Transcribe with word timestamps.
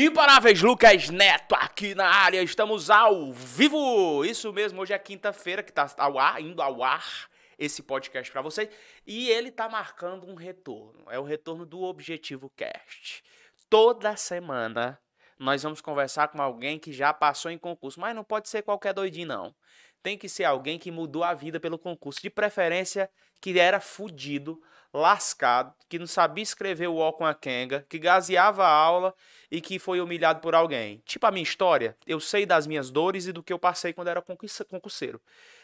Imparáveis 0.00 0.62
Lucas 0.62 1.10
Neto 1.10 1.56
aqui 1.56 1.92
na 1.92 2.06
área, 2.06 2.40
estamos 2.40 2.88
ao 2.88 3.32
vivo! 3.32 4.24
Isso 4.24 4.52
mesmo, 4.52 4.80
hoje 4.80 4.92
é 4.92 4.98
quinta-feira 4.98 5.60
que 5.60 5.72
está 5.72 5.92
ao 5.98 6.18
ar, 6.20 6.40
indo 6.40 6.62
ao 6.62 6.84
ar 6.84 7.28
esse 7.58 7.82
podcast 7.82 8.30
para 8.30 8.40
vocês. 8.40 8.70
E 9.04 9.28
ele 9.28 9.50
tá 9.50 9.68
marcando 9.68 10.28
um 10.28 10.36
retorno. 10.36 11.04
É 11.10 11.18
o 11.18 11.24
retorno 11.24 11.66
do 11.66 11.82
Objetivo 11.82 12.48
Cast. 12.50 13.24
Toda 13.68 14.16
semana 14.16 15.00
nós 15.36 15.64
vamos 15.64 15.80
conversar 15.80 16.28
com 16.28 16.40
alguém 16.40 16.78
que 16.78 16.92
já 16.92 17.12
passou 17.12 17.50
em 17.50 17.58
concurso, 17.58 17.98
mas 17.98 18.14
não 18.14 18.22
pode 18.22 18.48
ser 18.48 18.62
qualquer 18.62 18.94
doidinho 18.94 19.26
não. 19.26 19.54
Tem 20.02 20.16
que 20.16 20.28
ser 20.28 20.44
alguém 20.44 20.78
que 20.78 20.90
mudou 20.90 21.24
a 21.24 21.34
vida 21.34 21.58
pelo 21.58 21.78
concurso, 21.78 22.20
de 22.22 22.30
preferência 22.30 23.10
que 23.40 23.58
era 23.58 23.80
fudido, 23.80 24.60
lascado, 24.92 25.72
que 25.88 25.98
não 25.98 26.06
sabia 26.06 26.42
escrever 26.42 26.88
o 26.88 26.96
O 26.96 27.12
com 27.12 27.26
a 27.26 27.34
Kenga, 27.34 27.84
que 27.88 27.98
gaseava 27.98 28.64
a 28.64 28.70
aula 28.70 29.14
e 29.50 29.60
que 29.60 29.78
foi 29.78 30.00
humilhado 30.00 30.40
por 30.40 30.54
alguém. 30.54 31.02
Tipo 31.04 31.26
a 31.26 31.30
minha 31.30 31.42
história, 31.42 31.96
eu 32.06 32.18
sei 32.20 32.46
das 32.46 32.66
minhas 32.66 32.90
dores 32.90 33.26
e 33.26 33.32
do 33.32 33.42
que 33.42 33.52
eu 33.52 33.58
passei 33.58 33.92
quando 33.92 34.08
era 34.08 34.22
concurseiro 34.22 35.20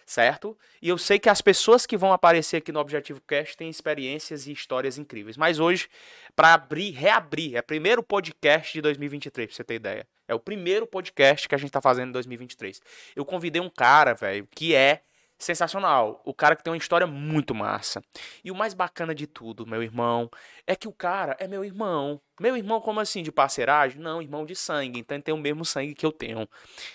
certo? 0.07 0.57
E 0.81 0.89
eu 0.89 0.99
sei 0.99 1.19
que 1.19 1.29
as 1.29 1.41
pessoas 1.41 1.87
que 1.87 1.97
vão 1.97 2.13
aparecer 2.13 2.59
aqui 2.59 2.71
no 2.73 2.81
Objetivo 2.81 3.21
Cast 3.27 3.57
têm 3.57 3.69
experiências 3.69 4.47
e 4.47 4.53
histórias 4.53 4.99
incríveis. 4.99 5.37
Mas 5.37 5.59
hoje, 5.59 5.89
para 6.35 6.55
abrir, 6.55 6.91
reabrir, 6.91 7.57
é 7.57 7.61
o 7.61 7.63
primeiro 7.63 8.03
podcast 8.03 8.73
de 8.73 8.81
2023, 8.81 9.49
pra 9.49 9.57
você 9.57 9.65
ter 9.65 9.75
ideia. 9.75 10.07
É 10.27 10.35
o 10.35 10.41
primeiro 10.41 10.87
podcast 10.87 11.49
que 11.49 11.55
a 11.55 11.59
gente 11.59 11.71
tá 11.71 11.81
fazendo 11.81 12.09
em 12.09 12.13
2023. 12.13 12.81
Eu 13.15 13.25
convidei 13.25 13.61
um 13.61 13.71
cara, 13.71 14.15
velho, 14.15 14.49
que 14.55 14.75
é 14.75 15.03
sensacional. 15.39 16.23
O 16.25 16.33
cara 16.33 16.57
que 16.57 16.63
tem 16.63 16.73
uma 16.73 16.79
história 16.79 17.07
muito 17.07 17.55
massa. 17.55 18.03
E 18.43 18.51
o 18.51 18.55
mais 18.55 18.75
bacana 18.75 19.15
de 19.15 19.27
tudo, 19.27 19.67
meu 19.67 19.83
irmão, 19.83 20.31
é 20.67 20.75
que 20.75 20.89
o 20.89 20.93
cara 20.93 21.37
é 21.39 21.47
meu 21.47 21.65
irmão. 21.65 22.21
Meu 22.41 22.57
irmão, 22.57 22.81
como 22.81 23.01
assim? 23.01 23.23
De 23.23 23.31
parceiragem? 23.31 24.01
Não, 24.01 24.23
irmão 24.23 24.45
de 24.45 24.57
sangue. 24.57 25.01
Então 25.01 25.17
ele 25.17 25.23
tem 25.23 25.35
o 25.35 25.39
mesmo 25.39 25.65
sangue 25.65 25.95
que 25.95 26.07
eu 26.07 26.13
tenho. 26.13 26.49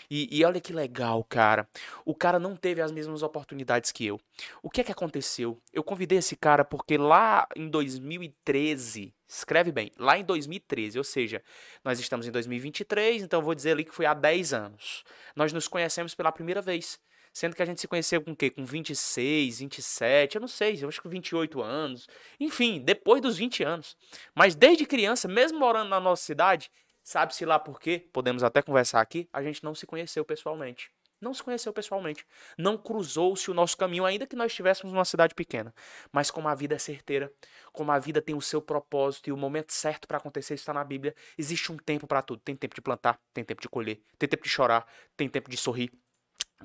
E, 0.09 0.27
e 0.31 0.43
olha 0.43 0.59
que 0.59 0.73
legal, 0.73 1.23
cara. 1.23 1.67
O 2.05 2.15
cara 2.15 2.39
não 2.39 2.55
teve 2.55 2.81
as 2.81 2.91
mesmas 2.91 3.23
oportunidades 3.23 3.91
que 3.91 4.05
eu. 4.05 4.19
O 4.61 4.69
que 4.69 4.81
é 4.81 4.83
que 4.83 4.91
aconteceu? 4.91 5.57
Eu 5.71 5.83
convidei 5.83 6.17
esse 6.17 6.35
cara 6.35 6.65
porque 6.65 6.97
lá 6.97 7.47
em 7.55 7.69
2013, 7.69 9.13
escreve 9.29 9.71
bem, 9.71 9.91
lá 9.97 10.17
em 10.17 10.23
2013, 10.23 10.97
ou 10.97 11.03
seja, 11.03 11.41
nós 11.83 11.99
estamos 11.99 12.27
em 12.27 12.31
2023, 12.31 13.21
então 13.21 13.41
vou 13.41 13.53
dizer 13.53 13.71
ali 13.71 13.85
que 13.85 13.93
foi 13.93 14.05
há 14.05 14.13
10 14.13 14.53
anos. 14.53 15.03
Nós 15.35 15.53
nos 15.53 15.67
conhecemos 15.67 16.15
pela 16.15 16.31
primeira 16.31 16.61
vez. 16.61 16.99
Sendo 17.31 17.55
que 17.55 17.61
a 17.61 17.65
gente 17.65 17.79
se 17.79 17.87
conheceu 17.87 18.21
com 18.23 18.31
o 18.31 18.35
quê? 18.35 18.49
Com 18.49 18.65
26, 18.65 19.59
27, 19.59 20.35
eu 20.35 20.41
não 20.41 20.47
sei, 20.47 20.79
eu 20.81 20.89
acho 20.89 20.99
que 20.99 21.07
28 21.07 21.61
anos. 21.61 22.07
Enfim, 22.39 22.81
depois 22.83 23.21
dos 23.21 23.37
20 23.37 23.63
anos. 23.63 23.95
Mas 24.33 24.55
desde 24.55 24.83
criança, 24.85 25.27
mesmo 25.27 25.59
morando 25.59 25.89
na 25.89 25.99
nossa 25.99 26.23
cidade, 26.23 26.71
sabe-se 27.03 27.45
lá 27.45 27.59
por 27.59 27.79
quê? 27.79 28.07
Podemos 28.11 28.43
até 28.43 28.63
conversar 28.63 28.99
aqui, 28.99 29.29
a 29.31 29.43
gente 29.43 29.63
não 29.63 29.75
se 29.75 29.85
conheceu 29.85 30.25
pessoalmente. 30.25 30.91
Não 31.21 31.33
se 31.33 31.43
conheceu 31.43 31.73
pessoalmente. 31.73 32.25
Não 32.57 32.77
cruzou-se 32.77 33.51
o 33.51 33.53
nosso 33.53 33.75
caminho, 33.77 34.05
ainda 34.05 34.25
que 34.25 34.35
nós 34.35 34.51
estivéssemos 34.51 34.93
numa 34.93 35.05
cidade 35.05 35.35
pequena. 35.35 35.73
Mas 36.11 36.31
como 36.31 36.47
a 36.47 36.55
vida 36.55 36.75
é 36.75 36.79
certeira, 36.79 37.31
como 37.73 37.91
a 37.91 37.99
vida 37.99 38.21
tem 38.21 38.35
o 38.35 38.41
seu 38.41 38.61
propósito 38.61 39.29
e 39.29 39.33
o 39.33 39.37
momento 39.37 39.73
certo 39.73 40.07
para 40.07 40.17
acontecer 40.17 40.53
está 40.53 40.73
na 40.73 40.83
Bíblia, 40.83 41.13
existe 41.37 41.71
um 41.71 41.77
tempo 41.77 42.07
para 42.07 42.21
tudo. 42.21 42.41
Tem 42.41 42.55
tempo 42.55 42.73
de 42.73 42.81
plantar, 42.81 43.19
tem 43.33 43.43
tempo 43.43 43.61
de 43.61 43.67
colher, 43.67 44.01
tem 44.17 44.29
tempo 44.29 44.43
de 44.43 44.49
chorar, 44.49 44.87
tem 45.17 45.27
tempo 45.27 45.49
de 45.49 45.57
sorrir, 45.57 45.91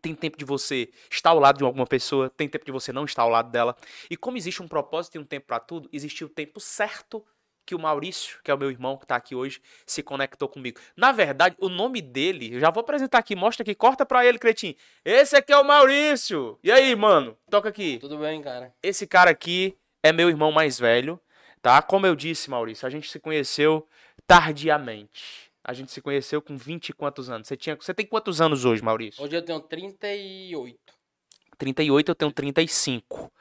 tem 0.00 0.14
tempo 0.14 0.36
de 0.36 0.44
você 0.44 0.90
estar 1.10 1.30
ao 1.30 1.38
lado 1.38 1.58
de 1.58 1.64
alguma 1.64 1.86
pessoa, 1.86 2.30
tem 2.30 2.48
tempo 2.48 2.64
de 2.64 2.72
você 2.72 2.92
não 2.92 3.04
estar 3.04 3.22
ao 3.22 3.28
lado 3.28 3.50
dela. 3.50 3.76
E 4.10 4.16
como 4.16 4.36
existe 4.36 4.62
um 4.62 4.68
propósito 4.68 5.16
e 5.16 5.18
um 5.18 5.24
tempo 5.24 5.46
para 5.46 5.60
tudo, 5.60 5.88
existiu 5.92 6.26
o 6.26 6.30
tempo 6.30 6.60
certo 6.60 7.24
que 7.64 7.74
o 7.74 7.78
Maurício, 7.78 8.38
que 8.42 8.50
é 8.50 8.54
o 8.54 8.58
meu 8.58 8.70
irmão 8.70 8.96
que 8.96 9.04
está 9.04 9.16
aqui 9.16 9.34
hoje, 9.34 9.60
se 9.86 10.02
conectou 10.02 10.48
comigo. 10.48 10.80
Na 10.96 11.12
verdade, 11.12 11.56
o 11.58 11.68
nome 11.68 12.00
dele, 12.00 12.54
eu 12.54 12.60
já 12.60 12.70
vou 12.70 12.80
apresentar 12.82 13.18
aqui, 13.18 13.34
mostra 13.34 13.62
aqui, 13.62 13.74
corta 13.74 14.04
para 14.04 14.24
ele, 14.24 14.38
Cretinho. 14.38 14.74
Esse 15.04 15.36
aqui 15.36 15.52
é 15.52 15.58
o 15.58 15.64
Maurício. 15.64 16.58
E 16.62 16.70
aí, 16.70 16.94
mano? 16.94 17.36
Toca 17.50 17.68
aqui. 17.68 17.98
Tudo 17.98 18.18
bem, 18.18 18.42
cara? 18.42 18.74
Esse 18.82 19.06
cara 19.06 19.30
aqui 19.30 19.76
é 20.02 20.12
meu 20.12 20.28
irmão 20.28 20.52
mais 20.52 20.78
velho, 20.78 21.20
tá? 21.62 21.80
Como 21.80 22.06
eu 22.06 22.14
disse, 22.14 22.50
Maurício, 22.50 22.86
a 22.86 22.90
gente 22.90 23.10
se 23.10 23.18
conheceu 23.18 23.88
tardiamente. 24.26 25.50
A 25.66 25.72
gente 25.72 25.90
se 25.90 26.02
conheceu 26.02 26.42
com 26.42 26.58
20 26.58 26.90
e 26.90 26.92
quantos 26.92 27.30
anos? 27.30 27.48
Você, 27.48 27.56
tinha, 27.56 27.74
você 27.74 27.94
tem 27.94 28.04
quantos 28.04 28.40
anos 28.40 28.66
hoje, 28.66 28.82
Maurício? 28.82 29.24
Hoje 29.24 29.34
eu 29.34 29.42
tenho 29.42 29.60
38. 29.60 30.78
38, 31.54 32.08
eu 32.10 32.14
tenho 32.14 32.32
35. 32.32 33.32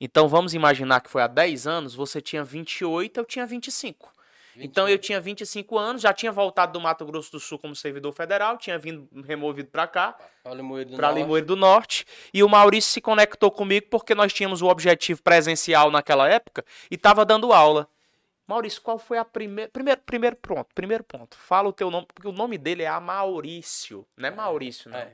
Então 0.00 0.28
vamos 0.28 0.54
imaginar 0.54 1.00
que 1.00 1.10
foi 1.10 1.22
há 1.22 1.26
10 1.26 1.66
anos, 1.66 1.94
você 1.94 2.20
tinha 2.20 2.42
28, 2.42 3.18
eu 3.18 3.24
tinha 3.24 3.46
25. 3.46 4.10
25. 4.54 4.70
Então 4.70 4.88
eu 4.88 4.98
tinha 4.98 5.20
25 5.20 5.78
anos, 5.78 6.02
já 6.02 6.12
tinha 6.12 6.30
voltado 6.30 6.72
do 6.72 6.80
Mato 6.80 7.04
Grosso 7.06 7.32
do 7.32 7.40
Sul 7.40 7.58
como 7.58 7.74
servidor 7.74 8.12
federal, 8.12 8.58
tinha 8.58 8.78
vindo 8.78 9.08
removido 9.24 9.70
para 9.70 9.86
cá, 9.86 10.16
para 10.42 10.54
Limoeiro, 10.54 10.90
Limoeiro 11.14 11.46
do 11.46 11.56
Norte, 11.56 12.04
e 12.34 12.42
o 12.42 12.48
Maurício 12.48 12.92
se 12.92 13.00
conectou 13.00 13.50
comigo 13.50 13.86
porque 13.90 14.14
nós 14.14 14.32
tínhamos 14.32 14.60
o 14.60 14.66
objetivo 14.66 15.22
presencial 15.22 15.90
naquela 15.90 16.28
época 16.28 16.64
e 16.90 16.96
estava 16.96 17.24
dando 17.24 17.52
aula. 17.52 17.88
Maurício, 18.46 18.82
qual 18.82 18.98
foi 18.98 19.18
a 19.18 19.24
primeira. 19.24 19.70
Primeiro, 19.70 20.00
primeiro 20.04 20.36
ponto, 20.36 20.74
primeiro 20.74 21.04
ponto. 21.04 21.36
Fala 21.36 21.68
o 21.68 21.72
teu 21.72 21.90
nome, 21.90 22.06
porque 22.12 22.28
o 22.28 22.32
nome 22.32 22.58
dele 22.58 22.82
é 22.82 22.88
Amaurício. 22.88 24.06
Não 24.16 24.28
é, 24.28 24.32
é 24.32 24.34
Maurício, 24.34 24.90
não. 24.90 24.98
É. 24.98 25.12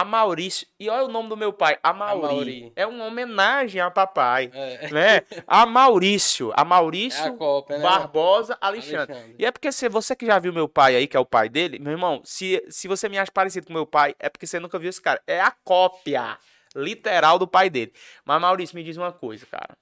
Amaurício. 0.00 0.66
E 0.78 0.88
olha 0.88 1.04
o 1.04 1.08
nome 1.08 1.28
do 1.28 1.36
meu 1.36 1.52
pai, 1.52 1.78
Amauri. 1.82 2.24
Amauri. 2.24 2.72
É 2.74 2.84
uma 2.84 3.04
homenagem 3.04 3.80
a 3.80 3.90
papai. 3.90 4.50
É. 4.52 4.88
Né? 4.90 5.22
Amaurício. 5.46 6.52
Amaurício 6.56 7.24
é 7.24 7.30
cópia, 7.36 7.78
né? 7.78 7.82
Barbosa 7.84 8.58
Alexandre. 8.60 9.14
Alexandre. 9.14 9.36
E 9.38 9.46
é 9.46 9.52
porque 9.52 9.70
se 9.70 9.88
você 9.88 10.16
que 10.16 10.26
já 10.26 10.38
viu 10.38 10.52
meu 10.52 10.68
pai 10.68 10.96
aí, 10.96 11.06
que 11.06 11.16
é 11.16 11.20
o 11.20 11.24
pai 11.24 11.48
dele, 11.48 11.78
meu 11.78 11.92
irmão, 11.92 12.20
se, 12.24 12.60
se 12.68 12.88
você 12.88 13.08
me 13.08 13.18
acha 13.18 13.30
parecido 13.30 13.68
com 13.68 13.72
meu 13.72 13.86
pai, 13.86 14.16
é 14.18 14.28
porque 14.28 14.46
você 14.46 14.58
nunca 14.58 14.78
viu 14.78 14.90
esse 14.90 15.00
cara. 15.00 15.22
É 15.26 15.40
a 15.40 15.50
cópia 15.50 16.38
literal 16.74 17.38
do 17.38 17.46
pai 17.46 17.70
dele. 17.70 17.92
Mas, 18.24 18.40
Maurício, 18.40 18.74
me 18.74 18.82
diz 18.82 18.96
uma 18.96 19.12
coisa, 19.12 19.46
cara 19.46 19.76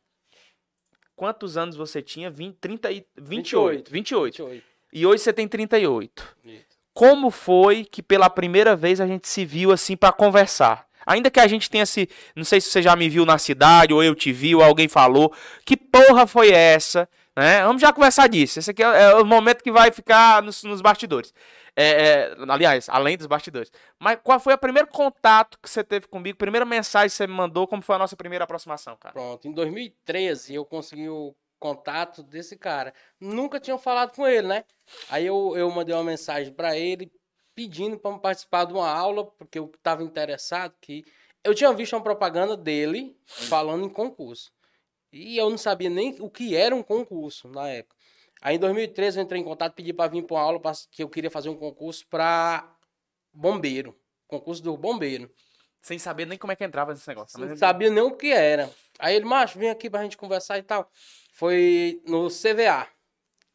quantos 1.15 1.57
anos 1.57 1.77
você 1.77 2.03
tinha? 2.03 2.29
20, 2.29 2.57
30 2.57 2.91
e, 2.91 3.07
28, 3.17 3.91
28. 3.93 3.93
28. 3.93 4.45
28. 4.45 4.65
E 4.93 5.07
hoje 5.07 5.23
você 5.23 5.33
tem 5.33 5.47
38. 5.47 6.37
Isso. 6.45 6.72
Como 6.95 7.31
foi 7.31 7.85
que 7.85 8.03
pela 8.03 8.29
primeira 8.29 8.77
vez 8.77 9.01
a 9.01 9.07
gente 9.07 9.29
se 9.29 9.45
viu 9.45 9.73
assim 9.73 9.97
para 9.97 10.13
conversar? 10.13 10.87
Ainda 11.07 11.31
que 11.31 11.41
a 11.41 11.47
gente 11.47 11.69
tenha 11.69 11.87
se. 11.87 12.09
Não 12.37 12.45
sei 12.45 12.61
se 12.61 12.71
você 12.71 12.83
já 12.83 12.95
me 12.95 13.09
viu 13.09 13.25
na 13.25 13.39
cidade, 13.39 13.93
ou 13.93 14.03
eu 14.03 14.15
te 14.15 14.33
vi, 14.33 14.55
ou 14.55 14.63
alguém 14.63 14.89
falou. 14.89 15.33
Que 15.65 15.77
porra 15.77 16.27
foi 16.27 16.51
essa? 16.51 17.09
Né? 17.37 17.63
Vamos 17.65 17.81
já 17.81 17.93
conversar 17.93 18.29
disso. 18.29 18.59
Esse 18.59 18.71
aqui 18.71 18.83
é, 18.83 19.03
é 19.03 19.15
o 19.15 19.25
momento 19.25 19.63
que 19.63 19.73
vai 19.73 19.91
ficar 19.91 20.43
nos, 20.43 20.63
nos 20.63 20.81
bastidores. 20.81 21.33
É, 21.75 21.85
é, 21.85 22.37
aliás, 22.49 22.87
além 22.91 23.17
dos 23.17 23.27
bastidores. 23.27 23.73
Mas 23.99 24.19
qual 24.23 24.39
foi 24.39 24.53
o 24.53 24.59
primeiro 24.59 24.89
contato 24.89 25.59
que 25.61 25.69
você 25.69 25.83
teve 25.83 26.07
comigo? 26.07 26.37
Primeira 26.37 26.67
mensagem 26.67 27.09
que 27.09 27.15
você 27.15 27.27
me 27.27 27.33
mandou? 27.33 27.67
Como 27.67 27.81
foi 27.81 27.97
a 27.97 27.99
nossa 27.99 28.15
primeira 28.15 28.45
aproximação, 28.45 28.97
cara? 29.01 29.15
Pronto, 29.15 29.49
em 29.49 29.53
2013 29.53 30.55
eu 30.55 30.65
consegui 30.67 31.09
o 31.09 31.35
contato 31.63 32.25
desse 32.25 32.57
cara. 32.57 32.93
Nunca 33.21 33.61
tinha 33.61 33.79
falado 33.79 34.15
com 34.17 34.27
ele, 34.27 34.49
né? 34.49 34.65
Aí 35.09 35.25
eu, 35.25 35.55
eu 35.57 35.71
mandei 35.71 35.95
uma 35.95 36.03
mensagem 36.03 36.53
para 36.53 36.77
ele 36.77 37.11
pedindo 37.55 37.97
para 37.97 38.19
participar 38.19 38.65
de 38.65 38.73
uma 38.73 38.91
aula, 38.91 39.25
porque 39.25 39.59
eu 39.59 39.71
estava 39.73 40.03
interessado 40.03 40.75
que 40.81 41.05
eu 41.45 41.55
tinha 41.55 41.73
visto 41.73 41.95
uma 41.95 42.03
propaganda 42.03 42.57
dele 42.57 43.17
falando 43.25 43.85
em 43.85 43.89
concurso. 43.89 44.51
E 45.13 45.37
eu 45.37 45.49
não 45.49 45.59
sabia 45.59 45.89
nem 45.91 46.17
o 46.21 46.29
que 46.29 46.57
era 46.57 46.75
um 46.75 46.83
concurso 46.83 47.49
na 47.49 47.69
época. 47.69 47.95
Aí 48.41 48.57
em 48.57 48.59
2013 48.59 49.19
eu 49.19 49.25
entrei 49.25 49.41
em 49.41 49.45
contato, 49.45 49.75
pedi 49.75 49.93
para 49.93 50.11
vir 50.11 50.25
para 50.25 50.35
uma 50.35 50.43
aula 50.43 50.61
que 50.91 51.03
eu 51.03 51.09
queria 51.09 51.31
fazer 51.31 51.49
um 51.49 51.57
concurso 51.57 52.05
para 52.09 52.75
bombeiro, 53.33 53.97
concurso 54.27 54.61
do 54.63 54.77
bombeiro. 54.77 55.31
Sem 55.81 55.99
saber 55.99 56.27
nem 56.27 56.39
como 56.39 56.53
é 56.53 56.57
que 56.57 56.65
entrava 56.65 56.93
nesse 56.93 57.07
negócio. 57.09 57.39
Não 57.39 57.57
sabia 57.57 57.91
nem 57.91 58.03
o 58.03 58.17
que 58.17 58.33
era. 58.33 58.71
Aí 58.99 59.17
ele, 59.17 59.25
macho, 59.25 59.59
vem 59.59 59.69
aqui 59.69 59.91
pra 59.91 60.03
gente 60.05 60.17
conversar 60.17 60.57
e 60.59 60.63
tal. 60.63 60.89
Foi 61.33 62.03
no 62.07 62.29
CVA, 62.29 62.87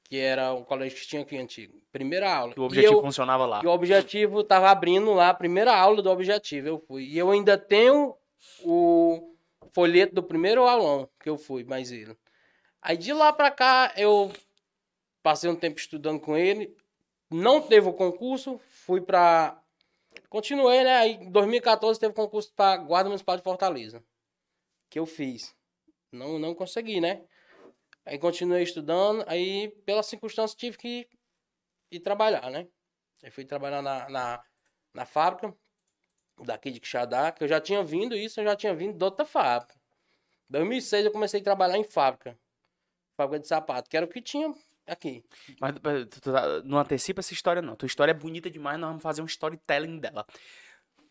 que 0.03 0.17
era 0.17 0.51
um 0.53 0.63
colégio 0.63 0.97
que 0.97 1.07
tinha 1.07 1.21
aqui 1.21 1.37
antigo. 1.37 1.79
Primeira 1.91 2.33
aula. 2.33 2.53
E 2.57 2.59
o 2.59 2.63
objetivo 2.63 2.95
eu, 2.95 3.01
funcionava 3.01 3.45
lá. 3.45 3.61
E 3.63 3.67
o 3.67 3.69
objetivo 3.69 4.43
tava 4.43 4.69
abrindo 4.69 5.13
lá, 5.13 5.29
a 5.29 5.33
primeira 5.33 5.75
aula 5.75 6.01
do 6.01 6.09
objetivo. 6.09 6.67
Eu 6.67 6.79
fui. 6.79 7.03
E 7.03 7.17
eu 7.17 7.29
ainda 7.29 7.55
tenho 7.55 8.15
o 8.63 9.35
folheto 9.71 10.15
do 10.15 10.23
primeiro 10.23 10.67
aulão 10.67 11.07
que 11.19 11.29
eu 11.29 11.37
fui, 11.37 11.63
mais 11.63 11.91
ele. 11.91 12.17
Aí 12.81 12.97
de 12.97 13.13
lá 13.13 13.31
pra 13.31 13.51
cá, 13.51 13.93
eu 13.95 14.31
passei 15.21 15.49
um 15.49 15.55
tempo 15.55 15.79
estudando 15.79 16.19
com 16.19 16.35
ele. 16.35 16.75
Não 17.29 17.61
teve 17.61 17.87
o 17.87 17.93
concurso, 17.93 18.59
fui 18.69 19.01
pra. 19.01 19.61
Continuei, 20.29 20.83
né? 20.83 20.95
Aí 20.97 21.13
em 21.13 21.31
2014 21.31 21.99
teve 21.99 22.13
concurso 22.13 22.51
pra 22.55 22.75
Guarda 22.77 23.09
Municipal 23.09 23.37
de 23.37 23.43
Fortaleza. 23.43 24.03
Que 24.89 24.97
eu 24.97 25.05
fiz. 25.05 25.55
Não, 26.11 26.39
não 26.39 26.55
consegui, 26.55 26.99
né? 26.99 27.21
Aí 28.07 28.17
continuei 28.17 28.63
estudando, 28.63 29.23
aí 29.27 29.69
pela 29.85 30.01
circunstância 30.01 30.57
tive 30.57 30.77
que 30.77 31.09
ir 31.91 31.99
trabalhar, 31.99 32.49
né? 32.49 32.67
Aí 33.23 33.29
fui 33.29 33.43
trabalhar 33.43 33.81
na, 33.81 34.09
na, 34.09 34.43
na 34.93 35.05
fábrica. 35.05 35.53
daqui 36.45 36.71
de 36.71 36.79
Quixadá, 36.79 37.31
que 37.31 37.43
eu 37.43 37.47
já 37.47 37.59
tinha 37.59 37.83
vindo 37.83 38.15
isso, 38.15 38.39
eu 38.39 38.45
já 38.45 38.55
tinha 38.55 38.73
vindo 38.73 38.97
de 38.97 39.03
outra 39.03 39.25
fábrica. 39.25 39.75
2006 40.49 41.05
eu 41.05 41.11
comecei 41.11 41.41
a 41.41 41.43
trabalhar 41.43 41.77
em 41.77 41.83
fábrica. 41.83 42.37
Fábrica 43.17 43.41
de 43.41 43.47
sapato, 43.47 43.89
que 43.89 43.97
era 43.97 44.05
o 44.05 44.09
que 44.09 44.21
tinha 44.21 44.53
aqui. 44.85 45.25
Mas 45.59 45.73
tu- 45.73 46.21
tu 46.21 46.31
tá- 46.31 46.61
não 46.63 46.77
antecipa 46.77 47.19
essa 47.19 47.33
história, 47.33 47.61
não. 47.61 47.75
Tua 47.75 47.87
história 47.87 48.11
é 48.11 48.15
bonita 48.15 48.49
demais, 48.49 48.79
nós 48.79 48.89
vamos 48.89 49.03
fazer 49.03 49.21
um 49.21 49.25
storytelling 49.25 49.99
dela. 49.99 50.25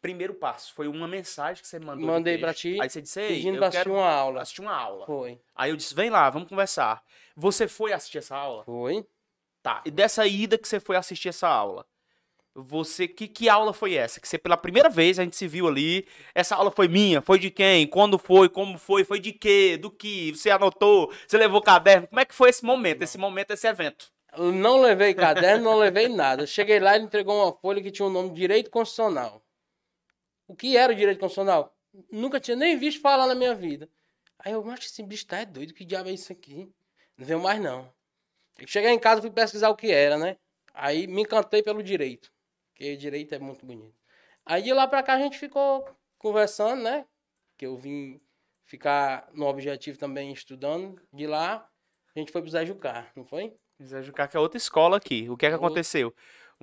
Primeiro 0.07 0.35
passo, 0.35 0.73
foi 0.73 0.87
uma 0.87 1.09
mensagem 1.09 1.61
que 1.61 1.67
você 1.67 1.81
mandou. 1.81 1.97
de 1.97 2.05
Mandei 2.07 2.39
pra 2.39 2.55
ti, 2.55 2.79
Aí 2.81 2.89
você 2.89 3.03
disse, 3.03 3.21
Ei, 3.21 3.29
Pedindo 3.29 3.57
eu 3.57 3.59
pra 3.59 3.67
assistir 3.69 3.89
uma 3.91 4.09
aula. 4.09 4.43
assistir 4.43 4.61
uma 4.61 4.73
aula. 4.77 5.05
Foi. 5.05 5.41
Aí 5.53 5.71
eu 5.71 5.77
disse, 5.77 5.93
vem 5.97 6.11
lá, 6.11 6.31
vamos 6.31 6.49
conversar. 6.49 7.03
Você 7.35 7.67
foi 7.67 7.93
assistir 7.93 8.19
essa 8.19 8.37
aula? 8.37 8.63
Foi. 8.65 9.05
Tá. 9.65 9.83
E 9.85 9.91
dessa 9.91 10.25
ida 10.25 10.57
que 10.57 10.69
você 10.69 10.79
foi 10.79 10.95
assistir 10.95 11.31
essa 11.31 11.49
aula, 11.49 11.85
você 12.55 13.09
que, 13.09 13.27
que 13.27 13.49
aula 13.49 13.73
foi 13.73 13.95
essa? 13.95 14.21
Que 14.21 14.29
você 14.29 14.39
pela 14.39 14.57
primeira 14.57 14.89
vez 14.89 15.19
a 15.19 15.25
gente 15.25 15.35
se 15.35 15.49
viu 15.49 15.67
ali. 15.67 16.07
Essa 16.33 16.55
aula 16.55 16.71
foi 16.71 16.87
minha? 16.87 17.21
Foi 17.21 17.37
de 17.37 17.51
quem? 17.51 17.85
Quando 17.85 18.17
foi? 18.17 18.49
Como 18.49 18.79
foi? 18.79 19.03
Foi 19.03 19.19
de 19.19 19.33
quê? 19.33 19.77
Do 19.77 19.91
que? 19.91 20.31
Você 20.37 20.51
anotou? 20.51 21.13
Você 21.27 21.37
levou 21.37 21.61
caderno? 21.61 22.07
Como 22.07 22.21
é 22.21 22.25
que 22.25 22.33
foi 22.35 22.49
esse 22.49 22.65
momento? 22.65 23.03
Esse 23.03 23.19
momento, 23.19 23.51
esse 23.51 23.67
evento? 23.67 24.13
Eu 24.37 24.53
não 24.53 24.81
levei 24.81 25.15
caderno, 25.15 25.65
não 25.65 25.79
levei 25.79 26.09
nada. 26.09 26.45
Eu 26.45 26.47
Cheguei 26.47 26.79
lá 26.79 26.93
e 26.93 26.97
ele 26.97 27.07
entregou 27.07 27.43
uma 27.43 27.53
folha 27.53 27.83
que 27.83 27.91
tinha 27.91 28.07
o 28.07 28.11
nome 28.11 28.31
Direito 28.31 28.71
Constitucional. 28.71 29.43
O 30.47 30.55
que 30.55 30.77
era 30.77 30.93
o 30.93 30.97
Direito 30.97 31.19
Constitucional? 31.19 31.77
Nunca 32.11 32.39
tinha 32.41 32.57
nem 32.57 32.77
visto 32.77 33.01
falar 33.01 33.27
na 33.27 33.35
minha 33.35 33.55
vida. 33.55 33.89
Aí 34.39 34.53
eu, 34.53 34.63
mas 34.63 34.85
esse 34.85 35.03
bicho 35.03 35.27
tá 35.27 35.39
é 35.39 35.47
doido, 35.47 35.75
que 35.75 35.85
diabo 35.85 36.09
é 36.09 36.13
isso 36.13 36.33
aqui? 36.33 36.71
Não 37.17 37.27
veio 37.27 37.41
mais 37.41 37.61
não. 37.61 37.93
Eu 38.59 38.67
Cheguei 38.67 38.91
em 38.91 38.99
casa, 38.99 39.21
fui 39.21 39.31
pesquisar 39.31 39.71
o 39.71 39.77
que 39.77 39.91
era, 39.91 40.17
né? 40.19 40.37
Aí 40.75 41.07
me 41.07 41.23
encantei 41.23 41.63
pelo 41.63 41.83
direito, 41.83 42.31
porque 42.71 42.97
direito 42.97 43.35
é 43.35 43.39
muito 43.39 43.65
bonito. 43.65 43.97
Aí 44.45 44.63
de 44.63 44.73
lá 44.73 44.87
pra 44.87 45.03
cá 45.03 45.15
a 45.15 45.19
gente 45.19 45.39
ficou 45.39 45.89
conversando, 46.19 46.83
né? 46.83 47.07
Que 47.57 47.67
eu 47.67 47.77
vim 47.77 48.21
ficar 48.65 49.29
no 49.33 49.47
objetivo 49.47 49.99
também 49.99 50.33
estudando. 50.33 51.01
De 51.13 51.27
lá 51.27 51.69
a 52.15 52.19
gente 52.19 52.31
foi 52.31 52.43
pro 52.43 52.51
Zé 52.51 52.65
Jucar, 52.65 53.11
não 53.17 53.25
foi? 53.25 53.57
Zé 53.83 54.03
Jucá, 54.03 54.27
que 54.27 54.37
é 54.37 54.41
outra 54.41 54.57
escola 54.57 54.97
aqui. 54.97 55.29
O 55.29 55.37
que 55.37 55.47
é 55.47 55.51
que 55.51 55.55
aconteceu? 55.55 56.09
O 56.09 56.13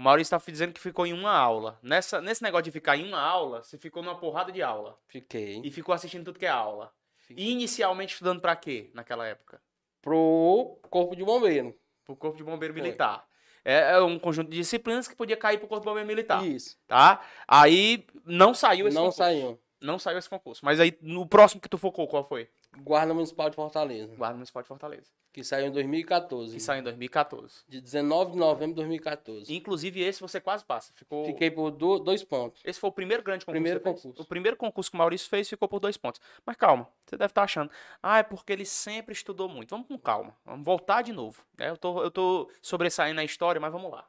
Maurício 0.02 0.38
tá 0.38 0.44
dizendo 0.52 0.74
que 0.74 0.80
ficou 0.80 1.06
em 1.06 1.14
uma 1.14 1.32
aula. 1.32 1.80
Nessa, 1.82 2.20
nesse 2.20 2.42
negócio 2.42 2.64
de 2.64 2.72
ficar 2.72 2.98
em 2.98 3.08
uma 3.08 3.20
aula, 3.20 3.64
você 3.64 3.78
ficou 3.78 4.02
numa 4.02 4.18
porrada 4.18 4.52
de 4.52 4.62
aula. 4.62 4.98
Fiquei. 5.08 5.62
E 5.64 5.70
ficou 5.70 5.94
assistindo 5.94 6.26
tudo 6.26 6.40
que 6.40 6.46
é 6.46 6.50
aula. 6.50 6.92
Fiquei. 7.18 7.46
E 7.46 7.52
inicialmente 7.52 8.14
estudando 8.14 8.42
pra 8.42 8.56
quê 8.56 8.90
naquela 8.94 9.28
época? 9.28 9.62
Pro 10.02 10.80
Corpo 10.90 11.16
de 11.16 11.24
Bombeiro. 11.24 11.78
Pro 12.04 12.16
Corpo 12.16 12.38
de 12.38 12.44
Bombeiro. 12.44 12.74
Militar. 12.74 13.26
É, 13.64 13.92
é 13.94 14.02
um 14.02 14.20
conjunto 14.20 14.50
de 14.50 14.58
disciplinas 14.58 15.08
que 15.08 15.16
podia 15.16 15.38
cair 15.38 15.58
pro 15.58 15.68
Corpo 15.68 15.84
de 15.84 15.90
Bombeiro 15.90 16.08
Militar. 16.08 16.46
Isso. 16.46 16.78
Tá? 16.88 17.22
Aí 17.48 18.06
não 18.26 18.54
saiu 18.54 18.88
esse 18.88 18.96
Não 18.96 19.04
concurso. 19.04 19.18
saiu. 19.20 19.62
Não 19.80 20.00
saiu 20.00 20.18
esse 20.18 20.30
concurso. 20.30 20.66
Mas 20.66 20.80
aí 20.80 20.98
no 21.02 21.28
próximo 21.28 21.62
que 21.62 21.70
tu 21.70 21.78
focou, 21.78 22.08
qual 22.08 22.28
foi? 22.28 22.50
Guarda 22.82 23.14
Municipal 23.14 23.50
de 23.50 23.56
Fortaleza. 23.56 24.16
Guarda 24.16 24.36
Municipal 24.36 24.62
de 24.64 24.68
Fortaleza. 24.68 25.12
Que 25.32 25.44
saiu 25.44 25.68
em 25.68 25.72
2014. 25.72 26.54
Que 26.54 26.60
saiu 26.60 26.80
em 26.82 26.84
2014. 26.84 27.64
De 27.68 27.82
19 27.82 28.32
de 28.34 28.38
novembro 28.38 28.68
de 28.70 28.76
2014. 28.76 29.54
Inclusive 29.54 30.02
esse 30.02 30.22
você 30.22 30.40
quase 30.40 30.64
passa. 30.64 30.94
Ficou... 30.94 31.26
Fiquei 31.26 31.50
por 31.50 31.72
do- 31.72 31.98
dois 32.00 32.24
pontos. 32.24 32.62
Esse 32.64 32.80
foi 32.80 32.90
o 32.90 32.94
primeiro 32.94 33.24
grande 33.24 33.46
concurso. 33.46 33.54
Primeiro 33.62 33.80
fez? 33.80 33.96
concurso. 34.02 34.22
O 34.22 34.26
primeiro 34.26 34.58
concurso 34.58 34.92
que 34.92 34.96
o 34.96 35.00
Maurício 35.00 35.30
fez 35.30 35.50
ficou 35.50 35.68
por 35.68 35.80
dois 35.80 35.98
pontos. 35.98 36.22
Mas 36.46 36.56
calma, 36.56 36.88
você 37.06 37.18
deve 37.18 37.32
estar 37.32 37.44
achando. 37.44 37.72
Ah, 38.02 38.20
é 38.20 38.24
porque 38.24 38.54
ele 38.54 38.66
sempre 38.66 39.14
estudou 39.14 39.50
muito. 39.50 39.72
Vamos 39.72 39.88
com 39.88 39.98
calma. 39.98 40.36
Vamos 40.46 40.64
voltar 40.66 41.02
de 41.02 41.12
novo. 41.14 41.44
né? 41.58 41.70
Eu, 41.70 41.78
tô, 41.78 42.04
eu 42.04 42.12
tô 42.12 42.52
sobressaindo 42.62 43.16
na 43.16 43.24
história, 43.24 43.60
mas 43.60 43.72
vamos 43.72 43.92
lá. 43.92 44.08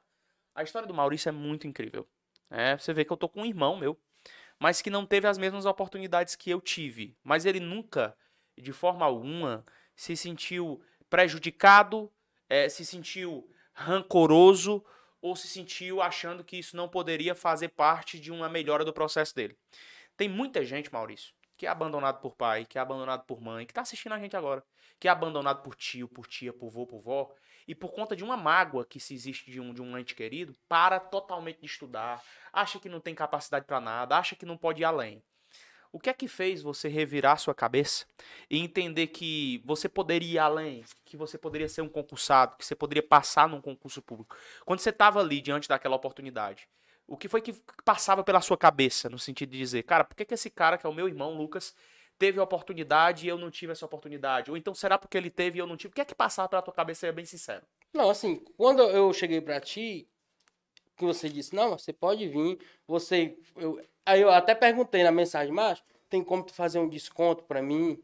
A 0.55 0.63
história 0.63 0.87
do 0.87 0.93
Maurício 0.95 1.29
é 1.29 1.33
muito 1.33 1.67
incrível. 1.67 2.07
É, 2.51 2.77
você 2.77 2.93
vê 2.93 3.05
que 3.05 3.13
eu 3.13 3.17
tô 3.17 3.29
com 3.29 3.41
um 3.43 3.47
irmão 3.47 3.77
meu, 3.77 3.99
mas 4.59 4.81
que 4.83 4.91
não 4.91 5.05
teve 5.07 5.27
as 5.27 5.39
mesmas 5.39 5.65
oportunidades 5.67 6.37
que 6.37 6.51
eu 6.51 6.61
tive. 6.61 7.17
Mas 7.25 7.45
ele 7.47 7.59
nunca, 7.61 8.15
de 8.57 8.73
forma 8.73 9.05
alguma, 9.05 9.65
se 9.95 10.17
sentiu 10.17 10.83
prejudicado, 11.09 12.11
eh, 12.49 12.69
se 12.69 12.85
sentiu 12.85 13.49
rancoroso 13.73 14.85
ou 15.21 15.35
se 15.35 15.49
sentiu 15.49 16.03
achando 16.03 16.45
que 16.45 16.57
isso 16.57 16.77
não 16.77 16.89
poderia 16.89 17.35
fazer 17.35 17.69
parte 17.69 18.21
de 18.21 18.31
uma 18.31 18.49
melhora 18.49 18.85
do 18.85 18.93
processo 18.93 19.35
dele. 19.35 19.57
Tem 20.17 20.29
muita 20.29 20.65
gente, 20.65 20.93
Maurício, 20.93 21.35
que 21.57 21.67
é 21.67 21.69
abandonado 21.69 22.21
por 22.21 22.35
pai, 22.37 22.65
que 22.65 22.79
é 22.79 22.81
abandonado 22.81 23.25
por 23.25 23.41
mãe, 23.41 23.67
que 23.67 23.73
tá 23.73 23.81
assistindo 23.81 24.13
a 24.13 24.19
gente 24.19 24.37
agora, 24.37 24.63
que 25.01 25.09
é 25.09 25.11
abandonado 25.11 25.63
por 25.63 25.75
tio, 25.75 26.09
por 26.09 26.27
tia, 26.27 26.53
por 26.53 26.71
vô, 26.71 26.87
por 26.87 27.01
vó, 27.01 27.35
e 27.67 27.75
por 27.75 27.93
conta 27.93 28.15
de 28.15 28.23
uma 28.23 28.37
mágoa 28.37 28.85
que 28.85 29.01
se 29.01 29.15
existe 29.15 29.51
de 29.51 29.61
um, 29.61 29.73
de 29.73 29.81
um 29.81 29.97
ente 29.97 30.15
querido, 30.15 30.55
para 30.69 31.01
totalmente 31.01 31.61
de 31.61 31.67
estudar, 31.67 32.23
acha 32.53 32.79
que 32.79 32.89
não 32.89 33.01
tem 33.01 33.15
capacidade 33.15 33.65
para 33.65 33.81
nada, 33.81 34.19
acha 34.19 34.37
que 34.37 34.45
não 34.45 34.57
pode 34.57 34.83
ir 34.83 34.85
além. 34.85 35.23
O 35.95 36.01
que 36.01 36.11
é 36.11 36.13
que 36.13 36.27
fez 36.27 36.61
você 36.61 36.89
revirar 36.89 37.39
sua 37.39 37.55
cabeça 37.55 38.05
e 38.51 38.59
entender 38.59 39.07
que 39.07 39.63
você 39.65 39.89
poderia 39.89 40.33
ir 40.35 40.39
além, 40.41 40.85
que 41.05 41.17
você 41.17 41.39
poderia 41.39 41.69
ser 41.69 41.83
um 41.83 41.89
concursado, 41.89 42.57
que 42.57 42.67
você 42.67 42.75
poderia 42.75 43.01
passar 43.01 43.49
num 43.49 43.61
concurso 43.61 44.03
público? 44.03 44.37
Quando 44.67 44.81
você 44.81 44.91
estava 44.91 45.21
ali 45.21 45.41
diante 45.41 45.69
daquela 45.69 45.95
oportunidade, 45.95 46.69
o 47.07 47.17
que 47.17 47.29
foi 47.29 47.41
que 47.41 47.55
passava 47.85 48.25
pela 48.25 48.41
sua 48.41 48.59
cabeça 48.59 49.09
no 49.09 49.21
sentido 49.21 49.51
de 49.51 49.59
dizer, 49.59 49.85
cara, 49.85 50.03
por 50.03 50.17
que, 50.17 50.25
que 50.25 50.35
esse 50.35 50.51
cara, 50.51 50.77
que 50.77 50.85
é 50.85 50.91
o 50.91 50.93
meu 50.93 51.07
irmão 51.07 51.33
Lucas, 51.33 51.73
teve 52.19 52.41
a 52.41 52.43
oportunidade 52.43 53.27
e 53.27 53.29
eu 53.29 53.39
não 53.39 53.49
tive 53.49 53.71
essa 53.71 53.87
oportunidade? 53.87 54.51
Ou 54.51 54.57
então 54.57 54.75
será 54.75 54.99
porque 54.99 55.17
ele 55.17 55.31
teve 55.31 55.59
e 55.59 55.61
eu 55.61 55.67
não 55.67 55.77
tive? 55.77 55.93
O 55.93 55.95
que 55.95 56.01
é 56.01 56.05
que 56.05 56.13
passava 56.13 56.49
pela 56.49 56.63
tua 56.63 56.75
cabeça? 56.75 57.03
Seja 57.03 57.13
bem 57.13 57.25
sincero. 57.25 57.65
Não, 57.93 58.11
assim, 58.11 58.45
quando 58.57 58.83
eu 58.83 59.13
cheguei 59.13 59.41
pra 59.41 59.61
ti, 59.61 60.09
que 60.97 61.05
você 61.05 61.29
disse, 61.29 61.55
não, 61.55 61.71
você 61.79 61.93
pode 61.93 62.27
vir, 62.29 62.59
você. 62.87 63.37
eu- 63.57 63.81
aí 64.07 64.21
eu 64.21 64.31
até 64.31 64.55
perguntei 64.55 65.03
na 65.03 65.11
mensagem, 65.11 65.53
mas 65.53 65.83
tem 66.09 66.23
como 66.23 66.43
tu 66.45 66.53
fazer 66.55 66.79
um 66.79 66.89
desconto 66.89 67.45
pra 67.45 67.61
mim? 67.63 68.03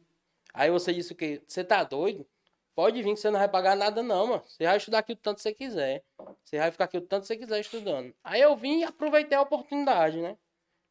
Aí 0.52 0.70
você 0.70 0.92
disse 0.92 1.12
o 1.12 1.16
quê? 1.16 1.40
Você 1.46 1.62
tá 1.62 1.84
doido? 1.84 2.26
Pode 2.74 3.02
vir 3.02 3.14
que 3.14 3.20
você 3.20 3.30
não 3.30 3.38
vai 3.38 3.48
pagar 3.48 3.76
nada, 3.76 4.02
não, 4.02 4.26
mano. 4.26 4.42
Você 4.46 4.64
vai 4.64 4.76
estudar 4.76 4.98
aqui 5.00 5.12
o 5.12 5.16
tanto 5.16 5.36
que 5.36 5.42
você 5.42 5.52
quiser. 5.52 6.02
Você 6.44 6.58
vai 6.58 6.70
ficar 6.70 6.84
aqui 6.84 6.96
o 6.96 7.00
tanto 7.00 7.22
que 7.22 7.26
você 7.28 7.36
quiser 7.36 7.60
estudando. 7.60 8.14
Aí 8.24 8.40
eu 8.40 8.56
vim 8.56 8.80
e 8.80 8.84
aproveitei 8.84 9.36
a 9.36 9.42
oportunidade, 9.42 10.18
né? 10.20 10.36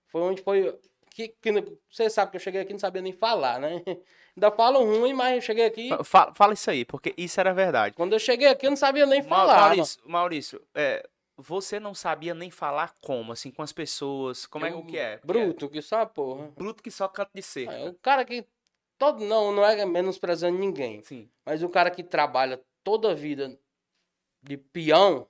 Foi 0.07 0.22
onde 0.22 0.42
foi. 0.42 0.78
Que, 1.12 1.30
que 1.30 1.51
você 1.90 2.10
sabe 2.10 2.31
que 2.31 2.38
eu 2.38 2.42
cheguei 2.42 2.62
aqui 2.62 2.72
e 2.72 2.74
não 2.74 2.80
sabia 2.80 3.01
nem 3.01 3.12
falar, 3.12 3.60
né? 3.60 3.81
Ainda 4.38 4.51
falo 4.51 4.84
ruim, 4.86 5.12
mas 5.13 5.36
eu 5.36 5.42
cheguei 5.42 5.66
aqui. 5.66 5.90
Fala, 6.04 6.34
fala 6.34 6.54
isso 6.54 6.69
aí, 6.69 6.86
porque 6.86 7.13
isso 7.18 7.40
era 7.40 7.54
verdade. 7.54 7.96
Quando 7.96 8.13
eu 8.13 8.19
cheguei 8.19 8.48
aqui, 8.48 8.68
eu 8.68 8.69
não 8.69 8.78
sabia 8.78 9.06
nem 9.06 9.22
Ma- 9.24 9.28
falar. 9.28 9.54
mano. 9.56 9.66
Maurício, 9.69 10.01
Maurício 10.06 10.62
é, 10.75 11.10
você 11.41 11.80
não 11.80 11.94
sabia 11.94 12.33
nem 12.33 12.51
falar 12.51 12.94
como, 13.01 13.31
assim, 13.31 13.50
com 13.51 13.62
as 13.62 13.71
pessoas. 13.71 14.45
Como 14.45 14.65
é 14.65 14.71
Eu- 14.71 14.80
o 14.80 14.86
que 14.86 14.97
é? 14.97 15.18
Bruto, 15.24 15.69
que 15.69 15.81
só 15.81 16.06
porra. 16.06 16.45
é 16.45 16.51
bruto 16.51 16.83
que 16.83 16.91
só 16.91 17.07
canto 17.07 17.31
de 17.33 17.41
cerca. 17.41 17.74
É, 17.74 17.89
o 17.89 17.94
cara 17.95 18.25
que. 18.25 18.45
Todo, 18.97 19.24
não, 19.24 19.53
não 19.53 19.65
é 19.65 19.86
menosprezando 19.86 20.57
ninguém. 20.57 21.01
Sim. 21.03 21.29
Mas 21.46 21.63
o 21.63 21.69
cara 21.69 21.89
que 21.89 22.03
trabalha 22.03 22.62
toda 22.84 23.12
a 23.12 23.15
vida 23.15 23.58
de 24.43 24.58
peão, 24.58 25.25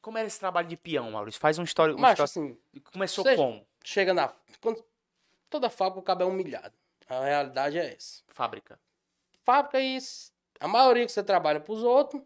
Como 0.00 0.16
era 0.16 0.26
esse 0.26 0.40
trabalho 0.40 0.66
de 0.66 0.78
peão, 0.78 1.10
Maurício? 1.10 1.38
Faz 1.38 1.58
uma 1.58 1.64
história. 1.64 1.94
Uma 1.94 2.00
mas 2.00 2.18
história- 2.18 2.24
assim, 2.52 2.58
Começou 2.92 3.22
como? 3.36 3.66
chega 3.84 4.14
na. 4.14 4.34
Quando, 4.62 4.82
toda 5.50 5.68
fábrica 5.68 6.00
o 6.00 6.02
cabo 6.02 6.22
é 6.22 6.26
humilhado. 6.26 6.74
A 7.06 7.22
realidade 7.22 7.78
é 7.78 7.92
essa. 7.94 8.22
Fábrica. 8.28 8.80
Fábrica 9.42 9.78
e 9.78 9.96
s- 9.96 10.30
a 10.58 10.66
maioria 10.66 11.04
que 11.04 11.12
você 11.12 11.22
trabalha 11.22 11.60
pros 11.60 11.82
outros, 11.82 12.22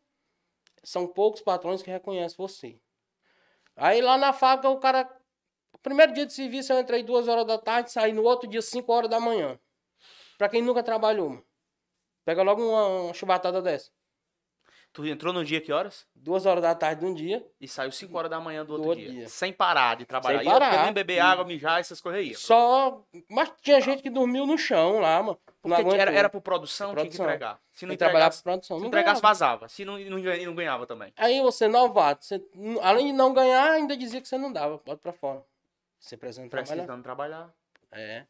são 0.85 1.09
poucos 1.09 1.41
patrões 1.41 1.83
que 1.83 1.91
reconhecem 1.91 2.37
você. 2.39 2.79
Aí 3.77 4.01
lá 4.01 4.17
na 4.17 4.33
fábrica 4.33 4.69
o 4.69 4.79
cara. 4.79 5.09
Primeiro 5.83 6.13
dia 6.15 6.25
de 6.25 6.33
serviço 6.33 6.73
eu 6.73 6.81
entrei 6.81 7.03
duas 7.03 7.29
horas 7.29 7.47
da 7.47 7.59
tarde, 7.59 7.93
saí 7.93 8.13
no 8.13 8.23
outro 8.23 8.49
dia 8.49 8.63
5 8.63 8.91
horas 8.93 9.11
da 9.11 9.21
manhã. 9.21 9.59
Pra 10.39 10.49
quem 10.49 10.63
nunca 10.63 10.83
trabalhou, 10.83 11.29
mano. 11.31 11.45
Pega 12.25 12.43
logo 12.43 12.63
uma, 12.63 12.87
uma 12.87 13.15
chubatada 13.15 13.61
dessa. 13.61 13.91
Tu 14.95 15.05
entrou 15.07 15.33
no 15.33 15.45
dia 15.45 15.61
que 15.61 15.73
horas? 15.73 16.07
Duas 16.15 16.47
horas 16.47 16.63
da 16.63 16.73
tarde 16.73 17.01
de 17.01 17.07
um 17.07 17.13
dia. 17.13 17.45
E 17.61 17.67
saiu 17.67 17.91
5 17.91 18.17
horas 18.17 18.31
da 18.31 18.39
manhã 18.39 18.61
do 18.65 18.69
Do 18.69 18.73
outro, 18.75 18.89
outro 18.91 19.03
dia. 19.05 19.13
dia. 19.13 19.29
Sem 19.29 19.53
parar 19.53 19.97
de 19.97 20.07
trabalhar. 20.07 20.39
Sem 20.39 20.47
Ia 20.47 20.53
parar. 20.53 20.85
nem 20.85 20.93
beber 20.93 21.19
água, 21.19 21.45
mijar, 21.45 21.81
essas 21.81 22.01
coisas 22.01 22.21
aí. 22.21 22.33
Só. 22.37 23.03
Mas 23.29 23.51
tinha 23.61 23.81
gente 23.81 24.05
que 24.05 24.09
dormiu 24.09 24.47
no 24.47 24.57
chão 24.57 25.01
lá, 25.01 25.21
mano. 25.21 25.37
Porque 25.61 25.97
era, 25.97 26.13
era 26.13 26.29
por 26.29 26.41
produção, 26.41 26.91
tinha 26.91 27.03
Produção. 27.03 27.27
que 27.27 27.33
entregar. 27.33 27.61
Se 27.73 27.85
não 27.87 27.93
entregasse, 27.95 28.39
por 28.39 28.45
produção. 28.45 28.77
se 28.77 28.81
Não 28.83 28.89
entregasse 28.89 29.21
ganhava. 29.21 29.29
vazava. 29.35 29.69
Se 29.69 29.85
não, 29.85 29.99
não, 29.99 30.19
não 30.21 30.55
ganhava 30.55 30.87
também. 30.87 31.13
Aí 31.17 31.41
você, 31.41 31.67
novato, 31.67 32.25
você, 32.25 32.41
além 32.81 33.07
de 33.09 33.13
não 33.15 33.35
ganhar, 33.35 33.73
ainda 33.73 33.97
dizia 33.97 34.21
que 34.21 34.29
você 34.29 34.39
não 34.39 34.53
dava. 34.53 34.81
Bota 34.87 34.99
pra 35.03 35.13
fora. 35.13 35.43
Você 35.99 36.17
precisa 36.17 36.47
trabalhar. 36.49 36.75
Precisando 36.77 37.03
trabalhar. 37.03 37.51
É. 37.91 38.25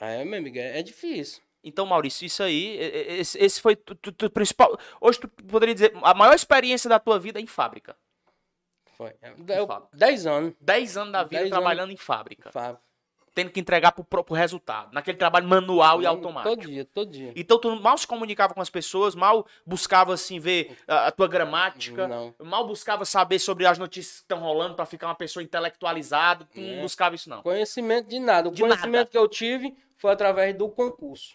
É, 0.00 0.24
meu 0.24 0.38
amigo, 0.38 0.58
é, 0.58 0.78
é 0.78 0.82
difícil. 0.82 1.42
Então, 1.64 1.86
Maurício, 1.86 2.24
isso 2.26 2.42
aí, 2.42 2.76
esse, 2.76 3.38
esse 3.38 3.60
foi 3.60 3.76
tu, 3.76 3.94
tu- 3.94 4.12
tu 4.12 4.28
principal. 4.30 4.76
Hoje 5.00 5.20
tu 5.20 5.28
poderia 5.28 5.74
dizer, 5.74 5.92
a 6.02 6.12
maior 6.14 6.34
experiência 6.34 6.88
da 6.90 6.98
tua 6.98 7.18
vida 7.18 7.38
é 7.38 7.42
em 7.42 7.46
fábrica. 7.46 7.96
Foi. 8.96 9.12
É, 9.22 9.30
fábrica. 9.66 9.88
dez 9.92 10.26
anos. 10.26 10.54
10 10.60 10.96
anos 10.96 11.12
da 11.12 11.22
vida 11.22 11.30
10 11.42 11.42
anos. 11.42 11.50
trabalhando 11.50 11.92
em 11.92 11.96
fábrica. 11.96 12.50
Fábrica. 12.52 12.82
tendo 13.34 13.50
que 13.50 13.58
entregar 13.58 13.92
pro 13.92 14.04
próprio 14.04 14.36
resultado, 14.36 14.92
naquele 14.92 15.16
trabalho 15.16 15.48
manual 15.48 16.02
e 16.02 16.04
Todo 16.04 16.16
automático. 16.16 16.66
dia, 16.66 16.84
todo 16.84 17.10
dia. 17.10 17.32
Então 17.34 17.58
tu 17.58 17.74
mal 17.80 17.96
se 17.96 18.06
comunicava 18.06 18.52
com 18.52 18.60
as 18.60 18.68
pessoas, 18.68 19.14
mal 19.14 19.46
buscava 19.64 20.12
assim 20.12 20.38
ver 20.38 20.76
a, 20.86 21.06
a 21.06 21.10
tua 21.10 21.26
gramática, 21.28 22.06
Não. 22.06 22.34
mal 22.40 22.66
buscava 22.66 23.06
saber 23.06 23.38
sobre 23.38 23.64
as 23.64 23.78
notícias 23.78 24.16
que 24.16 24.22
estão 24.24 24.38
rolando 24.38 24.74
pra 24.74 24.84
ficar 24.84 25.06
uma 25.08 25.14
pessoa 25.14 25.42
intelectualizada, 25.42 26.44
tu 26.52 26.60
não 26.60 26.74
É. 26.74 26.80
buscava 26.82 27.14
isso 27.14 27.30
não. 27.30 27.40
Conhecimento 27.40 28.06
de 28.08 28.18
nada. 28.20 28.50
O 28.50 28.52
De 28.52 28.60
conhecimento 28.60 28.92
nada. 28.92 29.06
que 29.10 29.16
eu 29.16 29.26
tive 29.26 29.74
foi 29.96 30.12
através 30.12 30.54
do 30.54 30.68
concurso. 30.68 31.34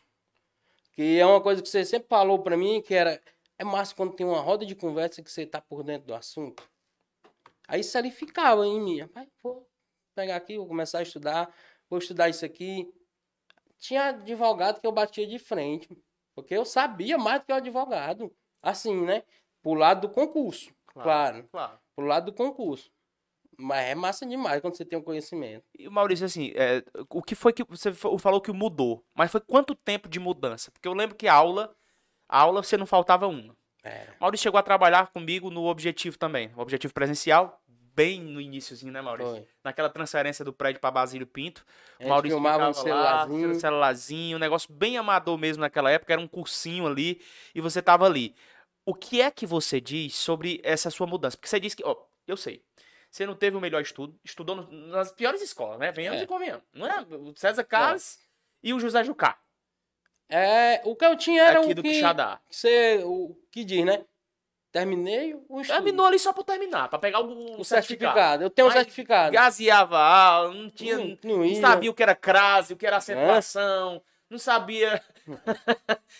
Que 0.98 1.20
é 1.20 1.26
uma 1.28 1.40
coisa 1.40 1.62
que 1.62 1.70
você 1.70 1.86
sempre 1.86 2.08
falou 2.08 2.40
pra 2.40 2.58
mim, 2.58 2.82
que 2.82 2.96
era... 2.96 3.22
É 3.60 3.64
massa 3.64 3.94
quando 3.94 4.16
tem 4.16 4.26
uma 4.26 4.42
roda 4.42 4.66
de 4.66 4.74
conversa 4.74 5.22
que 5.22 5.32
você 5.32 5.46
tá 5.46 5.62
por 5.62 5.84
dentro 5.84 6.08
do 6.08 6.16
assunto. 6.16 6.68
Aí 7.68 7.82
isso 7.82 7.96
ali 8.00 8.10
ficava 8.10 8.66
em 8.66 8.82
mim. 8.82 9.02
Rapaz, 9.02 9.28
vou 9.44 9.70
pegar 10.16 10.36
aqui, 10.36 10.58
vou 10.58 10.66
começar 10.66 10.98
a 10.98 11.04
estudar, 11.04 11.54
vou 11.88 12.00
estudar 12.00 12.30
isso 12.30 12.44
aqui. 12.44 12.92
Tinha 13.78 14.06
advogado 14.06 14.82
que 14.82 14.88
eu 14.88 14.92
batia 14.92 15.28
de 15.28 15.38
frente, 15.38 15.88
porque 16.34 16.56
eu 16.56 16.66
sabia 16.66 17.16
mais 17.16 17.42
do 17.42 17.46
que 17.46 17.52
o 17.54 17.58
advogado. 17.58 18.36
Assim, 18.60 19.06
né? 19.06 19.22
Pro 19.62 19.76
lado 19.76 20.08
do 20.08 20.14
concurso, 20.14 20.74
claro. 20.88 21.48
claro. 21.52 21.80
Pro 21.96 22.06
lado 22.06 22.32
do 22.32 22.34
concurso. 22.34 22.92
Mas 23.60 23.86
é 23.88 23.96
massa 23.96 24.26
demais 24.26 24.62
quando 24.62 24.76
você 24.78 24.86
tem 24.86 25.00
um 25.00 25.02
conhecimento. 25.02 25.66
E 25.78 25.90
Maurício, 25.90 26.26
assim, 26.26 26.52
é, 26.56 26.84
o 27.10 27.24
que 27.24 27.34
foi 27.34 27.52
que 27.52 27.64
você 27.64 27.92
fa- 27.92 28.18
falou 28.20 28.40
que 28.40 28.52
mudou? 28.52 29.04
Mas 29.16 29.32
foi 29.32 29.42
quanto 29.42 29.74
tempo 29.74 30.08
de 30.08 30.20
mudança? 30.20 30.70
Porque 30.72 30.88
eu 30.88 30.94
lembro 30.94 31.16
que 31.16 31.28
a 31.28 31.34
aula, 31.34 31.76
a 32.30 32.40
aula 32.40 32.62
você 32.62 32.78
não 32.78 32.86
faltava 32.86 33.28
uma. 33.28 33.56
Era. 33.84 34.16
Maurício 34.20 34.44
chegou 34.44 34.60
a 34.60 34.64
trabalhar 34.64 35.08
comigo 35.08 35.50
no 35.50 35.66
Objetivo 35.66 36.18
também, 36.20 36.52
o 36.56 36.62
Objetivo 36.62 36.94
presencial, 36.94 37.60
bem 37.68 38.22
no 38.22 38.40
iníciozinho, 38.40 38.92
né, 38.92 39.02
Maurício? 39.02 39.32
Foi. 39.34 39.48
Naquela 39.64 39.90
transferência 39.90 40.46
do 40.46 40.54
prédio 40.54 40.80
para 40.80 40.92
Basílio 40.92 41.26
Pinto. 41.26 41.66
A 41.98 42.04
gente 42.04 42.10
Maurício 42.10 42.38
filmava 42.38 42.70
um 42.70 42.74
ficava 42.76 42.90
lá, 42.96 43.04
celularzinho. 43.24 43.50
um 43.50 43.54
celularzinho, 43.60 44.38
um 44.38 44.40
negócio 44.40 44.72
bem 44.72 44.98
amador 44.98 45.36
mesmo 45.38 45.62
naquela 45.62 45.90
época, 45.90 46.14
era 46.14 46.22
um 46.22 46.28
cursinho 46.28 46.86
ali, 46.86 47.20
e 47.56 47.62
você 47.62 47.82
tava 47.82 48.06
ali. 48.06 48.36
O 48.86 48.94
que 48.94 49.20
é 49.20 49.32
que 49.32 49.48
você 49.48 49.82
diz 49.82 50.14
sobre 50.16 50.62
essa 50.64 50.92
sua 50.92 51.08
mudança? 51.08 51.36
Porque 51.36 51.50
você 51.50 51.60
disse 51.60 51.76
que, 51.76 51.84
ó, 51.84 51.96
eu 52.28 52.38
sei, 52.38 52.62
você 53.10 53.26
não 53.26 53.36
teve 53.36 53.56
o 53.58 53.62
melhor 53.62 53.82
estudo, 53.82 54.18
estudou 54.24 54.56
no- 54.56 54.72
nas 54.88 55.12
piores 55.12 55.42
escolas, 55.42 55.80
né? 55.80 55.92
Venhamos 55.92 56.22
É. 56.22 56.24
e 56.24 56.28
convenhamos. 56.28 56.64
Não 56.74 56.86
é? 56.88 57.02
O 57.10 57.34
César 57.36 57.64
Carlos 57.64 58.18
e 58.64 58.74
o 58.74 58.80
José 58.80 59.04
Jucá, 59.04 59.38
É, 60.30 60.82
o 60.84 60.94
que 60.96 61.06
eu 61.06 61.16
tinha 61.16 61.42
era 61.42 61.60
aqui 61.62 61.72
o 61.72 61.76
do 61.76 61.82
que 61.82 61.90
Quixadá. 61.90 62.40
você, 62.50 63.02
o 63.06 63.34
que 63.52 63.64
diz, 63.64 63.86
né? 63.86 64.04
Terminei 64.74 65.34
o 65.48 65.62
estudo. 65.62 65.76
Terminou 65.76 66.06
ali 66.06 66.20
só 66.20 66.34
por 66.34 66.44
terminar, 66.44 66.90
pra 66.90 67.00
pegar 67.00 67.22
o, 67.22 67.62
o 67.62 67.64
certificado. 67.64 67.64
certificado. 67.66 68.44
Eu 68.44 68.50
tenho 68.50 68.68
o 68.68 68.70
Mas 68.70 68.78
certificado. 68.80 69.32
Gaseava 69.34 69.98
aula, 69.98 70.54
não 70.54 70.70
tinha, 70.70 70.98
Não- 70.98 71.18
não, 71.24 71.38
não 71.38 71.46
ia. 71.46 71.62
sabia 71.62 71.90
o 71.90 71.94
que 71.94 72.04
era 72.04 72.14
crase, 72.14 72.74
o 72.74 72.78
que 72.78 72.86
era 72.86 72.98
acentuação, 72.98 74.02
não 74.30 74.38
sabia, 74.38 75.02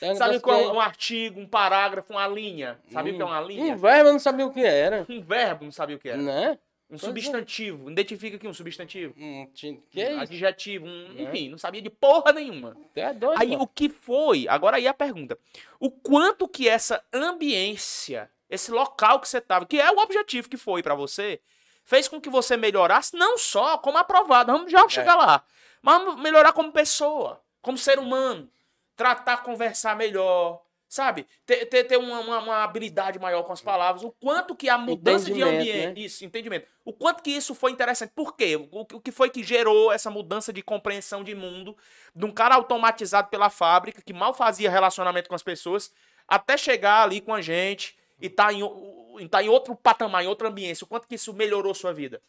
um 0.02 0.16
sabia 0.16 0.38
o 0.38 0.42
que 0.42 0.50
é 0.50 0.54
um 0.72 0.80
artigo, 0.80 1.42
um 1.42 1.48
parágrafo, 1.48 2.14
uma 2.14 2.26
linha. 2.28 2.80
Sabia 2.90 3.12
o 3.12 3.16
que 3.18 3.22
é 3.22 3.26
uma 3.26 3.42
linha? 3.42 3.74
Um 3.74 3.78
verbo 3.78 4.08
eu 4.08 4.14
não 4.14 4.20
sabia 4.20 4.46
o 4.48 4.54
que 4.54 4.64
era. 4.64 5.06
Um 5.10 5.22
verbo, 5.22 5.66
não 5.66 5.72
sabia 5.72 5.98
o 5.98 6.00
que 6.00 6.08
era. 6.08 6.18
Né? 6.22 6.58
Um 6.90 6.96
é. 6.96 6.98
substantivo. 6.98 7.92
Identifica 7.92 8.38
aqui 8.38 8.48
um 8.48 8.54
substantivo. 8.54 9.14
Hum, 9.18 9.50
que 9.54 9.70
um 9.70 9.82
isso? 9.94 10.20
adjetivo. 10.22 10.86
Um, 10.86 11.10
Né? 11.14 11.24
enfim, 11.24 11.50
não 11.50 11.58
sabia 11.58 11.82
de 11.82 11.90
porra 11.90 12.32
nenhuma. 12.32 12.78
É 12.96 13.14
doido, 13.14 13.40
Aí 13.42 13.50
mano. 13.52 13.64
o 13.64 13.68
que 13.68 13.90
foi? 13.90 14.48
Agora 14.48 14.78
aí 14.78 14.88
a 14.88 14.94
pergunta. 14.94 15.38
O 15.80 15.92
quanto 15.92 16.48
que 16.48 16.68
essa 16.70 17.04
ambiência, 17.14 18.30
esse 18.50 18.72
local 18.72 19.20
que 19.20 19.28
você 19.28 19.42
tava, 19.42 19.66
que 19.66 19.80
é 19.80 19.92
o 19.92 20.00
objetivo 20.00 20.50
que 20.50 20.58
foi 20.58 20.82
pra 20.82 20.96
você, 20.96 21.42
fez 21.84 22.08
com 22.08 22.20
que 22.22 22.30
você 22.30 22.56
melhorasse 22.58 23.16
não 23.16 23.38
só 23.38 23.78
como 23.78 23.98
aprovado, 23.98 24.52
vamos 24.52 24.68
É. 24.68 24.78
já 24.78 24.88
chegar 24.90 25.16
lá, 25.16 25.44
mas 25.82 26.16
melhorar 26.20 26.54
como 26.54 26.72
pessoa, 26.72 27.42
como 27.62 27.78
ser 27.78 28.00
humano, 28.00 28.50
tratar, 28.96 29.44
conversar 29.44 29.96
melhor, 29.96 30.62
sabe? 30.98 31.28
Ter, 31.46 31.66
ter, 31.68 31.84
ter 31.84 31.98
uma, 31.98 32.20
uma, 32.20 32.40
uma 32.40 32.64
habilidade 32.64 33.20
maior 33.20 33.44
com 33.44 33.54
as 33.54 33.62
palavras. 33.62 34.04
O 34.04 34.12
quanto 34.12 34.56
que 34.56 34.68
a 34.68 34.78
mudança 34.78 35.32
de 35.32 35.42
ambiente, 35.44 35.88
né? 35.88 35.94
isso, 35.96 36.26
entendimento. 36.26 36.68
O 36.84 36.92
quanto 36.92 37.22
que 37.22 37.30
isso 37.30 37.54
foi 37.54 37.72
interessante. 37.72 38.12
Por 38.16 38.36
quê? 38.36 38.56
O, 38.56 38.82
o 38.82 39.00
que 39.00 39.12
foi 39.12 39.30
que 39.30 39.44
gerou 39.44 39.92
essa 39.92 40.10
mudança 40.10 40.52
de 40.52 40.64
compreensão 40.64 41.24
de 41.24 41.36
mundo 41.36 41.78
de 42.16 42.26
um 42.26 42.32
cara 42.32 42.56
automatizado 42.56 43.30
pela 43.30 43.50
fábrica, 43.50 44.02
que 44.02 44.12
mal 44.12 44.34
fazia 44.34 44.72
relacionamento 44.72 45.30
com 45.30 45.36
as 45.36 45.44
pessoas, 45.44 45.94
até 46.28 46.58
chegar 46.58 47.04
ali 47.04 47.22
com 47.22 47.34
a 47.34 47.42
gente 47.42 47.96
e 48.20 48.28
tá 48.28 48.52
em, 48.52 49.28
tá 49.30 49.44
em 49.44 49.50
outro 49.50 49.76
patamar, 49.76 50.24
em 50.24 50.28
outra 50.28 50.50
ambiência. 50.50 50.84
O 50.84 50.88
quanto 50.88 51.08
que 51.08 51.16
isso 51.16 51.32
melhorou 51.32 51.76
sua 51.76 51.94
vida? 51.94 52.20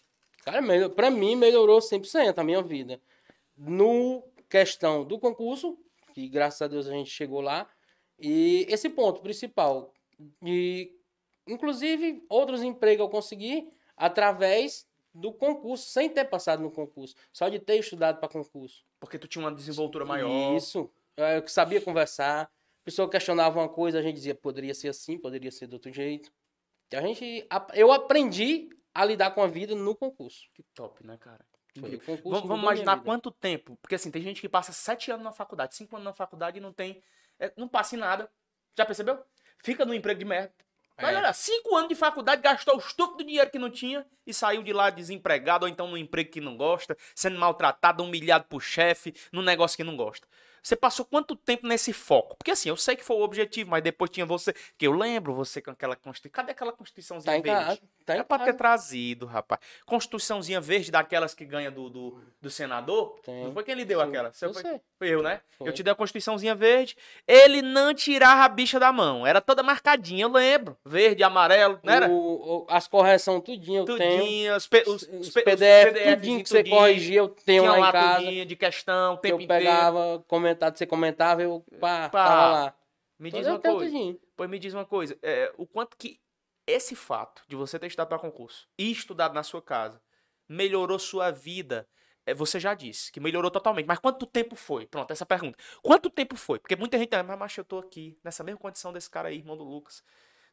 Cara, 0.45 0.61
pra 0.91 1.11
mim 1.11 1.35
melhorou 1.35 1.79
100% 1.79 2.37
a 2.37 2.45
minha 2.45 2.63
vida. 2.63 3.01
No 3.57 4.23
questão 4.49 5.05
do 5.05 5.19
concurso, 5.19 5.79
que 6.13 6.29
graças 6.29 6.61
a 6.61 6.69
Deus 6.69 6.87
a 6.87 6.93
gente 6.93 7.11
chegou 7.11 7.41
lá, 7.41 7.67
e 8.19 8.67
esse 8.69 8.89
ponto 8.89 9.21
principal, 9.21 9.93
e 10.43 10.97
inclusive 11.47 12.25
outros 12.29 12.63
empregos 12.63 13.05
eu 13.05 13.09
consegui 13.09 13.71
através 13.97 14.87
do 15.15 15.33
concurso, 15.33 15.89
sem 15.89 16.09
ter 16.09 16.25
passado 16.25 16.63
no 16.63 16.71
concurso, 16.71 17.15
só 17.33 17.49
de 17.49 17.59
ter 17.59 17.79
estudado 17.79 18.21
para 18.21 18.29
concurso. 18.29 18.85
Porque 19.01 19.19
tu 19.19 19.27
tinha 19.27 19.45
uma 19.45 19.55
desenvoltura 19.55 20.05
maior. 20.05 20.57
Isso. 20.57 20.91
Eu 21.17 21.43
que 21.43 21.51
sabia 21.51 21.81
conversar. 21.81 22.43
A 22.45 22.85
pessoa 22.85 23.11
questionava 23.11 23.59
uma 23.59 23.69
coisa, 23.69 23.99
a 23.99 24.03
gente 24.03 24.15
dizia, 24.15 24.35
poderia 24.35 24.75
ser 24.75 24.89
assim, 24.89 25.19
poderia 25.19 25.51
ser 25.51 25.67
de 25.67 25.75
outro 25.75 25.93
jeito. 25.93 26.33
A 26.93 27.01
gente, 27.01 27.47
eu 27.75 27.93
aprendi 27.93 28.71
a 28.95 29.05
lidar 29.05 29.33
com 29.33 29.43
a 29.43 29.47
vida 29.47 29.75
no 29.75 29.95
concurso. 29.95 30.49
Que 30.55 30.63
top, 30.75 31.07
né, 31.07 31.19
cara? 31.19 31.45
Foi 31.79 32.21
Vamos, 32.25 32.49
vamos 32.49 32.63
imaginar 32.63 33.03
quanto 33.03 33.31
tempo. 33.31 33.77
Porque 33.83 33.95
assim, 33.95 34.11
tem 34.11 34.23
gente 34.23 34.41
que 34.41 34.49
passa 34.49 34.73
sete 34.73 35.11
anos 35.11 35.25
na 35.25 35.33
faculdade, 35.33 35.77
cinco 35.77 35.97
anos 35.97 36.07
na 36.07 36.13
faculdade 36.13 36.59
e 36.59 36.61
não 36.61 36.73
tem. 36.73 37.03
É, 37.39 37.53
não 37.57 37.69
passa 37.69 37.97
em 37.97 37.99
nada. 37.99 38.31
Já 38.77 38.85
percebeu? 38.85 39.23
Fica 39.63 39.85
no 39.85 39.95
emprego 39.95 40.19
de 40.19 40.25
merda. 40.25 40.53
Mas 41.01 41.15
É. 41.15 41.17
olha, 41.17 41.33
cinco 41.33 41.77
anos 41.77 41.89
de 41.89 41.95
faculdade, 41.95 42.43
gastou 42.43 42.75
o 42.75 42.79
estúpido 42.79 43.25
dinheiro 43.25 43.51
que 43.51 43.59
não 43.59 43.71
tinha 43.71 44.05
e 44.27 44.35
saiu 44.35 44.63
de 44.63 44.73
lá 44.73 44.91
desempregado, 44.91 45.65
ou 45.65 45.69
então 45.69 45.87
num 45.87 45.97
emprego 45.97 46.31
que 46.31 46.41
não 46.41 46.57
gosta, 46.57 46.97
sendo 47.15 47.39
maltratado, 47.39 48.03
humilhado 48.03 48.47
por 48.47 48.61
chefe, 48.61 49.15
num 49.33 49.43
negócio 49.43 49.77
que 49.77 49.85
não 49.85 49.97
gosta. 49.97 50.27
Você 50.69 50.77
passou 50.77 51.03
quanto 51.07 51.35
tempo 51.35 51.67
nesse 51.67 51.95
foco? 51.95 52.37
Porque 52.37 52.51
assim, 52.51 52.69
eu 52.69 52.77
sei 52.77 52.95
que 52.95 53.03
foi 53.03 53.17
o 53.17 53.23
objetivo, 53.23 53.71
mas 53.71 53.83
depois 53.83 54.11
tinha 54.11 54.27
você. 54.27 54.53
Que 54.77 54.87
eu 54.87 54.93
lembro 54.93 55.33
você 55.33 55.63
com 55.63 55.71
aquela 55.71 55.97
Constituição. 55.97 56.31
Cadê 56.31 56.53
aquela 56.53 56.73
Constituiçãozinha 56.75 57.37
Tá 57.37 57.43
verde? 57.43 57.65
casa. 57.67 57.81
Tá 58.05 58.15
É 58.17 58.23
pra 58.23 58.39
ter 58.41 58.53
trazido, 58.53 59.25
rapaz. 59.25 59.61
Constituiçãozinha 59.87 60.61
verde 60.61 60.91
daquelas 60.91 61.33
que 61.35 61.45
ganha 61.47 61.71
do, 61.71 61.89
do, 61.89 62.21
do 62.41 62.51
senador. 62.51 63.19
Tem. 63.25 63.45
Não 63.45 63.53
foi 63.55 63.65
quem 63.65 63.75
lhe 63.75 63.85
deu 63.87 63.99
Sim, 64.01 64.09
aquela? 64.09 64.31
Você 64.33 64.45
eu 64.45 64.53
foi, 64.53 64.63
sei. 64.63 64.81
foi 64.99 65.09
eu, 65.09 65.23
né? 65.23 65.41
Foi. 65.59 65.69
Eu 65.69 65.73
te 65.73 65.83
dei 65.83 65.91
a 65.93 65.97
Constituiçãozinha 65.97 66.55
verde. 66.55 66.97
Ele 67.27 67.63
não 67.63 67.95
tirava 67.95 68.45
a 68.45 68.49
bicha 68.49 68.79
da 68.79 68.93
mão. 68.93 69.27
Era 69.27 69.41
toda 69.41 69.63
marcadinha, 69.63 70.25
eu 70.25 70.31
lembro. 70.33 70.77
Verde, 70.85 71.23
amarelo, 71.23 71.81
não 71.83 71.93
era? 71.95 72.09
O- 72.11 72.59
o- 72.59 72.67
as 72.69 72.87
correções 72.87 73.43
tudinho 73.43 73.87
eu 73.87 73.97
tenho. 73.97 74.21
Tudinho, 74.21 74.55
os, 74.57 74.67
P- 74.67 74.85
os, 74.87 75.03
Os, 75.03 75.29
os 75.29 75.31
PDF, 75.31 75.93
PDFs 75.93 76.15
tudinho 76.17 76.43
que 76.43 76.49
você 76.51 76.63
corrigia, 76.65 77.19
eu 77.21 77.29
tenho 77.29 77.65
lá 77.65 77.79
lá 77.79 77.89
em 77.89 77.93
casa. 77.93 78.25
tudinho 78.25 78.45
de 78.47 78.57
questão, 78.57 79.15
o 79.15 79.17
tempo 79.17 79.37
eu 79.37 79.41
inteiro. 79.45 79.65
pegava, 79.65 80.25
comentado, 80.59 80.77
você 80.79 80.87
comentava, 80.87 81.43
eu 81.43 81.65
pá, 81.81 82.09
Pá, 82.09 82.25
tava 82.25 82.51
lá. 82.51 82.75
Me 83.19 83.31
diz 83.31 83.47
uma 83.47 83.59
coisa. 83.61 83.97
Pois 84.37 84.51
me 84.51 84.59
diz 84.59 84.75
uma 84.75 84.85
coisa, 84.87 85.19
é, 85.23 85.53
o 85.57 85.67
quanto 85.67 85.97
que 85.97 86.21
esse 86.67 86.95
fato 86.95 87.43
de 87.49 87.57
você 87.57 87.79
ter 87.79 87.87
estudado 87.87 88.09
para 88.09 88.19
concurso 88.19 88.69
e 88.79 88.91
estudado 88.91 89.35
na 89.35 89.43
sua 89.43 89.63
casa 89.63 90.01
melhorou 90.49 90.99
sua 90.99 91.31
vida? 91.31 91.89
É, 92.27 92.35
você 92.35 92.61
já 92.61 92.75
disse 92.75 93.11
que 93.11 93.21
melhorou 93.21 93.51
totalmente, 93.51 93.87
mas 93.87 93.99
quanto 93.99 94.27
tempo 94.27 94.55
foi? 94.55 94.87
Pronto, 94.87 95.11
essa 95.11 95.25
pergunta. 95.25 95.57
Quanto 95.83 96.11
tempo 96.11 96.37
foi? 96.37 96.59
Porque 96.59 96.77
muita 96.77 96.99
gente, 96.99 97.15
ah, 97.15 97.23
mas 97.23 97.39
macho, 97.39 97.61
eu 97.61 97.65
tô 97.65 97.79
aqui, 97.79 98.19
nessa 98.23 98.45
mesma 98.45 98.61
condição 98.61 98.93
desse 98.93 99.09
cara 99.09 99.29
aí, 99.29 99.39
irmão 99.39 99.57
do 99.57 99.65
Lucas. 99.65 100.05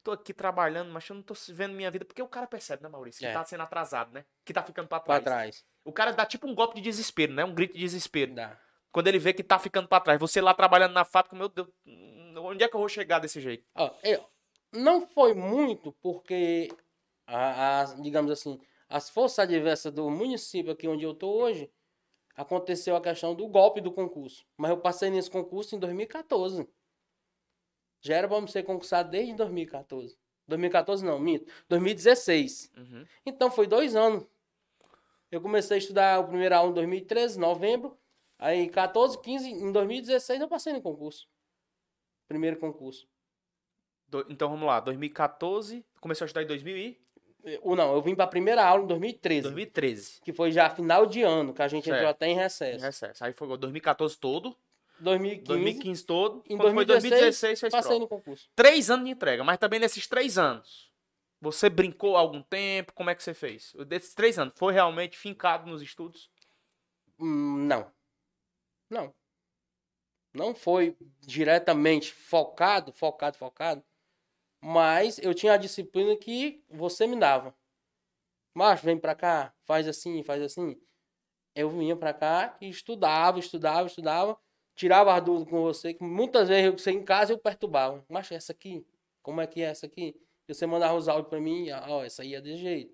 Tô 0.02 0.12
aqui 0.12 0.34
trabalhando, 0.34 0.92
mas 0.92 1.10
eu 1.10 1.16
não 1.16 1.24
tô 1.24 1.34
vendo 1.50 1.74
minha 1.74 1.90
vida. 1.92 2.06
Porque 2.06 2.22
o 2.22 2.28
cara 2.28 2.46
percebe, 2.48 2.84
né, 2.84 2.88
Maurício? 2.88 3.20
Que 3.20 3.26
É. 3.26 3.34
tá 3.34 3.44
sendo 3.44 3.64
atrasado, 3.64 4.14
né? 4.14 4.24
Que 4.46 4.54
tá 4.54 4.62
ficando 4.64 4.88
pra 4.88 5.00
Pra 5.00 5.20
trás. 5.20 5.24
trás. 5.24 5.66
O 5.84 5.92
cara 5.92 6.12
dá 6.14 6.26
tipo 6.26 6.48
um 6.48 6.54
golpe 6.56 6.76
de 6.76 6.82
desespero, 6.82 7.34
né? 7.34 7.44
Um 7.44 7.54
grito 7.56 7.74
de 7.74 7.80
desespero. 7.80 8.34
Dá. 8.36 8.58
Quando 8.96 9.08
ele 9.10 9.20
vê 9.20 9.34
que 9.34 9.44
tá 9.44 9.60
ficando 9.60 9.90
pra 9.90 10.00
trás. 10.00 10.18
Você 10.22 10.40
lá 10.40 10.54
trabalhando 10.54 10.94
na 10.94 11.04
fábrica, 11.04 11.36
meu 11.36 11.50
Deus, 11.50 11.68
onde 12.38 12.64
é 12.64 12.68
que 12.70 12.74
eu 12.78 12.80
vou 12.80 12.88
chegar 12.88 13.20
desse 13.20 13.42
jeito? 13.42 13.68
Ó, 13.76 13.92
eu- 14.02 14.24
não 14.72 15.06
foi 15.06 15.34
muito 15.34 15.92
porque, 16.02 16.70
a- 17.28 17.82
as, 17.82 18.02
digamos 18.02 18.32
assim, 18.32 18.58
as 18.88 19.10
forças 19.10 19.40
adversas 19.40 19.92
do 19.92 20.10
município 20.10 20.72
aqui 20.72 20.88
onde 20.88 21.04
eu 21.04 21.14
tô 21.14 21.30
hoje, 21.30 21.70
aconteceu 22.38 22.96
a 22.96 23.02
questão 23.02 23.36
do 23.36 23.46
golpe 23.50 23.82
do 23.82 23.92
concurso. 23.92 24.46
Mas 24.56 24.72
eu 24.72 24.78
passei 24.78 25.10
nesse 25.10 25.30
concurso 25.30 25.76
em 25.76 25.80
2014. 25.80 26.66
Já 28.00 28.16
era 28.16 28.30
para 28.30 28.48
ser 28.48 28.64
concursado 28.64 29.10
desde 29.10 29.34
2014. 29.34 30.18
2014 30.48 31.04
não, 31.04 31.20
minto. 31.20 31.52
2016. 31.68 32.72
Uhum. 32.78 33.06
Então 33.26 33.52
foi 33.52 33.68
dois 33.68 33.94
anos. 33.94 34.26
Eu 35.30 35.42
comecei 35.42 35.76
a 35.76 35.80
estudar 35.80 36.22
o 36.22 36.28
primeiro 36.30 36.56
aula 36.56 36.70
em 36.70 36.74
2013, 36.76 37.38
novembro. 37.38 37.98
Aí 38.38 38.70
14, 38.70 39.20
15, 39.22 39.50
em 39.50 39.72
2016 39.72 40.42
eu 40.42 40.48
passei 40.48 40.74
no 40.74 40.82
concurso. 40.82 41.28
Primeiro 42.28 42.58
concurso. 42.58 43.08
Do- 44.08 44.26
então 44.30 44.50
vamos 44.50 44.68
lá, 44.68 44.80
2014, 44.80 45.86
começou 46.00 46.26
a 46.26 46.28
estudar 46.28 46.44
em 46.44 46.48
2000 46.48 46.78
e... 46.78 47.06
Não, 47.64 47.94
eu 47.94 48.02
vim 48.02 48.16
pra 48.16 48.26
primeira 48.26 48.66
aula 48.66 48.84
em 48.84 48.88
2013. 48.88 49.42
2013. 49.44 50.22
Que 50.22 50.34
foi 50.34 50.52
já 50.52 50.68
final 50.70 51.06
de 51.06 51.22
ano, 51.22 51.54
que 51.54 51.62
a 51.62 51.68
gente 51.68 51.84
Certo. 51.86 51.96
entrou 51.98 52.10
até 52.10 52.28
em 52.28 52.36
recesso. 52.36 52.84
Recesso. 52.84 53.24
Aí 53.24 53.34
foi 53.34 53.48
2014 53.58 54.18
todo, 54.18 54.56
2015, 55.00 55.46
2015 55.48 56.06
todo. 56.06 56.44
Em 56.50 56.58
Quando 56.58 56.74
foi 56.74 56.86
2016 56.86 57.60
fez 57.60 57.72
passei 57.72 57.90
prova. 57.90 58.00
no 58.00 58.08
concurso. 58.08 58.50
Três 58.56 58.90
anos 58.90 59.06
de 59.06 59.12
entrega, 59.12 59.44
mas 59.44 59.60
também 59.60 59.80
nesses 59.80 60.08
três 60.08 60.40
anos, 60.40 60.92
você 61.40 61.70
brincou 61.70 62.18
algum 62.18 62.42
tempo? 62.42 62.94
Como 62.94 63.12
é 63.12 63.16
que 63.16 63.22
você 63.22 63.34
fez? 63.36 63.74
Desses 63.88 64.16
três 64.16 64.40
anos, 64.40 64.54
foi 64.58 64.74
realmente 64.74 65.16
fincado 65.16 65.70
nos 65.70 65.84
estudos? 65.84 66.32
Hum, 67.20 67.58
não. 67.68 67.92
Não. 68.90 69.14
Não 70.34 70.54
foi 70.54 70.98
diretamente 71.22 72.14
focado, 72.14 72.92
focado, 72.92 73.38
focado. 73.38 73.84
Mas 74.62 75.20
eu 75.20 75.34
tinha 75.34 75.54
a 75.54 75.58
disciplina 75.58 76.16
que 76.18 76.64
você 76.70 77.08
me 77.08 77.18
dava. 77.18 77.56
Macho, 78.54 78.86
vem 78.86 78.98
pra 78.98 79.16
cá, 79.16 79.54
faz 79.66 79.88
assim, 79.88 80.24
faz 80.24 80.42
assim. 80.42 80.80
Eu 81.56 81.70
vinha 81.70 81.96
pra 81.96 82.14
cá 82.14 82.58
e 82.60 82.70
estudava, 82.70 83.40
estudava, 83.40 83.88
estudava. 83.88 84.38
Tirava 84.76 85.14
as 85.16 85.24
dúvidas 85.24 85.50
com 85.50 85.62
você, 85.62 85.94
que 85.94 86.04
muitas 86.04 86.50
vezes 86.50 86.66
eu 86.66 86.78
sei 86.78 86.96
em 86.96 87.04
casa 87.04 87.32
eu 87.32 87.38
perturbava. 87.38 88.04
Macho, 88.10 88.34
essa 88.34 88.52
aqui? 88.52 88.86
Como 89.22 89.40
é 89.40 89.48
que 89.48 89.62
é 89.62 89.66
essa 89.66 89.86
aqui? 89.86 90.20
E 90.48 90.54
você 90.54 90.66
mandava 90.66 90.96
os 90.96 91.08
áudios 91.08 91.30
pra 91.30 91.40
mim, 91.40 91.70
ah, 91.70 91.86
ó, 91.88 92.04
essa 92.04 92.24
aí 92.24 92.36
é 92.36 92.42
desse 92.42 92.58
jeito. 92.58 92.94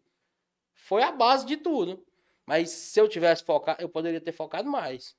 Foi 0.74 1.02
a 1.02 1.12
base 1.12 1.46
de 1.46 1.58
tudo. 1.58 2.06
Mas 2.46 2.70
se 2.70 3.00
eu 3.00 3.08
tivesse 3.08 3.44
focado, 3.44 3.82
eu 3.82 3.90
poderia 3.90 4.22
ter 4.22 4.32
focado 4.32 4.70
mais. 4.70 5.16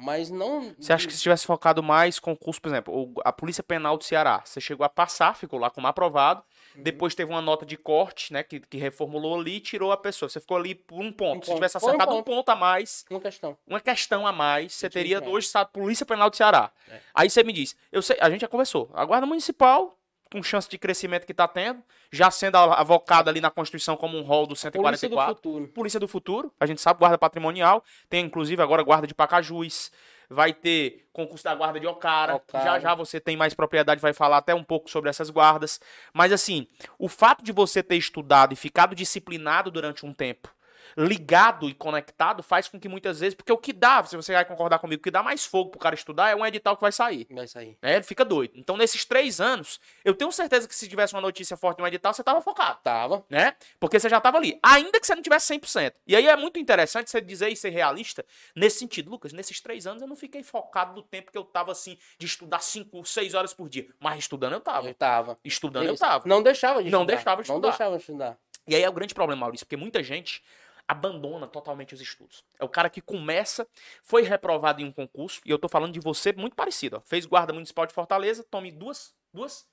Mas 0.00 0.30
não. 0.30 0.74
Você 0.78 0.92
acha 0.92 1.06
que 1.06 1.12
se 1.12 1.20
tivesse 1.22 1.46
focado 1.46 1.82
mais 1.82 2.18
concurso, 2.18 2.60
por 2.60 2.68
exemplo, 2.68 3.12
a 3.24 3.32
Polícia 3.32 3.62
Penal 3.62 3.96
do 3.98 4.04
Ceará, 4.04 4.42
você 4.44 4.60
chegou 4.60 4.84
a 4.84 4.88
passar, 4.88 5.34
ficou 5.36 5.58
lá 5.58 5.70
como 5.70 5.86
aprovado, 5.86 6.42
Uhum. 6.76 6.84
depois 6.84 7.16
teve 7.16 7.28
uma 7.32 7.40
nota 7.42 7.66
de 7.66 7.76
corte, 7.76 8.32
né, 8.32 8.44
que, 8.44 8.60
que 8.60 8.78
reformulou 8.78 9.40
ali 9.40 9.56
e 9.56 9.60
tirou 9.60 9.90
a 9.90 9.96
pessoa. 9.96 10.28
Você 10.28 10.38
ficou 10.38 10.56
ali 10.56 10.74
por 10.76 11.00
um 11.00 11.10
ponto. 11.12 11.38
Um 11.38 11.42
Se 11.42 11.46
ponto. 11.48 11.56
tivesse 11.56 11.80
Foi 11.80 11.88
um 11.88 11.90
acertado 11.90 12.12
um 12.12 12.22
ponto. 12.22 12.36
ponto 12.36 12.48
a 12.50 12.54
mais, 12.54 13.04
Uma 13.10 13.18
questão. 13.20 13.58
uma 13.66 13.80
questão 13.80 14.24
a 14.26 14.30
mais, 14.32 14.72
você 14.74 14.88
teria 14.88 15.20
hoje 15.28 15.48
estado 15.48 15.68
Polícia 15.72 16.06
Penal 16.06 16.30
do 16.30 16.36
Ceará. 16.36 16.70
É. 16.88 17.00
Aí 17.12 17.28
você 17.28 17.42
me 17.42 17.52
diz, 17.52 17.74
eu 17.90 18.00
sei, 18.00 18.16
a 18.20 18.30
gente 18.30 18.42
já 18.42 18.48
conversou, 18.48 18.88
a 18.94 19.04
Guarda 19.04 19.26
Municipal, 19.26 19.98
com 20.30 20.42
chance 20.42 20.68
de 20.68 20.78
crescimento 20.78 21.26
que 21.26 21.32
está 21.32 21.48
tendo, 21.48 21.82
já 22.10 22.30
sendo 22.30 22.56
avocada 22.56 23.30
ali 23.30 23.40
na 23.40 23.50
Constituição 23.50 23.96
como 23.96 24.16
um 24.16 24.22
rol 24.22 24.46
do 24.46 24.54
Polícia 24.54 24.70
do 24.70 25.16
144. 25.16 25.34
futuro. 25.34 25.68
Polícia 25.68 26.00
do 26.00 26.08
Futuro, 26.08 26.52
a 26.58 26.66
gente 26.66 26.80
sabe, 26.80 26.98
guarda 27.00 27.18
patrimonial, 27.18 27.84
tem 28.08 28.24
inclusive 28.24 28.62
agora 28.62 28.82
guarda 28.82 29.06
de 29.06 29.14
Pacajus, 29.14 29.90
vai 30.28 30.52
ter 30.52 31.04
concurso 31.12 31.42
da 31.42 31.54
guarda 31.54 31.80
de 31.80 31.86
Ocara, 31.88 32.38
que 32.46 32.52
já 32.52 32.60
Ocara. 32.60 32.80
já 32.80 32.94
você 32.94 33.18
tem 33.18 33.36
mais 33.36 33.52
propriedade, 33.52 34.00
vai 34.00 34.12
falar 34.12 34.38
até 34.38 34.54
um 34.54 34.62
pouco 34.62 34.88
sobre 34.88 35.10
essas 35.10 35.28
guardas, 35.28 35.80
mas 36.14 36.32
assim, 36.32 36.68
o 36.98 37.08
fato 37.08 37.42
de 37.42 37.50
você 37.50 37.82
ter 37.82 37.96
estudado 37.96 38.52
e 38.52 38.56
ficado 38.56 38.94
disciplinado 38.94 39.70
durante 39.70 40.06
um 40.06 40.14
tempo, 40.14 40.48
ligado 40.96 41.68
e 41.68 41.74
conectado, 41.74 42.42
faz 42.42 42.68
com 42.68 42.78
que 42.78 42.88
muitas 42.88 43.20
vezes, 43.20 43.34
porque 43.34 43.52
o 43.52 43.58
que 43.58 43.72
dá, 43.72 44.02
se 44.04 44.16
você 44.16 44.32
vai 44.32 44.44
concordar 44.44 44.78
comigo, 44.78 45.00
o 45.00 45.02
que 45.02 45.10
dá 45.10 45.22
mais 45.22 45.44
fogo 45.46 45.70
pro 45.70 45.80
cara 45.80 45.94
estudar 45.94 46.30
é 46.30 46.36
um 46.36 46.44
edital 46.44 46.76
que 46.76 46.82
vai 46.82 46.92
sair. 46.92 47.26
Vai 47.30 47.46
sair. 47.46 47.76
né? 47.82 47.94
Ele 47.96 48.02
fica 48.02 48.24
doido. 48.24 48.52
Então, 48.56 48.76
nesses 48.76 49.04
três 49.04 49.40
anos, 49.40 49.80
eu 50.04 50.14
tenho 50.14 50.30
certeza 50.32 50.66
que 50.68 50.74
se 50.74 50.88
tivesse 50.88 51.14
uma 51.14 51.20
notícia 51.20 51.56
forte 51.56 51.78
no 51.80 51.86
edital, 51.86 52.12
você 52.14 52.22
tava 52.22 52.40
focado 52.40 52.78
Tava. 52.82 53.24
né? 53.28 53.54
Porque 53.78 53.98
você 53.98 54.08
já 54.08 54.18
estava 54.18 54.36
ali, 54.38 54.58
ainda 54.62 54.98
que 55.00 55.06
você 55.06 55.14
não 55.14 55.22
tivesse 55.22 55.52
100%. 55.54 55.94
E 56.06 56.14
aí 56.16 56.26
é 56.26 56.36
muito 56.36 56.58
interessante 56.58 57.10
você 57.10 57.20
dizer 57.20 57.48
e 57.48 57.56
ser 57.56 57.70
realista 57.70 58.24
nesse 58.54 58.78
sentido. 58.78 59.10
Lucas, 59.10 59.32
nesses 59.32 59.60
três 59.60 59.86
anos 59.86 60.02
eu 60.02 60.08
não 60.08 60.16
fiquei 60.16 60.42
focado 60.42 60.94
no 60.94 61.02
tempo 61.02 61.30
que 61.32 61.38
eu 61.38 61.44
tava 61.44 61.72
assim, 61.72 61.98
de 62.18 62.26
estudar 62.26 62.60
5, 62.60 63.04
6 63.04 63.34
horas 63.34 63.52
por 63.54 63.68
dia. 63.68 63.86
Mas 64.00 64.18
estudando 64.20 64.52
eu 64.54 64.60
tava. 64.60 64.88
Eu 64.88 64.94
tava. 64.94 65.38
Estudando 65.44 65.86
eu 65.86 65.94
Isso. 65.94 66.00
tava. 66.04 66.28
Não 66.28 66.42
deixava 66.42 66.82
de 66.82 66.90
Não 66.90 67.00
estudar. 67.00 67.14
deixava 67.16 67.42
de 67.42 67.48
Não 67.48 67.56
estudar. 67.56 67.68
deixava 67.70 67.96
de 67.96 68.02
estudar. 68.02 68.38
E 68.68 68.74
aí 68.76 68.82
é 68.82 68.88
o 68.88 68.92
grande 68.92 69.14
problema, 69.14 69.40
Maurício, 69.40 69.66
porque 69.66 69.76
muita 69.76 70.02
gente 70.02 70.42
abandona 70.90 71.46
totalmente 71.46 71.94
os 71.94 72.00
estudos. 72.00 72.44
É 72.58 72.64
o 72.64 72.68
cara 72.68 72.90
que 72.90 73.00
começa, 73.00 73.64
foi 74.02 74.22
reprovado 74.22 74.82
em 74.82 74.86
um 74.86 74.92
concurso, 74.92 75.40
e 75.44 75.50
eu 75.50 75.56
tô 75.56 75.68
falando 75.68 75.92
de 75.92 76.00
você 76.00 76.32
muito 76.32 76.56
parecido. 76.56 76.96
Ó. 76.96 77.00
Fez 77.02 77.24
guarda 77.24 77.52
municipal 77.52 77.86
de 77.86 77.94
Fortaleza, 77.94 78.44
tome 78.50 78.72
duas, 78.72 79.14
duas, 79.32 79.68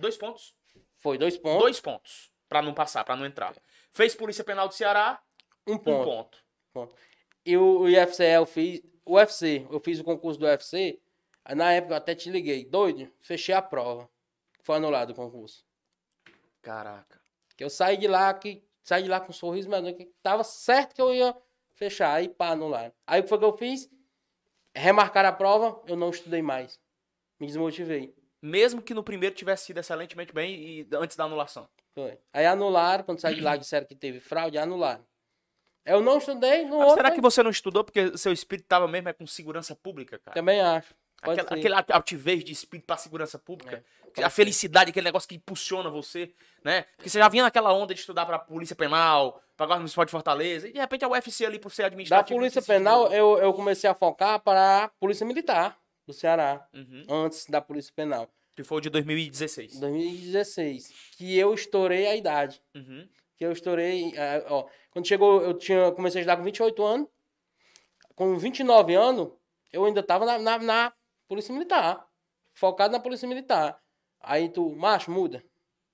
dois 0.00 0.16
pontos. 0.16 0.52
Foi 0.96 1.16
dois 1.16 1.38
pontos, 1.38 1.60
Dois 1.60 1.80
pontos. 1.80 2.32
Pra 2.48 2.60
não 2.62 2.74
passar, 2.74 3.04
pra 3.04 3.14
não 3.14 3.24
entrar. 3.24 3.54
Fez 3.92 4.16
Polícia 4.16 4.42
Penal 4.42 4.66
do 4.66 4.74
Ceará, 4.74 5.22
um 5.66 5.74
um 5.74 5.78
ponto. 5.78 6.38
ponto. 6.72 6.94
E 7.44 7.56
o, 7.56 7.88
IFCE 7.88 8.24
eu 8.24 8.46
fiz. 8.46 8.82
O 9.04 9.14
UFC, 9.14 9.64
eu 9.70 9.78
fiz 9.78 10.00
o 10.00 10.04
concurso 10.04 10.38
do 10.40 10.46
UFC. 10.46 11.00
Na 11.54 11.72
época 11.72 11.92
eu 11.92 11.96
até 11.96 12.12
te 12.12 12.28
liguei. 12.28 12.64
Doido, 12.64 13.08
fechei 13.20 13.54
a 13.54 13.62
prova. 13.62 14.10
Foi 14.64 14.76
anulado 14.76 15.10
o 15.10 15.14
concurso. 15.14 15.64
Caraca. 16.60 17.20
Que 17.56 17.62
eu 17.62 17.70
saí 17.70 17.96
de 17.96 18.08
lá, 18.08 18.34
que 18.34 18.65
saí 18.86 19.02
de 19.02 19.08
lá 19.08 19.20
com 19.20 19.30
um 19.30 19.34
sorriso, 19.34 19.68
mas 19.68 19.84
que 19.96 20.06
tava 20.22 20.44
certo 20.44 20.94
que 20.94 21.02
eu 21.02 21.12
ia 21.12 21.36
fechar. 21.74 22.14
Aí 22.14 22.28
pá, 22.28 22.50
anular. 22.50 22.92
Aí 23.06 23.20
o 23.20 23.24
que 23.24 23.28
foi 23.28 23.38
que 23.38 23.44
eu 23.44 23.56
fiz? 23.56 23.90
Remarcar 24.74 25.24
a 25.24 25.32
prova, 25.32 25.82
eu 25.86 25.96
não 25.96 26.10
estudei 26.10 26.40
mais. 26.40 26.80
Me 27.40 27.46
desmotivei. 27.46 28.14
Mesmo 28.40 28.80
que 28.80 28.94
no 28.94 29.02
primeiro 29.02 29.34
tivesse 29.34 29.66
sido 29.66 29.80
excelentemente 29.80 30.32
bem 30.32 30.54
e 30.54 30.88
antes 30.94 31.16
da 31.16 31.24
anulação. 31.24 31.68
Foi. 31.94 32.16
Aí 32.32 32.46
anularam, 32.46 33.02
quando 33.02 33.20
saí 33.20 33.34
de 33.34 33.40
lá 33.40 33.56
disseram 33.56 33.86
que 33.86 33.94
teve 33.94 34.20
fraude, 34.20 34.56
anularam. 34.56 35.04
Eu 35.84 36.00
não 36.00 36.18
estudei, 36.18 36.64
no 36.64 36.78
Mas 36.78 36.88
outro 36.88 36.96
será 36.96 37.10
que 37.10 37.20
você 37.20 37.42
não 37.42 37.50
estudou 37.50 37.82
porque 37.82 38.16
seu 38.16 38.32
espírito 38.32 38.66
tava 38.66 38.86
mesmo 38.86 39.08
é 39.08 39.12
com 39.12 39.26
segurança 39.26 39.74
pública, 39.74 40.18
cara? 40.18 40.34
também 40.34 40.60
acho. 40.60 40.94
Aquela, 41.22 41.48
ser. 41.48 41.54
aquele 41.54 41.74
altivez 41.92 42.44
de 42.44 42.52
espírito 42.52 42.86
pra 42.86 42.96
segurança 42.96 43.38
pública. 43.38 43.84
pode 44.00 44.05
a 44.24 44.30
felicidade, 44.30 44.90
aquele 44.90 45.04
negócio 45.04 45.28
que 45.28 45.34
impulsiona 45.34 45.88
você, 45.90 46.32
né? 46.64 46.82
Porque 46.96 47.08
você 47.10 47.18
já 47.18 47.28
vinha 47.28 47.42
naquela 47.44 47.72
onda 47.72 47.92
de 47.94 48.00
estudar 48.00 48.24
pra 48.26 48.38
Polícia 48.38 48.74
Penal, 48.76 49.42
pra 49.56 49.66
Guarda 49.66 49.80
Municipal 49.80 50.04
de 50.04 50.10
Fortaleza, 50.10 50.68
e 50.68 50.72
de 50.72 50.78
repente 50.78 51.04
a 51.04 51.08
UFC 51.08 51.44
ali 51.44 51.58
por 51.58 51.70
ser 51.72 51.82
Da 51.82 51.86
administrativo. 51.88 52.38
Polícia 52.38 52.60
decide- 52.60 52.78
Penal, 52.78 53.12
eu, 53.12 53.38
eu 53.38 53.52
comecei 53.54 53.88
a 53.88 53.94
focar 53.94 54.40
para 54.40 54.84
a 54.84 54.88
Polícia 54.88 55.24
Militar 55.26 55.78
do 56.06 56.12
Ceará, 56.12 56.66
Uhum. 56.74 57.04
antes 57.08 57.46
da 57.46 57.60
Polícia 57.60 57.92
Penal. 57.94 58.28
Que 58.54 58.64
foi 58.64 58.78
o 58.78 58.80
de 58.80 58.88
2016. 58.90 59.78
2016. 59.80 60.92
Que 61.16 61.36
eu 61.36 61.52
estourei 61.52 62.06
a 62.06 62.16
idade. 62.16 62.62
Uhum. 62.74 63.06
Que 63.36 63.44
eu 63.44 63.52
estourei. 63.52 64.12
eh, 64.16 64.44
ó, 64.48 64.66
quando 64.90 65.06
chegou, 65.06 65.42
eu 65.42 65.52
tinha, 65.54 65.92
comecei 65.92 66.20
a 66.20 66.22
estudar 66.22 66.36
com 66.38 66.42
28 66.42 66.82
anos. 66.82 67.08
Com 68.14 68.36
29 68.38 68.94
anos, 68.94 69.28
eu 69.72 69.84
ainda 69.84 70.02
tava 70.02 70.24
na, 70.24 70.38
na, 70.38 70.58
na 70.58 70.92
Polícia 71.28 71.52
Militar. 71.52 72.06
Focado 72.54 72.92
na 72.92 73.00
Polícia 73.00 73.28
Militar. 73.28 73.78
Aí 74.26 74.48
tu, 74.48 74.70
macho, 74.74 75.10
muda. 75.10 75.42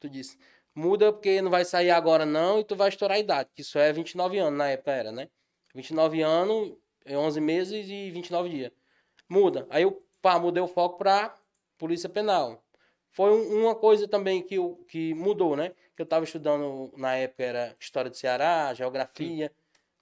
Tu 0.01 0.09
disse. 0.09 0.39
Muda 0.75 1.13
porque 1.13 1.43
não 1.43 1.51
vai 1.51 1.65
sair 1.65 1.91
agora 1.91 2.25
não 2.25 2.59
e 2.61 2.65
tu 2.65 2.75
vai 2.75 2.89
estourar 2.89 3.17
a 3.19 3.21
idade. 3.21 3.51
Que 3.55 3.61
isso 3.63 3.79
é 3.79 3.93
29 3.93 4.39
anos 4.39 4.59
na 4.59 4.69
época 4.71 4.91
era, 4.91 5.13
né? 5.13 5.29
29 5.75 6.23
anos, 6.23 6.73
é 7.05 7.17
11 7.17 7.41
meses 7.41 7.89
e 7.89 8.11
29 8.11 8.49
dias. 8.49 8.73
Muda. 9.29 9.67
Aí 9.71 9.83
eu, 9.83 10.03
pá, 10.23 10.39
mudei 10.39 10.63
o 10.63 10.69
foco 10.69 10.97
pra 10.99 11.35
Polícia 11.79 12.09
Penal. 12.09 12.63
Foi 13.11 13.31
um- 13.31 13.61
uma 13.65 13.75
coisa 13.75 14.09
também 14.09 14.43
que, 14.43 14.55
eu, 14.55 14.83
que 14.89 15.13
mudou, 15.15 15.55
né? 15.57 15.75
Que 15.95 16.03
eu 16.03 16.07
tava 16.07 16.25
estudando 16.25 16.91
na 16.97 17.15
época 17.17 17.43
era 17.45 17.77
História 17.79 18.11
do 18.11 18.17
Ceará, 18.17 18.73
Geografia. 18.75 19.53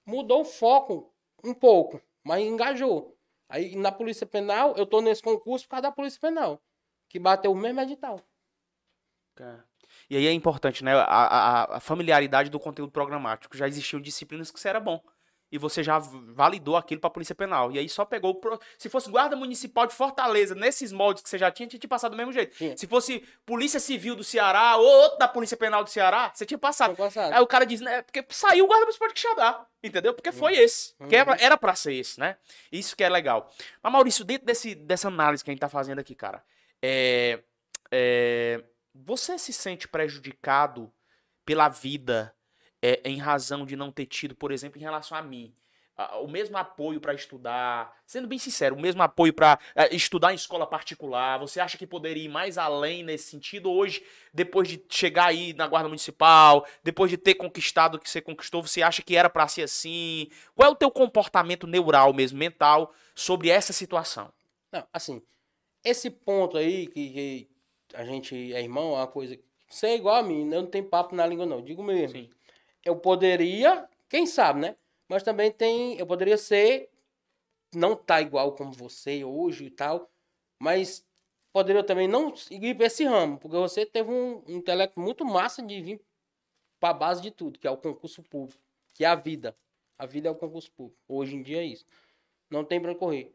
Mudou 0.05 0.41
o 0.41 0.45
foco 0.45 1.13
um 1.43 1.53
pouco, 1.53 2.01
mas 2.23 2.43
engajou. 2.43 3.17
Aí 3.49 3.75
na 3.75 3.91
Polícia 3.91 4.25
Penal, 4.25 4.73
eu 4.77 4.85
tô 4.85 5.01
nesse 5.01 5.21
concurso 5.21 5.65
por 5.65 5.71
causa 5.71 5.83
da 5.83 5.91
Polícia 5.91 6.19
Penal. 6.21 6.61
Que 7.11 7.19
bateu 7.19 7.51
o 7.51 7.55
mesmo 7.55 7.81
edital. 7.81 8.21
E 10.09 10.15
aí 10.15 10.25
é 10.27 10.31
importante, 10.31 10.83
né? 10.83 10.93
A, 10.93 11.03
a- 11.03 11.77
a 11.77 11.79
familiaridade 11.81 12.49
do 12.49 12.59
conteúdo 12.59 12.91
programático. 12.91 13.55
Já 13.57 13.67
existiam 13.67 13.99
disciplinas 14.01 14.49
que 14.49 14.57
você 14.59 14.69
era 14.69 14.79
bom. 14.79 15.01
E 15.51 15.57
você 15.57 15.83
já 15.83 15.99
validou 15.99 16.77
aquilo 16.77 17.01
pra 17.01 17.09
Polícia 17.09 17.35
Penal. 17.35 17.73
E 17.73 17.77
aí 17.79 17.89
só 17.89 18.05
pegou. 18.05 18.35
pro- 18.35 18.57
Se 18.77 18.87
fosse 18.87 19.09
Guarda 19.11 19.35
Municipal 19.35 19.85
de 19.85 19.93
Fortaleza, 19.93 20.55
nesses 20.55 20.93
moldes 20.93 21.21
que 21.21 21.27
você 21.29 21.37
já 21.37 21.51
tinha, 21.51 21.67
tinha 21.67 21.77
te 21.79 21.89
passado 21.89 22.11
do 22.11 22.17
mesmo 22.17 22.31
jeito. 22.31 22.55
Tinha. 22.55 22.77
Se 22.77 22.87
fosse 22.87 23.19
Polícia 23.45 23.77
Civil 23.81 24.15
do 24.15 24.23
Ceará 24.23 24.77
ou 24.77 24.85
outro 24.85 25.17
da 25.19 25.27
Polícia 25.27 25.57
Penal 25.57 25.83
do 25.83 25.89
Ceará, 25.89 26.31
você 26.33 26.45
tinha 26.45 26.57
passado. 26.57 26.95
Passado. 26.95 27.33
Aí 27.33 27.41
o 27.41 27.47
cara 27.47 27.65
diz, 27.65 27.81
né? 27.81 28.01
Porque 28.01 28.25
saiu 28.29 28.63
o 28.63 28.67
Guarda 28.67 28.85
Municipal 28.85 29.09
de 29.09 29.13
Quixadá. 29.13 29.65
Entendeu? 29.83 30.13
Porque 30.13 30.31
foi 30.31 30.53
esse. 30.55 30.95
Que 31.09 31.15
era, 31.17 31.31
pra 31.57 31.75
ser 31.75 31.93
esse, 31.95 32.17
né? 32.17 32.37
Isso 32.71 32.95
que 32.95 33.03
é 33.03 33.09
legal. 33.09 33.51
Mas, 33.83 33.91
Maurício, 33.91 34.23
dentro 34.23 34.45
desse, 34.45 34.73
dessa 34.73 35.09
análise 35.09 35.43
que 35.43 35.49
a 35.49 35.53
gente 35.53 35.59
tá 35.61 35.67
fazendo 35.69 35.99
aqui, 35.99 36.15
cara, 36.15 36.41
é, 36.81 37.43
é, 37.91 38.63
você 38.93 39.37
se 39.37 39.53
sente 39.53 39.87
prejudicado 39.87 40.91
pela 41.45 41.69
vida 41.69 42.35
é, 42.81 43.01
em 43.05 43.17
razão 43.17 43.65
de 43.65 43.75
não 43.75 43.91
ter 43.91 44.05
tido, 44.05 44.35
por 44.35 44.51
exemplo, 44.51 44.79
em 44.79 44.81
relação 44.81 45.17
a 45.17 45.21
mim, 45.21 45.55
o 46.21 46.27
mesmo 46.27 46.57
apoio 46.57 46.99
pra 46.99 47.13
estudar, 47.13 47.93
sendo 48.05 48.27
bem 48.27 48.39
sincero, 48.39 48.75
o 48.75 48.81
mesmo 48.81 49.01
apoio 49.01 49.33
pra 49.33 49.59
é, 49.75 49.93
estudar 49.95 50.31
em 50.31 50.35
escola 50.35 50.65
particular, 50.65 51.37
você 51.37 51.59
acha 51.59 51.77
que 51.77 51.85
poderia 51.85 52.25
ir 52.25 52.29
mais 52.29 52.57
além 52.57 53.03
nesse 53.03 53.29
sentido 53.29 53.71
hoje, 53.71 54.03
depois 54.33 54.67
de 54.67 54.83
chegar 54.89 55.27
aí 55.27 55.53
na 55.53 55.67
guarda 55.67 55.87
municipal, 55.87 56.65
depois 56.83 57.09
de 57.11 57.17
ter 57.17 57.35
conquistado 57.35 57.95
o 57.95 57.99
que 57.99 58.09
você 58.09 58.21
conquistou, 58.21 58.61
você 58.61 58.81
acha 58.81 59.01
que 59.01 59.15
era 59.15 59.29
pra 59.29 59.47
ser 59.47 59.63
assim? 59.63 60.29
Qual 60.55 60.69
é 60.69 60.71
o 60.71 60.75
teu 60.75 60.89
comportamento 60.89 61.67
neural 61.67 62.13
mesmo, 62.13 62.37
mental, 62.37 62.93
sobre 63.13 63.49
essa 63.49 63.73
situação? 63.73 64.31
Não, 64.71 64.87
assim, 64.93 65.21
esse 65.83 66.09
ponto 66.09 66.57
aí 66.57 66.87
que, 66.87 67.09
que 67.09 67.49
a 67.93 68.03
gente 68.03 68.53
é 68.53 68.61
irmão, 68.61 68.93
é 68.93 68.99
uma 68.99 69.07
coisa 69.07 69.37
ser 69.71 69.95
igual 69.95 70.15
a 70.15 70.23
mim. 70.23 70.43
Eu 70.53 70.61
não 70.61 70.67
tenho 70.69 70.85
papo 70.85 71.15
na 71.15 71.25
língua, 71.25 71.45
não. 71.45 71.61
Digo 71.61 71.83
mesmo. 71.83 72.19
Sim. 72.19 72.29
Eu 72.83 72.95
poderia, 72.95 73.87
quem 74.09 74.25
sabe, 74.25 74.59
né? 74.59 74.75
Mas 75.07 75.23
também 75.23 75.51
tem. 75.51 75.97
Eu 75.97 76.05
poderia 76.05 76.37
ser. 76.37 76.89
Não 77.73 77.95
tá 77.95 78.21
igual 78.21 78.53
como 78.53 78.71
você 78.73 79.23
hoje 79.23 79.65
e 79.65 79.69
tal. 79.69 80.09
Mas 80.59 81.05
poderia 81.53 81.83
também 81.83 82.07
não 82.07 82.33
ir 82.49 82.75
pra 82.75 82.87
esse 82.87 83.05
ramo. 83.05 83.37
Porque 83.37 83.55
você 83.57 83.85
teve 83.85 84.11
um, 84.11 84.43
um 84.47 84.57
intelecto 84.57 84.99
muito 84.99 85.23
massa 85.23 85.61
de 85.61 85.81
vir 85.81 86.01
pra 86.79 86.93
base 86.93 87.21
de 87.21 87.31
tudo, 87.31 87.59
que 87.59 87.67
é 87.67 87.71
o 87.71 87.77
concurso 87.77 88.21
público. 88.23 88.61
Que 88.93 89.05
é 89.05 89.07
a 89.07 89.15
vida. 89.15 89.55
A 89.97 90.05
vida 90.05 90.27
é 90.27 90.31
o 90.31 90.35
concurso 90.35 90.71
público. 90.71 90.99
Hoje 91.07 91.35
em 91.35 91.41
dia 91.41 91.61
é 91.61 91.65
isso. 91.65 91.85
Não 92.49 92.65
tem 92.65 92.81
pra 92.81 92.93
correr. 92.93 93.31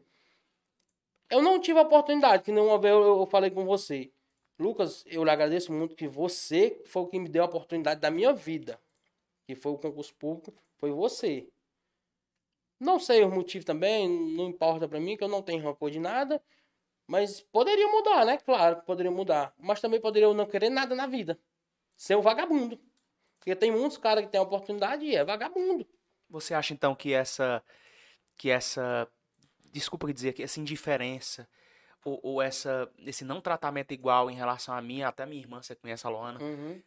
Eu 1.29 1.41
não 1.41 1.59
tive 1.59 1.79
a 1.79 1.83
oportunidade, 1.83 2.43
que 2.43 2.51
não 2.51 2.69
eu, 2.83 3.19
eu 3.19 3.25
falei 3.25 3.51
com 3.51 3.65
você. 3.65 4.11
Lucas, 4.59 5.03
eu 5.05 5.23
lhe 5.23 5.29
agradeço 5.29 5.71
muito 5.71 5.95
que 5.95 6.07
você 6.07 6.81
foi 6.85 7.03
o 7.03 7.07
que 7.07 7.19
me 7.19 7.29
deu 7.29 7.43
a 7.43 7.45
oportunidade 7.45 7.99
da 7.99 8.09
minha 8.09 8.33
vida. 8.33 8.79
Que 9.45 9.55
foi 9.55 9.71
o 9.71 9.77
concurso 9.77 10.13
público, 10.15 10.53
foi 10.77 10.91
você. 10.91 11.47
Não 12.79 12.99
sei 12.99 13.23
o 13.23 13.29
motivo 13.29 13.65
também, 13.65 14.07
não 14.07 14.47
importa 14.47 14.87
pra 14.87 14.99
mim, 14.99 15.17
que 15.17 15.23
eu 15.23 15.27
não 15.27 15.41
tenho 15.41 15.63
rancor 15.63 15.91
de 15.91 15.99
nada. 15.99 16.41
Mas 17.05 17.41
poderia 17.41 17.87
mudar, 17.87 18.25
né? 18.25 18.37
Claro 18.37 18.77
que 18.77 18.85
poderia 18.85 19.11
mudar. 19.11 19.53
Mas 19.57 19.79
também 19.79 19.99
poderia 19.99 20.27
eu 20.27 20.33
não 20.33 20.45
querer 20.45 20.69
nada 20.69 20.95
na 20.95 21.07
vida. 21.07 21.39
Ser 21.95 22.15
um 22.17 22.21
vagabundo. 22.21 22.79
Porque 23.39 23.55
tem 23.55 23.71
muitos 23.71 23.97
caras 23.97 24.25
que 24.25 24.31
têm 24.31 24.39
a 24.39 24.43
oportunidade 24.43 25.05
e 25.05 25.15
é 25.15 25.23
vagabundo. 25.23 25.87
Você 26.29 26.53
acha 26.53 26.73
então 26.73 26.93
que 26.95 27.13
essa 27.13 27.63
que 28.35 28.49
essa 28.49 29.07
desculpa 29.77 30.11
dizer 30.13 30.33
que 30.33 30.43
essa 30.43 30.59
indiferença 30.59 31.47
ou, 32.03 32.19
ou 32.23 32.41
essa 32.41 32.89
esse 32.99 33.23
não 33.25 33.41
tratamento 33.41 33.93
igual 33.93 34.29
em 34.29 34.35
relação 34.35 34.73
a 34.73 34.81
mim, 34.81 35.01
até 35.03 35.25
minha 35.25 35.41
irmã, 35.41 35.61
você 35.61 35.75
conhece 35.75 36.05
a 36.05 36.09
Luana, 36.09 36.41
Uhum. 36.41 36.81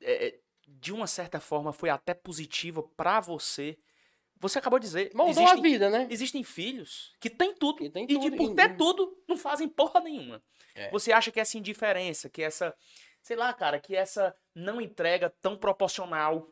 é, 0.00 0.28
é, 0.28 0.38
de 0.68 0.92
uma 0.92 1.06
certa 1.06 1.40
forma 1.40 1.72
foi 1.72 1.88
até 1.90 2.12
positiva 2.14 2.82
pra 2.82 3.20
você. 3.20 3.78
Você 4.38 4.58
acabou 4.58 4.78
de 4.78 4.84
dizer, 4.84 5.10
Moldou 5.14 5.30
existem, 5.42 5.58
a 5.58 5.62
vida, 5.62 5.88
né? 5.88 6.06
existem 6.10 6.44
filhos 6.44 7.14
que 7.18 7.30
têm 7.30 7.54
tudo 7.54 7.78
Que 7.78 7.84
e 7.86 8.06
de 8.06 8.14
tudo, 8.30 8.36
por 8.36 8.52
e- 8.52 8.54
ter 8.54 8.76
tudo 8.76 9.16
não 9.26 9.36
fazem 9.36 9.66
porra 9.68 10.00
nenhuma. 10.00 10.42
É. 10.74 10.90
Você 10.90 11.10
acha 11.10 11.30
que 11.32 11.40
essa 11.40 11.56
indiferença, 11.56 12.28
que 12.28 12.42
essa, 12.42 12.74
sei 13.22 13.34
lá, 13.34 13.50
cara, 13.54 13.80
que 13.80 13.96
essa 13.96 14.34
não 14.54 14.78
entrega 14.78 15.30
tão 15.40 15.56
proporcional 15.56 16.46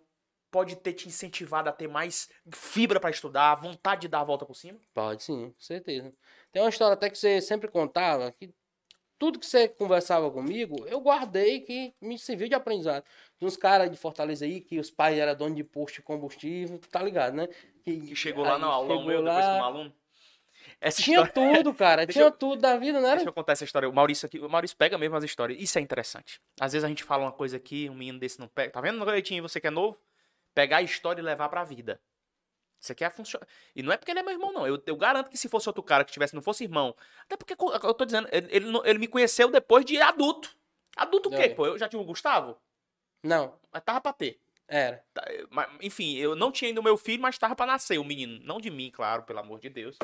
pode 0.55 0.77
ter 0.77 0.93
te 0.93 1.09
incentivado 1.09 1.69
a 1.69 1.73
ter 1.73 1.89
mais 1.89 2.29
fibra 2.53 3.01
pra 3.01 3.11
estudar, 3.11 3.57
vontade 3.57 4.03
de 4.03 4.09
dar 4.09 4.21
a 4.21 4.25
volta 4.25 4.47
por 4.47 4.55
cima? 4.55 4.79
Pode 4.95 5.25
sim, 5.25 5.51
com 5.51 5.61
certeza. 5.61 6.13
Tem 6.53 6.63
uma 6.63 6.69
história 6.69 6.95
até 6.95 7.11
que 7.11 7.19
você 7.19 7.41
sempre 7.41 7.67
contava, 7.67 8.31
que 8.31 8.55
tudo 9.19 9.41
que 9.41 9.47
você 9.47 9.67
conversava 9.67 10.31
comigo, 10.31 10.87
eu 10.87 11.01
guardei 11.01 11.59
que 11.59 11.93
me 12.01 12.17
serviu 12.17 12.49
de 12.49 12.55
aprendizado. 12.55 13.03
Tem 13.37 13.49
uns 13.49 13.57
caras 13.57 13.91
de 13.91 13.97
Fortaleza 13.97 14.45
aí, 14.45 14.61
que 14.61 14.79
os 14.79 14.93
pais 14.93 15.19
eram 15.19 15.35
donos 15.35 15.57
de 15.57 15.65
posto 15.65 15.97
de 15.97 16.03
combustível, 16.03 16.79
tá 16.89 17.03
ligado, 17.03 17.35
né? 17.35 17.49
Que 17.83 18.15
chegou 18.15 18.45
lá 18.45 18.53
aulão 18.53 18.99
chegou 18.99 19.07
meu, 19.07 19.23
lá, 19.23 19.35
depois 19.35 19.53
como 19.55 19.65
aluno. 19.65 19.95
Essa 20.81 21.03
Tinha 21.03 21.23
história... 21.25 21.57
tudo, 21.57 21.75
cara, 21.75 22.07
tinha 22.07 22.27
eu- 22.27 22.31
tudo 22.31 22.63
da 22.63 22.77
vida, 22.77 23.01
não 23.01 23.09
era? 23.09 23.17
Deixa 23.17 23.29
eu 23.29 23.33
contar 23.33 23.55
essa 23.55 23.65
história. 23.65 23.89
O 23.89 23.93
Maurício 23.93 24.25
aqui, 24.27 24.39
o 24.39 24.49
Maurício 24.49 24.77
pega 24.77 24.97
mesmo 24.97 25.17
as 25.17 25.25
histórias. 25.25 25.61
Isso 25.61 25.77
é 25.79 25.81
interessante. 25.81 26.41
Às 26.61 26.75
vezes 26.75 26.85
a 26.85 26.89
gente 26.89 27.03
fala 27.03 27.25
uma 27.25 27.33
coisa 27.33 27.57
aqui, 27.57 27.91
um 27.91 27.95
menino 27.95 28.21
desse 28.21 28.39
não 28.39 28.47
pega. 28.47 28.71
Tá 28.71 28.81
vendo, 28.81 29.05
Leitinho, 29.05 29.43
você 29.43 29.61
que 29.61 29.67
é 29.67 29.71
novo? 29.71 29.99
Pegar 30.55 30.79
a 30.79 30.83
história 30.83 31.21
e 31.21 31.25
levar 31.25 31.49
pra 31.49 31.65
vida. 31.65 32.01
Isso 32.81 32.93
aqui 32.93 33.03
é 33.05 33.11
funcionar. 33.11 33.47
E 33.75 33.83
não 33.83 33.93
é 33.93 33.97
porque 33.97 34.11
ele 34.11 34.21
é 34.21 34.23
meu 34.23 34.33
irmão, 34.33 34.53
não. 34.53 34.67
Eu, 34.67 34.83
eu 34.87 34.97
garanto 34.97 35.31
que 35.31 35.37
se 35.39 35.49
fosse 35.49 35.69
outro 35.69 35.83
cara 35.83 36.05
que 36.05 36.13
tivesse, 36.13 36.35
não 36.35 36.43
fosse 36.43 36.65
irmão. 36.65 36.95
Até 37.25 37.37
porque 37.37 37.55
eu 37.55 37.95
tô 37.95 38.05
dizendo, 38.05 38.29
ele, 38.31 38.47
ele, 38.51 38.67
ele 38.85 38.99
me 38.99 39.09
conheceu 39.09 39.51
depois 39.51 39.85
de 39.85 40.01
adulto. 40.01 40.55
Adulto 40.97 41.29
o 41.29 41.33
quê, 41.33 41.43
É. 41.45 41.49
pô? 41.55 41.67
Eu 41.67 41.79
já 41.79 41.89
tinha 41.89 42.01
o 42.01 42.05
Gustavo, 42.05 42.57
Não, 43.23 43.59
mas 43.73 43.83
tava 43.83 44.01
pra 44.01 44.13
ter. 44.13 44.39
era. 44.69 45.03
Tá, 45.15 45.25
eu- 45.33 45.49
mas, 45.51 45.69
enfim, 45.81 46.15
eu 46.17 46.37
não 46.37 46.53
tinha 46.53 46.69
ainda 46.69 46.81
o 46.81 46.85
meu 46.85 46.97
filho, 46.99 47.23
mas 47.23 47.39
tava 47.39 47.57
pra 47.57 47.67
nascer 47.67 47.99
o 47.99 48.05
menino. 48.05 48.39
Não 48.45 48.61
de 48.61 48.71
mim, 48.71 48.91
claro, 48.91 49.23
pelo 49.25 49.39
amor 49.41 49.59
de 49.61 49.71
Deus. 49.71 49.97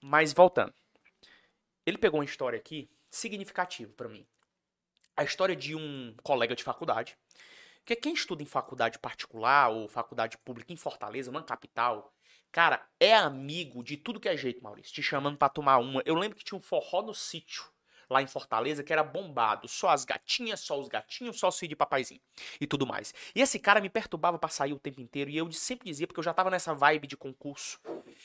Mas 0.00 0.32
voltando. 0.32 0.72
Ele 1.84 1.98
pegou 1.98 2.20
uma 2.20 2.24
história 2.24 2.56
aqui 2.58 2.88
significativa 3.10 3.92
pra 3.96 4.08
mim. 4.08 4.26
A 5.16 5.24
história 5.24 5.56
de 5.56 5.74
um 5.74 6.14
colega 6.22 6.54
de 6.54 6.62
faculdade. 6.62 7.16
Porque 7.86 7.94
quem 7.94 8.14
estuda 8.14 8.42
em 8.42 8.46
faculdade 8.46 8.98
particular 8.98 9.68
ou 9.68 9.88
faculdade 9.88 10.36
pública 10.38 10.72
em 10.72 10.76
Fortaleza, 10.76 11.30
numa 11.30 11.44
capital, 11.44 12.12
cara, 12.50 12.84
é 12.98 13.14
amigo 13.14 13.80
de 13.84 13.96
tudo 13.96 14.18
que 14.18 14.28
é 14.28 14.36
jeito, 14.36 14.60
Maurício. 14.60 14.92
Te 14.92 15.00
chamando 15.00 15.38
pra 15.38 15.48
tomar 15.48 15.78
uma. 15.78 16.02
Eu 16.04 16.16
lembro 16.16 16.36
que 16.36 16.42
tinha 16.42 16.58
um 16.58 16.60
forró 16.60 17.00
no 17.00 17.14
sítio 17.14 17.64
lá 18.10 18.20
em 18.20 18.26
Fortaleza 18.26 18.82
que 18.82 18.92
era 18.92 19.04
bombado. 19.04 19.68
Só 19.68 19.90
as 19.90 20.04
gatinhas, 20.04 20.58
só 20.58 20.80
os 20.80 20.88
gatinhos, 20.88 21.38
só 21.38 21.46
o 21.46 21.52
filho 21.52 21.68
de 21.68 21.76
papaizinho 21.76 22.20
e 22.60 22.66
tudo 22.66 22.84
mais. 22.84 23.14
E 23.32 23.40
esse 23.40 23.56
cara 23.60 23.80
me 23.80 23.88
perturbava 23.88 24.36
pra 24.36 24.48
sair 24.48 24.72
o 24.72 24.80
tempo 24.80 25.00
inteiro 25.00 25.30
e 25.30 25.36
eu 25.36 25.52
sempre 25.52 25.88
dizia, 25.88 26.08
porque 26.08 26.18
eu 26.18 26.24
já 26.24 26.34
tava 26.34 26.50
nessa 26.50 26.74
vibe 26.74 27.06
de 27.06 27.16
concurso, 27.16 27.78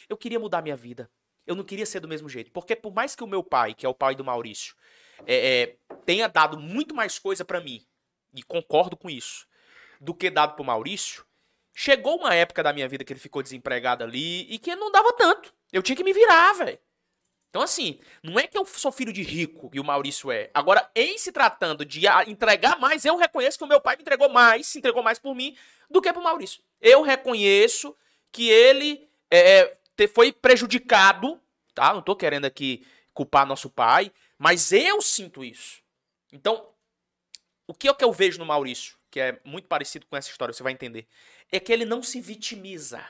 eu 0.10 0.18
queria 0.18 0.40
mudar 0.40 0.64
minha 0.64 0.76
vida. 0.76 1.08
Eu 1.46 1.54
não 1.54 1.64
queria 1.64 1.86
ser 1.86 2.00
do 2.00 2.08
mesmo 2.08 2.28
jeito. 2.28 2.52
Porque 2.52 2.76
por 2.76 2.96
mais 2.96 3.16
que 3.16 3.24
o 3.24 3.28
meu 3.28 3.44
pai, 3.44 3.76
que 3.76 3.86
é 3.86 3.90
o 3.90 3.94
pai 3.94 4.16
do 4.16 4.24
Maurício, 4.24 4.76
é, 5.28 5.62
é, 5.62 5.78
tenha 6.04 6.28
dado 6.28 6.60
muito 6.60 6.96
mais 6.96 7.20
coisa 7.20 7.46
pra 7.46 7.62
mim, 7.62 7.86
e 8.34 8.42
concordo 8.42 8.98
com 8.98 9.10
isso, 9.10 9.48
do 10.02 10.14
que 10.16 10.30
dado 10.30 10.56
pro 10.56 10.66
Maurício, 10.66 11.24
chegou 11.74 12.18
uma 12.18 12.34
época 12.36 12.64
da 12.64 12.74
minha 12.74 12.90
vida 12.90 13.04
que 13.04 13.14
ele 13.14 13.20
ficou 13.20 13.42
desempregado 13.44 14.04
ali 14.04 14.52
e 14.52 14.58
que 14.58 14.76
não 14.76 14.92
dava 14.92 15.14
tanto. 15.14 15.54
Eu 15.72 15.82
tinha 15.84 15.96
que 15.96 16.04
me 16.04 16.12
virar, 16.12 16.54
velho. 16.54 16.80
Então, 17.50 17.62
assim, 17.62 18.00
não 18.24 18.40
é 18.40 18.48
que 18.48 18.58
eu 18.58 18.66
sou 18.66 18.92
filho 18.92 19.14
de 19.14 19.22
rico 19.22 19.70
e 19.74 19.80
o 19.80 19.84
Maurício 19.84 20.32
é. 20.32 20.50
Agora, 20.54 20.90
em 20.96 21.18
se 21.18 21.32
tratando 21.32 21.86
de 21.86 22.02
entregar 22.28 22.80
mais, 22.80 23.06
eu 23.06 23.16
reconheço 23.18 23.58
que 23.58 23.64
o 23.64 23.68
meu 23.68 23.80
pai 23.80 23.96
me 23.98 24.02
entregou 24.02 24.30
mais, 24.30 24.68
se 24.68 24.80
entregou 24.80 25.04
mais 25.04 25.20
por 25.20 25.36
mim 25.36 25.56
do 25.90 26.02
que 26.02 26.12
pro 26.12 26.24
Maurício. 26.24 26.64
Eu 26.80 27.02
reconheço 27.02 27.96
que 28.32 28.50
ele 28.50 29.08
é, 29.30 29.78
te- 29.98 30.08
foi 30.08 30.32
prejudicado, 30.32 31.40
tá? 31.74 31.94
Não 31.94 32.02
tô 32.02 32.16
querendo 32.16 32.46
aqui 32.46 32.88
culpar 33.14 33.46
nosso 33.46 33.70
pai, 33.70 34.12
mas 34.38 34.72
eu 34.72 35.02
sinto 35.02 35.44
isso. 35.44 35.84
Então, 36.32 36.70
o 37.68 37.74
que 37.74 37.90
é 37.90 37.94
que 37.94 38.04
eu 38.04 38.14
vejo 38.14 38.40
no 38.40 38.46
Maurício, 38.46 38.96
que 39.12 39.20
é 39.20 39.40
muito 39.46 39.68
parecido 39.68 40.06
com 40.08 40.16
essa 40.18 40.30
história, 40.30 40.54
você 40.54 40.64
vai 40.64 40.74
entender, 40.74 41.08
é 41.52 41.60
que 41.60 41.72
ele 41.72 41.86
não 41.86 42.02
se 42.02 42.22
vitimiza. 42.22 43.04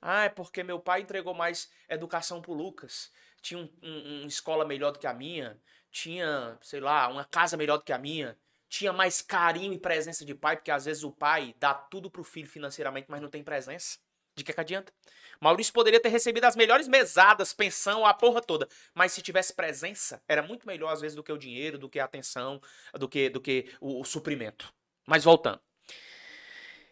Ah, 0.00 0.24
é 0.24 0.28
porque 0.28 0.62
meu 0.62 0.78
pai 0.78 1.00
entregou 1.00 1.34
mais 1.34 1.70
educação 1.88 2.40
pro 2.40 2.52
Lucas. 2.52 3.10
Tinha 3.42 3.58
um, 3.60 3.68
um- 3.82 4.18
uma 4.20 4.26
escola 4.28 4.64
melhor 4.64 4.92
do 4.92 4.98
que 4.98 5.06
a 5.06 5.14
minha. 5.14 5.58
Tinha, 5.90 6.58
sei 6.62 6.80
lá, 6.80 7.08
uma 7.08 7.24
casa 7.24 7.56
melhor 7.56 7.78
do 7.78 7.84
que 7.84 7.92
a 7.92 7.98
minha. 7.98 8.38
Tinha 8.68 8.92
mais 8.92 9.22
carinho 9.22 9.72
e 9.72 9.78
presença 9.78 10.24
de 10.24 10.34
pai, 10.34 10.56
porque 10.56 10.70
às 10.70 10.84
vezes 10.84 11.04
o 11.04 11.12
pai 11.12 11.54
dá 11.58 11.72
tudo 11.74 12.10
pro 12.10 12.24
filho 12.24 12.48
financeiramente, 12.48 13.06
mas 13.08 13.22
não 13.22 13.30
tem 13.30 13.42
presença. 13.44 13.98
De 14.36 14.42
que, 14.42 14.52
que 14.52 14.60
adianta? 14.60 14.92
Maurício 15.40 15.72
poderia 15.72 16.00
ter 16.00 16.08
recebido 16.08 16.44
as 16.44 16.56
melhores 16.56 16.88
mesadas, 16.88 17.52
pensão, 17.52 18.04
a 18.04 18.12
porra 18.12 18.40
toda. 18.42 18.68
Mas 18.92 19.12
se 19.12 19.22
tivesse 19.22 19.54
presença, 19.54 20.20
era 20.28 20.42
muito 20.42 20.66
melhor, 20.66 20.92
às 20.92 21.00
vezes, 21.00 21.14
do 21.14 21.22
que 21.22 21.32
o 21.32 21.38
dinheiro, 21.38 21.78
do 21.78 21.88
que 21.88 22.00
a 22.00 22.04
atenção, 22.04 22.60
do 22.94 23.08
que, 23.08 23.28
do 23.30 23.40
que 23.40 23.72
o, 23.80 24.00
o 24.00 24.04
suprimento. 24.04 24.72
Mas 25.06 25.24
voltando. 25.24 25.60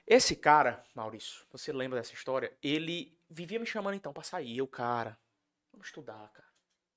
Esse 0.07 0.37
cara, 0.37 0.85
Maurício, 0.95 1.45
você 1.51 1.73
lembra 1.73 1.99
dessa 1.99 2.13
história? 2.13 2.53
Ele 2.63 3.17
vivia 3.31 3.59
me 3.59 3.67
chamando 3.67 3.95
então 3.95 4.13
pra 4.13 4.23
sair. 4.23 4.59
Eu, 4.59 4.67
cara, 4.67 5.19
vamos 5.73 5.87
estudar, 5.87 6.29
cara. 6.33 6.49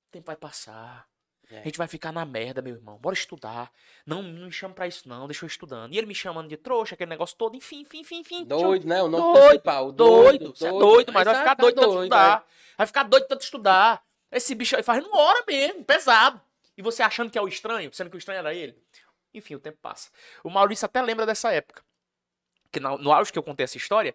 O 0.08 0.10
tempo 0.10 0.26
vai 0.26 0.36
passar. 0.36 1.08
É. 1.50 1.60
A 1.60 1.62
gente 1.62 1.78
vai 1.78 1.86
ficar 1.86 2.10
na 2.10 2.24
merda, 2.24 2.60
meu 2.60 2.74
irmão. 2.74 2.98
Bora 2.98 3.14
estudar. 3.14 3.70
Não, 4.04 4.20
não 4.22 4.46
me 4.46 4.52
chama 4.52 4.74
pra 4.74 4.88
isso, 4.88 5.08
não. 5.08 5.28
Deixa 5.28 5.44
eu 5.44 5.46
estudando. 5.46 5.94
E 5.94 5.98
ele 5.98 6.06
me 6.06 6.14
chamando 6.14 6.48
de 6.48 6.56
trouxa, 6.56 6.94
aquele 6.94 7.08
negócio 7.08 7.36
todo. 7.36 7.56
Enfim, 7.56 7.80
enfim, 7.80 8.00
enfim, 8.00 8.20
enfim. 8.20 8.44
Doido, 8.44 8.86
né? 8.86 9.02
O 9.02 9.08
nome 9.08 9.32
Doido, 9.32 9.48
principal. 9.48 9.92
Doido, 9.92 10.54
você 10.54 10.66
é 10.66 10.70
doido, 10.70 11.12
mas 11.12 11.24
vai 11.24 11.34
ficar 11.36 11.56
tá 11.56 11.62
doido 11.62 11.74
de 11.74 11.80
tanto 11.80 11.92
doido, 11.92 12.02
estudar. 12.02 12.46
Vai 12.76 12.86
ficar 12.86 13.02
doido 13.04 13.26
tanto 13.28 13.42
estudar. 13.42 14.04
Esse 14.30 14.54
bicho 14.54 14.76
aí 14.76 14.82
faz 14.82 15.04
uma 15.04 15.18
hora 15.18 15.44
mesmo, 15.46 15.84
pesado. 15.84 16.40
E 16.76 16.82
você 16.82 17.02
achando 17.02 17.30
que 17.30 17.38
é 17.38 17.42
o 17.42 17.48
estranho, 17.48 17.92
sendo 17.94 18.10
que 18.10 18.16
o 18.16 18.18
estranho 18.18 18.40
era 18.40 18.52
ele. 18.52 18.76
Enfim, 19.38 19.54
o 19.54 19.60
tempo 19.60 19.78
passa. 19.80 20.10
O 20.42 20.50
Maurício 20.50 20.86
até 20.86 21.00
lembra 21.02 21.26
dessa 21.26 21.52
época. 21.52 21.82
Que 22.72 22.80
no, 22.80 22.98
no 22.98 23.12
auge 23.12 23.32
que 23.32 23.38
eu 23.38 23.42
contei 23.42 23.64
essa 23.64 23.76
história, 23.76 24.14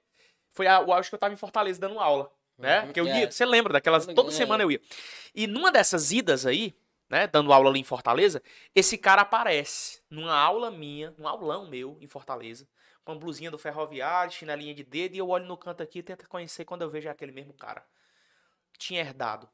foi 0.52 0.68
a- 0.68 0.82
o 0.82 0.92
auge 0.92 1.10
que 1.10 1.16
eu 1.16 1.20
tava 1.20 1.34
em 1.34 1.38
Fortaleza 1.38 1.80
dando 1.80 2.00
aula. 2.00 2.32
Né? 2.58 2.82
Uhum, 2.82 2.94
Que 2.94 3.00
eu 3.00 3.08
é. 3.08 3.22
ia, 3.22 3.32
você 3.32 3.46
lembra 3.46 3.74
daquelas, 3.74 4.06
toda 4.06 4.30
semana 4.32 4.62
é. 4.62 4.66
eu 4.66 4.72
ia. 4.72 4.82
E 5.34 5.48
numa 5.48 5.72
dessas 5.72 6.12
idas 6.12 6.46
aí, 6.46 6.76
né, 7.10 7.26
dando 7.28 7.52
aula 7.52 7.70
ali 7.70 7.80
em 7.80 7.84
Fortaleza, 7.84 8.42
esse 8.76 8.98
cara 8.98 9.22
aparece 9.24 10.02
numa 10.10 10.34
aula 10.36 10.70
minha, 10.70 11.14
num 11.18 11.28
aulão 11.28 11.68
meu 11.68 11.98
em 12.00 12.08
Fortaleza, 12.08 12.68
com 13.04 13.14
a 13.14 13.16
blusinha 13.16 13.50
do 13.50 13.58
ferroviário, 13.58 14.32
chinelinha 14.32 14.76
de 14.76 14.84
dedo, 14.84 15.16
e 15.16 15.18
eu 15.18 15.28
olho 15.30 15.46
no 15.46 15.58
canto 15.58 15.82
aqui 15.82 16.00
e 16.00 16.04
tento 16.04 16.28
conhecer 16.30 16.64
quando 16.66 16.84
eu 16.84 16.90
vejo 16.90 17.10
aquele 17.10 17.32
mesmo 17.32 17.54
cara. 17.54 17.84
Tinha 18.78 19.02
herdado 19.02 19.50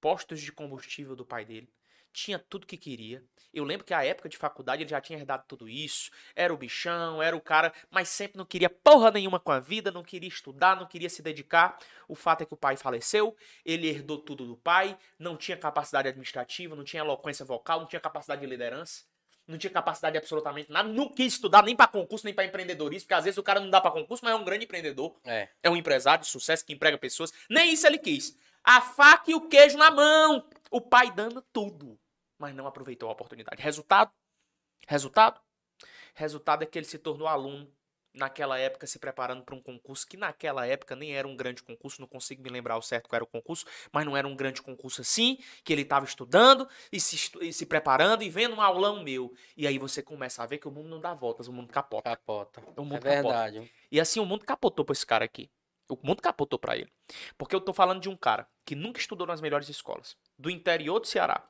postos 0.00 0.40
de 0.40 0.52
combustível 0.52 1.16
do 1.16 1.24
pai 1.24 1.44
dele, 1.44 1.68
tinha 2.12 2.38
tudo 2.38 2.66
que 2.66 2.76
queria. 2.76 3.22
Eu 3.52 3.64
lembro 3.64 3.84
que 3.84 3.92
a 3.92 4.02
época 4.04 4.28
de 4.30 4.36
faculdade 4.38 4.82
ele 4.82 4.88
já 4.90 5.00
tinha 5.00 5.18
herdado 5.18 5.44
tudo 5.46 5.68
isso, 5.68 6.10
era 6.34 6.54
o 6.54 6.56
bichão, 6.56 7.22
era 7.22 7.36
o 7.36 7.40
cara, 7.40 7.70
mas 7.90 8.08
sempre 8.08 8.38
não 8.38 8.46
queria 8.46 8.70
porra 8.70 9.10
nenhuma 9.10 9.38
com 9.38 9.52
a 9.52 9.60
vida, 9.60 9.90
não 9.90 10.02
queria 10.02 10.28
estudar, 10.28 10.74
não 10.74 10.86
queria 10.86 11.10
se 11.10 11.20
dedicar. 11.22 11.78
O 12.08 12.14
fato 12.14 12.42
é 12.42 12.46
que 12.46 12.54
o 12.54 12.56
pai 12.56 12.76
faleceu, 12.78 13.36
ele 13.64 13.88
herdou 13.88 14.18
tudo 14.18 14.46
do 14.46 14.56
pai, 14.56 14.96
não 15.18 15.36
tinha 15.36 15.56
capacidade 15.56 16.08
administrativa, 16.08 16.74
não 16.74 16.84
tinha 16.84 17.02
eloquência 17.02 17.44
vocal, 17.44 17.80
não 17.80 17.86
tinha 17.86 18.00
capacidade 18.00 18.40
de 18.40 18.46
liderança. 18.46 19.04
não 19.44 19.58
tinha 19.58 19.70
capacidade 19.72 20.12
de 20.12 20.18
absolutamente 20.18 20.70
nada, 20.70 20.88
não 20.88 21.08
quis 21.08 21.32
estudar 21.34 21.62
nem 21.64 21.74
pra 21.74 21.88
concurso, 21.88 22.24
nem 22.24 22.32
pra 22.32 22.44
empreendedorismo, 22.44 23.06
porque 23.06 23.14
às 23.14 23.24
vezes 23.24 23.36
o 23.36 23.42
cara 23.42 23.58
não 23.58 23.68
dá 23.68 23.80
pra 23.80 23.90
concurso, 23.90 24.24
mas 24.24 24.32
é 24.32 24.36
um 24.36 24.44
grande 24.44 24.64
empreendedor, 24.64 25.18
É. 25.24 25.48
é 25.64 25.68
um 25.68 25.76
empresário 25.76 26.22
de 26.24 26.30
sucesso 26.30 26.64
que 26.64 26.72
emprega 26.72 26.96
pessoas. 26.96 27.32
Nem 27.50 27.72
isso 27.72 27.84
ele 27.86 27.98
quis. 27.98 28.38
A 28.62 28.80
faca 28.80 29.30
e 29.32 29.34
o 29.34 29.48
queijo 29.48 29.76
na 29.76 29.90
mão. 29.90 30.48
O 30.70 30.80
pai 30.80 31.10
dando 31.10 31.42
tudo, 31.52 31.98
mas 32.42 32.54
não 32.54 32.66
aproveitou 32.66 33.08
a 33.08 33.12
oportunidade. 33.12 33.62
Resultado? 33.62 34.10
Resultado? 34.88 35.40
Resultado 36.14 36.62
é 36.64 36.66
que 36.66 36.76
ele 36.78 36.84
se 36.86 36.98
tornou 36.98 37.28
aluno 37.28 37.72
naquela 38.12 38.58
época 38.58 38.86
se 38.86 38.98
preparando 38.98 39.42
para 39.42 39.54
um 39.54 39.62
concurso 39.62 40.06
que 40.06 40.18
naquela 40.18 40.66
época 40.66 40.94
nem 40.94 41.14
era 41.14 41.26
um 41.26 41.34
grande 41.34 41.62
concurso, 41.62 41.98
não 42.00 42.06
consigo 42.08 42.42
me 42.42 42.50
lembrar 42.50 42.76
o 42.76 42.82
certo 42.82 43.08
qual 43.08 43.16
era 43.16 43.24
o 43.24 43.26
concurso, 43.26 43.64
mas 43.90 44.04
não 44.04 44.14
era 44.14 44.28
um 44.28 44.36
grande 44.36 44.60
concurso 44.60 45.00
assim, 45.00 45.38
que 45.64 45.72
ele 45.72 45.80
estava 45.80 46.04
estudando 46.04 46.68
e 46.92 47.00
se, 47.00 47.14
estu- 47.16 47.42
e 47.42 47.52
se 47.52 47.64
preparando 47.64 48.22
e 48.22 48.28
vendo 48.28 48.56
um 48.56 48.60
aulão 48.60 49.02
meu. 49.02 49.32
E 49.56 49.66
aí 49.66 49.78
você 49.78 50.02
começa 50.02 50.42
a 50.42 50.46
ver 50.46 50.58
que 50.58 50.68
o 50.68 50.70
mundo 50.70 50.88
não 50.90 51.00
dá 51.00 51.14
voltas, 51.14 51.48
o 51.48 51.52
mundo 51.52 51.72
capota. 51.72 52.10
Capota. 52.10 52.60
O 52.76 52.84
mundo 52.84 53.06
É 53.06 53.16
capota. 53.16 53.22
verdade. 53.22 53.72
E 53.90 53.98
assim 53.98 54.20
o 54.20 54.26
mundo 54.26 54.44
capotou 54.44 54.84
pra 54.84 54.92
esse 54.92 55.06
cara 55.06 55.24
aqui. 55.24 55.48
O 55.88 55.98
mundo 56.02 56.20
capotou 56.20 56.58
pra 56.58 56.76
ele. 56.76 56.92
Porque 57.38 57.54
eu 57.54 57.60
tô 57.60 57.72
falando 57.72 58.00
de 58.00 58.08
um 58.10 58.16
cara 58.16 58.46
que 58.66 58.74
nunca 58.74 59.00
estudou 59.00 59.26
nas 59.26 59.40
melhores 59.40 59.68
escolas, 59.68 60.16
do 60.38 60.50
interior 60.50 61.00
do 61.00 61.06
Ceará, 61.06 61.48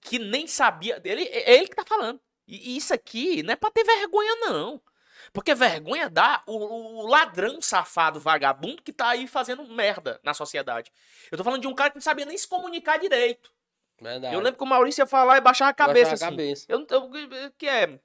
que 0.00 0.18
nem 0.18 0.46
sabia. 0.46 1.00
Ele, 1.04 1.24
é 1.24 1.54
ele 1.54 1.68
que 1.68 1.76
tá 1.76 1.84
falando. 1.84 2.20
E 2.46 2.74
e 2.74 2.76
isso 2.76 2.94
aqui 2.94 3.42
não 3.42 3.52
é 3.52 3.56
pra 3.56 3.70
ter 3.70 3.84
vergonha, 3.84 4.36
não. 4.36 4.80
Porque 5.32 5.54
vergonha 5.54 6.08
dá 6.08 6.42
o, 6.46 7.02
o 7.02 7.06
ladrão 7.06 7.60
safado, 7.60 8.20
vagabundo 8.20 8.82
que 8.82 8.92
tá 8.92 9.08
aí 9.08 9.26
fazendo 9.26 9.66
merda 9.66 10.20
na 10.22 10.32
sociedade. 10.32 10.92
Eu 11.30 11.38
tô 11.38 11.44
falando 11.44 11.60
de 11.60 11.66
um 11.66 11.74
cara 11.74 11.90
que 11.90 11.96
não 11.96 12.02
sabia 12.02 12.24
nem 12.24 12.38
se 12.38 12.46
comunicar 12.46 12.98
direito. 12.98 13.52
Verdade. 14.00 14.34
Eu 14.34 14.40
lembro 14.40 14.58
que 14.58 14.64
o 14.64 14.66
Maurício 14.66 15.02
ia 15.02 15.06
falar 15.06 15.38
e 15.38 15.40
baixar 15.40 15.68
a 15.68 15.74
cabeça 15.74 16.10
Baixar 16.10 16.26
a 16.26 16.28
assim. 16.28 16.36
cabeça. 16.36 16.66
Eu, 16.68 16.86
eu, 16.90 17.52
que 17.56 17.66
é 17.66 17.98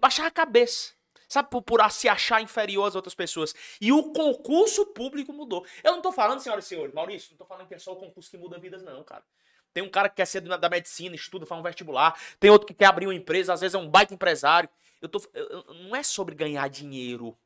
baixar 0.00 0.26
a 0.26 0.30
cabeça. 0.30 0.92
Sabe, 1.28 1.50
por, 1.50 1.62
por 1.62 1.90
se 1.90 2.08
achar 2.08 2.40
inferior 2.40 2.86
às 2.86 2.94
outras 2.94 3.14
pessoas. 3.14 3.54
E 3.80 3.92
o 3.92 4.12
concurso 4.12 4.86
público 4.86 5.32
mudou. 5.32 5.64
Eu 5.82 5.92
não 5.92 6.02
tô 6.02 6.12
falando, 6.12 6.40
senhoras 6.40 6.64
e 6.64 6.68
senhores, 6.68 6.94
Maurício, 6.94 7.30
não 7.32 7.38
tô 7.38 7.44
falando 7.44 7.66
que 7.66 7.74
é 7.74 7.78
só 7.78 7.92
o 7.92 7.96
concurso 7.96 8.30
que 8.30 8.36
muda 8.36 8.58
vidas, 8.58 8.82
não, 8.82 9.02
cara. 9.02 9.24
Tem 9.74 9.82
um 9.82 9.88
cara 9.90 10.08
que 10.08 10.14
quer 10.16 10.26
ser 10.26 10.40
da 10.40 10.68
medicina, 10.70 11.14
estuda, 11.16 11.44
faz 11.44 11.60
um 11.60 11.64
vestibular. 11.64 12.18
Tem 12.40 12.48
outro 12.50 12.66
que 12.66 12.72
quer 12.72 12.86
abrir 12.86 13.06
uma 13.06 13.14
empresa, 13.14 13.52
às 13.52 13.60
vezes 13.60 13.74
é 13.74 13.78
um 13.78 13.88
baita 13.90 14.14
empresário. 14.14 14.68
Eu 15.02 15.08
tô, 15.08 15.20
eu- 15.34 15.64
não 15.88 15.94
é 15.96 16.02
sobre 16.02 16.34
ganhar 16.34 16.66
dinheiro. 16.68 17.36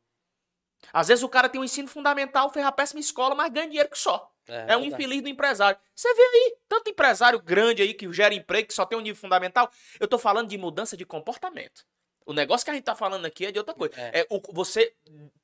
Às 0.92 1.08
vezes 1.08 1.24
o 1.24 1.28
cara 1.28 1.48
tem 1.48 1.60
um 1.60 1.64
ensino 1.64 1.88
fundamental, 1.88 2.50
fez 2.50 2.64
a 2.64 2.70
péssima 2.70 3.00
escola, 3.00 3.34
mas 3.34 3.50
ganha 3.52 3.66
dinheiro 3.66 3.88
que 3.88 3.98
só. 3.98 4.30
É 4.46 4.76
um 4.76 4.80
verdade. 4.82 4.86
infeliz 5.04 5.22
do 5.22 5.28
empresário. 5.28 5.78
Você 5.94 6.14
vê 6.14 6.22
aí, 6.22 6.56
tanto 6.68 6.88
empresário 6.90 7.40
grande 7.40 7.82
aí 7.82 7.92
que 7.92 8.10
gera 8.12 8.32
emprego, 8.34 8.68
que 8.68 8.74
só 8.74 8.86
tem 8.86 8.96
um 8.96 9.02
nível 9.02 9.20
fundamental. 9.20 9.70
Eu 9.98 10.06
tô 10.06 10.18
falando 10.18 10.48
de 10.48 10.56
mudança 10.56 10.96
de 10.96 11.04
comportamento. 11.04 11.84
O 12.24 12.32
negócio 12.32 12.64
que 12.64 12.70
a 12.70 12.74
gente 12.74 12.84
tá 12.84 12.94
falando 12.94 13.24
aqui 13.24 13.46
é 13.46 13.50
de 13.52 13.58
outra 13.58 13.74
coisa. 13.74 13.94
É. 13.98 14.20
É, 14.20 14.26
o, 14.30 14.40
você 14.52 14.94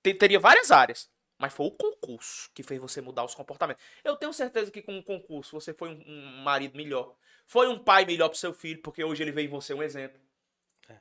te- 0.02 0.14
teria 0.14 0.38
várias 0.38 0.70
áreas, 0.70 1.10
mas 1.44 1.52
foi 1.52 1.66
o 1.66 1.70
concurso 1.70 2.50
que 2.54 2.62
fez 2.62 2.80
você 2.80 3.02
mudar 3.02 3.22
os 3.22 3.34
comportamentos. 3.34 3.84
Eu 4.02 4.16
tenho 4.16 4.32
certeza 4.32 4.70
que 4.70 4.80
com 4.80 4.96
o 4.98 5.02
concurso 5.02 5.60
você 5.60 5.74
foi 5.74 5.90
um, 5.90 6.02
um 6.06 6.42
marido 6.42 6.74
melhor. 6.74 7.14
Foi 7.44 7.68
um 7.68 7.78
pai 7.78 8.06
melhor 8.06 8.30
pro 8.30 8.38
seu 8.38 8.54
filho, 8.54 8.80
porque 8.80 9.04
hoje 9.04 9.22
ele 9.22 9.30
vê 9.30 9.42
em 9.42 9.48
você 9.48 9.74
um 9.74 9.82
exemplo. 9.82 10.18
É. 10.88 10.96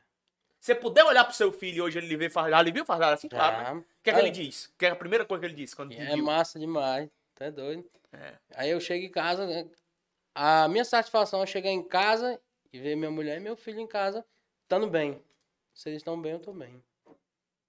Você 0.60 0.75
puder 0.75 1.06
olhar 1.06 1.23
pro 1.23 1.34
seu 1.34 1.49
filho 1.49 1.77
e 1.77 1.82
hoje 1.82 1.97
ele 1.97 2.17
vê 2.17 2.29
faz, 2.29 2.53
ele 2.53 2.73
viu 2.73 2.84
fazer 2.84 3.06
assim, 3.06 3.29
claro. 3.29 3.58
né? 3.58 3.63
Ah, 3.69 3.73
O 3.75 4.03
que 4.03 4.10
é 4.10 4.13
que 4.13 4.19
ele 4.19 4.32
diz? 4.32 4.65
O 4.65 4.77
que 4.77 4.86
é 4.86 4.89
a 4.89 4.95
primeira 4.97 5.23
coisa 5.23 5.39
que 5.39 5.45
ele 5.45 5.56
diz 5.56 5.73
quando 5.73 5.93
É 5.93 6.13
viu? 6.13 6.25
massa 6.25 6.60
demais. 6.60 7.10
Tá 7.36 7.49
doido. 7.49 7.89
É. 8.12 8.34
Aí 8.56 8.69
eu 8.69 8.82
chego 8.82 9.06
em 9.06 9.12
casa, 9.12 9.47
né, 9.47 9.65
a 10.36 10.67
minha 10.67 10.84
satisfação 10.84 11.41
é 11.41 11.45
chegar 11.45 11.69
em 11.69 11.88
casa 11.88 12.38
e 12.73 12.79
ver 12.82 12.97
minha 12.97 13.10
mulher 13.10 13.38
e 13.38 13.39
meu 13.39 13.56
filho 13.56 13.79
em 13.79 13.88
casa 13.88 14.25
estando 14.63 14.89
bem. 14.89 15.23
Se 15.73 15.88
eles 15.88 16.01
estão 16.01 16.21
bem, 16.21 16.34
eu 16.34 16.39
tô 16.39 16.51
bem. 16.51 16.84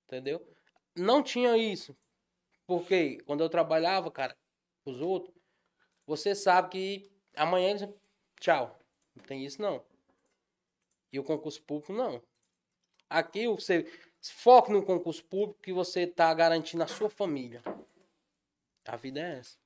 Entendeu? 0.09 0.45
Não 0.97 1.23
tinha 1.23 1.57
isso. 1.57 1.97
Porque 2.67 3.19
quando 3.27 3.43
eu 3.43 3.49
trabalhava, 3.49 4.11
cara, 4.11 4.37
os 4.85 5.01
outros, 5.01 5.35
você 6.07 6.35
sabe 6.35 6.71
que 6.71 7.13
amanhã 7.37 7.71
eles. 7.71 7.89
Tchau. 8.41 8.79
Não 9.15 9.25
tem 9.25 9.45
isso, 9.45 9.61
não. 9.61 9.85
E 11.13 11.19
o 11.19 11.25
concurso 11.25 11.63
público, 11.63 11.93
não. 11.93 12.23
Aqui 13.09 13.47
você 13.47 13.85
foque 14.21 14.73
no 14.73 14.85
concurso 14.85 15.25
público 15.25 15.61
que 15.61 15.73
você 15.73 16.07
tá 16.07 16.33
garantindo 16.35 16.83
a 16.83 16.87
sua 16.87 17.09
família. 17.09 17.63
A 18.87 18.97
vida 18.97 19.21
é 19.21 19.39
essa. 19.39 19.57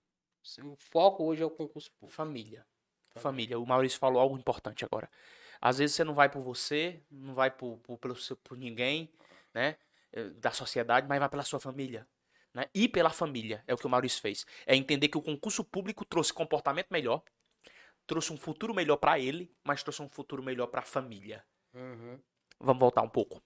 O 0.64 0.76
foco 0.76 1.24
hoje 1.24 1.42
é 1.42 1.46
o 1.46 1.50
concurso 1.50 1.90
público. 1.92 2.14
Família. 2.14 2.66
Família. 3.16 3.58
O 3.58 3.66
Maurício 3.66 3.98
falou 3.98 4.20
algo 4.20 4.37
importante 4.37 4.84
agora. 4.84 5.11
Às 5.61 5.78
vezes 5.78 5.96
você 5.96 6.04
não 6.04 6.14
vai 6.14 6.28
por 6.28 6.40
você, 6.42 7.02
não 7.11 7.34
vai 7.34 7.50
por, 7.50 7.78
por, 7.78 7.98
pelo 7.98 8.14
seu- 8.16 8.37
por 8.37 8.56
ninguém, 8.56 9.11
né? 9.52 9.76
eh, 10.12 10.30
Da 10.30 10.52
sociedade, 10.52 11.08
mas 11.08 11.18
vai 11.18 11.28
pela 11.28 11.42
sua 11.42 11.58
família. 11.58 12.06
Né? 12.59 12.68
E 12.75 12.88
pela 12.88 13.11
família. 13.11 13.62
É 13.68 13.73
o 13.73 13.77
que 13.77 13.87
o 13.87 13.88
Maurício 13.88 14.21
fez. 14.21 14.44
É 14.66 14.75
entender 14.75 15.07
que 15.09 15.16
o 15.16 15.23
concurso 15.23 15.62
público 15.62 16.05
trouxe 16.05 16.33
comportamento 16.33 16.88
melhor, 16.90 17.23
trouxe 18.05 18.33
um 18.33 18.37
futuro 18.37 18.75
melhor 18.75 18.97
pra 18.97 19.16
ele, 19.16 19.55
mas 19.62 19.81
trouxe 19.85 20.03
um 20.03 20.09
futuro 20.09 20.42
melhor 20.42 20.66
pra 20.66 20.83
família. 20.83 21.44
Uhum. 21.73 22.21
Vamos 22.59 22.81
voltar 22.81 23.03
um 23.03 23.09
pouco. 23.09 23.40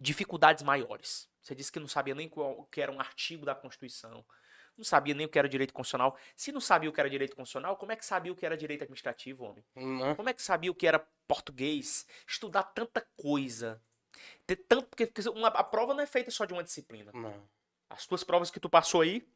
Dificuldades 0.00 0.64
maiores. 0.64 1.30
Você 1.40 1.54
disse 1.54 1.70
que 1.70 1.78
não 1.78 1.86
sabia 1.86 2.12
nem 2.12 2.28
qual, 2.28 2.58
o 2.58 2.64
que 2.64 2.80
era 2.80 2.90
um 2.90 2.98
artigo 2.98 3.44
da 3.46 3.54
Constituição. 3.54 4.24
Não 4.76 4.84
sabia 4.84 5.14
nem 5.14 5.26
o 5.26 5.28
que 5.28 5.38
era 5.38 5.48
direito 5.48 5.72
constitucional. 5.72 6.16
Se 6.34 6.50
não 6.50 6.60
sabia 6.60 6.90
o 6.90 6.92
que 6.92 6.98
era 6.98 7.08
direito 7.08 7.36
constitucional, 7.36 7.76
como 7.76 7.92
é 7.92 7.96
que 7.96 8.04
sabia 8.04 8.32
o 8.32 8.34
que 8.36 8.44
era 8.44 8.56
direito 8.56 8.82
administrativo, 8.82 9.44
homem? 9.44 9.64
Não. 9.76 10.16
Como 10.16 10.28
é 10.28 10.32
que 10.32 10.42
sabia 10.42 10.72
o 10.72 10.74
que 10.74 10.88
era 10.88 11.06
português? 11.28 12.04
Estudar 12.26 12.64
tanta 12.64 13.06
coisa. 13.16 13.80
Ter 14.44 14.56
tanto, 14.56 14.86
porque, 14.88 15.06
porque 15.06 15.28
uma- 15.28 15.48
a 15.48 15.62
prova 15.62 15.94
não 15.94 16.02
é 16.02 16.06
feita 16.06 16.30
só 16.32 16.44
de 16.44 16.52
uma 16.52 16.64
disciplina. 16.64 17.12
Não. 17.14 17.48
As 17.92 18.06
tuas 18.06 18.24
provas 18.24 18.50
que 18.50 18.58
tu 18.60 18.68
passou 18.70 19.02
aí 19.02 19.26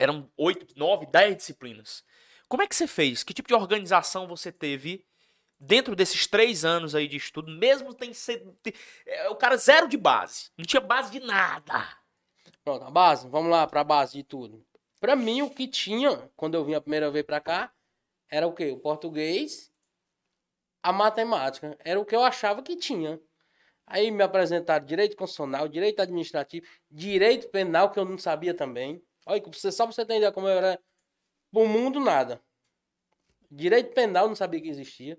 eram 0.00 0.30
oito, 0.36 0.66
nove, 0.76 1.06
dez 1.06 1.36
disciplinas. 1.36 2.04
Como 2.48 2.62
é 2.62 2.66
que 2.66 2.74
você 2.74 2.86
fez? 2.86 3.22
Que 3.22 3.34
tipo 3.34 3.48
de 3.48 3.54
organização 3.54 4.26
você 4.26 4.50
teve 4.50 5.04
dentro 5.60 5.94
desses 5.96 6.26
três 6.26 6.64
anos 6.64 6.94
aí 6.94 7.06
de 7.08 7.16
estudo, 7.16 7.50
mesmo 7.50 7.92
tem 7.92 8.12
te- 8.12 8.74
é, 9.06 9.28
o 9.28 9.36
cara 9.36 9.56
zero 9.56 9.88
de 9.88 9.96
base, 9.96 10.50
não 10.56 10.64
tinha 10.64 10.80
base 10.80 11.10
de 11.10 11.20
nada. 11.20 11.98
Pronto, 12.64 12.84
a 12.84 12.90
base, 12.90 13.28
vamos 13.28 13.50
lá 13.50 13.66
pra 13.66 13.82
base 13.82 14.14
de 14.14 14.22
tudo. 14.22 14.64
Pra 15.00 15.16
mim, 15.16 15.42
o 15.42 15.50
que 15.50 15.66
tinha, 15.68 16.30
quando 16.36 16.54
eu 16.54 16.64
vim 16.64 16.74
a 16.74 16.80
primeira 16.80 17.10
vez 17.10 17.24
pra 17.24 17.40
cá, 17.40 17.72
era 18.30 18.46
o 18.46 18.52
quê? 18.52 18.70
O 18.70 18.78
português, 18.78 19.72
a 20.82 20.92
matemática. 20.92 21.76
Era 21.84 21.98
o 22.00 22.04
que 22.04 22.14
eu 22.14 22.22
achava 22.22 22.62
que 22.62 22.76
tinha. 22.76 23.20
Aí 23.90 24.10
me 24.10 24.22
apresentaram 24.22 24.84
direito 24.84 25.16
constitucional, 25.16 25.66
direito 25.66 26.00
administrativo, 26.00 26.66
direito 26.90 27.48
penal, 27.48 27.90
que 27.90 27.98
eu 27.98 28.04
não 28.04 28.18
sabia 28.18 28.52
também. 28.52 29.02
Olha, 29.26 29.42
só 29.52 29.84
pra 29.84 29.92
você 29.92 30.04
ter 30.04 30.16
ideia 30.16 30.32
como 30.32 30.46
eu 30.46 30.58
era. 30.58 30.80
O 31.52 31.66
mundo, 31.66 31.98
nada. 31.98 32.40
Direito 33.50 33.94
penal, 33.94 34.24
eu 34.24 34.28
não 34.28 34.36
sabia 34.36 34.60
que 34.60 34.68
existia. 34.68 35.18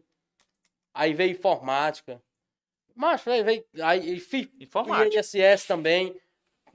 Aí 0.94 1.14
veio 1.14 1.32
informática. 1.32 2.22
Mas 2.96 3.22
veio, 3.24 3.44
veio, 3.44 3.66
aí 3.82 4.20
fiz 4.20 4.48
Informática. 4.60 5.20
INSS 5.20 5.66
também. 5.66 6.20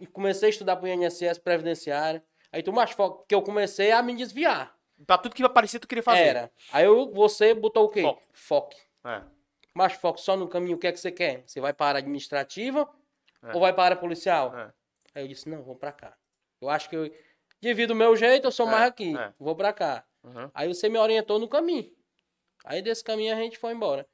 E 0.01 0.07
comecei 0.07 0.49
a 0.49 0.51
estudar 0.51 0.77
pro 0.77 0.89
INSS 0.89 1.39
previdenciário. 1.39 2.23
Aí 2.51 2.63
tu 2.63 2.73
mais 2.73 2.91
foco 2.91 3.25
que 3.29 3.35
eu 3.35 3.43
comecei 3.43 3.93
a 3.93 4.03
me 4.03 4.17
desviar. 4.17 4.77
Pra 5.07 5.19
tudo 5.19 5.35
que 5.35 5.43
aparecia 5.43 5.79
tu 5.79 5.87
queria 5.87 6.03
fazer. 6.03 6.21
Era. 6.21 6.53
Aí 6.73 6.85
eu, 6.85 7.11
você 7.13 7.55
botou 7.55 7.85
o 7.85 7.89
quê? 7.89 8.03
Foco. 8.03 8.23
Foco. 8.33 8.77
É. 9.05 9.34
Mas 9.77 9.95
foco 9.95 10.21
só 10.21 10.37
no 10.37 10.49
caminho, 10.49 10.77
o 10.77 10.79
que 10.81 10.87
é 10.87 10.93
que 10.93 11.01
você 11.01 11.11
quer? 11.11 11.43
Você 11.47 11.61
vai 11.61 11.73
para 11.73 11.99
a 11.99 12.01
administrativa 12.01 12.89
É. 13.43 13.53
ou 13.55 13.61
vai 13.61 13.73
para 13.75 13.95
a 13.95 13.99
policial? 13.99 14.57
É. 14.57 14.73
Aí 15.15 15.25
eu 15.25 15.29
disse, 15.29 15.49
não, 15.49 15.63
vou 15.63 15.75
pra 15.77 15.93
cá. 15.93 16.17
Eu 16.61 16.69
acho 16.71 16.89
que 16.89 16.97
eu, 16.97 17.11
devido 17.61 17.91
ao 17.91 17.97
meu 17.97 18.17
jeito, 18.17 18.47
eu 18.47 18.53
sou 18.53 18.67
É, 18.69 18.71
mais 18.71 18.85
aqui. 18.89 19.17
é. 19.17 19.35
Vou 19.39 19.55
pra 19.57 19.73
cá. 19.73 20.07
Uhum. 20.23 20.51
Aí 20.55 20.69
você 20.69 20.89
me 20.89 20.99
orientou 20.99 21.39
no 21.39 21.49
caminho. 21.49 21.93
Aí 22.65 22.81
desse 22.81 23.03
caminho 23.05 23.33
a 23.35 23.37
gente 23.37 23.59
foi 23.59 23.73
embora. 23.73 24.09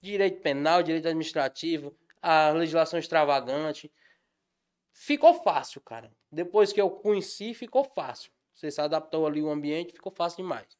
Direito 0.00 0.40
penal, 0.40 0.82
direito 0.82 1.06
administrativo, 1.06 1.96
a 2.20 2.50
legislação 2.50 2.98
extravagante. 2.98 3.92
Ficou 4.92 5.34
fácil, 5.42 5.80
cara. 5.80 6.10
Depois 6.30 6.72
que 6.72 6.80
eu 6.80 6.90
conheci, 6.90 7.54
ficou 7.54 7.84
fácil. 7.84 8.32
Você 8.54 8.70
se 8.70 8.80
adaptou 8.80 9.26
ali 9.26 9.40
o 9.42 9.50
ambiente, 9.50 9.92
ficou 9.92 10.12
fácil 10.12 10.38
demais. 10.38 10.76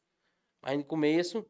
Mas 0.61 0.77
no 0.77 0.83
começo, 0.85 1.45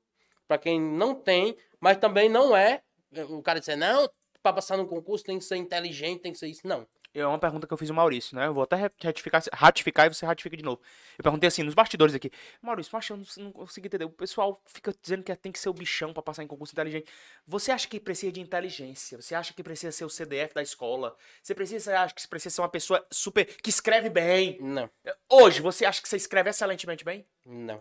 pra 0.48 0.58
quem 0.58 0.80
não 0.80 1.16
tem, 1.16 1.56
mas 1.80 1.98
também 1.98 2.30
não 2.30 2.56
é, 2.56 2.82
o 3.30 3.42
cara 3.42 3.60
dizer, 3.60 3.76
não, 3.76 4.10
pra 4.42 4.54
passar 4.54 4.78
no 4.78 4.88
concurso 4.88 5.24
tem 5.24 5.38
que 5.38 5.46
ser 5.46 5.56
inteligente, 5.56 6.22
tem 6.22 6.32
que 6.32 6.38
ser 6.38 6.48
isso. 6.48 6.68
Não. 6.68 6.88
É 7.16 7.26
uma 7.28 7.38
pergunta 7.38 7.68
que 7.68 7.74
eu 7.74 7.78
fiz 7.78 7.92
ao 7.92 7.96
Maurício, 7.96 8.36
né? 8.36 8.48
Eu 8.48 8.56
vou 8.56 8.64
até 8.64 8.92
retificar, 9.00 9.44
ratificar 9.54 10.08
e 10.08 10.14
você 10.14 10.26
ratifica 10.26 10.58
de 10.58 10.64
novo. 10.64 10.82
Eu 11.16 11.22
perguntei 11.22 11.48
assim, 11.48 11.62
nos 11.62 11.76
bastidores 11.76 12.16
aqui. 12.16 12.32
Maurício, 12.60 12.90
mas 12.92 13.08
eu 13.08 13.18
não, 13.18 13.26
não 13.38 13.52
consigo 13.52 13.86
entender. 13.86 14.06
O 14.06 14.10
pessoal 14.10 14.60
fica 14.66 14.92
dizendo 15.00 15.22
que 15.22 15.36
tem 15.36 15.52
que 15.52 15.60
ser 15.60 15.70
o 15.70 15.74
bichão 15.74 16.12
pra 16.12 16.24
passar 16.24 16.42
em 16.42 16.48
concurso 16.48 16.74
inteligente. 16.74 17.06
Você 17.46 17.72
acha 17.72 17.88
que 17.88 18.00
precisa 18.00 18.32
de 18.32 18.42
inteligência? 18.42 19.22
Você 19.22 19.36
acha 19.36 19.54
que 19.54 19.62
precisa 19.62 19.92
ser 19.92 20.06
o 20.06 20.10
CDF 20.10 20.56
da 20.56 20.64
escola? 20.64 21.16
Você 21.42 21.54
precisa, 21.54 21.92
você 21.92 21.92
acha 21.92 22.16
que 22.16 22.28
precisa 22.28 22.56
ser 22.56 22.62
uma 22.62 22.70
pessoa 22.70 23.06
super. 23.12 23.46
que 23.46 23.70
escreve 23.70 24.10
bem? 24.10 24.58
Não. 24.60 24.90
Hoje, 25.30 25.62
você 25.62 25.86
acha 25.86 26.02
que 26.02 26.10
você 26.10 26.18
escreve 26.18 26.50
excelentemente 26.50 27.06
bem? 27.06 27.28
Não. 27.46 27.80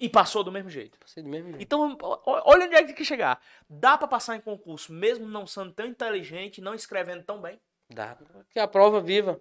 E 0.00 0.08
passou 0.08 0.42
do 0.42 0.50
mesmo 0.50 0.70
jeito. 0.70 0.98
Passei 0.98 1.22
do 1.22 1.28
mesmo 1.28 1.50
jeito. 1.50 1.62
Então, 1.62 1.96
olha 2.24 2.64
onde 2.64 2.74
é 2.74 2.78
que 2.78 2.86
tem 2.86 2.94
que 2.94 3.04
chegar. 3.04 3.38
Dá 3.68 3.98
pra 3.98 4.08
passar 4.08 4.34
em 4.34 4.40
concurso, 4.40 4.92
mesmo 4.92 5.28
não 5.28 5.46
sendo 5.46 5.72
tão 5.72 5.84
inteligente, 5.84 6.62
não 6.62 6.74
escrevendo 6.74 7.22
tão 7.22 7.38
bem? 7.38 7.60
Dá. 7.90 8.16
Que 8.48 8.58
a 8.58 8.66
prova 8.66 9.02
viva. 9.02 9.38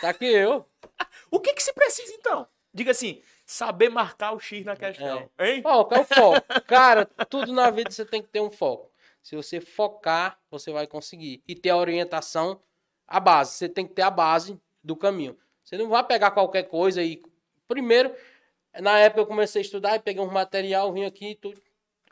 Tá 0.00 0.10
aqui 0.10 0.26
eu. 0.26 0.64
O 1.30 1.40
que 1.40 1.52
que 1.52 1.62
se 1.62 1.72
precisa, 1.72 2.12
então? 2.12 2.46
Diga 2.72 2.92
assim, 2.92 3.20
saber 3.44 3.88
marcar 3.88 4.32
o 4.32 4.38
X 4.38 4.64
na 4.64 4.76
questão. 4.76 5.28
Hein? 5.38 5.62
Foco, 5.62 5.94
é 5.94 6.00
o 6.00 6.04
foco. 6.04 6.40
Cara, 6.66 7.06
tudo 7.28 7.52
na 7.52 7.70
vida 7.70 7.90
você 7.90 8.04
tem 8.04 8.22
que 8.22 8.28
ter 8.28 8.40
um 8.40 8.50
foco. 8.50 8.92
Se 9.20 9.34
você 9.34 9.60
focar, 9.60 10.38
você 10.50 10.70
vai 10.70 10.86
conseguir. 10.86 11.42
E 11.48 11.56
ter 11.56 11.70
a 11.70 11.76
orientação, 11.76 12.60
a 13.06 13.18
base. 13.18 13.54
Você 13.54 13.68
tem 13.68 13.84
que 13.84 13.94
ter 13.94 14.02
a 14.02 14.10
base 14.10 14.60
do 14.82 14.94
caminho. 14.94 15.36
Você 15.64 15.76
não 15.76 15.88
vai 15.88 16.04
pegar 16.04 16.30
qualquer 16.30 16.64
coisa 16.64 17.02
e. 17.02 17.20
Primeiro, 17.66 18.14
na 18.80 18.98
época 18.98 19.20
eu 19.20 19.26
comecei 19.26 19.60
a 19.60 19.64
estudar 19.64 19.96
e 19.96 20.00
peguei 20.00 20.22
um 20.22 20.30
material, 20.30 20.92
vim 20.92 21.04
aqui, 21.04 21.34
tudo, 21.34 21.60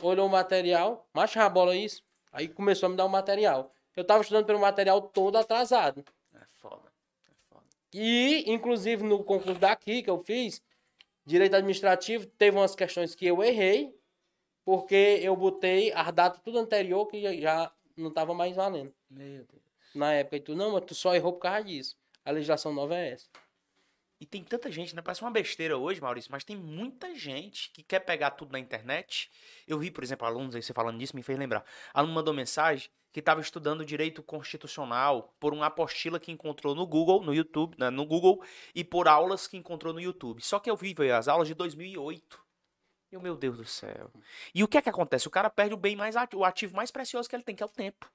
olhou 0.01 0.27
o 0.27 0.31
material, 0.31 1.09
marcha 1.13 1.43
a 1.45 1.49
bola 1.49 1.75
isso. 1.77 2.03
Aí 2.33 2.49
começou 2.49 2.87
a 2.87 2.91
me 2.91 2.97
dar 2.97 3.05
o 3.05 3.09
material. 3.09 3.73
Eu 3.95 4.05
tava 4.05 4.23
estudando 4.23 4.47
pelo 4.47 4.59
material 4.59 5.01
todo 5.03 5.37
atrasado. 5.37 6.05
É 6.35 6.45
foda. 6.55 6.91
É 7.29 7.35
foda. 7.49 7.65
E, 7.93 8.45
inclusive, 8.51 9.03
no 9.03 9.23
concurso 9.23 9.59
daqui 9.59 10.03
que 10.03 10.09
eu 10.09 10.19
fiz, 10.19 10.63
direito 11.27 11.55
administrativo, 11.57 12.27
teve 12.27 12.57
umas 12.57 12.75
questões 12.75 13.15
que 13.15 13.27
eu 13.27 13.43
errei, 13.43 13.95
porque 14.65 15.21
eu 15.23 15.37
botei 15.37 15.93
as 15.93 16.11
datas 16.13 16.41
tudo 16.43 16.59
anterior 16.59 17.07
que 17.07 17.21
já- 17.21 17.35
já 17.35 17.73
não 17.97 18.11
tava 18.11 18.33
mais 18.33 18.57
valendo. 18.57 18.95
Meu 19.11 19.45
Deus. 19.45 19.63
Na 19.95 20.15
época, 20.15 20.37
e 20.37 20.41
tu, 20.41 20.55
não, 20.55 20.73
mas 20.73 20.85
tu 20.87 20.95
só 20.95 21.15
errou 21.15 21.35
por 21.35 21.41
causa 21.41 21.65
disso. 21.65 21.97
A 22.25 22.31
legislação 22.31 22.73
nova 22.73 22.97
é 22.97 23.11
essa. 23.11 23.29
E 24.23 24.27
tem 24.27 24.45
tanta 24.45 24.71
gente, 24.71 24.95
né? 24.95 25.03
Parece 25.03 25.21
uma 25.21 25.33
besteira 25.33 25.77
hoje, 25.77 26.01
Maurício, 26.01 26.31
mas 26.31 26.45
tem 26.45 26.55
muita 26.57 27.13
gente 27.13 27.73
que 27.73 27.83
quer 27.83 27.99
pegar 27.99 28.31
tudo 28.31 28.53
na 28.53 28.59
internet. 28.61 29.29
Eu 29.67 29.81
vi, 29.81 29.91
por 29.91 30.05
exemplo, 30.05 30.25
alunos 30.25 30.55
aí, 30.55 30.63
você 30.63 30.73
falando 30.73 30.97
disso, 30.97 31.17
me 31.17 31.25
fez 31.25 31.37
lembrar. 31.37 31.65
Aluno 31.93 32.15
mandou 32.15 32.33
mensagem 32.33 32.89
que 33.11 33.19
estava 33.19 33.41
estudando 33.41 33.85
direito 33.85 34.23
constitucional 34.23 35.35
por 35.41 35.53
uma 35.53 35.67
apostila 35.67 36.21
que 36.21 36.31
encontrou 36.31 36.73
no 36.73 36.87
Google, 36.87 37.21
no 37.21 37.35
YouTube, 37.35 37.75
né, 37.77 37.91
no 37.91 38.07
Google, 38.07 38.41
e 38.73 38.85
por 38.85 39.09
aulas 39.09 39.49
que 39.49 39.57
encontrou 39.57 39.93
no 39.93 40.01
YouTube. 40.01 40.41
Só 40.41 40.61
que 40.61 40.71
eu 40.71 40.77
vi 40.77 40.95
veio 40.95 41.17
as 41.17 41.27
aulas 41.27 41.49
de 41.49 41.55
2008. 41.55 42.41
E 43.11 43.19
meu 43.19 43.35
Deus 43.37 43.57
do 43.57 43.65
céu. 43.65 44.09
E 44.55 44.63
o 44.63 44.69
que 44.69 44.79
é 44.79 44.83
que 44.83 44.89
acontece? 44.89 45.27
O 45.27 45.33
cara 45.33 45.51
perde 45.51 45.75
o 45.75 45.77
bem 45.77 45.97
mais 45.97 46.15
ati- 46.15 46.37
o 46.37 46.45
ativo 46.45 46.77
mais 46.77 46.93
precioso 46.93 47.29
que 47.29 47.35
ele 47.35 47.43
tem, 47.43 47.57
que 47.57 47.63
é 47.65 47.67
o 47.67 47.69
tempo. 47.69 48.09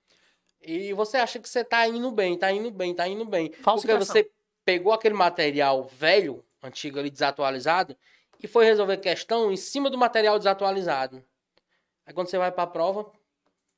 E 0.62 0.94
você 0.94 1.18
acha 1.18 1.38
que 1.38 1.50
você 1.50 1.66
tá 1.66 1.86
indo 1.86 2.10
bem, 2.12 2.38
tá 2.38 2.50
indo 2.50 2.72
bem, 2.72 2.96
tá 2.96 3.06
indo 3.10 3.26
bem. 3.26 3.52
Porque 3.82 3.92
você 4.06 4.32
pegou 4.68 4.92
aquele 4.92 5.16
material 5.16 5.86
velho, 5.86 6.44
antigo 6.62 7.00
ali, 7.00 7.10
desatualizado, 7.10 7.96
e 8.38 8.48
foi 8.50 8.66
resolver 8.66 8.98
questão 8.98 9.50
em 9.50 9.56
cima 9.56 9.90
do 9.90 9.98
material 9.98 10.38
desatualizado. 10.38 11.24
Aí 12.06 12.14
quando 12.14 12.28
você 12.28 12.38
vai 12.38 12.52
pra 12.52 12.68
prova, 12.68 13.10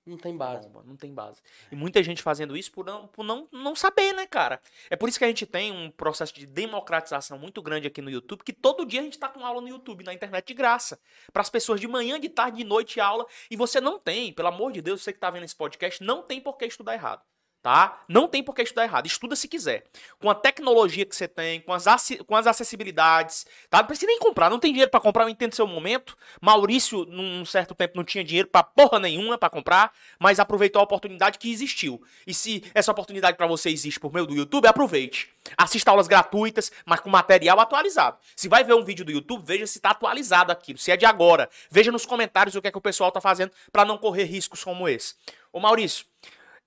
não 0.03 0.17
tem 0.17 0.35
base. 0.35 0.67
Bomba, 0.67 0.83
não 0.83 0.95
tem 0.95 1.13
base. 1.13 1.43
E 1.71 1.75
muita 1.75 2.01
gente 2.01 2.23
fazendo 2.23 2.57
isso 2.57 2.71
por, 2.71 2.83
não, 2.83 3.05
por 3.05 3.23
não, 3.23 3.47
não 3.51 3.75
saber, 3.75 4.13
né, 4.13 4.25
cara? 4.25 4.59
É 4.89 4.95
por 4.95 5.07
isso 5.07 5.19
que 5.19 5.25
a 5.25 5.27
gente 5.27 5.45
tem 5.45 5.71
um 5.71 5.91
processo 5.91 6.33
de 6.33 6.47
democratização 6.47 7.37
muito 7.37 7.61
grande 7.61 7.85
aqui 7.85 8.01
no 8.01 8.09
YouTube, 8.09 8.43
que 8.43 8.51
todo 8.51 8.83
dia 8.83 9.01
a 9.01 9.03
gente 9.03 9.19
tá 9.19 9.29
com 9.29 9.45
aula 9.45 9.61
no 9.61 9.67
YouTube, 9.67 10.03
na 10.03 10.11
internet 10.11 10.47
de 10.47 10.55
graça. 10.55 10.99
Para 11.31 11.43
as 11.43 11.51
pessoas 11.51 11.79
de 11.79 11.87
manhã, 11.87 12.19
de 12.19 12.29
tarde, 12.29 12.57
de 12.57 12.63
noite 12.63 12.99
aula. 12.99 13.27
E 13.51 13.55
você 13.55 13.79
não 13.79 13.99
tem, 13.99 14.33
pelo 14.33 14.47
amor 14.47 14.71
de 14.71 14.81
Deus, 14.81 15.03
você 15.03 15.13
que 15.13 15.19
tá 15.19 15.29
vendo 15.29 15.43
esse 15.43 15.55
podcast, 15.55 16.03
não 16.03 16.23
tem 16.23 16.41
por 16.41 16.57
que 16.57 16.65
estudar 16.65 16.95
errado. 16.95 17.21
Tá? 17.61 18.03
Não 18.07 18.25
tem 18.25 18.41
por 18.41 18.55
que 18.55 18.61
estudar 18.61 18.85
errado. 18.85 19.05
Estuda 19.05 19.35
se 19.35 19.45
quiser. 19.45 19.83
Com 20.17 20.29
a 20.29 20.35
tecnologia 20.35 21.05
que 21.05 21.13
você 21.13 21.27
tem, 21.27 21.59
com 21.59 21.73
as, 21.73 21.85
com 22.25 22.33
as 22.33 22.47
acessibilidades, 22.47 23.45
tá? 23.69 23.79
Não 23.79 23.85
precisa 23.85 24.07
nem 24.07 24.17
comprar, 24.17 24.49
não 24.49 24.59
tem 24.59 24.71
dinheiro 24.71 24.89
pra 24.89 25.01
comprar, 25.01 25.25
eu 25.25 25.29
entendo 25.29 25.53
seu 25.53 25.67
momento. 25.67 26.17
Maurício, 26.39 27.05
num 27.05 27.43
certo 27.43 27.75
tempo, 27.75 27.97
não 27.97 28.05
tinha 28.05 28.23
dinheiro 28.23 28.47
pra 28.47 28.63
porra 28.63 28.97
nenhuma 28.97 29.37
pra 29.37 29.49
comprar, 29.49 29.91
mas 30.17 30.39
aproveitou 30.39 30.79
a 30.79 30.83
oportunidade 30.83 31.37
que 31.37 31.51
existiu. 31.51 32.01
E 32.25 32.33
se 32.33 32.63
essa 32.73 32.93
oportunidade 32.93 33.35
pra 33.35 33.45
você 33.45 33.69
existe 33.69 33.99
por 33.99 34.13
meio 34.13 34.25
do 34.25 34.33
YouTube, 34.33 34.65
aproveite. 34.65 35.29
Assista 35.57 35.91
aulas 35.91 36.07
gratuitas, 36.07 36.71
mas 36.85 37.01
com 37.01 37.09
material 37.09 37.59
atualizado. 37.59 38.17
Se 38.37 38.47
vai 38.47 38.63
ver 38.63 38.73
um 38.73 38.85
vídeo 38.85 39.03
do 39.03 39.11
YouTube, 39.11 39.43
veja 39.45 39.67
se 39.67 39.81
tá 39.81 39.89
atualizado 39.89 40.51
aquilo, 40.51 40.79
se 40.79 40.91
é 40.91 40.97
de 40.97 41.05
agora. 41.05 41.49
Veja 41.69 41.91
nos 41.91 42.05
comentários 42.05 42.55
o 42.55 42.61
que 42.61 42.69
é 42.69 42.71
que 42.71 42.77
o 42.77 42.81
pessoal 42.81 43.11
tá 43.11 43.19
fazendo 43.19 43.51
pra 43.69 43.83
não 43.83 43.97
correr 43.97 44.23
riscos 44.23 44.63
como 44.63 44.87
esse. 44.87 45.15
Ô 45.51 45.59
Maurício, 45.59 46.05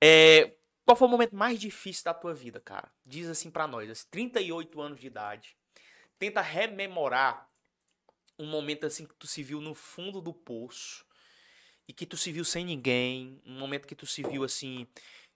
é, 0.01 0.51
qual 0.93 0.97
foi 0.97 1.09
o 1.09 1.11
momento 1.11 1.35
mais 1.35 1.59
difícil 1.59 2.05
da 2.05 2.13
tua 2.13 2.35
vida, 2.35 2.61
cara? 2.61 2.91
Diz 3.05 3.27
assim 3.27 3.51
pra 3.51 3.67
nós, 3.67 3.89
assim, 3.89 4.07
38 4.11 4.79
anos 4.79 5.01
de 5.01 5.07
idade. 5.07 5.57
Tenta 6.19 6.43
rememorar 6.43 7.49
um 8.39 8.47
momento 8.47 8.85
assim 8.85 9.07
que 9.07 9.15
tu 9.15 9.27
se 9.27 9.43
viu 9.43 9.59
no 9.59 9.75
fundo 9.75 10.21
do 10.21 10.35
poço 10.35 11.07
e 11.89 11.95
que 11.95 12.05
tu 12.05 12.17
se 12.17 12.31
viu 12.31 12.45
sem 12.45 12.65
ninguém, 12.65 13.41
um 13.47 13.59
momento 13.59 13.89
que 13.89 13.95
tu 13.95 14.07
se 14.07 14.23
viu 14.23 14.45
assim 14.45 14.87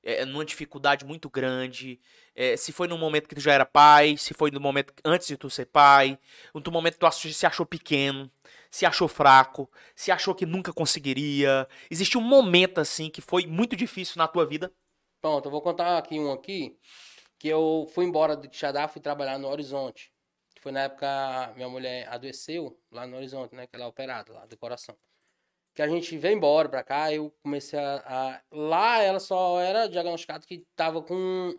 é, 0.02 0.26
numa 0.26 0.44
dificuldade 0.44 1.06
muito 1.06 1.30
grande. 1.30 1.98
é, 2.34 2.54
se 2.54 2.70
foi 2.70 2.86
no 2.86 2.98
momento 2.98 3.26
que 3.26 3.34
tu 3.34 3.40
já 3.40 3.52
era 3.54 3.64
pai, 3.64 4.18
se 4.18 4.34
foi 4.34 4.50
no 4.50 4.60
momento 4.60 4.92
antes 5.06 5.26
de 5.26 5.38
tu 5.38 5.48
ser 5.48 5.66
pai, 5.66 6.18
no 6.52 6.70
momento 6.70 6.98
que 6.98 7.00
tu 7.00 7.32
se 7.32 7.46
achou 7.46 7.64
pequeno, 7.64 8.30
se 8.70 8.84
achou 8.84 9.08
fraco, 9.08 9.70
se 9.94 10.12
achou 10.12 10.34
que 10.34 10.44
nunca 10.44 10.70
conseguiria. 10.70 11.66
Existe 11.90 12.18
um 12.18 12.20
momento 12.20 12.78
assim 12.78 13.08
que 13.08 13.22
foi 13.22 13.46
muito 13.46 13.74
difícil 13.74 14.18
na 14.18 14.28
tua 14.28 14.44
vida. 14.44 14.70
Pronto, 15.20 15.46
eu 15.46 15.50
vou 15.50 15.60
contar 15.62 15.98
aqui 15.98 16.18
um 16.18 16.32
aqui, 16.32 16.78
que 17.38 17.48
eu 17.48 17.86
fui 17.94 18.04
embora 18.04 18.36
de 18.36 18.48
Quixadá, 18.48 18.86
fui 18.88 19.00
trabalhar 19.00 19.38
no 19.38 19.48
Horizonte. 19.48 20.12
Foi 20.60 20.72
na 20.72 20.82
época 20.82 21.52
minha 21.56 21.68
mulher 21.68 22.08
adoeceu 22.08 22.78
lá 22.90 23.06
no 23.06 23.16
Horizonte, 23.16 23.54
né? 23.54 23.66
Que 23.66 23.76
ela 23.76 23.84
é 23.84 23.88
operada 23.88 24.32
lá 24.32 24.46
do 24.46 24.56
coração. 24.58 24.96
Que 25.74 25.82
a 25.82 25.88
gente 25.88 26.16
veio 26.18 26.36
embora 26.36 26.68
pra 26.68 26.82
cá, 26.82 27.12
eu 27.12 27.30
comecei 27.42 27.78
a, 27.78 27.96
a- 28.36 28.42
Lá 28.50 29.02
ela 29.02 29.20
só 29.20 29.60
era 29.60 29.88
diagnosticada 29.88 30.46
que 30.46 30.66
tava 30.76 31.02
com. 31.02 31.54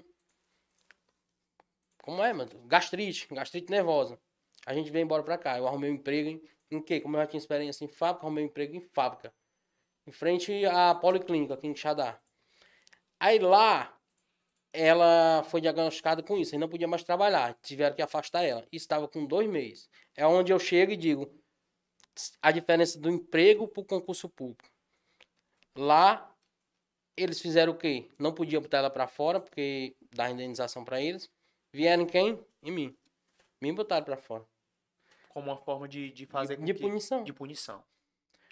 Como 2.04 2.24
é, 2.24 2.34
mano? 2.34 2.52
Gastrite, 2.68 3.28
gastrite 3.34 3.70
nervosa. 3.70 4.20
A 4.66 4.74
gente 4.74 4.90
veio 4.92 5.04
embora 5.04 5.24
pra 5.24 5.38
cá. 5.38 5.58
Eu 5.58 5.68
arrumei 5.68 5.92
um 5.92 5.96
emprego 5.96 6.30
em, 6.30 6.42
em 6.72 6.82
quê? 6.82 7.00
Como 7.02 7.16
eu 7.16 7.22
já 7.22 7.28
tinha 7.28 7.38
experiência 7.40 7.86
em 7.86 7.88
fábrica, 7.88 8.26
arrumei 8.26 8.44
um 8.44 8.48
emprego 8.48 8.76
em 8.76 8.82
fábrica. 8.82 9.34
Em 10.08 10.12
frente 10.12 10.66
à 10.66 10.96
Policlínica, 10.96 11.54
aqui 11.54 11.68
em 11.68 11.74
Quixadá. 11.74 12.20
Aí 13.20 13.40
lá, 13.40 13.98
ela 14.72 15.44
foi 15.44 15.62
diagnosticada 15.62 16.22
com 16.22 16.38
isso, 16.38 16.54
e 16.56 16.58
não 16.58 16.70
podia 16.70 16.88
mais 16.88 17.04
trabalhar, 17.04 17.54
tiveram 17.62 17.96
que 17.96 18.02
afastar 18.02 18.44
ela. 18.44 18.66
Estava 18.72 19.08
com 19.08 19.26
dois 19.26 19.50
meses. 19.50 19.90
É 20.16 20.26
onde 20.26 20.52
eu 20.52 20.60
chego 20.60 20.92
e 20.92 20.98
digo 20.98 21.32
a 22.42 22.52
diferença 22.52 23.00
do 23.00 23.10
emprego 23.10 23.68
para 23.68 23.82
o 23.82 23.86
concurso 23.86 24.28
público. 24.30 24.70
Lá, 25.76 26.36
eles 27.16 27.40
fizeram 27.40 27.74
o 27.74 27.78
quê? 27.78 28.10
Não 28.18 28.34
podia 28.34 28.60
botar 28.60 28.80
ela 28.80 28.90
para 28.90 29.08
fora, 29.08 29.40
porque 29.40 29.96
dá 30.16 30.30
indenização 30.30 30.84
para 30.84 31.02
eles. 31.02 31.30
Vieram 31.72 32.04
em 32.04 32.08
quem? 32.08 32.44
Em 32.64 32.72
mim. 32.72 32.98
Me 33.62 33.72
botaram 33.72 34.06
para 34.06 34.18
fora. 34.18 34.46
Como 35.30 35.48
uma 35.52 35.58
forma 35.58 35.88
de, 35.88 36.12
de 36.12 36.26
fazer 36.26 36.58
De, 36.58 36.66
de 36.66 36.74
punição. 36.74 37.24
de 37.24 37.34
punição. 37.34 37.84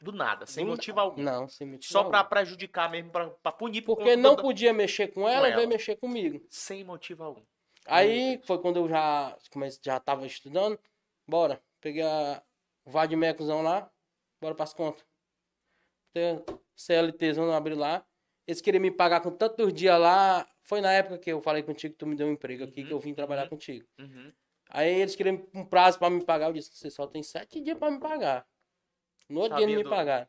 Do 0.01 0.11
nada, 0.11 0.45
sem 0.45 0.65
Do 0.65 0.71
motivo 0.71 0.97
na- 0.97 1.01
algum. 1.03 1.21
Não, 1.23 1.47
sem 1.47 1.65
motivo 1.67 1.91
Só 1.91 2.03
pra 2.03 2.23
prejudicar 2.23 2.89
mesmo, 2.91 3.11
pra, 3.11 3.29
pra 3.29 3.51
punir. 3.51 3.81
por 3.81 3.95
Porque 3.95 4.15
não 4.15 4.35
podia 4.35 4.73
mexer 4.73 5.07
com 5.07 5.27
ela, 5.27 5.41
Com 5.41 5.45
ela. 5.47 5.55
veio 5.55 5.69
mexer 5.69 5.95
comigo. 5.95 6.45
Sem 6.49 6.83
motivo 6.83 7.23
algum. 7.23 7.43
Aí 7.87 8.41
foi 8.45 8.59
quando 8.59 8.77
eu 8.77 8.89
já 8.89 9.37
comecei, 9.51 9.79
já 9.83 9.99
tava 9.99 10.25
estudando. 10.25 10.77
Bora. 11.27 11.61
Peguei 11.79 12.01
a, 12.03 12.41
o 12.83 12.91
Vadmecozão 12.91 13.61
lá. 13.61 13.89
Bora 14.41 14.53
pras 14.55 14.73
contas. 14.73 15.05
CLTzão 16.75 17.51
abriu 17.51 17.77
lá. 17.77 18.05
Eles 18.47 18.61
queriam 18.61 18.81
me 18.81 18.91
pagar 18.91 19.21
com 19.21 19.31
tantos 19.31 19.73
dias 19.73 19.99
lá. 19.99 20.47
Foi 20.61 20.81
na 20.81 20.91
época 20.91 21.17
que 21.17 21.31
eu 21.31 21.41
falei 21.41 21.63
contigo 21.63 21.93
que 21.93 21.97
tu 21.99 22.07
me 22.07 22.15
deu 22.15 22.27
um 22.27 22.31
emprego 22.31 22.63
aqui, 22.63 22.81
Uhum, 22.81 22.87
que 22.87 22.93
eu 22.93 22.99
vim 22.99 23.13
trabalhar 23.13 23.43
uhum. 23.43 23.49
contigo. 23.49 23.85
Uhum. 23.99 24.31
Aí 24.69 25.01
eles 25.01 25.15
queriam 25.15 25.47
um 25.53 25.65
prazo 25.65 25.99
pra 25.99 26.09
me 26.09 26.23
pagar. 26.23 26.47
Eu 26.47 26.53
disse, 26.53 26.71
você 26.75 26.89
só 26.89 27.05
tem 27.07 27.21
sete 27.23 27.59
dias 27.61 27.77
pra 27.77 27.91
me 27.91 27.99
pagar. 27.99 28.45
No 29.29 29.41
outro 29.41 29.57
dia 29.57 29.67
não 29.67 29.75
me 29.75 29.83
do- 29.83 29.89
pagaram. 29.89 30.27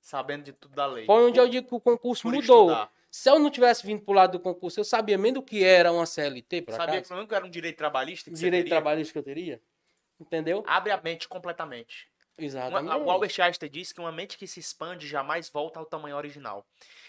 Sabendo 0.00 0.44
de 0.44 0.52
tudo 0.52 0.74
da 0.74 0.86
lei. 0.86 1.06
Foi 1.06 1.24
onde 1.24 1.38
eu 1.40 1.48
digo 1.48 1.66
que 1.68 1.74
o 1.74 1.80
concurso 1.80 2.22
Por 2.24 2.34
mudou. 2.34 2.68
estudar. 2.70 2.92
Se 3.10 3.30
eu 3.30 3.38
não 3.38 3.48
tivesse 3.48 3.86
vindo 3.86 4.02
pro 4.02 4.12
lado 4.12 4.32
do 4.32 4.40
concurso, 4.40 4.80
eu 4.80 4.84
sabia 4.84 5.16
mesmo 5.16 5.34
do 5.36 5.42
que 5.42 5.62
era 5.64 5.90
uma 5.92 6.04
CLT, 6.04 6.62
por 6.62 6.72
Sabia 6.74 7.00
que 7.00 7.06
acaso? 7.06 7.14
não 7.14 7.28
era 7.36 7.44
um 7.46 7.50
direito 7.50 7.76
trabalhista? 7.76 8.28
Que 8.28 8.36
você 8.36 8.44
Direito 8.44 8.64
teria? 8.64 8.76
trabalhista 8.76 9.12
que 9.12 9.18
eu 9.18 9.22
teria. 9.22 9.62
Entendeu? 10.20 10.62
Abre 10.66 10.90
a 10.92 11.00
mente 11.00 11.28
completamente. 11.28 12.08
Uma- 12.36 12.44
Exatamente. 12.44 12.96
o 12.96 13.10
Albert 13.10 13.40
Einstein 13.40 13.70
disse 13.70 13.94
que 13.94 14.00
uma 14.00 14.10
mente 14.10 14.36
que 14.36 14.46
se 14.48 14.58
expande 14.58 15.06
jamais 15.06 15.48
volta 15.48 15.78
ao 15.78 15.86
tamanho 15.86 16.16
original. 16.16 16.66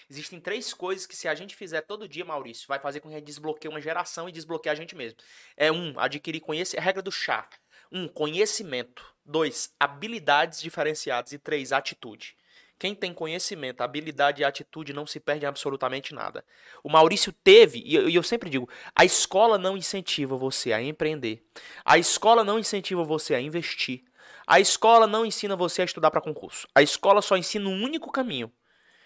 Existem 0.08 0.40
três 0.40 0.72
coisas 0.72 1.08
que 1.08 1.16
se 1.16 1.28
a 1.28 1.34
gente 1.34 1.56
fizer 1.56 1.82
todo 1.82 2.08
dia, 2.08 2.24
Maurício, 2.24 2.68
vai 2.68 2.78
fazer 2.78 3.00
com 3.00 3.10
que 3.10 3.16
a 3.16 3.18
gente 3.18 3.26
desbloqueie 3.26 3.68
uma 3.70 3.82
geração 3.82 4.30
e 4.30 4.32
desbloqueie 4.32 4.72
a 4.72 4.76
gente 4.76 4.96
mesmo. 4.96 5.18
É 5.58 5.72
um, 5.72 6.00
adquirir 6.00 6.40
conhecimento, 6.42 6.84
regra 6.86 7.02
do 7.02 7.12
chá. 7.12 7.50
Um, 7.92 8.08
conhecimento. 8.08 9.15
Dois, 9.26 9.74
habilidades 9.80 10.62
diferenciadas. 10.62 11.32
E 11.32 11.40
três, 11.40 11.72
atitude. 11.72 12.36
Quem 12.78 12.94
tem 12.94 13.14
conhecimento, 13.14 13.82
habilidade 13.82 14.42
e 14.42 14.46
atitude 14.46 14.92
não 14.92 15.08
se 15.08 15.20
perde 15.20 15.46
absolutamente 15.46 16.14
nada. 16.14 16.44
O 16.84 16.90
Maurício 16.90 17.32
teve, 17.32 17.82
e 17.86 18.14
eu 18.14 18.22
sempre 18.22 18.50
digo, 18.50 18.70
a 18.94 19.06
escola 19.06 19.58
não 19.58 19.78
incentiva 19.78 20.36
você 20.36 20.74
a 20.74 20.82
empreender. 20.82 21.42
A 21.86 21.98
escola 21.98 22.44
não 22.44 22.60
incentiva 22.60 23.04
você 23.04 23.34
a 23.34 23.42
investir. 23.42 24.04
A 24.46 24.60
escola 24.60 25.08
não 25.08 25.26
ensina 25.26 25.56
você 25.56 25.82
a 25.82 25.86
estudar 25.86 26.12
para 26.12 26.22
concurso. 26.22 26.68
A 26.76 26.82
escola 26.82 27.22
só 27.22 27.38
ensina 27.38 27.68
um 27.68 27.82
único 27.82 28.12
caminho. 28.12 28.52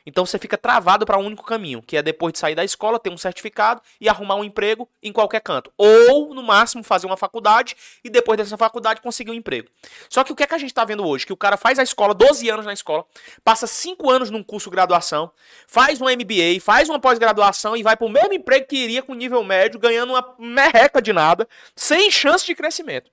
Então 0.05 0.25
você 0.25 0.37
fica 0.37 0.57
travado 0.57 1.05
para 1.05 1.17
um 1.17 1.25
único 1.25 1.43
caminho, 1.43 1.81
que 1.81 1.97
é 1.97 2.01
depois 2.01 2.33
de 2.33 2.39
sair 2.39 2.55
da 2.55 2.63
escola, 2.63 2.99
ter 2.99 3.09
um 3.09 3.17
certificado 3.17 3.81
e 3.99 4.09
arrumar 4.09 4.35
um 4.35 4.43
emprego 4.43 4.89
em 5.01 5.11
qualquer 5.11 5.41
canto. 5.41 5.71
Ou, 5.77 6.33
no 6.33 6.43
máximo, 6.43 6.83
fazer 6.83 7.07
uma 7.07 7.17
faculdade 7.17 7.75
e 8.03 8.09
depois 8.09 8.37
dessa 8.37 8.57
faculdade 8.57 9.01
conseguir 9.01 9.31
um 9.31 9.35
emprego. 9.35 9.69
Só 10.09 10.23
que 10.23 10.31
o 10.31 10.35
que 10.35 10.43
é 10.43 10.47
que 10.47 10.55
a 10.55 10.57
gente 10.57 10.71
está 10.71 10.85
vendo 10.85 11.05
hoje? 11.05 11.25
Que 11.25 11.33
o 11.33 11.37
cara 11.37 11.57
faz 11.57 11.79
a 11.79 11.83
escola, 11.83 12.13
12 12.13 12.49
anos 12.49 12.65
na 12.65 12.73
escola, 12.73 13.05
passa 13.43 13.67
5 13.67 14.09
anos 14.09 14.29
num 14.29 14.43
curso 14.43 14.69
de 14.69 14.75
graduação, 14.75 15.31
faz 15.67 16.01
um 16.01 16.05
MBA, 16.05 16.59
faz 16.61 16.89
uma 16.89 16.99
pós-graduação 16.99 17.75
e 17.75 17.83
vai 17.83 17.95
para 17.95 18.07
o 18.07 18.09
mesmo 18.09 18.33
emprego 18.33 18.67
que 18.67 18.77
iria 18.77 19.03
com 19.03 19.13
nível 19.13 19.43
médio, 19.43 19.79
ganhando 19.79 20.13
uma 20.13 20.35
merreca 20.37 21.01
de 21.01 21.13
nada, 21.13 21.47
sem 21.75 22.09
chance 22.11 22.45
de 22.45 22.55
crescimento. 22.55 23.11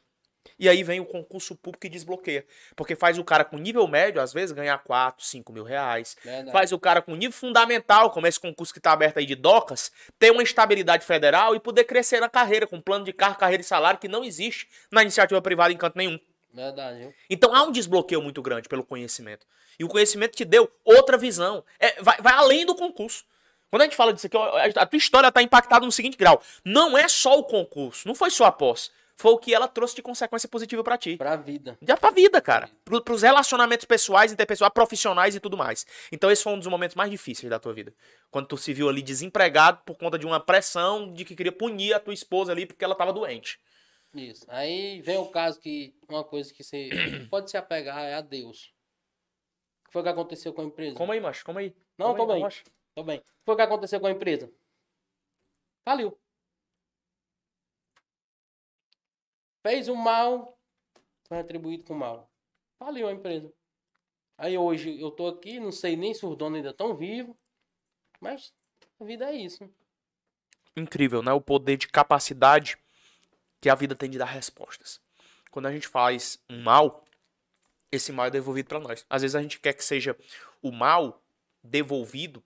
E 0.58 0.68
aí 0.68 0.82
vem 0.82 1.00
o 1.00 1.04
concurso 1.04 1.54
público 1.54 1.86
e 1.86 1.90
desbloqueia. 1.90 2.44
Porque 2.74 2.96
faz 2.96 3.18
o 3.18 3.24
cara 3.24 3.44
com 3.44 3.58
nível 3.58 3.86
médio, 3.86 4.20
às 4.22 4.32
vezes, 4.32 4.52
ganhar 4.52 4.78
4, 4.78 5.24
5 5.24 5.52
mil 5.52 5.64
reais. 5.64 6.16
Verdade. 6.24 6.52
Faz 6.52 6.72
o 6.72 6.78
cara 6.78 7.02
com 7.02 7.14
nível 7.14 7.36
fundamental, 7.36 8.10
como 8.10 8.26
esse 8.26 8.40
concurso 8.40 8.72
que 8.72 8.78
está 8.78 8.92
aberto 8.92 9.18
aí 9.18 9.26
de 9.26 9.34
DOCAS, 9.34 9.92
ter 10.18 10.30
uma 10.30 10.42
estabilidade 10.42 11.04
federal 11.04 11.54
e 11.54 11.60
poder 11.60 11.84
crescer 11.84 12.20
na 12.20 12.28
carreira, 12.28 12.66
com 12.66 12.80
plano 12.80 13.04
de 13.04 13.12
carro, 13.12 13.36
carreira 13.36 13.60
e 13.60 13.64
salário 13.64 14.00
que 14.00 14.08
não 14.08 14.24
existe 14.24 14.66
na 14.90 15.02
iniciativa 15.02 15.40
privada 15.42 15.72
em 15.72 15.76
canto 15.76 15.98
nenhum. 15.98 16.18
Verdade. 16.52 17.14
Então 17.28 17.54
há 17.54 17.62
um 17.62 17.70
desbloqueio 17.70 18.22
muito 18.22 18.40
grande 18.40 18.66
pelo 18.66 18.82
conhecimento. 18.82 19.46
E 19.78 19.84
o 19.84 19.88
conhecimento 19.88 20.36
te 20.36 20.44
deu 20.44 20.72
outra 20.82 21.18
visão. 21.18 21.62
É, 21.78 22.02
vai, 22.02 22.16
vai 22.22 22.32
além 22.32 22.64
do 22.64 22.74
concurso. 22.74 23.24
Quando 23.70 23.82
a 23.82 23.84
gente 23.84 23.96
fala 23.96 24.14
disso 24.14 24.26
aqui, 24.26 24.38
a 24.78 24.86
tua 24.86 24.96
história 24.96 25.28
está 25.28 25.42
impactada 25.42 25.84
no 25.84 25.92
seguinte 25.92 26.16
grau. 26.16 26.40
Não 26.64 26.96
é 26.96 27.08
só 27.08 27.38
o 27.38 27.44
concurso, 27.44 28.08
não 28.08 28.14
foi 28.14 28.30
só 28.30 28.46
a 28.46 28.52
posse 28.52 28.90
foi 29.16 29.32
o 29.32 29.38
que 29.38 29.54
ela 29.54 29.66
trouxe 29.66 29.96
de 29.96 30.02
consequência 30.02 30.46
positiva 30.48 30.84
para 30.84 30.98
ti. 30.98 31.16
Pra 31.16 31.36
vida. 31.36 31.78
Já 31.80 31.96
pra 31.96 32.10
vida, 32.10 32.40
cara. 32.40 32.68
Pro, 32.84 33.02
pros 33.02 33.22
relacionamentos 33.22 33.86
pessoais, 33.86 34.30
interpessoais, 34.30 34.72
profissionais 34.72 35.34
e 35.34 35.40
tudo 35.40 35.56
mais. 35.56 35.86
Então 36.12 36.30
esse 36.30 36.42
foi 36.42 36.52
um 36.52 36.58
dos 36.58 36.68
momentos 36.68 36.94
mais 36.94 37.10
difíceis 37.10 37.48
da 37.48 37.58
tua 37.58 37.72
vida. 37.72 37.94
Quando 38.30 38.46
tu 38.46 38.58
se 38.58 38.74
viu 38.74 38.90
ali 38.90 39.00
desempregado 39.00 39.80
por 39.86 39.96
conta 39.96 40.18
de 40.18 40.26
uma 40.26 40.38
pressão 40.38 41.12
de 41.12 41.24
que 41.24 41.34
queria 41.34 41.50
punir 41.50 41.94
a 41.94 42.00
tua 42.00 42.12
esposa 42.12 42.52
ali 42.52 42.66
porque 42.66 42.84
ela 42.84 42.94
tava 42.94 43.12
doente. 43.12 43.58
Isso. 44.14 44.44
Aí 44.48 45.00
vem 45.00 45.16
o 45.16 45.30
caso 45.30 45.58
que 45.60 45.94
uma 46.08 46.22
coisa 46.22 46.52
que 46.52 46.62
você 46.62 46.90
pode 47.30 47.50
se 47.50 47.56
apegar 47.56 48.04
é 48.04 48.14
a 48.14 48.20
Deus. 48.20 48.74
O 49.80 49.86
que 49.86 49.92
foi 49.92 50.02
que 50.02 50.08
aconteceu 50.10 50.52
com 50.52 50.60
a 50.60 50.64
empresa? 50.64 50.96
Como 50.96 51.12
aí, 51.12 51.20
macho? 51.20 51.44
Como 51.44 51.58
aí? 51.58 51.74
Não, 51.96 52.14
Como 52.14 52.26
tô 52.26 52.32
aí, 52.32 52.42
bem. 52.42 52.50
Tô 52.94 53.02
bem. 53.02 53.18
O 53.18 53.22
que 53.22 53.26
foi 53.46 53.56
que 53.56 53.62
aconteceu 53.62 53.98
com 53.98 54.06
a 54.08 54.10
empresa? 54.10 54.52
Faliu. 55.84 56.18
Fez 59.66 59.88
o 59.88 59.96
mal, 59.96 60.56
foi 61.26 61.38
retribuído 61.38 61.82
com 61.82 61.92
mal. 61.92 62.30
Faliu 62.78 63.08
a 63.08 63.12
empresa. 63.12 63.52
Aí 64.38 64.56
hoje 64.56 65.00
eu 65.00 65.10
tô 65.10 65.26
aqui, 65.26 65.58
não 65.58 65.72
sei 65.72 65.96
nem 65.96 66.14
se 66.14 66.24
os 66.24 66.36
donos 66.36 66.58
ainda 66.58 66.70
estão 66.70 66.96
vivos, 66.96 67.34
mas 68.20 68.54
a 69.00 69.04
vida 69.04 69.28
é 69.28 69.34
isso. 69.34 69.68
Incrível, 70.76 71.20
né? 71.20 71.32
O 71.32 71.40
poder 71.40 71.76
de 71.78 71.88
capacidade 71.88 72.78
que 73.60 73.68
a 73.68 73.74
vida 73.74 73.96
tem 73.96 74.08
de 74.08 74.18
dar 74.18 74.26
respostas. 74.26 75.00
Quando 75.50 75.66
a 75.66 75.72
gente 75.72 75.88
faz 75.88 76.38
um 76.48 76.62
mal, 76.62 77.04
esse 77.90 78.12
mal 78.12 78.26
é 78.26 78.30
devolvido 78.30 78.68
para 78.68 78.78
nós. 78.78 79.04
Às 79.10 79.22
vezes 79.22 79.34
a 79.34 79.42
gente 79.42 79.58
quer 79.58 79.72
que 79.72 79.84
seja 79.84 80.16
o 80.62 80.70
mal 80.70 81.20
devolvido 81.60 82.40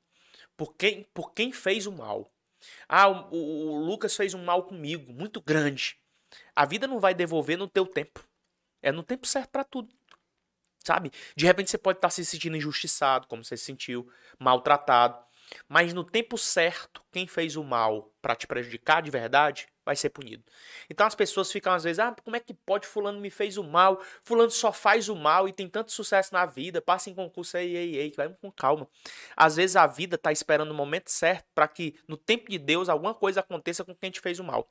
por 0.56 0.74
quem, 0.74 1.02
por 1.12 1.34
quem 1.34 1.52
fez 1.52 1.86
o 1.86 1.92
mal. 1.92 2.32
Ah, 2.88 3.10
o, 3.10 3.36
o, 3.36 3.72
o 3.72 3.84
Lucas 3.84 4.16
fez 4.16 4.32
um 4.32 4.42
mal 4.42 4.62
comigo, 4.62 5.12
muito 5.12 5.38
grande. 5.42 5.99
A 6.54 6.64
vida 6.64 6.86
não 6.86 7.00
vai 7.00 7.14
devolver 7.14 7.56
no 7.56 7.68
teu 7.68 7.86
tempo. 7.86 8.24
É 8.82 8.90
no 8.90 9.02
tempo 9.02 9.26
certo 9.26 9.50
para 9.50 9.64
tudo. 9.64 9.94
Sabe? 10.84 11.12
De 11.36 11.44
repente 11.44 11.70
você 11.70 11.78
pode 11.78 11.98
estar 11.98 12.08
tá 12.08 12.12
se 12.12 12.24
sentindo 12.24 12.56
injustiçado, 12.56 13.26
como 13.26 13.44
você 13.44 13.56
se 13.56 13.64
sentiu, 13.64 14.10
maltratado. 14.38 15.22
Mas 15.68 15.92
no 15.92 16.04
tempo 16.04 16.38
certo, 16.38 17.02
quem 17.12 17.26
fez 17.26 17.56
o 17.56 17.64
mal 17.64 18.12
para 18.22 18.34
te 18.34 18.46
prejudicar 18.46 19.02
de 19.02 19.10
verdade 19.10 19.68
vai 19.90 19.96
ser 19.96 20.10
punido. 20.10 20.44
Então 20.88 21.04
as 21.04 21.16
pessoas 21.16 21.50
ficam 21.50 21.72
às 21.72 21.82
vezes, 21.82 21.98
ah, 21.98 22.14
como 22.22 22.36
é 22.36 22.40
que 22.40 22.54
pode? 22.54 22.86
Fulano 22.86 23.20
me 23.20 23.28
fez 23.28 23.56
o 23.58 23.64
mal, 23.64 24.00
Fulano 24.22 24.50
só 24.50 24.72
faz 24.72 25.08
o 25.08 25.16
mal 25.16 25.48
e 25.48 25.52
tem 25.52 25.68
tanto 25.68 25.90
sucesso 25.90 26.32
na 26.32 26.46
vida, 26.46 26.80
passa 26.80 27.10
em 27.10 27.14
concurso, 27.14 27.56
ei, 27.56 27.76
ei, 27.76 27.96
ei, 27.96 28.12
vai 28.16 28.28
com 28.40 28.52
calma. 28.52 28.88
Às 29.36 29.56
vezes 29.56 29.74
a 29.74 29.88
vida 29.88 30.14
está 30.14 30.30
esperando 30.30 30.70
o 30.70 30.74
momento 30.74 31.10
certo 31.10 31.46
para 31.52 31.66
que 31.66 31.96
no 32.06 32.16
tempo 32.16 32.48
de 32.48 32.56
Deus 32.56 32.88
alguma 32.88 33.12
coisa 33.12 33.40
aconteça 33.40 33.84
com 33.84 33.92
quem 33.92 34.12
te 34.12 34.20
fez 34.20 34.38
o 34.38 34.44
mal. 34.44 34.70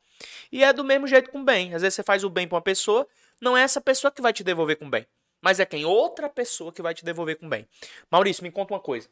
E 0.49 0.63
é 0.63 0.71
do 0.71 0.85
mesmo 0.85 1.05
jeito 1.05 1.29
com 1.31 1.41
o 1.41 1.43
bem. 1.43 1.75
Às 1.75 1.81
vezes 1.81 1.95
você 1.95 2.03
faz 2.03 2.23
o 2.23 2.29
bem 2.29 2.47
para 2.47 2.55
uma 2.55 2.61
pessoa, 2.61 3.05
não 3.41 3.57
é 3.57 3.61
essa 3.61 3.81
pessoa 3.81 4.09
que 4.09 4.21
vai 4.21 4.31
te 4.31 4.41
devolver 4.41 4.77
com 4.77 4.89
bem, 4.89 5.05
mas 5.41 5.59
é 5.59 5.65
quem? 5.65 5.83
Outra 5.83 6.29
pessoa 6.29 6.71
que 6.71 6.81
vai 6.81 6.93
te 6.93 7.03
devolver 7.03 7.37
com 7.37 7.49
bem. 7.49 7.67
Maurício, 8.09 8.41
me 8.41 8.51
conta 8.51 8.73
uma 8.73 8.79
coisa. 8.79 9.09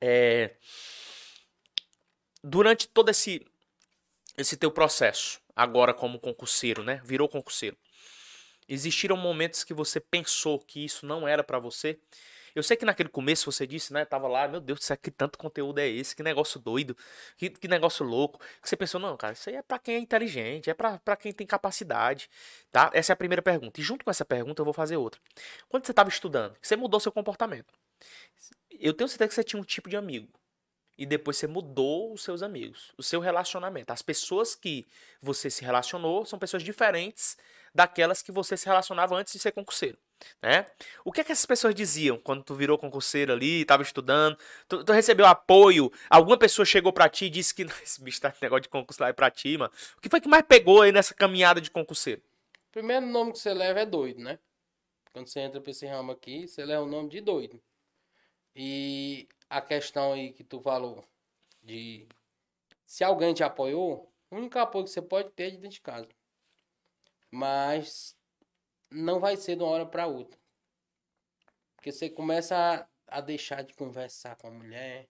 É... 0.00 0.52
Durante 2.42 2.88
todo 2.88 3.10
esse 3.10 3.44
esse 4.38 4.56
teu 4.56 4.70
processo, 4.70 5.40
agora 5.54 5.92
como 5.92 6.18
concurseiro, 6.18 6.82
né? 6.82 7.00
Virou 7.04 7.28
concurseiro. 7.28 7.76
Existiram 8.68 9.16
momentos 9.16 9.64
que 9.64 9.74
você 9.74 9.98
pensou 9.98 10.58
que 10.58 10.84
isso 10.84 11.04
não 11.04 11.26
era 11.26 11.42
para 11.42 11.58
você? 11.58 11.98
Eu 12.54 12.62
sei 12.62 12.76
que 12.76 12.84
naquele 12.84 13.08
começo 13.08 13.50
você 13.50 13.66
disse, 13.66 13.92
né? 13.92 14.04
Tava 14.04 14.28
lá, 14.28 14.46
meu 14.48 14.60
Deus, 14.60 14.80
que 15.02 15.10
tanto 15.10 15.38
conteúdo 15.38 15.78
é 15.78 15.88
esse? 15.88 16.14
Que 16.14 16.22
negócio 16.22 16.58
doido, 16.60 16.96
que, 17.36 17.50
que 17.50 17.68
negócio 17.68 18.04
louco. 18.04 18.38
Que 18.60 18.68
você 18.68 18.76
pensou, 18.76 19.00
não, 19.00 19.16
cara, 19.16 19.32
isso 19.32 19.48
aí 19.48 19.56
é 19.56 19.62
para 19.62 19.78
quem 19.78 19.96
é 19.96 19.98
inteligente, 19.98 20.70
é 20.70 20.74
para 20.74 21.16
quem 21.16 21.32
tem 21.32 21.46
capacidade, 21.46 22.28
tá? 22.70 22.90
Essa 22.92 23.12
é 23.12 23.14
a 23.14 23.16
primeira 23.16 23.42
pergunta. 23.42 23.80
E 23.80 23.82
junto 23.82 24.04
com 24.04 24.10
essa 24.10 24.24
pergunta 24.24 24.60
eu 24.60 24.64
vou 24.64 24.74
fazer 24.74 24.96
outra. 24.96 25.20
Quando 25.68 25.84
você 25.86 25.92
estava 25.92 26.08
estudando, 26.08 26.56
você 26.60 26.76
mudou 26.76 27.00
seu 27.00 27.12
comportamento. 27.12 27.72
Eu 28.70 28.92
tenho 28.94 29.08
certeza 29.08 29.28
que 29.28 29.34
você 29.34 29.44
tinha 29.44 29.60
um 29.60 29.64
tipo 29.64 29.88
de 29.88 29.96
amigo 29.96 30.28
e 30.98 31.06
depois 31.06 31.36
você 31.36 31.46
mudou 31.46 32.12
os 32.12 32.22
seus 32.24 32.42
amigos, 32.42 32.92
o 32.98 33.02
seu 33.04 33.20
relacionamento. 33.20 33.92
As 33.92 34.02
pessoas 34.02 34.56
que 34.56 34.86
você 35.22 35.48
se 35.48 35.64
relacionou 35.64 36.26
são 36.26 36.38
pessoas 36.38 36.64
diferentes 36.64 37.38
daquelas 37.72 38.20
que 38.20 38.32
você 38.32 38.56
se 38.56 38.66
relacionava 38.66 39.14
antes 39.14 39.32
de 39.32 39.38
ser 39.38 39.52
concurseiro. 39.52 39.96
Né? 40.42 40.66
O 41.04 41.12
que, 41.12 41.20
é 41.20 41.24
que 41.24 41.30
essas 41.30 41.46
pessoas 41.46 41.72
diziam 41.72 42.18
quando 42.18 42.42
tu 42.42 42.52
virou 42.52 42.76
concurseiro 42.76 43.32
ali, 43.32 43.60
estava 43.60 43.84
estudando? 43.84 44.36
Tu, 44.66 44.82
tu, 44.82 44.92
recebeu 44.92 45.24
apoio? 45.24 45.92
Alguma 46.10 46.36
pessoa 46.36 46.66
chegou 46.66 46.92
para 46.92 47.08
ti 47.08 47.26
e 47.26 47.30
disse 47.30 47.54
que 47.54 47.62
esse 47.84 48.02
bicho 48.02 48.20
tá 48.20 48.34
negócio 48.42 48.62
de 48.62 48.68
concurso 48.68 49.00
lá 49.00 49.08
é 49.08 49.12
pra 49.12 49.30
ti, 49.30 49.56
mano? 49.56 49.72
O 49.96 50.00
que 50.00 50.08
foi 50.08 50.20
que 50.20 50.28
mais 50.28 50.44
pegou 50.44 50.82
aí 50.82 50.90
nessa 50.90 51.14
caminhada 51.14 51.60
de 51.60 51.70
concurseiro? 51.70 52.20
Primeiro 52.72 53.06
nome 53.06 53.32
que 53.32 53.38
você 53.38 53.54
leva 53.54 53.80
é 53.80 53.86
doido, 53.86 54.20
né? 54.20 54.40
Quando 55.12 55.28
você 55.28 55.40
entra 55.40 55.60
pra 55.60 55.70
esse 55.70 55.86
ramo 55.86 56.10
aqui, 56.10 56.48
você 56.48 56.64
leva 56.64 56.82
o 56.82 56.88
nome 56.88 57.08
de 57.08 57.20
doido. 57.20 57.60
E 58.54 59.28
a 59.48 59.60
questão 59.60 60.12
aí 60.12 60.32
que 60.32 60.44
tu 60.44 60.60
falou 60.60 61.04
de 61.62 62.06
se 62.84 63.04
alguém 63.04 63.34
te 63.34 63.42
apoiou, 63.42 64.12
o 64.30 64.36
único 64.36 64.58
apoio 64.58 64.84
que 64.84 64.90
você 64.90 65.02
pode 65.02 65.30
ter 65.30 65.44
é 65.44 65.50
de 65.50 65.56
dentro 65.56 65.70
de 65.70 65.80
casa. 65.80 66.08
Mas 67.30 68.16
não 68.90 69.20
vai 69.20 69.36
ser 69.36 69.56
de 69.56 69.62
uma 69.62 69.70
hora 69.70 69.86
para 69.86 70.06
outra. 70.06 70.38
Porque 71.76 71.92
você 71.92 72.08
começa 72.08 72.56
a, 72.56 73.18
a, 73.18 73.20
deixar 73.20 73.62
de 73.62 73.74
conversar 73.74 74.36
com 74.36 74.48
a 74.48 74.50
mulher, 74.50 75.08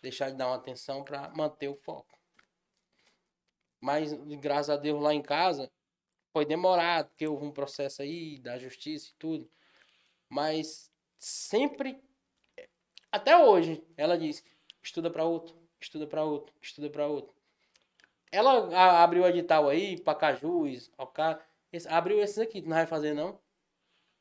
deixar 0.00 0.30
de 0.30 0.36
dar 0.36 0.46
uma 0.46 0.56
atenção 0.56 1.02
para 1.02 1.28
manter 1.30 1.68
o 1.68 1.76
foco. 1.76 2.18
Mas 3.80 4.12
graças 4.40 4.70
a 4.70 4.76
Deus 4.76 5.02
lá 5.02 5.12
em 5.12 5.22
casa 5.22 5.70
foi 6.32 6.44
demorado, 6.44 7.08
porque 7.08 7.26
houve 7.26 7.44
um 7.44 7.52
processo 7.52 8.02
aí 8.02 8.38
da 8.38 8.58
justiça 8.58 9.10
e 9.10 9.14
tudo. 9.18 9.50
Mas 10.28 10.90
sempre 11.18 12.00
até 13.10 13.36
hoje, 13.36 13.82
ela 13.96 14.18
diz: 14.18 14.44
estuda 14.82 15.10
para 15.10 15.24
outro, 15.24 15.56
estuda 15.80 16.06
para 16.06 16.24
outro, 16.24 16.54
estuda 16.60 16.90
para 16.90 17.06
outro. 17.06 17.34
Ela 18.30 19.02
abriu 19.02 19.22
o 19.22 19.26
edital 19.26 19.68
aí, 19.68 19.98
Pacajus, 20.00 20.90
Ocar, 20.98 21.46
abriu 21.88 22.20
esses 22.20 22.38
aqui, 22.38 22.60
não 22.60 22.76
vai 22.76 22.86
fazer 22.86 23.14
não. 23.14 23.40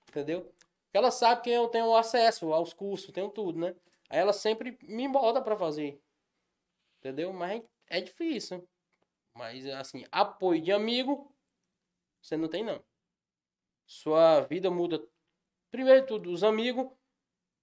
Entendeu? 0.09 0.51
Ela 0.93 1.11
sabe 1.11 1.41
que 1.41 1.49
eu 1.49 1.67
tenho 1.67 1.93
acesso 1.95 2.53
aos 2.53 2.73
cursos, 2.73 3.11
tenho 3.11 3.29
tudo, 3.29 3.59
né? 3.59 3.75
Aí 4.09 4.19
ela 4.19 4.33
sempre 4.33 4.77
me 4.83 5.07
bota 5.07 5.41
para 5.41 5.57
fazer. 5.57 6.01
Entendeu? 6.99 7.33
Mas 7.33 7.61
é 7.87 7.99
difícil. 7.99 8.67
Mas 9.33 9.67
assim, 9.67 10.05
apoio 10.11 10.61
de 10.61 10.71
amigo, 10.71 11.31
você 12.21 12.37
não 12.37 12.47
tem 12.47 12.63
não. 12.63 12.81
Sua 13.85 14.41
vida 14.41 14.71
muda. 14.71 15.05
Primeiro 15.69 16.01
de 16.01 16.07
tudo, 16.07 16.31
os 16.31 16.43
amigos 16.43 16.89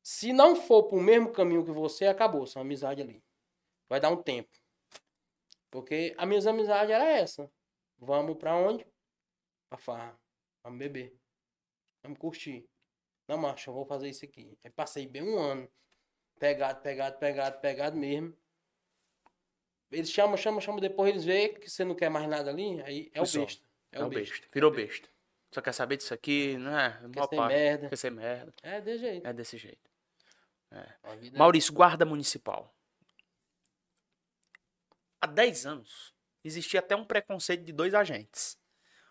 se 0.05 0.34
não 0.34 0.55
for 0.55 0.82
pro 0.82 1.00
mesmo 1.00 1.32
caminho 1.32 1.64
que 1.64 1.70
você, 1.70 2.07
acabou 2.07 2.46
sua 2.46 2.61
amizade 2.61 3.00
ali. 3.00 3.24
Vai 3.88 3.98
dar 3.98 4.11
um 4.11 4.22
tempo. 4.22 4.50
Porque 5.70 6.14
a 6.18 6.26
minha 6.26 6.46
amizade 6.46 6.92
era 6.92 7.11
essa. 7.11 7.50
Vamos 7.96 8.36
pra 8.36 8.55
onde? 8.55 8.86
Pra 9.70 9.78
farra. 9.78 10.20
Vamos 10.62 10.78
beber. 10.78 11.16
Vamos 12.02 12.18
curtir. 12.18 12.68
Não, 13.26 13.38
macho, 13.38 13.70
eu 13.70 13.74
vou 13.74 13.86
fazer 13.86 14.11
isso 14.11 14.26
aqui. 14.26 14.59
Aí 14.62 14.70
passei 14.70 15.07
bem 15.07 15.22
um 15.22 15.38
ano. 15.38 15.66
Pegado, 16.38 16.82
pegado, 16.82 17.18
pegado, 17.18 17.61
pegado 17.61 17.96
mesmo. 17.96 18.36
Eles 19.90 20.11
chamam, 20.11 20.36
chamam, 20.36 20.61
chamam, 20.61 20.80
depois 20.80 21.09
eles 21.09 21.24
veem 21.24 21.55
que 21.55 21.70
você 21.70 21.82
não 21.82 21.94
quer 21.94 22.11
mais 22.11 22.28
nada 22.28 22.50
ali, 22.50 22.82
aí 22.82 23.11
é 23.14 23.22
o 23.22 23.24
besta. 23.24 23.64
É, 23.90 24.00
é 24.00 24.05
o 24.05 24.09
besta. 24.11 24.34
besta. 24.34 24.48
Virou 24.52 24.70
besta. 24.70 25.09
Só 25.50 25.62
quer 25.62 25.72
saber 25.72 25.96
disso 25.96 26.12
aqui, 26.12 26.59
não 26.59 26.78
é? 26.78 27.00
Quer 27.11 27.22
ser 27.28 27.36
pai. 27.36 27.48
merda. 27.48 27.88
Quer 27.88 27.96
ser 27.96 28.11
merda. 28.11 28.55
É 28.62 28.80
desse 28.80 28.98
jeito. 28.98 29.26
É 29.26 29.32
desse 29.32 29.57
jeito. 29.57 29.93
A 31.02 31.14
vida- 31.16 31.38
Maurício, 31.38 31.72
guarda 31.72 32.04
municipal. 32.04 32.74
Há 35.20 35.26
10 35.26 35.66
anos, 35.66 36.12
existia 36.42 36.80
até 36.80 36.94
um 36.94 37.04
preconceito 37.04 37.64
de 37.64 37.72
dois 37.72 37.94
agentes. 37.94 38.58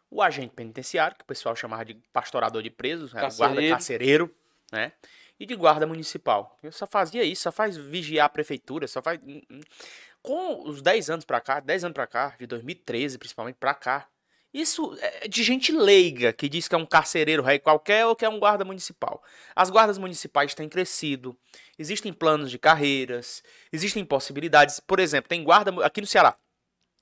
O 0.10 0.22
agente 0.22 0.54
penitenciário, 0.54 1.18
que 1.18 1.24
o 1.24 1.28
pessoal 1.28 1.56
chamava 1.56 1.84
de 1.84 1.96
pastorador 2.14 2.62
de 2.62 2.70
presos, 2.70 3.14
era 3.16 3.28
o 3.28 3.36
guarda 3.36 3.56
Carcereiro. 3.56 3.72
carcereiro, 3.76 4.36
né? 4.72 4.94
E 5.40 5.46
de 5.46 5.56
guarda 5.56 5.88
municipal. 5.88 6.60
Eu 6.62 6.72
só 6.72 6.86
fazia 6.86 7.24
isso, 7.24 7.42
só 7.44 7.52
faz 7.52 7.76
vigiar 7.76 8.28
a 8.28 8.30
prefeitura, 8.30 8.88
só 8.88 9.02
faz... 9.02 9.20
Com 10.22 10.70
os 10.70 10.82
10 10.82 11.10
anos 11.10 11.26
pra 11.26 11.42
cá, 11.42 11.60
10 11.60 11.84
anos 11.84 11.96
pra 11.96 12.06
cá, 12.08 12.36
de 12.40 12.46
2013 12.46 13.18
principalmente 13.18 13.56
pra 13.56 13.74
cá, 13.74 14.08
isso 14.54 14.96
é 15.02 15.28
de 15.28 15.44
gente 15.44 15.72
leiga 15.72 16.32
que 16.32 16.48
diz 16.48 16.68
que 16.68 16.76
é 16.76 16.78
um 16.78 16.86
carcereiro 16.86 17.42
rei 17.42 17.58
qualquer 17.58 18.06
ou 18.06 18.16
que 18.16 18.24
é 18.24 18.30
um 18.30 18.40
guarda 18.40 18.64
municipal. 18.64 19.24
As 19.56 19.72
guardas 19.72 19.98
municipais 19.98 20.54
têm 20.54 20.70
crescido, 20.70 21.36
existem 21.78 22.14
planos 22.14 22.52
de 22.52 22.60
carreiras, 22.60 23.42
existem 23.72 24.06
possibilidades. 24.06 24.80
Por 24.80 25.00
exemplo, 25.00 25.28
tem 25.28 25.44
guarda 25.44 25.74
aqui 25.84 26.02
no 26.02 26.08
Ceará, 26.08 26.38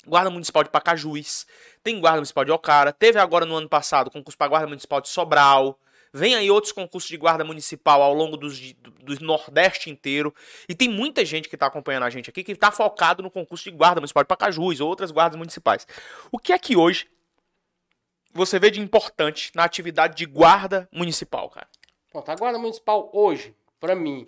guarda 0.07 0.29
municipal 0.29 0.63
de 0.63 0.69
Pacajus, 0.69 1.45
tem 1.83 1.99
guarda 1.99 2.17
municipal 2.17 2.45
de 2.45 2.51
Ocara, 2.51 2.93
teve 2.93 3.19
agora 3.19 3.45
no 3.45 3.55
ano 3.55 3.67
passado 3.67 4.09
concurso 4.09 4.37
para 4.37 4.47
guarda 4.47 4.67
municipal 4.67 5.01
de 5.01 5.09
Sobral. 5.09 5.77
Vem 6.13 6.35
aí 6.35 6.51
outros 6.51 6.73
concursos 6.73 7.09
de 7.09 7.15
guarda 7.15 7.41
municipal 7.43 8.01
ao 8.01 8.13
longo 8.13 8.35
dos, 8.35 8.73
do, 8.73 8.91
do 8.91 9.25
Nordeste 9.25 9.89
inteiro. 9.89 10.33
E 10.67 10.75
tem 10.75 10.89
muita 10.89 11.23
gente 11.23 11.47
que 11.47 11.55
está 11.55 11.67
acompanhando 11.67 12.03
a 12.03 12.09
gente 12.09 12.29
aqui 12.29 12.43
que 12.43 12.51
está 12.51 12.69
focado 12.69 13.23
no 13.23 13.31
concurso 13.31 13.63
de 13.63 13.71
guarda 13.71 14.01
municipal 14.01 14.21
de 14.21 14.27
Pacajus 14.27 14.81
ou 14.81 14.89
outras 14.89 15.09
guardas 15.09 15.37
municipais. 15.37 15.87
O 16.29 16.37
que 16.37 16.51
é 16.51 16.59
que 16.59 16.75
hoje 16.75 17.07
você 18.33 18.59
vê 18.59 18.71
de 18.71 18.79
importante 18.79 19.51
na 19.55 19.63
atividade 19.63 20.15
de 20.15 20.25
guarda 20.25 20.87
municipal, 20.91 21.49
cara? 21.49 21.67
Pronto, 22.11 22.29
a 22.29 22.35
guarda 22.35 22.59
municipal 22.59 23.09
hoje, 23.13 23.55
pra 23.79 23.95
mim, 23.95 24.27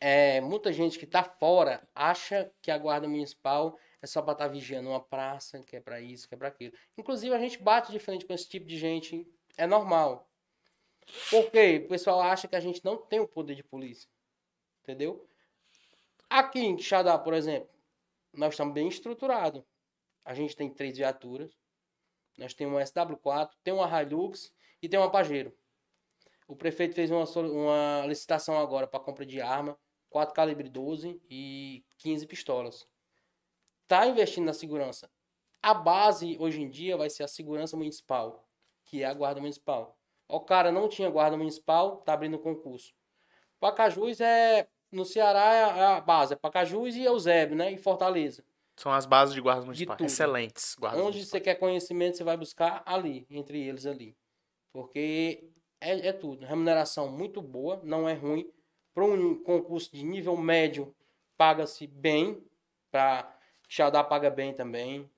é, 0.00 0.40
muita 0.40 0.72
gente 0.72 0.98
que 0.98 1.06
tá 1.06 1.22
fora 1.22 1.86
acha 1.94 2.50
que 2.60 2.70
a 2.70 2.78
guarda 2.78 3.08
municipal 3.08 3.78
é 4.00 4.06
só 4.06 4.20
pra 4.20 4.32
estar 4.32 4.48
vigiando 4.48 4.88
uma 4.88 5.00
praça, 5.00 5.60
que 5.60 5.76
é 5.76 5.80
pra 5.80 6.00
isso, 6.00 6.28
que 6.28 6.34
é 6.34 6.38
pra 6.38 6.48
aquilo. 6.48 6.74
Inclusive, 6.98 7.34
a 7.34 7.38
gente 7.38 7.62
bate 7.62 7.92
de 7.92 7.98
frente 7.98 8.24
com 8.26 8.32
esse 8.32 8.48
tipo 8.48 8.66
de 8.66 8.76
gente, 8.76 9.26
é 9.56 9.66
normal. 9.66 10.28
Por 11.30 11.50
quê? 11.50 11.82
O 11.84 11.88
pessoal 11.88 12.20
acha 12.20 12.48
que 12.48 12.56
a 12.56 12.60
gente 12.60 12.84
não 12.84 12.96
tem 12.96 13.20
o 13.20 13.28
poder 13.28 13.54
de 13.54 13.62
polícia. 13.62 14.08
Entendeu? 14.82 15.24
Aqui 16.28 16.60
em 16.60 16.76
Quixadá, 16.76 17.16
por 17.18 17.34
exemplo, 17.34 17.68
nós 18.32 18.54
estamos 18.54 18.74
bem 18.74 18.88
estruturados. 18.88 19.62
A 20.24 20.34
gente 20.34 20.56
tem 20.56 20.68
três 20.68 20.96
viaturas. 20.96 21.52
Nós 22.36 22.54
temos 22.54 22.74
uma 22.74 22.82
SW4, 22.82 23.50
tem 23.62 23.72
uma 23.74 24.02
Hilux 24.02 24.52
e 24.80 24.88
tem 24.88 24.98
uma 24.98 25.10
Pajero. 25.10 25.52
O 26.48 26.56
prefeito 26.56 26.94
fez 26.94 27.10
uma, 27.10 27.24
uma 27.24 28.06
licitação 28.06 28.58
agora 28.58 28.86
para 28.86 29.00
compra 29.00 29.24
de 29.24 29.40
arma, 29.40 29.78
4 30.10 30.34
calibre 30.34 30.68
12 30.68 31.20
e 31.30 31.84
15 31.98 32.26
pistolas. 32.26 32.86
Tá 33.86 34.06
investindo 34.06 34.44
na 34.46 34.52
segurança. 34.52 35.10
A 35.62 35.72
base 35.74 36.36
hoje 36.40 36.60
em 36.60 36.68
dia 36.68 36.96
vai 36.96 37.08
ser 37.08 37.22
a 37.22 37.28
segurança 37.28 37.76
municipal, 37.76 38.48
que 38.84 39.02
é 39.02 39.06
a 39.06 39.14
guarda 39.14 39.40
municipal. 39.40 39.96
O 40.28 40.40
cara 40.40 40.72
não 40.72 40.88
tinha 40.88 41.08
guarda 41.10 41.36
municipal, 41.36 41.98
tá 41.98 42.14
abrindo 42.14 42.38
concurso. 42.38 42.94
Pacajus 43.60 44.20
é 44.20 44.66
no 44.90 45.04
Ceará 45.04 45.54
é 45.54 45.84
a- 45.84 46.00
base, 46.00 46.34
é 46.34 46.36
Pacajus 46.36 46.96
e 46.96 47.02
Eusébio, 47.04 47.56
né? 47.56 47.72
E 47.72 47.78
Fortaleza. 47.78 48.44
São 48.76 48.92
as 48.92 49.04
bases 49.06 49.34
de 49.34 49.40
guardas 49.40 49.64
municipais. 49.64 49.98
tudo. 49.98 50.06
Excelentes 50.06 50.74
guardas 50.78 51.00
Onde 51.00 51.12
municipais. 51.16 51.30
você 51.30 51.40
quer 51.40 51.54
conhecimento, 51.56 52.16
você 52.16 52.24
vai 52.24 52.36
buscar 52.36 52.82
ali, 52.86 53.26
entre 53.30 53.60
eles 53.60 53.86
ali. 53.86 54.16
Porque 54.72 55.50
é, 55.80 56.08
é 56.08 56.12
tudo. 56.12 56.44
Remuneração 56.46 57.10
muito 57.10 57.42
boa, 57.42 57.80
não 57.84 58.08
é 58.08 58.14
ruim. 58.14 58.50
Para 58.94 59.04
um 59.04 59.42
concurso 59.42 59.90
de 59.92 60.02
nível 60.04 60.36
médio, 60.36 60.94
paga-se 61.36 61.86
bem. 61.86 62.42
Para 62.90 63.38
Xadá 63.68 64.02
paga 64.02 64.30
bem 64.30 64.54
também. 64.54 65.10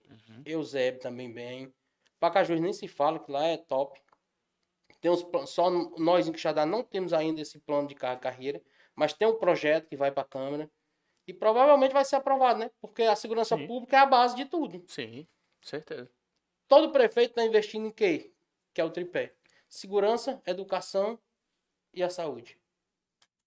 Eusébio 0.44 1.00
também 1.00 1.32
bem. 1.32 1.72
Pacajus 2.20 2.60
nem 2.60 2.72
se 2.72 2.88
fala, 2.88 3.18
que 3.18 3.30
lá 3.30 3.44
é 3.46 3.56
top. 3.56 4.00
Tem 5.00 5.10
uns, 5.10 5.24
só 5.46 5.70
nós 5.98 6.26
em 6.26 6.32
Quixadá 6.32 6.64
não 6.64 6.82
temos 6.82 7.12
ainda 7.12 7.40
esse 7.40 7.58
plano 7.58 7.86
de 7.88 7.94
car- 7.94 8.18
carreira, 8.18 8.62
mas 8.96 9.12
tem 9.12 9.28
um 9.28 9.38
projeto 9.38 9.86
que 9.88 9.96
vai 9.96 10.10
para 10.10 10.22
a 10.22 10.26
Câmara. 10.26 10.70
E 11.26 11.32
provavelmente 11.32 11.92
vai 11.92 12.04
ser 12.04 12.16
aprovado, 12.16 12.58
né? 12.58 12.70
Porque 12.80 13.02
a 13.02 13.16
segurança 13.16 13.56
Sim. 13.56 13.66
pública 13.66 13.96
é 13.96 14.00
a 14.00 14.06
base 14.06 14.36
de 14.36 14.44
tudo. 14.44 14.84
Sim, 14.86 15.26
certeza. 15.60 16.10
Todo 16.68 16.92
prefeito 16.92 17.30
está 17.30 17.44
investindo 17.44 17.86
em 17.86 17.90
quê? 17.90 18.32
Que 18.72 18.80
é 18.80 18.84
o 18.84 18.90
tripé. 18.90 19.34
Segurança, 19.68 20.42
educação 20.46 21.18
e 21.92 22.02
a 22.02 22.10
saúde. 22.10 22.58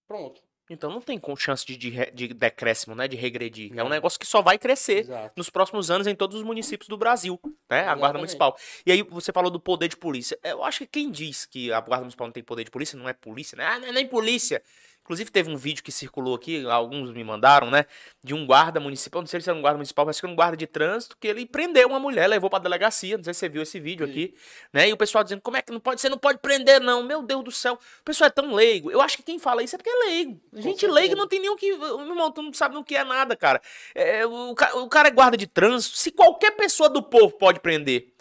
Pronto. 0.08 0.42
Então 0.70 0.92
não 0.92 1.00
tem 1.00 1.20
chance 1.38 1.66
de, 1.66 1.78
de, 1.78 2.12
de 2.12 2.28
decréscimo, 2.34 2.94
né? 2.94 3.08
De 3.08 3.16
regredir. 3.16 3.72
É 3.72 3.82
um 3.82 3.86
Não. 3.86 3.90
negócio 3.90 4.20
que 4.20 4.26
só 4.26 4.42
vai 4.42 4.58
crescer 4.58 5.00
Exato. 5.00 5.34
nos 5.38 5.50
próximos 5.50 5.90
anos 5.90 6.08
em 6.08 6.16
todos 6.16 6.36
os 6.36 6.44
municípios 6.44 6.90
do 6.90 6.98
Brasil, 6.98 7.40
né? 7.70 7.88
A 7.88 7.96
Guarda. 7.96 8.18
Municipal. 8.18 8.58
E 8.86 8.92
aí 8.92 9.02
você 9.02 9.32
falou 9.32 9.50
do 9.50 9.60
poder 9.60 9.88
de 9.88 9.96
polícia. 9.96 10.38
Eu 10.44 10.64
acho 10.64 10.80
que 10.80 10.88
quem 10.88 11.10
diz 11.10 11.46
que 11.46 11.72
a 11.72 11.80
Guarda 11.80 12.04
Municipal 12.04 12.28
não 12.28 12.34
tem 12.34 12.44
poder 12.44 12.66
de 12.66 12.72
polícia 12.72 13.00
não 13.00 13.08
é 13.08 13.14
polícia, 13.14 13.56
né? 13.56 13.66
Ah, 13.66 13.80
não 13.80 13.88
é 13.88 13.92
nem 13.94 14.08
polícia. 14.08 14.62
Inclusive 15.08 15.32
teve 15.32 15.50
um 15.50 15.56
vídeo 15.56 15.82
que 15.82 15.90
circulou 15.90 16.36
aqui, 16.36 16.68
alguns 16.68 17.12
me 17.12 17.24
mandaram, 17.24 17.72
né? 17.72 17.86
De 18.22 18.34
um 18.34 18.46
guarda 18.46 18.78
municipal, 18.78 19.22
não 19.22 19.26
sei 19.26 19.40
se 19.40 19.50
era 19.50 19.58
um 19.58 19.62
guarda 19.62 19.78
municipal, 19.78 20.04
parece 20.04 20.20
que 20.20 20.26
era 20.26 20.34
um 20.34 20.36
guarda 20.36 20.58
de 20.58 20.68
trânsito, 20.68 21.16
que 21.18 21.30
ele 21.30 21.46
prendeu 21.46 21.88
uma 21.88 21.98
mulher, 21.98 22.28
levou 22.28 22.50
pra 22.50 22.60
delegacia, 22.60 23.16
não 23.16 23.24
sei 23.24 23.34
se 23.34 23.40
você 23.40 23.48
viu 23.48 23.62
esse 23.62 23.80
vídeo 23.80 24.06
Vi. 24.06 24.12
aqui, 24.12 24.36
né? 24.74 24.90
E 24.90 24.92
o 24.92 24.98
pessoal 24.98 25.24
dizendo, 25.24 25.40
como 25.42 25.56
é 25.56 25.62
que 25.62 25.72
não 25.72 25.80
pode, 25.80 26.02
você 26.02 26.10
não 26.10 26.18
pode 26.18 26.40
prender 26.40 26.82
não, 26.82 27.04
meu 27.04 27.24
Deus 27.24 27.42
do 27.42 27.52
céu. 27.54 27.76
O 27.76 28.04
pessoal 28.04 28.28
é 28.28 28.32
tão 28.32 28.54
leigo. 28.54 28.92
Eu 28.92 29.00
acho 29.02 29.16
que 29.16 29.24
quem 29.24 29.40
fala 29.40 29.64
isso 29.64 29.76
é 29.76 29.78
porque 29.78 29.90
é 29.90 30.06
leigo. 30.10 30.42
Gente 30.56 30.86
leiga 30.86 31.16
não 31.16 31.26
tem 31.26 31.40
nem 31.40 31.50
o 31.50 31.56
que, 31.56 31.74
meu 31.78 32.02
irmão, 32.02 32.30
tu 32.30 32.42
não 32.42 32.52
sabe 32.52 32.76
no 32.76 32.84
que 32.84 32.94
é 32.98 33.06
nada, 33.06 33.34
cara. 33.34 33.62
É, 33.96 34.26
o, 34.26 34.54
ca- 34.54 34.76
o 34.76 34.90
cara 34.90 35.08
é 35.08 35.12
guarda 35.12 35.38
de 35.38 35.48
trânsito, 35.48 35.96
se 35.96 36.12
qualquer 36.12 36.52
pessoa 36.52 36.90
do 36.90 37.02
povo 37.02 37.38
pode 37.38 37.62
prender, 37.62 38.12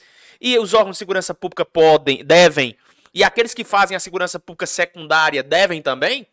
e 0.41 0.57
os 0.57 0.73
órgãos 0.73 0.95
de 0.95 0.99
segurança 0.99 1.35
pública 1.35 1.65
podem, 1.65 2.25
devem, 2.25 2.77
e 3.13 3.25
aqueles 3.25 3.55
que 3.55 3.65
fazem 3.65 3.97
a 3.97 4.01
segurança 4.01 4.39
pública 4.39 4.67
secundária 4.67 5.43
devem 5.43 5.83
também, 5.83 6.27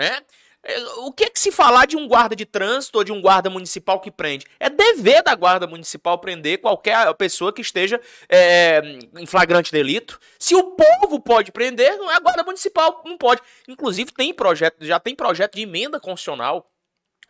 né? 0.00 0.22
É, 0.62 0.78
O 0.98 1.12
que 1.12 1.24
é 1.24 1.30
que 1.30 1.40
se 1.40 1.50
falar 1.50 1.86
de 1.86 1.96
um 1.96 2.06
guarda 2.06 2.36
de 2.36 2.44
trânsito 2.44 2.98
ou 2.98 3.04
de 3.04 3.10
um 3.12 3.20
guarda 3.20 3.48
municipal 3.48 3.98
que 4.00 4.10
prende? 4.10 4.46
É 4.58 4.68
dever 4.68 5.22
da 5.22 5.34
guarda 5.34 5.66
municipal 5.66 6.18
prender 6.18 6.58
qualquer 6.60 7.12
pessoa 7.14 7.52
que 7.52 7.62
esteja 7.62 8.00
é, 8.28 8.82
em 9.18 9.24
flagrante 9.26 9.72
delito. 9.72 10.18
Se 10.38 10.54
o 10.54 10.72
povo 10.72 11.18
pode 11.20 11.50
prender, 11.50 11.92
a 12.10 12.20
guarda 12.20 12.42
municipal 12.42 13.02
não 13.06 13.16
pode. 13.16 13.40
Inclusive 13.68 14.12
tem 14.12 14.34
projeto, 14.34 14.84
já 14.84 15.00
tem 15.00 15.14
projeto 15.14 15.54
de 15.54 15.62
emenda 15.62 15.98
constitucional. 15.98 16.66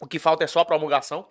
O 0.01 0.07
que 0.07 0.19
falta 0.19 0.43
é 0.43 0.47
só 0.47 0.61
a 0.61 0.65
promulgação 0.65 1.29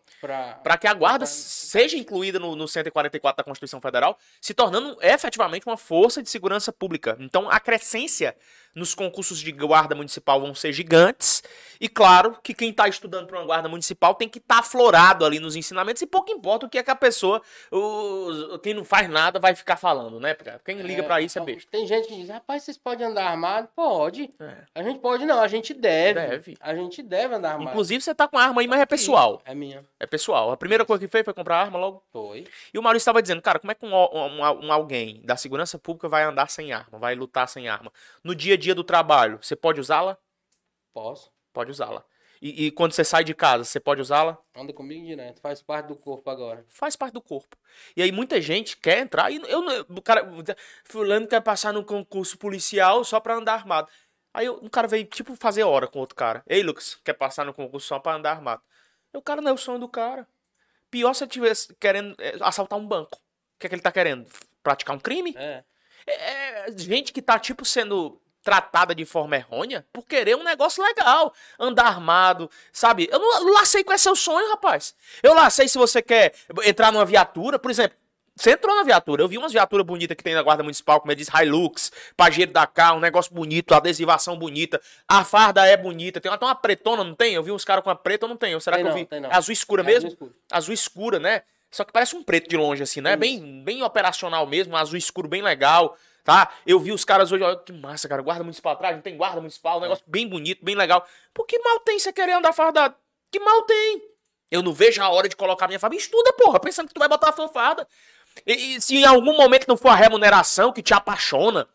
para 0.64 0.78
que 0.78 0.86
a 0.88 0.94
guarda 0.94 1.26
Pra- 1.26 1.26
seja 1.26 1.98
incluída 1.98 2.38
no, 2.38 2.56
no 2.56 2.68
144 2.68 3.38
da 3.38 3.44
Constituição 3.44 3.82
Federal, 3.82 4.16
se 4.40 4.54
tornando 4.54 4.96
efetivamente 5.02 5.66
uma 5.66 5.76
força 5.76 6.22
de 6.22 6.30
segurança 6.30 6.72
pública. 6.72 7.18
Então, 7.20 7.50
a 7.50 7.60
crescência 7.60 8.36
nos 8.76 8.94
concursos 8.96 9.40
de 9.40 9.52
guarda 9.52 9.96
municipal 9.96 10.40
vão 10.40 10.54
ser 10.56 10.72
gigantes. 10.74 11.42
E 11.82 11.88
claro 11.88 12.38
que 12.44 12.54
quem 12.54 12.70
está 12.72 12.88
estudando 12.88 13.28
para 13.28 13.38
uma 13.40 13.46
guarda 13.46 13.70
municipal 13.70 14.14
tem 14.14 14.28
que 14.28 14.38
estar 14.40 14.60
aflorado 14.60 15.26
ali 15.26 15.40
nos 15.40 15.56
ensinamentos 15.56 16.02
e 16.02 16.06
pouco 16.08 16.32
importa 16.32 16.66
o 16.66 16.70
que 16.70 16.78
é 16.78 16.84
que 16.84 16.92
a 16.92 16.96
pessoa, 16.96 17.42
o, 17.72 18.60
quem 18.60 18.74
não 18.74 18.84
faz 18.84 19.10
nada, 19.10 19.40
vai 19.40 19.56
ficar 19.56 19.78
falando, 19.78 20.20
né? 20.20 20.36
Quem 20.66 20.82
liga 20.82 21.02
É, 21.02 21.06
para 21.06 21.22
isso 21.22 21.40
é 21.40 21.42
então, 21.42 21.54
besta. 21.56 21.70
Tem 21.72 21.88
gente 21.88 22.08
que 22.08 22.16
diz, 22.16 22.30
rapaz, 22.30 22.64
vocês 22.64 22.78
podem 22.78 23.08
andar 23.08 23.26
armado? 23.28 23.70
Pode. 23.76 24.30
É. 24.40 24.56
A 24.76 24.84
gente 24.84 25.00
pode 25.00 25.26
não, 25.26 25.40
a 25.40 25.48
gente 25.48 25.74
deve. 25.74 26.20
Deve. 26.20 26.58
A 26.60 26.76
gente 26.76 27.02
deve 27.02 27.36
andar 27.36 27.52
armado. 27.52 27.70
Inclusive, 27.70 28.02
você 28.02 28.14
tá 28.14 28.28
com 28.28 28.38
a 28.38 28.44
arma 28.44 28.62
aí, 28.62 28.68
mas 28.68 28.80
é 28.82 28.86
pessoal. 28.86 29.42
É 29.46 29.56
minha. 29.56 29.86
É 30.00 30.06
pessoal. 30.06 30.52
A 30.52 30.58
primeira 30.58 30.86
coisa 30.86 31.00
que 31.06 31.10
fez 31.12 31.24
foi 31.24 31.34
comprar 31.34 31.62
arma 31.62 31.80
logo. 31.80 32.04
Foi. 32.12 32.46
E 32.74 32.78
o 32.78 32.84
Maurício 32.84 33.04
estava 33.04 33.22
dizendo, 33.22 33.42
cara, 33.42 33.60
como 33.60 33.72
é 33.72 33.76
que 33.76 33.86
um, 33.86 33.94
um- 33.94 34.66
um 34.68 34.72
alguém 34.74 35.22
da 35.24 35.36
segurança 35.38 35.78
pública 35.80 36.08
vai 36.10 36.24
andar 36.24 36.50
sem 36.50 36.72
arma, 36.74 37.00
vai 37.00 37.16
lutar 37.16 37.48
sem 37.48 37.68
arma? 37.70 37.92
No 38.24 38.36
dia 38.36 38.56
a 38.56 38.58
dia 38.58 38.69
do 38.76 38.84
trabalho, 38.84 39.40
você 39.42 39.56
pode 39.56 39.80
usá-la? 39.80 40.18
Posso. 40.94 41.32
Pode 41.54 41.72
usá-la. 41.72 42.04
E, 42.42 42.68
e 42.68 42.72
quando 42.72 42.94
você 42.94 43.04
sai 43.04 43.24
de 43.24 43.34
casa, 43.34 43.66
você 43.66 43.80
pode 43.80 44.02
usá-la? 44.02 44.38
Anda 44.56 44.72
comigo 44.72 45.06
direto. 45.06 45.42
Faz 45.42 45.62
parte 45.62 45.88
do 45.88 45.96
corpo 45.96 46.30
agora. 46.30 46.66
Faz 46.70 46.96
parte 46.96 47.14
do 47.14 47.22
corpo. 47.22 47.58
E 47.98 48.02
aí 48.02 48.12
muita 48.12 48.42
gente 48.42 48.78
quer 48.78 49.00
entrar 49.00 49.30
e 49.30 49.42
eu 49.48 49.62
não- 49.62 49.86
o 49.90 50.02
cara 50.02 50.26
fulano 50.86 51.28
quer 51.28 51.42
passar 51.42 51.74
no 51.74 51.84
concurso 51.84 52.38
policial 52.38 53.04
só 53.04 53.20
pra 53.20 53.36
andar 53.36 53.56
armado. 53.56 53.90
Aí 54.34 54.46
eu- 54.46 54.60
um 54.64 54.70
cara 54.70 54.88
veio 54.88 55.04
tipo 55.06 55.36
fazer 55.36 55.64
hora 55.64 55.86
com 55.88 56.00
outro 56.00 56.16
cara. 56.16 56.42
Ei, 56.48 56.64
Lucas, 56.64 56.96
quer 57.04 57.14
passar 57.14 57.46
no 57.46 57.54
concurso 57.54 57.88
só 57.88 58.00
pra 58.00 58.14
andar 58.16 58.32
armado? 58.32 58.62
O 59.14 59.22
cara 59.22 59.42
não 59.42 59.52
é 59.52 59.54
o 59.54 59.58
sonho 59.58 59.80
do 59.80 59.90
cara. 59.90 60.26
Pior 60.90 61.14
se 61.14 61.24
ele 61.26 61.32
tivesse 61.32 61.76
querendo 61.76 62.16
é, 62.20 62.36
assaltar 62.42 62.80
um 62.80 62.88
banco. 62.88 63.18
O 63.18 63.60
que 63.60 63.68
é 63.68 63.70
que 63.70 63.76
ele 63.76 63.82
tá 63.82 63.92
querendo? 63.92 64.30
Praticar 64.64 64.96
um 64.96 65.00
crime? 65.00 65.36
É. 65.38 65.64
É, 66.08 66.70
é 66.70 66.78
gente 66.78 67.12
que 67.12 67.22
tá, 67.22 67.38
tipo, 67.38 67.66
sendo 67.66 68.22
tratada 68.44 68.96
de 68.96 69.06
forma 69.06 69.36
errônea 69.36 69.86
por 69.92 70.06
querer 70.06 70.36
um 70.36 70.44
negócio 70.44 70.84
legal. 70.84 71.34
Andar 71.60 71.88
armado, 71.88 72.50
sabe? 72.72 73.10
Eu 73.12 73.20
não, 73.20 73.66
sei 73.66 73.84
qual 73.84 73.96
é 73.96 73.98
seu 73.98 74.16
sonho, 74.16 74.50
rapaz. 74.50 74.96
Eu 75.22 75.34
lá 75.34 75.50
sei 75.50 75.68
se 75.68 75.78
você 75.78 76.02
quer 76.02 76.34
entrar 76.66 76.92
numa 76.92 77.06
viatura, 77.06 77.60
por 77.60 77.70
exemplo. 77.70 77.98
Você 78.40 78.52
entrou 78.52 78.74
na 78.74 78.84
viatura. 78.84 79.22
Eu 79.22 79.28
vi 79.28 79.38
umas 79.38 79.52
viaturas 79.52 79.86
bonitas 79.86 80.16
que 80.16 80.24
tem 80.24 80.34
na 80.34 80.42
Guarda 80.42 80.64
Municipal, 80.64 81.02
como 81.02 81.12
é 81.12 81.16
diz, 81.16 81.28
Hilux, 81.28 81.92
Pajero 82.16 82.54
da 82.54 82.66
Car, 82.66 82.96
um 82.96 83.00
negócio 83.02 83.34
bonito, 83.34 83.74
adesivação 83.74 84.38
bonita. 84.38 84.80
A 85.06 85.26
farda 85.26 85.66
é 85.66 85.76
bonita. 85.76 86.22
Tem 86.22 86.32
até 86.32 86.46
uma 86.46 86.56
pretona, 86.56 87.04
não 87.04 87.14
tem? 87.14 87.34
Eu 87.34 87.44
vi 87.44 87.52
uns 87.52 87.66
caras 87.66 87.84
com 87.84 87.90
a 87.90 87.96
preta, 87.96 88.30
não 88.30 88.38
tem? 88.38 88.56
Ou 88.56 88.62
será 88.62 88.78
Tem 88.78 88.86
que 88.86 88.90
não, 88.90 88.98
eu 88.98 89.04
vi? 89.04 89.10
tem 89.10 89.20
não. 89.20 89.30
Azul 89.30 89.52
escura 89.52 89.84
É 89.84 89.86
mesmo? 89.86 90.08
azul 90.08 90.10
escuro. 90.14 90.36
Azul 90.50 90.74
escura, 90.74 91.20
né? 91.20 91.42
Só 91.70 91.84
que 91.84 91.92
parece 91.92 92.16
um 92.16 92.24
preto 92.24 92.50
de 92.50 92.56
longe, 92.56 92.82
assim, 92.82 93.02
né? 93.02 93.12
Isso. 93.12 93.20
Bem, 93.20 93.64
bem 93.64 93.84
operacional 93.84 94.48
mesmo, 94.48 94.76
azul 94.76 94.98
escuro 94.98 95.28
bem 95.28 95.42
legal, 95.42 95.98
tá? 96.24 96.50
Eu 96.66 96.80
vi 96.80 96.92
os 96.92 97.04
caras 97.06 97.32
hoje, 97.32 97.44
olha 97.44 97.58
que 97.58 97.74
massa, 97.74 98.08
cara. 98.08 98.22
Guarda 98.22 98.44
Municipal 98.44 98.74
atrás, 98.74 98.96
não 98.96 99.02
tem 99.02 99.16
guarda 99.18 99.40
municipal, 99.42 99.78
um 99.78 99.82
negócio 99.82 100.04
bem 100.08 100.28
bonito, 100.28 100.64
bem 100.64 100.76
legal. 100.76 101.06
Por 101.34 101.46
que 101.46 101.60
mal 101.60 101.80
tem 101.82 101.98
você 102.00 102.12
querer 102.14 102.34
andar 102.34 102.54
fardado? 102.54 102.96
Que 103.32 103.40
mal 103.40 103.64
tem? 103.64 104.02
Eu 104.52 104.64
não 104.64 104.74
vejo 104.74 105.02
a 105.02 105.10
hora 105.10 105.30
de 105.30 105.36
colocar 105.36 105.68
minha 105.68 105.80
farda. 105.80 105.96
Estuda, 105.96 106.34
porra, 106.34 106.60
pensando 106.60 106.88
que 106.88 106.94
tu 106.94 107.00
vai 107.00 107.08
botar 107.08 107.30
a 107.30 107.34
sua 107.34 107.48
farda. 107.48 107.88
E, 108.46 108.76
e 108.76 108.82
se 108.82 108.96
em 108.98 109.06
algum 109.06 109.36
momento 109.38 109.68
não 109.68 109.78
for 109.78 109.90
a 109.90 109.96
remuneração 109.96 110.72
que 110.74 110.82
te 110.82 110.94
apaixona, 110.94 111.68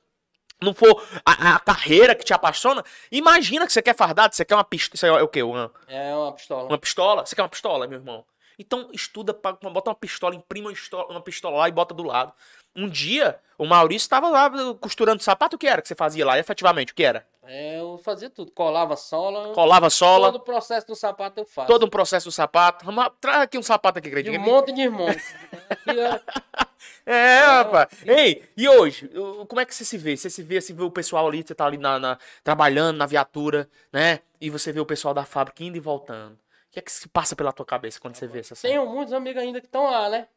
não 0.60 0.74
for 0.74 1.04
a, 1.24 1.54
a 1.56 1.58
carreira 1.60 2.14
que 2.14 2.24
te 2.24 2.32
apaixona, 2.32 2.84
imagina 3.12 3.66
que 3.66 3.72
você 3.72 3.82
quer 3.82 3.94
fardado, 3.94 4.34
você 4.34 4.44
quer 4.44 4.54
uma 4.54 4.64
pistola. 4.64 4.94
Isso 4.94 5.06
é 5.06 5.22
o 5.22 5.28
quê? 5.28 5.42
Uma, 5.42 5.72
É 5.86 6.14
uma 6.14 6.32
pistola. 6.32 6.68
uma 6.68 6.78
pistola? 6.78 7.26
Você 7.26 7.36
quer 7.36 7.42
uma 7.42 7.48
pistola, 7.48 7.86
meu 7.86 7.98
irmão? 7.98 8.24
Então 8.58 8.88
estuda, 8.92 9.32
bota 9.32 9.90
uma 9.90 9.94
pistola, 9.94 10.34
imprima 10.34 10.68
uma 10.68 10.74
pistola, 10.74 11.06
uma 11.10 11.20
pistola 11.20 11.56
lá 11.58 11.68
e 11.68 11.72
bota 11.72 11.92
do 11.94 12.02
lado. 12.02 12.32
Um 12.76 12.88
dia, 12.88 13.38
o 13.56 13.64
Maurício 13.64 14.04
estava 14.06 14.28
lá 14.28 14.50
costurando 14.80 15.22
sapato. 15.22 15.54
O 15.54 15.58
que 15.58 15.66
era 15.66 15.80
que 15.80 15.86
você 15.88 15.94
fazia 15.94 16.26
lá, 16.26 16.38
efetivamente? 16.38 16.92
O 16.92 16.94
que 16.94 17.04
era? 17.04 17.24
É, 17.44 17.78
eu 17.78 17.98
fazia 17.98 18.28
tudo. 18.30 18.50
Colava 18.50 18.96
sola. 18.96 19.52
Colava 19.54 19.88
sola, 19.90 20.32
Todo 20.32 20.40
o 20.40 20.44
processo 20.44 20.86
do 20.86 20.96
sapato 20.96 21.40
eu 21.40 21.44
faço. 21.46 21.68
todo 21.68 21.86
um 21.86 21.88
processo 21.90 22.28
do 22.28 22.32
sapato. 22.32 22.84
Traz 23.20 23.42
aqui 23.42 23.56
um 23.58 23.62
sapato 23.62 23.98
aqui, 23.98 24.08
De 24.08 24.14
Gredinho. 24.14 24.40
monte 24.40 24.72
de 24.72 24.88
ó. 24.88 26.18
É, 27.06 27.40
rapaz. 27.44 27.88
Ei, 28.06 28.42
e 28.56 28.68
hoje? 28.68 29.10
o- 29.14 29.44
Como 29.46 29.60
é 29.60 29.64
que 29.66 29.74
você 29.74 29.84
se 29.84 29.96
vê? 29.98 30.16
Você 30.16 30.30
se 30.30 30.42
vê, 30.42 30.56
assim, 30.58 30.74
vê 30.74 30.82
o 30.82 30.90
pessoal 30.90 31.26
ali, 31.28 31.42
você 31.42 31.54
tá 31.54 31.66
ali 31.66 31.76
na, 31.76 31.98
na- 31.98 32.18
trabalhando 32.42 32.96
na 32.96 33.04
viatura, 33.06 33.68
né? 33.92 34.20
E 34.40 34.48
você 34.48 34.72
vê 34.72 34.80
o 34.80 34.86
pessoal 34.86 35.12
da 35.14 35.24
fábrica 35.24 35.62
indo 35.62 35.76
e 35.76 35.80
voltando. 35.80 36.38
O 36.74 36.76
que 36.76 36.80
é 36.80 36.82
que 36.82 36.90
se 36.90 37.08
passa 37.08 37.36
pela 37.36 37.52
tua 37.52 37.64
cabeça 37.64 38.00
quando 38.00 38.16
você 38.16 38.26
vê 38.26 38.40
essa 38.40 38.56
cena? 38.56 38.74
Tenho 38.74 38.90
muitos 38.90 39.12
amigos 39.14 39.40
ainda 39.40 39.60
que 39.60 39.66
estão 39.68 39.84
lá, 39.84 40.10
né? 40.10 40.28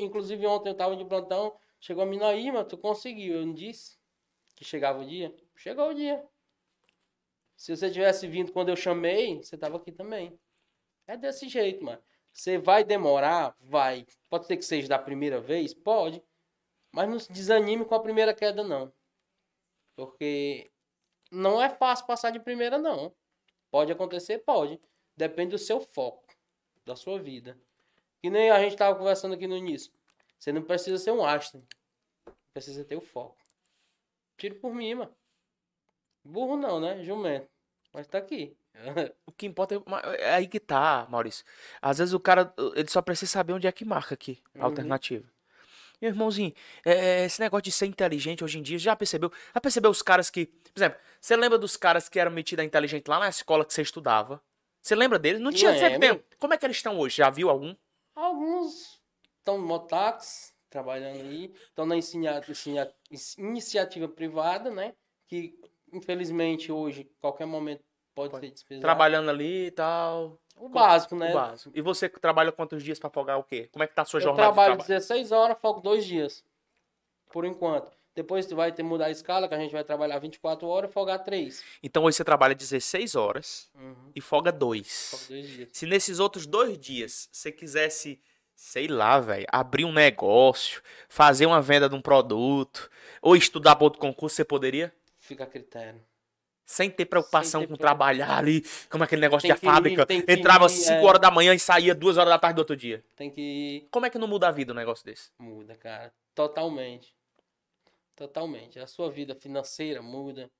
Inclusive 0.00 0.44
ontem 0.48 0.70
eu 0.70 0.74
tava 0.74 0.96
de 0.96 1.04
plantão, 1.04 1.56
chegou 1.78 2.02
a 2.02 2.06
mina 2.06 2.26
aí, 2.26 2.50
mas 2.50 2.66
tu 2.66 2.76
conseguiu. 2.76 3.36
Eu 3.36 3.46
não 3.46 3.54
disse 3.54 3.96
que 4.56 4.64
chegava 4.64 4.98
o 4.98 5.06
dia. 5.06 5.32
Chegou 5.54 5.90
o 5.90 5.94
dia. 5.94 6.20
Se 7.56 7.76
você 7.76 7.88
tivesse 7.88 8.26
vindo 8.26 8.50
quando 8.50 8.70
eu 8.70 8.74
chamei, 8.74 9.44
você 9.44 9.56
tava 9.56 9.76
aqui 9.76 9.92
também. 9.92 10.36
É 11.06 11.16
desse 11.16 11.48
jeito, 11.48 11.84
mano. 11.84 12.02
Você 12.32 12.58
vai 12.58 12.82
demorar? 12.82 13.54
Vai. 13.60 14.04
Pode 14.28 14.46
ser 14.46 14.56
que 14.56 14.64
seja 14.64 14.88
da 14.88 14.98
primeira 14.98 15.40
vez? 15.40 15.72
Pode. 15.72 16.20
Mas 16.90 17.08
não 17.08 17.20
se 17.20 17.30
desanime 17.30 17.84
com 17.84 17.94
a 17.94 18.00
primeira 18.00 18.34
queda, 18.34 18.64
não. 18.64 18.92
Porque 19.94 20.68
não 21.30 21.62
é 21.62 21.70
fácil 21.70 22.06
passar 22.06 22.30
de 22.30 22.40
primeira, 22.40 22.76
não. 22.76 23.14
Pode 23.70 23.92
acontecer? 23.92 24.38
Pode. 24.38 24.80
Depende 25.16 25.50
do 25.52 25.58
seu 25.58 25.80
foco, 25.80 26.24
da 26.84 26.96
sua 26.96 27.18
vida. 27.18 27.56
Que 28.22 28.30
nem 28.30 28.50
a 28.50 28.58
gente 28.60 28.76
tava 28.76 28.96
conversando 28.98 29.34
aqui 29.34 29.46
no 29.46 29.56
início. 29.56 29.92
Você 30.38 30.52
não 30.52 30.62
precisa 30.62 30.98
ser 30.98 31.12
um 31.12 31.24
Einstein. 31.24 31.66
Precisa 32.52 32.84
ter 32.84 32.96
o 32.96 33.00
foco. 33.00 33.36
Tiro 34.36 34.56
por 34.56 34.74
mim, 34.74 34.94
mano. 34.94 35.14
Burro 36.24 36.56
não, 36.56 36.80
né? 36.80 37.02
Jumento. 37.04 37.48
Mas 37.92 38.06
tá 38.06 38.18
aqui. 38.18 38.56
O 39.26 39.32
que 39.32 39.46
importa 39.46 39.74
é, 39.74 40.22
é 40.22 40.34
aí 40.34 40.46
que 40.48 40.60
tá, 40.60 41.06
Maurício. 41.08 41.44
Às 41.80 41.98
vezes 41.98 42.14
o 42.14 42.20
cara, 42.20 42.52
ele 42.74 42.88
só 42.88 43.00
precisa 43.02 43.30
saber 43.30 43.52
onde 43.52 43.66
é 43.66 43.72
que 43.72 43.84
marca 43.84 44.14
aqui, 44.14 44.42
a 44.54 44.58
Uhum. 44.58 44.64
alternativa. 44.66 45.28
Meu 46.00 46.10
irmãozinho, 46.10 46.52
é, 46.84 46.92
é, 46.92 47.24
esse 47.24 47.40
negócio 47.40 47.62
de 47.62 47.72
ser 47.72 47.86
inteligente 47.86 48.44
hoje 48.44 48.58
em 48.58 48.62
dia, 48.62 48.78
já 48.78 48.94
percebeu? 48.94 49.32
Já 49.54 49.60
percebeu 49.60 49.90
os 49.90 50.02
caras 50.02 50.28
que, 50.28 50.46
por 50.46 50.78
exemplo, 50.78 51.00
você 51.20 51.36
lembra 51.36 51.56
dos 51.58 51.76
caras 51.76 52.08
que 52.08 52.18
eram 52.18 52.30
metidos 52.30 52.62
a 52.62 52.66
inteligente 52.66 53.08
lá 53.08 53.18
na 53.18 53.28
escola 53.28 53.64
que 53.64 53.72
você 53.72 53.82
estudava? 53.82 54.42
Você 54.84 54.94
lembra 54.94 55.18
deles? 55.18 55.40
Não 55.40 55.50
tinha 55.50 55.70
Lembro. 55.70 55.98
tempo. 55.98 56.24
Como 56.38 56.52
é 56.52 56.58
que 56.58 56.66
eles 56.66 56.76
estão 56.76 56.98
hoje? 56.98 57.16
Já 57.16 57.30
viu 57.30 57.48
algum? 57.48 57.74
Alguns 58.14 59.00
estão 59.38 59.56
no 59.56 59.66
motax, 59.66 60.54
trabalhando 60.68 61.20
aí. 61.22 61.50
Estão 61.54 61.86
na 61.86 61.94
inicia- 61.94 62.42
inicia- 62.46 62.92
iniciativa 63.38 64.06
privada, 64.06 64.70
né? 64.70 64.94
Que, 65.26 65.58
infelizmente, 65.90 66.70
hoje, 66.70 67.10
qualquer 67.18 67.46
momento, 67.46 67.82
pode, 68.14 68.30
Pode. 68.32 68.46
ser 68.46 68.52
despesado. 68.52 68.82
Trabalhando 68.82 69.30
ali 69.30 69.68
e 69.68 69.70
tal. 69.70 70.38
O 70.54 70.68
básico, 70.68 71.16
né? 71.16 71.30
O 71.30 71.34
básico. 71.34 71.72
E 71.74 71.80
você 71.80 72.06
trabalha 72.08 72.52
quantos 72.52 72.82
dias 72.82 72.98
pra 72.98 73.08
folgar 73.08 73.38
o 73.38 73.42
quê? 73.42 73.70
Como 73.72 73.82
é 73.82 73.86
que 73.86 73.94
tá 73.94 74.02
a 74.02 74.04
sua 74.04 74.18
Eu 74.18 74.24
jornada 74.24 74.42
trabalho 74.48 74.72
de 74.74 74.84
trabalho? 74.84 75.00
16 75.00 75.32
horas, 75.32 75.56
folgo 75.62 75.80
dois 75.80 76.04
dias. 76.04 76.44
Por 77.32 77.46
enquanto. 77.46 77.90
Depois 78.14 78.46
tu 78.46 78.54
vai 78.54 78.70
ter 78.70 78.82
mudar 78.84 79.06
a 79.06 79.10
escala, 79.10 79.48
que 79.48 79.54
a 79.54 79.58
gente 79.58 79.72
vai 79.72 79.82
trabalhar 79.82 80.18
24 80.20 80.66
horas 80.68 80.88
e 80.90 80.92
folgar 80.92 81.18
3. 81.24 81.62
Então 81.82 82.04
hoje 82.04 82.16
você 82.16 82.24
trabalha 82.24 82.54
16 82.54 83.14
horas 83.16 83.68
Uhum. 83.74 84.12
e 84.14 84.20
folga 84.20 84.52
2. 84.52 85.10
Folgo 85.10 85.26
dois 85.28 85.48
dias. 85.48 85.68
Se 85.72 85.86
nesses 85.86 86.18
outros 86.20 86.46
dois 86.46 86.78
dias 86.78 87.28
você 87.32 87.50
quisesse, 87.50 88.20
sei 88.54 88.86
lá, 88.86 89.18
velho, 89.18 89.46
abrir 89.50 89.84
um 89.84 89.92
negócio, 89.92 90.80
fazer 91.08 91.46
uma 91.46 91.60
venda 91.60 91.88
de 91.88 91.94
um 91.96 92.00
produto, 92.00 92.88
ou 93.20 93.34
estudar 93.34 93.74
para 93.74 93.84
outro 93.84 93.98
concurso, 94.00 94.36
você 94.36 94.44
poderia? 94.44 94.94
Fica 95.18 95.42
a 95.42 95.46
critério. 95.46 96.00
Sem 96.66 96.88
ter 96.88 97.04
preocupação 97.06 97.60
Sem 97.62 97.68
ter 97.68 97.74
com 97.74 97.76
trabalhar 97.76 98.38
ali, 98.38 98.64
como 98.88 99.04
aquele 99.04 99.20
negócio 99.20 99.46
Tem 99.46 99.54
de 99.54 99.62
ir, 99.62 99.70
fábrica. 99.70 100.06
que 100.06 100.24
Entrava 100.28 100.64
ir, 100.64 100.66
às 100.66 100.72
5 100.72 100.92
é. 100.92 101.02
horas 101.02 101.20
da 101.20 101.30
manhã 101.30 101.52
e 101.52 101.58
saía 101.58 101.94
2 101.94 102.16
horas 102.16 102.30
da 102.30 102.38
tarde 102.38 102.54
do 102.54 102.60
outro 102.60 102.76
dia. 102.76 103.04
Tem 103.16 103.28
que 103.28 103.86
Como 103.90 104.06
é 104.06 104.10
que 104.10 104.18
não 104.18 104.28
muda 104.28 104.48
a 104.48 104.50
vida 104.52 104.72
um 104.72 104.76
negócio 104.76 105.04
desse? 105.04 105.30
Muda, 105.38 105.74
cara. 105.76 106.10
Totalmente. 106.34 107.12
Totalmente. 108.16 108.78
A 108.78 108.86
sua 108.86 109.10
vida 109.10 109.34
financeira 109.34 110.00
muda. 110.02 110.50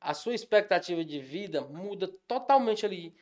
A 0.00 0.14
sua 0.14 0.34
expectativa 0.34 1.04
de 1.04 1.20
vida 1.20 1.62
muda 1.62 2.08
totalmente 2.28 2.86
ali. 2.86 3.14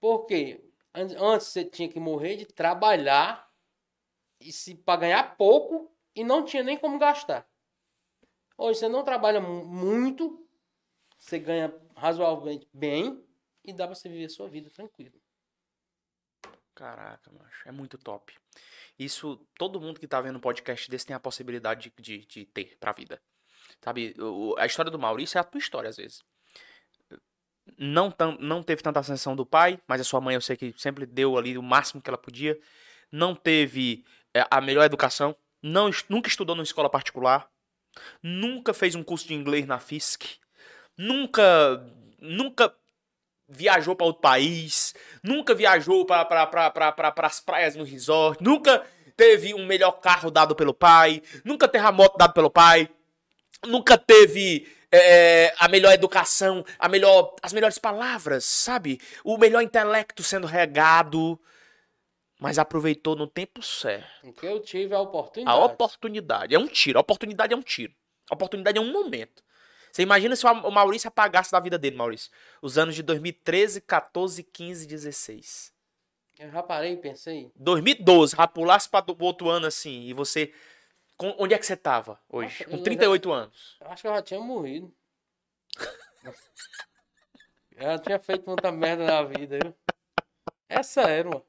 Por 0.00 0.26
quê? 0.26 0.64
An- 0.94 1.16
Antes 1.34 1.48
você 1.48 1.64
tinha 1.64 1.88
que 1.88 2.00
morrer 2.00 2.36
de 2.36 2.46
trabalhar 2.46 3.50
e 4.40 4.52
se 4.52 4.74
para 4.74 5.00
ganhar 5.00 5.36
pouco 5.36 5.90
e 6.14 6.22
não 6.24 6.44
tinha 6.44 6.62
nem 6.62 6.76
como 6.76 6.98
gastar. 6.98 7.48
Hoje 8.56 8.80
você 8.80 8.88
não 8.88 9.04
trabalha 9.04 9.40
mu- 9.40 9.64
muito, 9.64 10.46
você 11.18 11.38
ganha 11.38 11.72
razoavelmente 11.96 12.68
bem 12.72 13.24
e 13.64 13.72
dá 13.72 13.86
pra 13.86 13.94
você 13.94 14.08
viver 14.08 14.26
a 14.26 14.30
sua 14.30 14.48
vida 14.48 14.68
tranquilo. 14.70 15.20
Caraca, 16.74 17.30
macho, 17.32 17.68
é 17.68 17.72
muito 17.72 17.98
top. 17.98 18.36
Isso, 18.98 19.40
todo 19.56 19.80
mundo 19.80 20.00
que 20.00 20.08
tá 20.08 20.20
vendo 20.20 20.36
um 20.36 20.40
podcast 20.40 20.90
desse 20.90 21.06
tem 21.06 21.14
a 21.14 21.20
possibilidade 21.20 21.92
de, 21.96 22.02
de, 22.02 22.26
de 22.26 22.44
ter 22.46 22.76
pra 22.80 22.92
vida. 22.92 23.20
Sabe, 23.82 24.14
o- 24.18 24.54
a 24.58 24.66
história 24.66 24.90
do 24.90 24.98
Maurício 24.98 25.38
é 25.38 25.40
a 25.40 25.44
tua 25.44 25.58
história, 25.58 25.88
às 25.90 25.96
vezes. 25.96 26.22
Não, 27.76 28.10
tam, 28.10 28.36
não 28.40 28.62
teve 28.62 28.82
tanta 28.82 28.98
ascensão 29.00 29.36
do 29.36 29.44
pai, 29.46 29.78
mas 29.86 30.00
a 30.00 30.04
sua 30.04 30.20
mãe 30.20 30.34
eu 30.34 30.40
sei 30.40 30.56
que 30.56 30.74
sempre 30.76 31.06
deu 31.06 31.36
ali 31.36 31.56
o 31.56 31.62
máximo 31.62 32.00
que 32.02 32.08
ela 32.10 32.18
podia. 32.18 32.58
Não 33.12 33.34
teve 33.34 34.04
é, 34.34 34.44
a 34.50 34.60
melhor 34.60 34.84
educação. 34.84 35.36
Não, 35.62 35.90
nunca 36.08 36.28
estudou 36.28 36.56
numa 36.56 36.64
escola 36.64 36.88
particular. 36.90 37.48
Nunca 38.22 38.72
fez 38.72 38.94
um 38.94 39.02
curso 39.02 39.28
de 39.28 39.34
inglês 39.34 39.66
na 39.66 39.78
FISC. 39.78 40.38
Nunca, 40.96 41.42
nunca 42.18 42.74
viajou 43.48 43.96
para 43.96 44.06
outro 44.06 44.20
país, 44.20 44.94
nunca 45.22 45.54
viajou 45.54 46.04
para 46.04 46.24
pra, 46.24 47.14
as 47.22 47.40
praias 47.40 47.74
no 47.74 47.84
resort, 47.84 48.42
nunca 48.42 48.84
teve 49.16 49.54
um 49.54 49.64
melhor 49.66 49.92
carro 49.92 50.30
dado 50.30 50.54
pelo 50.54 50.74
pai, 50.74 51.22
nunca 51.44 51.66
teve 51.66 51.84
a 51.86 51.90
moto 51.92 52.16
dado 52.16 52.34
pelo 52.34 52.50
pai, 52.50 52.88
nunca 53.66 53.96
teve 53.96 54.68
é, 54.92 55.54
a 55.58 55.66
melhor 55.68 55.92
educação, 55.92 56.64
a 56.78 56.88
melhor, 56.88 57.34
as 57.42 57.52
melhores 57.52 57.78
palavras, 57.78 58.44
sabe? 58.44 59.00
O 59.24 59.36
melhor 59.38 59.62
intelecto 59.62 60.22
sendo 60.22 60.46
regado, 60.46 61.40
mas 62.38 62.58
aproveitou 62.58 63.16
no 63.16 63.26
tempo 63.26 63.62
certo. 63.62 64.28
O 64.28 64.32
que 64.32 64.46
eu 64.46 64.60
tive 64.60 64.92
é 64.92 64.96
a 64.96 65.00
A 65.00 65.02
oportunidade. 65.02 65.58
oportunidade 65.60 66.54
é 66.54 66.58
um 66.58 66.68
tiro, 66.68 66.98
a 66.98 67.00
oportunidade 67.00 67.52
é 67.52 67.56
um 67.56 67.62
tiro. 67.62 67.92
A 68.30 68.34
oportunidade 68.34 68.76
é 68.78 68.80
um 68.80 68.92
momento. 68.92 69.42
Você 69.92 70.02
imagina 70.02 70.36
se 70.36 70.46
o 70.46 70.70
Maurício 70.70 71.08
apagasse 71.08 71.50
da 71.52 71.60
vida 71.60 71.78
dele, 71.78 71.96
Maurício. 71.96 72.30
Os 72.62 72.78
anos 72.78 72.94
de 72.94 73.02
2013, 73.02 73.80
14, 73.80 74.42
15, 74.42 74.86
16. 74.86 75.72
Eu 76.38 76.50
já 76.50 76.62
parei 76.62 76.92
e 76.92 76.96
pensei. 76.96 77.50
2012, 77.56 78.36
já 78.36 78.46
pulasse 78.46 78.88
para 78.88 79.10
o 79.10 79.16
outro 79.24 79.48
ano 79.48 79.66
assim, 79.66 80.02
e 80.02 80.12
você. 80.12 80.52
com- 81.16 81.34
onde 81.38 81.52
é 81.54 81.58
que 81.58 81.66
você 81.66 81.76
tava 81.76 82.20
hoje? 82.28 82.60
Nossa, 82.60 82.70
Com 82.70 82.76
eu 82.76 82.82
38 82.84 83.32
anos. 83.32 83.76
Eu 83.80 83.90
acho 83.90 84.02
que 84.02 84.08
eu 84.08 84.14
já 84.14 84.22
tinha 84.22 84.40
morrido. 84.40 84.94
eu 87.76 87.82
já 87.82 87.98
tinha 87.98 88.18
feito 88.20 88.46
muita 88.46 88.70
merda 88.70 89.04
na 89.04 89.22
vida, 89.24 89.58
viu? 89.62 89.74
É 90.68 90.82
sério, 90.82 91.30
mano. 91.30 91.44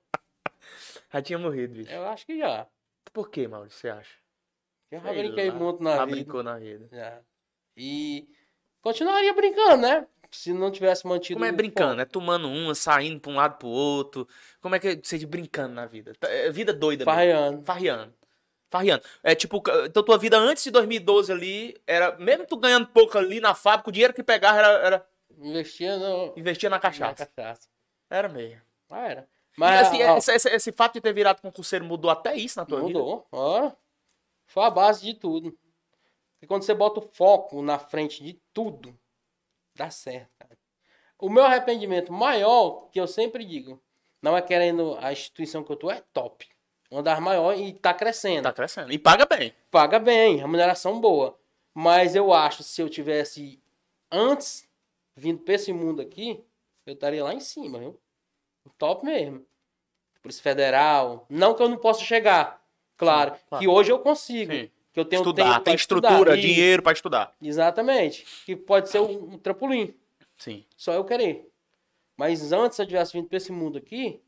Já 1.14 1.22
tinha 1.22 1.38
morrido, 1.40 1.74
bicho. 1.76 1.92
Eu 1.92 2.08
acho 2.08 2.26
que 2.26 2.38
já. 2.38 2.68
Por 3.14 3.30
que, 3.30 3.48
Maurício, 3.48 3.80
você 3.80 3.90
acha? 3.90 4.16
Eu 4.92 5.00
já 5.02 5.10
Sei 5.10 5.22
brinquei 5.24 5.50
lá. 5.50 5.56
muito 5.56 5.84
na 5.84 5.96
Já 5.98 6.06
vida. 6.06 6.16
brincou 6.18 6.44
na 6.44 6.58
vida. 6.58 6.88
Já. 6.92 7.22
E 7.80 8.28
continuaria 8.82 9.34
brincando, 9.34 9.78
né? 9.78 10.08
Se 10.32 10.54
não 10.54 10.70
tivesse 10.70 11.08
mantido. 11.08 11.36
Como 11.40 11.46
é 11.46 11.52
brincando? 11.52 12.02
É 12.02 12.06
tomando 12.06 12.48
uma, 12.48 12.76
saindo 12.76 13.20
pra 13.20 13.32
um 13.32 13.36
lado 13.36 13.58
pro 13.58 13.68
outro. 13.68 14.28
Como 14.62 14.76
é 14.76 14.80
que 14.80 15.00
você 15.04 15.18
de 15.18 15.26
brincando 15.26 15.74
na 15.74 15.86
vida? 15.88 16.14
Tá- 16.20 16.30
É 16.30 16.52
vida 16.52 16.72
doida 16.72 17.04
mesmo. 17.04 17.16
Farreando. 17.16 17.66
Farreando. 17.66 18.14
Farriando. 18.70 19.04
É 19.24 19.34
tipo, 19.34 19.64
então 19.86 20.04
tua 20.04 20.18
vida 20.20 20.38
antes 20.38 20.64
de 20.64 20.70
2012 20.70 21.32
ali, 21.32 21.76
era, 21.88 22.16
mesmo 22.20 22.46
tu 22.46 22.56
ganhando 22.58 22.86
pouco 22.88 23.18
ali 23.18 23.40
na 23.40 23.56
fábrica, 23.56 23.90
o 23.90 23.92
dinheiro 23.92 24.14
que 24.14 24.22
pegava 24.22 24.60
era, 24.60 24.68
era 24.86 25.10
Investia 25.36 25.98
no, 25.98 26.34
investia 26.38 26.70
na 26.70 26.80
cachaça. 26.80 27.24
na 27.24 27.44
cachaça. 27.44 27.68
Era 28.10 28.30
meio. 28.30 28.62
Ah, 28.92 29.08
era. 29.08 29.28
Mas, 29.58 29.88
assim, 29.88 30.04
ó, 30.04 30.18
esse, 30.18 30.32
esse- 30.32 30.50
esse 30.50 30.72
fato 30.72 30.94
de 30.94 31.02
ter 31.02 31.12
virado 31.14 31.42
concurseiro 31.42 31.84
mudou 31.86 32.12
até 32.12 32.36
isso 32.36 32.60
na 32.60 32.66
tua 32.66 32.82
vida? 32.86 33.00
mudou. 33.00 33.28
Foi 34.46 34.64
a 34.64 34.70
base 34.70 35.02
de 35.04 35.16
tudo. 35.16 35.58
Porque 36.40 36.48
quando 36.48 36.64
você 36.64 36.74
bota 36.74 37.02
o 37.02 37.10
foco 37.14 37.62
na 37.62 37.78
frente 37.78 38.24
de 38.24 38.42
tudo, 38.54 38.98
dá 39.76 39.90
certo, 39.90 40.30
cara. 40.40 40.58
O 41.18 41.30
meu 41.30 41.44
arrependimento 41.44 42.14
maior, 42.14 42.90
que 42.92 43.00
eu 43.00 43.06
sempre 43.06 43.44
digo, 43.44 43.82
não 44.22 44.38
é 44.38 44.42
querendo 44.42 44.98
a 45.02 45.12
instituição 45.12 45.64
que 45.64 45.72
eu 45.72 45.76
tô, 45.76 45.92
é 45.92 46.02
top. 46.14 46.48
Uma 46.90 47.04
das 47.04 47.20
maiores 47.20 47.60
e 47.60 47.74
tá 47.74 47.94
crescendo. 47.94 48.44
Tá 48.44 48.54
crescendo. 48.54 48.92
E 48.92 48.98
paga 48.98 49.26
bem. 49.26 49.54
paga 49.70 50.00
bem, 50.00 50.38
remuneração 50.38 51.00
boa. 51.00 51.38
Mas 51.74 52.16
eu 52.16 52.34
acho 52.34 52.64
se 52.64 52.82
eu 52.82 52.90
tivesse 52.90 53.62
antes 54.10 54.68
vindo 55.16 55.42
pra 55.42 55.56
esse 55.56 55.74
mundo 55.74 56.02
aqui, 56.02 56.42
eu 56.86 56.94
estaria 56.94 57.24
lá 57.24 57.34
em 57.34 57.42
cima, 57.42 57.80
viu? 57.80 58.00
Top 58.78 59.06
mesmo. 59.06 59.46
Polícia 60.22 60.42
Federal. 60.42 61.26
Não 61.30 61.54
que 61.54 61.62
eu 61.62 61.70
não 61.70 61.78
possa 61.78 62.02
chegar. 62.02 62.64
Claro, 62.98 63.36
Sim, 63.36 63.42
claro. 63.50 63.62
que 63.62 63.68
hoje 63.68 63.92
eu 63.92 64.00
consigo. 64.00 64.52
Sim. 64.52 64.72
Que 65.00 65.06
eu 65.08 65.10
tenho 65.10 65.22
estudar, 65.22 65.54
tempo 65.54 65.64
tem 65.66 65.76
estrutura, 65.76 66.14
estudar. 66.14 66.36
Dinheiro 66.38 66.84
pra 66.84 66.92
estudar. 66.92 67.34
Exatamente. 67.42 68.26
Que 68.46 68.56
pode 68.56 68.90
ser 68.90 69.00
um, 69.00 69.34
um 69.34 69.38
trampolim. 69.38 69.94
Sim. 70.38 70.66
Só 70.76 70.94
eu 70.94 71.04
querer. 71.04 71.50
Mas 72.18 72.52
antes, 72.52 72.76
se 72.76 72.82
eu 72.82 72.86
tivesse 72.88 73.14
vindo 73.14 73.28
pra 73.28 73.38
esse 73.38 73.52
mundo 73.52 73.78
aqui, 73.78 74.22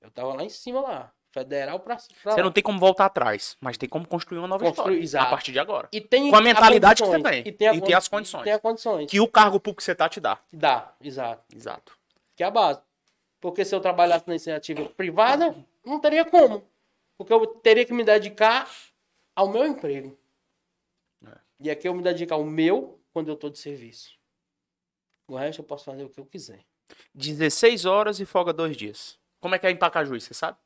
eu 0.00 0.10
tava 0.10 0.34
lá 0.34 0.44
em 0.44 0.48
cima 0.48 0.80
lá. 0.80 1.12
Federal 1.30 1.78
pra 1.80 1.98
Você 1.98 2.42
não 2.42 2.50
tem 2.50 2.62
como 2.62 2.78
voltar 2.78 3.04
atrás, 3.04 3.54
mas 3.60 3.76
tem 3.76 3.86
como 3.88 4.08
construir 4.08 4.38
uma 4.38 4.48
nova 4.48 4.64
Construir, 4.64 4.94
história. 4.94 5.04
exato. 5.04 5.26
A 5.26 5.30
partir 5.30 5.52
de 5.52 5.58
agora. 5.58 5.88
E 5.92 6.00
tem 6.00 6.30
Com 6.30 6.36
a 6.36 6.40
mentalidade 6.40 7.02
que 7.02 7.08
você 7.08 7.22
tem. 7.22 7.42
E 7.46 7.52
tem, 7.52 7.68
a 7.68 7.74
E 7.74 7.80
tem 7.82 7.94
as 7.94 8.08
condições. 8.08 8.44
Tem 8.44 8.52
as 8.54 8.60
condições. 8.60 9.10
Que 9.10 9.20
o 9.20 9.28
cargo 9.28 9.60
público 9.60 9.76
que 9.78 9.84
você 9.84 9.94
tá 9.94 10.08
te 10.08 10.20
dá. 10.20 10.38
Dá, 10.50 10.92
exato. 11.02 11.44
Exato. 11.54 11.92
Que 12.34 12.42
é 12.42 12.46
a 12.46 12.50
base. 12.50 12.80
Porque 13.40 13.62
se 13.64 13.74
eu 13.74 13.80
trabalhasse 13.80 14.24
na 14.26 14.34
iniciativa 14.34 14.86
privada, 14.96 15.54
não 15.84 16.00
teria 16.00 16.24
como. 16.24 16.64
Porque 17.18 17.32
eu 17.32 17.46
teria 17.46 17.84
que 17.84 17.92
me 17.92 18.04
dedicar 18.04 18.68
ao 19.38 19.48
meu 19.48 19.64
emprego. 19.64 20.18
É. 21.24 21.38
E 21.60 21.70
aqui 21.70 21.86
eu 21.86 21.94
me 21.94 22.02
dedico 22.02 22.34
ao 22.34 22.42
meu 22.42 23.00
quando 23.12 23.28
eu 23.28 23.36
tô 23.36 23.48
de 23.48 23.56
serviço. 23.56 24.18
O 25.28 25.36
resto 25.36 25.60
eu 25.60 25.64
posso 25.64 25.84
fazer 25.84 26.02
o 26.02 26.08
que 26.08 26.18
eu 26.18 26.26
quiser. 26.26 26.64
16 27.14 27.84
horas 27.84 28.18
e 28.18 28.24
folga 28.24 28.52
dois 28.52 28.76
dias. 28.76 29.16
Como 29.38 29.54
é 29.54 29.58
que 29.60 29.66
é 29.66 29.70
em 29.70 29.76
Pacajus, 29.76 30.24
você 30.24 30.34
sabe? 30.34 30.58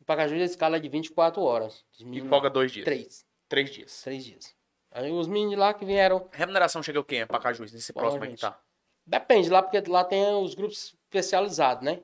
O 0.00 0.04
Pacaju 0.06 0.34
a 0.36 0.38
escala 0.38 0.78
é 0.78 0.80
de 0.80 0.88
24 0.88 1.42
horas. 1.42 1.84
E 1.98 2.22
folga 2.22 2.48
dois 2.48 2.72
dias. 2.72 2.86
Três. 2.86 3.26
Três 3.46 3.70
dias. 3.70 4.02
Três 4.02 4.24
dias. 4.24 4.56
Aí 4.90 5.12
os 5.12 5.28
meninos 5.28 5.50
de 5.50 5.56
lá 5.56 5.74
que 5.74 5.84
vieram. 5.84 6.30
Remuneração 6.32 6.82
chega 6.82 6.98
o 6.98 7.04
quê 7.04 7.16
em 7.16 7.26
Pacajus, 7.26 7.72
nesse 7.72 7.92
Bom, 7.92 8.00
próximo 8.00 8.22
aí 8.22 8.28
que 8.30 8.36
gente. 8.36 8.40
tá? 8.40 8.58
Depende 9.04 9.50
lá, 9.50 9.62
porque 9.62 9.80
lá 9.90 10.02
tem 10.02 10.24
os 10.42 10.54
grupos 10.54 10.94
especializados, 11.04 11.84
né? 11.84 12.02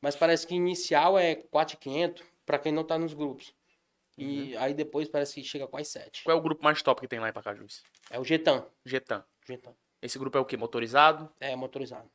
Mas 0.00 0.16
parece 0.16 0.46
que 0.46 0.54
inicial 0.54 1.18
é 1.18 1.34
4,500 1.34 2.24
para 2.46 2.58
quem 2.58 2.72
não 2.72 2.84
tá 2.84 2.98
nos 2.98 3.12
grupos. 3.12 3.54
E 4.16 4.56
aí 4.56 4.74
depois 4.74 5.08
parece 5.08 5.34
que 5.34 5.44
chega 5.46 5.66
quase 5.66 5.90
7. 5.90 6.24
Qual 6.24 6.36
é 6.36 6.38
o 6.38 6.42
grupo 6.42 6.62
mais 6.62 6.82
top 6.82 7.00
que 7.00 7.08
tem 7.08 7.18
lá 7.18 7.28
em 7.28 7.32
Pacajus? 7.32 7.82
É 8.10 8.18
o 8.18 8.24
Getan. 8.24 8.66
Getan. 8.84 9.24
Getan. 9.46 9.74
Esse 10.02 10.18
grupo 10.18 10.36
é 10.36 10.40
o 10.40 10.44
quê? 10.44 10.56
Motorizado? 10.56 11.32
É 11.40 11.54
motorizado. 11.56 12.10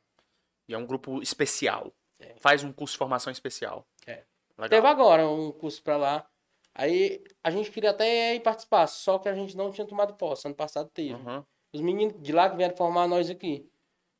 E 0.68 0.74
é 0.74 0.78
um 0.78 0.86
grupo 0.86 1.22
especial. 1.22 1.92
É. 2.20 2.34
Faz 2.38 2.62
um 2.62 2.72
curso 2.72 2.92
de 2.92 2.98
formação 2.98 3.32
especial. 3.32 3.86
É. 4.06 4.24
Legal. 4.56 4.68
Teve 4.68 4.86
agora 4.86 5.28
um 5.28 5.50
curso 5.52 5.82
pra 5.82 5.96
lá. 5.96 6.28
Aí 6.74 7.24
a 7.42 7.50
gente 7.50 7.70
queria 7.70 7.90
até 7.90 8.34
ir 8.34 8.40
participar, 8.40 8.86
só 8.86 9.18
que 9.18 9.28
a 9.28 9.34
gente 9.34 9.56
não 9.56 9.70
tinha 9.70 9.86
tomado 9.86 10.14
posse. 10.14 10.46
Ano 10.46 10.54
passado 10.54 10.88
teve. 10.90 11.14
Uhum. 11.14 11.44
Os 11.72 11.80
meninos 11.80 12.20
de 12.22 12.32
lá 12.32 12.48
que 12.48 12.56
vieram 12.56 12.76
formar 12.76 13.08
nós 13.08 13.28
aqui. 13.30 13.68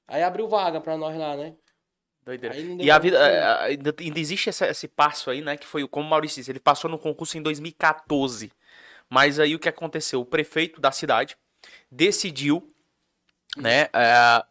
Aí 0.07 0.23
abriu 0.23 0.49
vaga 0.49 0.81
pra 0.81 0.97
nós 0.97 1.17
lá, 1.17 1.37
né? 1.37 1.57
Doideira. 2.29 2.55
E 2.57 2.91
a 2.91 2.99
vida. 2.99 3.17
é, 3.19 3.67
Ainda, 3.71 3.95
ainda 3.99 4.21
existe 4.21 4.51
esse, 4.51 4.65
esse 4.67 4.87
passo 4.87 5.31
aí, 5.31 5.41
né? 5.41 5.57
Que 5.57 5.67
foi 5.67 5.87
como 5.89 6.07
o 6.07 6.11
Maurício 6.11 6.41
disse, 6.41 6.51
ele 6.51 6.61
passou 6.61 6.91
no 6.91 6.99
concurso 6.99 7.39
em 7.39 7.43
2014. 7.43 8.53
Mas 9.09 9.41
aí 9.41 9.55
o 9.55 9.59
que 9.59 9.69
aconteceu? 9.69 10.21
O 10.21 10.27
prefeito 10.27 10.79
da 10.81 10.93
cidade 10.93 11.37
decidiu, 11.91 12.71
né? 13.57 13.89
é, 13.95 14.45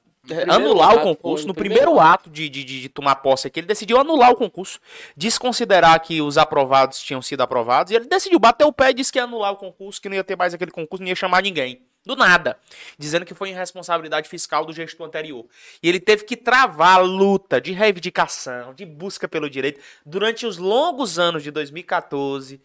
anular 0.49 0.95
o 0.95 1.01
concurso. 1.01 1.43
foi 1.43 1.47
No 1.47 1.53
primeiro 1.53 1.83
primeiro 1.85 1.99
ato 2.01 2.29
de, 2.31 2.49
de, 2.49 2.63
de- 2.63 2.81
de 2.81 2.89
tomar 2.89 3.17
posse 3.17 3.45
aqui, 3.47 3.59
ele 3.59 3.67
decidiu 3.67 3.99
anular 3.99 4.31
o 4.31 4.35
concurso, 4.35 4.79
desconsiderar 5.15 6.01
que 6.01 6.19
os 6.21 6.37
aprovados 6.37 6.99
tinham 6.99 7.21
sido 7.21 7.41
aprovados, 7.41 7.91
e 7.91 7.95
ele 7.95 8.05
decidiu 8.07 8.39
bater 8.39 8.65
o 8.65 8.73
pé 8.73 8.89
e 8.89 8.93
disse 8.95 9.11
que 9.11 9.19
ia 9.19 9.23
anular 9.25 9.51
o 9.53 9.55
concurso, 9.57 10.01
que 10.01 10.09
não 10.09 10.15
ia 10.15 10.23
ter 10.23 10.35
mais 10.35 10.53
aquele 10.53 10.71
concurso, 10.71 11.03
não 11.03 11.09
ia 11.09 11.15
chamar 11.15 11.43
ninguém. 11.43 11.86
Do 12.07 12.15
nada. 12.15 12.57
Dizendo 12.97 13.25
que 13.25 13.33
foi 13.33 13.49
irresponsabilidade 13.49 14.29
fiscal 14.29 14.65
do 14.65 14.73
gestor 14.73 15.05
anterior. 15.07 15.45
E 15.83 15.89
ele 15.89 15.99
teve 15.99 16.23
que 16.23 16.35
travar 16.37 16.95
a 16.95 17.01
luta 17.01 17.59
de 17.59 17.71
reivindicação, 17.73 18.73
de 18.73 18.85
busca 18.85 19.27
pelo 19.27 19.49
direito, 19.49 19.79
durante 20.05 20.45
os 20.45 20.57
longos 20.57 21.19
anos 21.19 21.43
de 21.43 21.51
2014, 21.51 22.61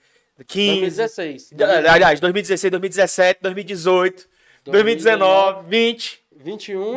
15, 0.47 0.81
2016. 0.81 1.51
de- 1.53 1.65
aliás, 1.65 2.21
2016, 2.21 2.71
2017, 2.71 3.41
2018, 3.43 4.29
2019, 4.65 5.69
20, 5.69 6.21
21, 6.37 6.97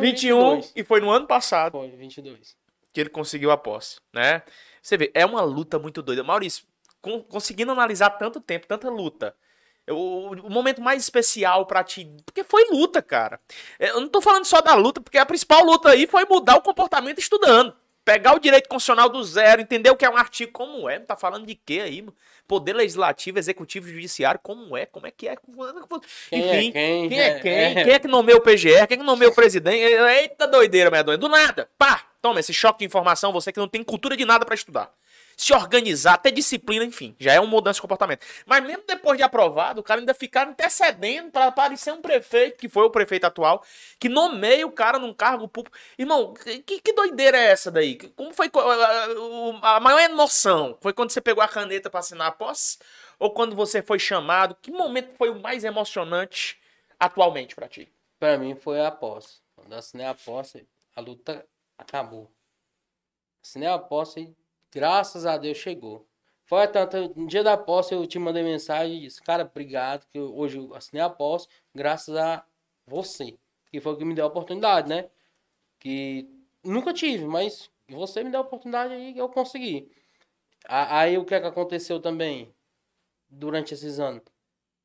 22. 0.60 0.72
e 0.74 0.84
foi 0.84 1.00
no 1.00 1.10
ano 1.10 1.26
passado 1.26 1.72
Foi, 1.72 1.88
22. 1.90 2.56
que 2.92 3.00
ele 3.00 3.10
conseguiu 3.10 3.50
a 3.50 3.56
posse, 3.56 3.96
né? 4.12 4.42
Você 4.80 4.96
vê, 4.96 5.10
é 5.14 5.26
uma 5.26 5.42
luta 5.42 5.78
muito 5.78 6.00
doida. 6.00 6.22
Maurício, 6.22 6.64
con- 7.02 7.22
conseguindo 7.24 7.72
analisar 7.72 8.10
tanto 8.10 8.40
tempo, 8.40 8.66
tanta 8.66 8.88
luta, 8.88 9.34
o, 9.92 10.32
o 10.46 10.50
momento 10.50 10.80
mais 10.80 11.02
especial 11.02 11.66
pra 11.66 11.84
ti, 11.84 12.10
porque 12.24 12.42
foi 12.42 12.64
luta, 12.70 13.00
cara. 13.00 13.40
Eu 13.78 14.00
não 14.00 14.08
tô 14.08 14.20
falando 14.20 14.44
só 14.44 14.60
da 14.60 14.74
luta, 14.74 15.00
porque 15.00 15.18
a 15.18 15.26
principal 15.26 15.64
luta 15.64 15.90
aí 15.90 16.06
foi 16.06 16.24
mudar 16.24 16.56
o 16.56 16.62
comportamento 16.62 17.18
estudando. 17.18 17.74
Pegar 18.04 18.36
o 18.36 18.38
direito 18.38 18.68
constitucional 18.68 19.08
do 19.08 19.22
zero, 19.24 19.60
entender 19.60 19.90
o 19.90 19.96
que 19.96 20.04
é 20.04 20.10
um 20.10 20.16
artigo, 20.16 20.52
como 20.52 20.88
é, 20.88 21.00
tá 21.00 21.16
falando 21.16 21.44
de 21.44 21.56
quê 21.56 21.80
aí, 21.84 22.02
mano? 22.02 22.14
Poder 22.46 22.72
legislativo, 22.72 23.36
executivo, 23.36 23.88
judiciário, 23.88 24.38
como 24.40 24.76
é, 24.76 24.86
como 24.86 25.08
é 25.08 25.10
que 25.10 25.26
é. 25.26 25.34
Quem 26.30 26.38
Enfim, 26.38 26.68
é 26.68 26.72
quem? 26.72 27.08
quem 27.08 27.20
é 27.20 27.40
quem? 27.40 27.74
Quem 27.84 27.92
é 27.92 27.98
que 27.98 28.06
nomeou 28.06 28.38
o 28.38 28.42
PGR? 28.42 28.86
Quem 28.86 28.94
é 28.94 28.96
que 28.98 29.02
nomeou 29.02 29.32
o 29.32 29.34
presidente? 29.34 29.76
Eita 29.76 30.46
doideira, 30.46 30.88
medonha. 30.88 31.18
Do 31.18 31.28
nada. 31.28 31.68
Pá! 31.76 32.04
Toma 32.22 32.38
esse 32.38 32.54
choque 32.54 32.80
de 32.80 32.84
informação, 32.84 33.32
você 33.32 33.52
que 33.52 33.58
não 33.58 33.68
tem 33.68 33.82
cultura 33.82 34.16
de 34.16 34.24
nada 34.24 34.44
pra 34.44 34.54
estudar. 34.54 34.90
Se 35.36 35.52
organizar, 35.52 36.16
ter 36.16 36.32
disciplina, 36.32 36.82
enfim. 36.84 37.14
Já 37.20 37.34
é 37.34 37.38
uma 37.40 37.48
mudança 37.50 37.74
de 37.76 37.82
comportamento. 37.82 38.24
Mas 38.46 38.64
mesmo 38.64 38.84
depois 38.86 39.18
de 39.18 39.22
aprovado, 39.22 39.80
o 39.80 39.84
cara 39.84 40.00
ainda 40.00 40.14
ficar 40.14 40.48
antecedendo 40.48 41.30
pra 41.30 41.52
parecer 41.52 41.92
um 41.92 42.00
prefeito, 42.00 42.56
que 42.56 42.70
foi 42.70 42.84
o 42.84 42.90
prefeito 42.90 43.24
atual, 43.26 43.62
que 44.00 44.08
nomeia 44.08 44.66
o 44.66 44.72
cara 44.72 44.98
num 44.98 45.12
cargo 45.12 45.46
público. 45.46 45.76
Irmão, 45.98 46.32
que, 46.32 46.80
que 46.80 46.92
doideira 46.94 47.36
é 47.36 47.50
essa 47.50 47.70
daí? 47.70 47.96
Como 48.16 48.32
foi 48.32 48.50
a, 49.62 49.76
a- 49.76 49.80
maior 49.80 50.00
emoção? 50.00 50.78
Foi 50.80 50.94
quando 50.94 51.10
você 51.10 51.20
pegou 51.20 51.42
a 51.44 51.48
caneta 51.48 51.90
pra 51.90 52.00
assinar 52.00 52.28
a 52.28 52.32
posse? 52.32 52.78
Ou 53.18 53.30
quando 53.30 53.54
você 53.54 53.82
foi 53.82 53.98
chamado? 53.98 54.56
Que 54.62 54.70
momento 54.70 55.14
foi 55.18 55.28
o 55.28 55.38
mais 55.38 55.64
emocionante 55.64 56.58
atualmente 56.98 57.54
pra 57.54 57.68
ti? 57.68 57.92
Pra 58.18 58.38
mim 58.38 58.54
foi 58.54 58.80
a 58.80 58.90
posse. 58.90 59.40
Quando 59.54 59.72
eu 59.72 59.78
assinei 59.78 60.06
a 60.06 60.14
posse, 60.14 60.66
a 60.94 61.00
luta 61.02 61.46
acabou. 61.76 62.30
Assinei 63.42 63.68
a 63.68 63.78
posse 63.78 64.20
e 64.20 64.34
graças 64.72 65.26
a 65.26 65.36
Deus 65.36 65.56
chegou. 65.58 66.06
Foi 66.44 66.66
tanto, 66.68 67.12
no 67.18 67.26
dia 67.26 67.42
da 67.42 67.56
posse 67.56 67.92
eu 67.94 68.06
te 68.06 68.18
mandei 68.18 68.42
mensagem 68.42 68.98
e 68.98 69.00
disse, 69.02 69.20
cara, 69.22 69.42
obrigado, 69.44 70.06
que 70.06 70.18
hoje 70.20 70.58
eu 70.58 70.74
assinei 70.74 71.02
a 71.02 71.10
posse, 71.10 71.48
graças 71.74 72.14
a 72.16 72.44
você. 72.86 73.36
Que 73.70 73.80
foi 73.80 73.94
o 73.94 73.96
que 73.96 74.04
me 74.04 74.14
deu 74.14 74.24
a 74.24 74.28
oportunidade, 74.28 74.88
né? 74.88 75.10
Que 75.80 76.28
nunca 76.62 76.92
tive, 76.92 77.24
mas 77.26 77.68
você 77.88 78.22
me 78.22 78.30
deu 78.30 78.40
a 78.40 78.44
oportunidade 78.44 78.94
e 78.94 79.18
eu 79.18 79.28
consegui. 79.28 79.90
Aí 80.68 81.18
o 81.18 81.24
que 81.24 81.34
é 81.34 81.40
que 81.40 81.46
aconteceu 81.46 82.00
também 82.00 82.54
durante 83.28 83.74
esses 83.74 83.98
anos? 83.98 84.22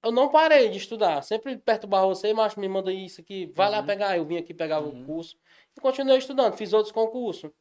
Eu 0.03 0.11
não 0.11 0.29
parei 0.29 0.67
de 0.69 0.79
estudar. 0.79 1.21
Sempre 1.21 1.57
perturbava 1.57 2.07
você, 2.07 2.33
mas 2.33 2.55
me 2.55 2.67
manda 2.67 2.91
isso 2.91 3.21
aqui, 3.21 3.45
vai 3.55 3.69
lá 3.69 3.79
Uhum. 3.81 3.85
pegar. 3.85 4.17
Eu 4.17 4.25
vim 4.25 4.37
aqui 4.37 4.51
pegar 4.51 4.79
Uhum. 4.79 5.03
o 5.03 5.05
curso. 5.05 5.37
E 5.77 5.79
continuei 5.79 6.17
estudando. 6.17 6.57
Fiz 6.57 6.73
outros 6.73 6.91
concursos. 6.91 7.51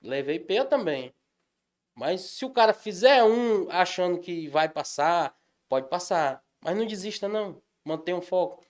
Levei 0.00 0.38
P 0.38 0.64
também. 0.64 1.12
Mas 1.94 2.22
se 2.22 2.44
o 2.44 2.50
cara 2.50 2.72
fizer 2.72 3.22
um 3.24 3.70
achando 3.70 4.20
que 4.20 4.48
vai 4.48 4.68
passar, 4.68 5.36
pode 5.68 5.88
passar. 5.88 6.42
Mas 6.62 6.76
não 6.76 6.86
desista, 6.86 7.28
não. 7.28 7.62
Mantenha 7.84 8.16
um 8.16 8.22
foco. 8.22 8.64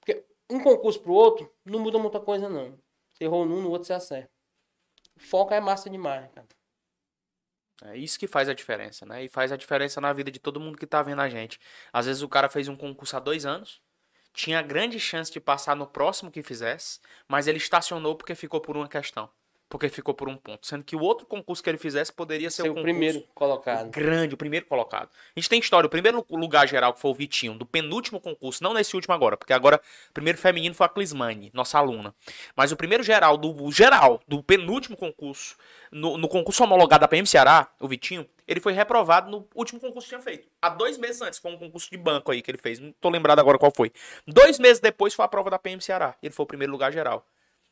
Porque 0.00 0.24
um 0.50 0.62
concurso 0.62 1.00
pro 1.00 1.12
outro 1.12 1.52
não 1.64 1.80
muda 1.80 1.98
muita 1.98 2.20
coisa, 2.20 2.48
não. 2.48 2.78
Você 3.12 3.24
errou 3.24 3.46
num, 3.46 3.62
no 3.62 3.70
outro 3.70 3.86
você 3.86 3.92
acerta. 3.92 4.30
O 5.16 5.20
foco 5.20 5.54
é 5.54 5.60
massa 5.60 5.88
demais, 5.88 6.30
cara. 6.32 6.48
É 7.82 7.96
isso 7.96 8.18
que 8.18 8.26
faz 8.26 8.48
a 8.48 8.54
diferença, 8.54 9.04
né? 9.04 9.24
E 9.24 9.28
faz 9.28 9.52
a 9.52 9.56
diferença 9.56 10.00
na 10.00 10.12
vida 10.12 10.30
de 10.30 10.38
todo 10.38 10.60
mundo 10.60 10.78
que 10.78 10.86
tá 10.86 11.02
vendo 11.02 11.20
a 11.20 11.28
gente. 11.28 11.58
Às 11.92 12.06
vezes 12.06 12.22
o 12.22 12.28
cara 12.28 12.48
fez 12.48 12.68
um 12.68 12.76
concurso 12.76 13.16
há 13.16 13.20
dois 13.20 13.44
anos, 13.44 13.82
tinha 14.32 14.62
grande 14.62 14.98
chance 14.98 15.30
de 15.30 15.40
passar 15.40 15.76
no 15.76 15.86
próximo 15.86 16.30
que 16.30 16.42
fizesse, 16.42 17.00
mas 17.28 17.46
ele 17.46 17.58
estacionou 17.58 18.16
porque 18.16 18.34
ficou 18.34 18.60
por 18.60 18.76
uma 18.76 18.88
questão. 18.88 19.30
Porque 19.68 19.88
ficou 19.88 20.14
por 20.14 20.28
um 20.28 20.36
ponto. 20.36 20.66
Sendo 20.66 20.84
que 20.84 20.94
o 20.94 21.00
outro 21.00 21.26
concurso 21.26 21.62
que 21.62 21.68
ele 21.68 21.78
fizesse 21.78 22.12
poderia 22.12 22.50
ser, 22.50 22.62
Ser 22.62 22.68
o 22.68 22.78
o 22.78 22.82
primeiro 22.82 23.22
colocado. 23.34 23.90
grande, 23.90 24.34
o 24.34 24.36
primeiro 24.36 24.66
colocado. 24.66 25.08
A 25.34 25.40
gente 25.40 25.48
tem 25.48 25.58
história, 25.58 25.86
o 25.86 25.90
primeiro 25.90 26.24
lugar 26.30 26.68
geral 26.68 26.92
que 26.94 27.00
foi 27.00 27.10
o 27.10 27.14
Vitinho, 27.14 27.54
do 27.54 27.66
penúltimo 27.66 28.20
concurso, 28.20 28.62
não 28.62 28.72
nesse 28.74 28.94
último 28.94 29.14
agora, 29.14 29.36
porque 29.36 29.52
agora 29.52 29.80
o 30.10 30.12
primeiro 30.12 30.38
feminino 30.38 30.74
foi 30.74 30.86
a 30.86 30.88
Clismane, 30.88 31.50
nossa 31.52 31.78
aluna. 31.78 32.14
Mas 32.56 32.72
o 32.72 32.76
primeiro 32.76 33.02
geral, 33.02 33.36
do 33.36 33.70
geral, 33.70 34.20
do 34.28 34.42
penúltimo 34.42 34.96
concurso, 34.96 35.56
no, 35.90 36.16
no 36.16 36.28
concurso 36.28 36.62
homologado 36.62 37.00
da 37.02 37.08
PM 37.08 37.26
Ceará, 37.26 37.68
o 37.80 37.88
Vitinho, 37.88 38.26
ele 38.46 38.60
foi 38.60 38.72
reprovado 38.72 39.30
no 39.30 39.48
último 39.54 39.80
concurso 39.80 40.06
que 40.06 40.14
tinha 40.14 40.20
feito. 40.20 40.48
Há 40.60 40.68
dois 40.68 40.98
meses 40.98 41.20
antes, 41.22 41.38
foi 41.38 41.50
um 41.52 41.56
concurso 41.58 41.90
de 41.90 41.96
banco 41.96 42.30
aí 42.30 42.42
que 42.42 42.50
ele 42.50 42.58
fez, 42.58 42.78
não 42.78 42.92
tô 43.00 43.08
lembrado 43.08 43.38
agora 43.38 43.58
qual 43.58 43.72
foi. 43.74 43.90
Dois 44.26 44.58
meses 44.58 44.80
depois 44.80 45.14
foi 45.14 45.24
a 45.24 45.28
prova 45.28 45.50
da 45.50 45.58
PM 45.58 45.80
Ceará, 45.80 46.14
ele 46.22 46.32
foi 46.32 46.44
o 46.44 46.46
primeiro 46.46 46.72
lugar 46.72 46.92
geral. 46.92 47.26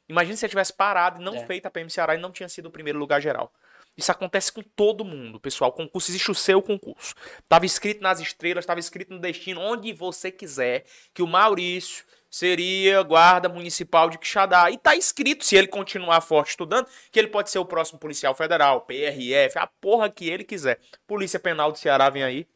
Imagina 0.08 0.36
se 0.36 0.44
ele 0.44 0.50
tivesse 0.50 0.72
parado 0.72 1.20
e 1.20 1.24
não 1.24 1.34
É. 1.34 1.46
feito 1.46 1.66
a 1.66 1.70
PM 1.70 1.88
Ceará 1.90 2.14
e 2.14 2.18
não 2.18 2.30
tinha 2.32 2.48
sido 2.48 2.66
o 2.66 2.70
primeiro 2.70 2.98
lugar 2.98 3.20
geral. 3.20 3.52
Isso 3.96 4.10
acontece 4.10 4.50
com 4.50 4.62
todo 4.62 5.04
mundo, 5.04 5.38
pessoal. 5.38 5.70
O 5.70 5.74
concurso 5.74 6.10
existe 6.10 6.30
o 6.30 6.34
seu 6.34 6.62
concurso. 6.62 7.14
Tava 7.48 7.66
escrito 7.66 8.00
nas 8.02 8.20
estrelas, 8.20 8.64
tava 8.64 8.80
escrito 8.80 9.12
no 9.12 9.18
destino, 9.20 9.60
onde 9.60 9.92
você 9.92 10.30
quiser, 10.30 10.84
que 11.12 11.22
o 11.22 11.26
Maurício 11.26 12.04
seria 12.30 13.02
guarda 13.02 13.50
municipal 13.50 14.08
de 14.08 14.16
Quixadá. 14.16 14.70
E 14.70 14.78
tá 14.78 14.96
escrito, 14.96 15.44
se 15.44 15.56
ele 15.56 15.66
continuar 15.66 16.22
forte 16.22 16.48
estudando, 16.50 16.86
que 17.10 17.18
ele 17.18 17.28
pode 17.28 17.50
ser 17.50 17.58
o 17.58 17.66
próximo 17.66 17.98
policial 17.98 18.34
federal, 18.34 18.80
PRF, 18.80 19.58
a 19.58 19.66
porra 19.66 20.08
que 20.08 20.26
ele 20.30 20.42
quiser. 20.42 20.80
Polícia 21.06 21.38
Penal 21.38 21.70
do 21.70 21.76
Ceará 21.78 22.08
vem 22.08 22.22
aí. 22.22 22.46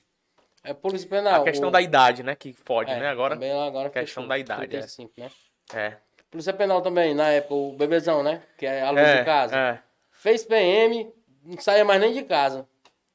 É 0.65 0.73
Polícia 0.73 1.07
Penal. 1.07 1.43
a 1.43 1.45
questão 1.45 1.69
o- 1.69 1.73
da 1.73 1.83
idade, 1.83 2.23
né, 2.23 2.35
que 2.35 2.55
fode, 2.55 2.91
é, 2.91 2.99
né, 2.99 3.09
agora. 3.09 3.35
também 3.35 3.53
agora 3.53 3.91
questão 3.91 4.27
da 4.27 4.39
idade, 4.39 4.65
é. 4.65 4.69
35, 4.69 5.13
né? 5.19 5.31
É. 5.75 5.97
Polícia 6.31 6.53
Penal 6.53 6.83
também, 6.83 7.15
na 7.15 7.29
época, 7.29 7.55
o 7.55 7.73
bebezão, 7.73 8.23
né? 8.23 8.43
Que 8.59 8.67
é 8.67 8.83
a 8.83 8.91
luz 8.91 9.03
É, 9.03 9.19
de 9.19 9.25
casa. 9.25 9.57
é. 9.57 9.79
Fez 10.11 10.45
PM, 10.45 11.13
não 11.45 11.59
saía 11.59 11.85
mais 11.85 12.01
nem 12.01 12.13
de 12.13 12.23
casa. 12.23 12.67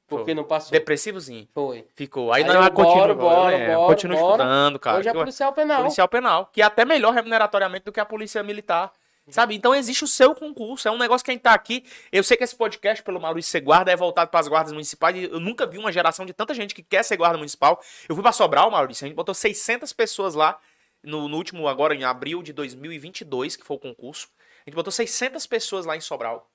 Porque 0.08 0.26
Foi. 0.26 0.34
não 0.34 0.44
passou. 0.44 0.72
Depressivozinho. 0.72 1.48
Foi. 1.54 1.86
Ficou. 1.96 2.34
Aí, 2.34 2.42
Aí 2.44 2.48
não, 2.48 2.56
ela 2.56 2.70
continua. 2.70 3.14
bora, 3.14 3.16
bora, 3.16 3.58
né? 3.58 3.76
bora, 3.76 3.88
continua 3.94 4.20
bora. 4.20 4.32
estudando, 4.44 4.80
cara. 4.80 5.00
Hoje 5.00 5.10
é 5.10 5.14
policial 5.14 5.54
penal. 5.54 5.82
policial 5.82 6.08
penal, 6.08 6.50
que 6.52 6.62
é 6.62 6.66
até 6.66 6.84
melhor 6.84 7.14
remuneratoriamente 7.14 7.86
do 7.86 7.92
que 7.94 8.00
a 8.00 8.06
polícia 8.06 8.44
militar. 8.44 8.92
Sabe? 9.30 9.56
Então 9.56 9.74
existe 9.74 10.04
o 10.04 10.08
seu 10.08 10.36
concurso. 10.36 10.86
É 10.88 10.92
um 10.92 10.98
negócio 10.98 11.24
que 11.24 11.32
a 11.32 11.34
gente 11.34 11.44
tá 11.44 11.54
aqui. 11.54 11.86
Eu 12.12 12.22
sei 12.24 12.36
que 12.36 12.44
esse 12.44 12.56
podcast, 12.56 13.02
pelo 13.04 13.22
Maurício 13.22 13.50
ser 13.52 13.62
guarda, 13.62 13.90
é 13.90 13.96
voltado 13.96 14.30
para 14.30 14.40
as 14.42 14.48
guardas 14.50 14.74
municipais. 14.74 15.16
Eu 15.32 15.40
nunca 15.40 15.66
vi 15.66 15.78
uma 15.78 15.92
geração 15.92 16.26
de 16.26 16.34
tanta 16.34 16.54
gente 16.54 16.76
que 16.76 16.84
quer 16.84 17.04
ser 17.04 17.16
guarda 17.16 17.38
municipal. 17.38 17.80
Eu 18.10 18.16
fui 18.16 18.22
pra 18.22 18.34
Sobral, 18.34 18.70
Maurício. 18.70 19.06
A 19.06 19.08
gente 19.08 19.16
botou 19.16 19.34
600 19.34 19.94
pessoas 19.94 20.34
lá 20.36 20.58
no, 21.04 21.28
no 21.28 21.38
último, 21.38 21.68
agora 21.68 21.94
em 21.96 22.04
abril 22.04 22.42
de 22.44 22.54
2022, 22.54 23.56
que 23.56 23.66
foi 23.66 23.78
o 23.78 23.80
concurso. 23.80 24.28
A 24.66 24.70
gente 24.70 24.76
botou 24.76 24.92
600 24.92 25.46
pessoas 25.48 25.86
lá 25.86 25.96
em 25.98 26.02
Sobral. 26.02 26.50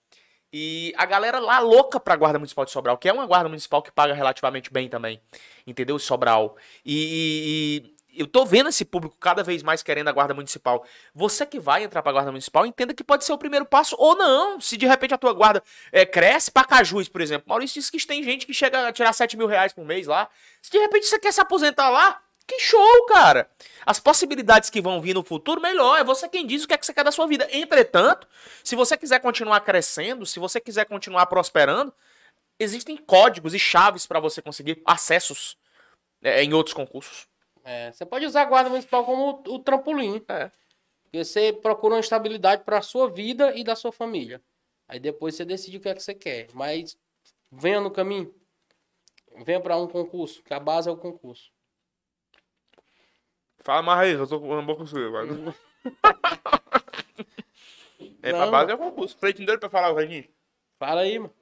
E 0.53 0.95
a 0.97 1.05
galera 1.05 1.39
lá 1.41 1.59
louca 1.59 1.99
pra 1.99 2.15
Guarda 2.17 2.39
Municipal 2.39 2.65
de 2.65 2.71
Sobral, 2.71 2.97
que 2.97 3.09
é 3.09 3.13
uma 3.13 3.27
guarda 3.27 3.49
municipal 3.49 3.83
que 3.83 3.91
paga 3.91 4.15
relativamente 4.15 4.73
bem 4.73 4.89
também. 4.89 5.21
Entendeu? 5.67 5.99
Sobral. 5.99 6.57
E, 6.85 7.83
e- 7.93 7.97
e 8.17 8.21
eu 8.21 8.27
tô 8.27 8.47
vendo 8.47 8.71
esse 8.71 8.83
público 8.85 9.15
cada 9.21 9.43
vez 9.43 9.63
mais 9.63 9.83
querendo 9.83 10.09
a 10.09 10.13
Guarda 10.13 10.33
Municipal. 10.33 10.87
Você 11.15 11.45
que 11.45 11.61
vai 11.61 11.83
entrar 11.85 12.01
pra 12.03 12.13
Guarda 12.13 12.31
Municipal, 12.31 12.65
entenda 12.65 12.95
que 12.95 13.05
pode 13.05 13.25
ser 13.27 13.33
o 13.33 13.37
primeiro 13.39 13.67
passo 13.67 13.95
ou 13.99 14.17
não. 14.17 14.59
Se 14.59 14.77
de 14.79 14.87
repente 14.87 15.13
a 15.13 15.19
tua 15.19 15.35
guarda 15.35 15.63
é, 15.93 16.07
cresce, 16.07 16.51
Pacajus, 16.51 17.09
por 17.11 17.21
exemplo. 17.21 17.47
Maurício 17.49 17.79
disse 17.79 17.93
que 17.93 18.07
tem 18.07 18.23
gente 18.23 18.47
que 18.47 18.55
chega 18.55 18.89
a 18.89 18.93
tirar 18.93 19.13
7 19.13 19.37
mil 19.37 19.47
reais 19.47 19.75
por 19.75 19.85
mês 19.85 20.07
lá. 20.07 20.31
Se 20.63 20.71
de 20.71 20.79
repente 20.79 21.05
você 21.07 21.19
quer 21.19 21.33
se 21.33 21.41
aposentar 21.43 21.91
lá, 21.91 22.19
que 22.47 22.61
show, 22.61 23.07
cara! 23.07 23.51
As 23.85 23.99
possibilidades 23.99 24.71
que 24.71 24.81
vão 24.81 25.01
vir 25.01 25.15
no 25.15 25.25
futuro, 25.25 25.61
melhor. 25.61 25.99
É 25.99 26.05
você 26.05 26.29
quem 26.29 26.47
diz 26.47 26.65
o 26.65 26.69
que 26.69 26.75
é 26.75 26.79
que 26.79 26.87
você 26.87 26.95
quer 26.95 27.05
da 27.05 27.13
sua 27.13 27.27
vida. 27.27 27.49
Entretanto, 27.51 28.29
se 28.63 28.77
você 28.77 28.97
quiser 28.97 29.21
continuar 29.21 29.61
crescendo, 29.61 30.25
se 30.25 30.39
você 30.39 30.61
quiser 30.61 30.85
continuar 30.85 31.27
prosperando, 31.27 31.93
existem 32.59 32.97
códigos 32.97 33.55
e 33.55 33.59
chaves 33.59 34.07
para 34.07 34.21
você 34.21 34.41
conseguir 34.41 34.81
acessos 34.85 35.59
é, 36.23 36.43
em 36.43 36.53
outros 36.55 36.75
concursos. 36.75 37.29
É, 37.65 37.91
você 37.91 38.07
pode 38.07 38.25
usar 38.25 38.43
a 38.43 38.45
guarda 38.47 38.71
municipal 38.71 39.05
como 39.05 39.43
o, 39.47 39.55
o 39.55 39.59
trampolim. 39.59 40.23
É. 40.29 40.51
Porque 41.03 41.25
você 41.25 41.53
procura 41.53 41.95
uma 41.95 42.01
estabilidade 42.01 42.63
para 42.65 42.79
a 42.79 42.83
sua 42.83 43.11
vida 43.11 43.55
e 43.57 43.65
da 43.65 43.75
sua 43.75 43.91
família. 43.91 44.41
Aí 44.89 45.01
depois 45.01 45.35
você 45.35 45.45
decide 45.45 45.79
o 45.79 45.81
que 45.81 45.89
é 45.89 45.95
que 45.95 46.03
você 46.03 46.15
quer. 46.15 46.49
Mas 46.53 46.97
venha 47.51 47.81
no 47.81 47.91
caminho. 47.91 48.33
Venha 49.45 49.61
para 49.61 49.77
um 49.77 49.87
concurso, 49.87 50.43
que 50.43 50.55
a 50.55 50.61
base 50.61 50.89
é 50.89 50.93
o 50.93 50.97
concurso. 50.97 51.51
Fala 53.67 53.83
mais 53.83 53.99
aí, 54.01 54.13
eu 54.13 54.29
tô 54.29 54.39
com 54.41 54.65
boca 54.65 54.79
com 54.79 54.87
você, 54.87 55.09
mano. 55.11 55.53
É, 58.23 58.31
pra 58.31 58.45
Não. 58.45 58.51
base 58.53 58.71
é 58.71 58.75
o 58.77 58.79
concurso. 58.79 59.17
Falei 59.19 59.35
dele 59.35 59.59
pra 59.59 59.69
falar, 59.69 59.93
Vaguinho. 59.93 60.25
Fala 60.79 61.01
aí, 61.01 61.19
mano. 61.19 61.35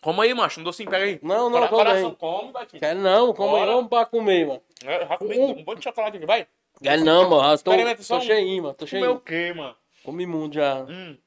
Como 0.00 0.22
aí, 0.22 0.32
macho? 0.32 0.60
Um 0.60 0.64
docinho, 0.64 0.88
pega 0.88 1.04
aí. 1.04 1.20
Não, 1.22 1.50
não, 1.50 1.58
Cora- 1.58 1.68
come 1.68 1.84
coração, 1.84 2.08
aí. 2.08 2.16
come, 2.16 2.52
Vaguinho. 2.52 2.80
Quer 2.80 2.96
não, 2.96 3.34
como 3.34 3.50
Bora. 3.50 3.70
vamos 3.72 3.90
pra 3.90 4.06
comer, 4.06 4.46
mano. 4.46 4.62
É, 4.82 5.06
já 5.06 5.18
comi 5.18 5.38
um 5.38 5.62
monte 5.62 5.76
de 5.78 5.84
chocolate 5.84 6.16
aqui, 6.16 6.24
vai. 6.24 6.48
Quer 6.82 6.98
não, 7.00 7.28
mano. 7.28 7.42
Eu 7.52 7.58
Tô, 7.58 7.70
Experimenta 7.72 8.02
só 8.02 8.16
tô 8.18 8.24
um. 8.24 8.26
cheinho, 8.26 8.62
mano. 8.62 8.74
Tô 8.74 8.86
Comer 8.86 9.02
o 9.02 9.04
cheinho. 9.04 9.20
quê, 9.20 9.52
mano? 9.52 9.76
Comi 10.02 10.24
muito 10.26 10.54
já. 10.54 10.84
Hum. 10.84 11.18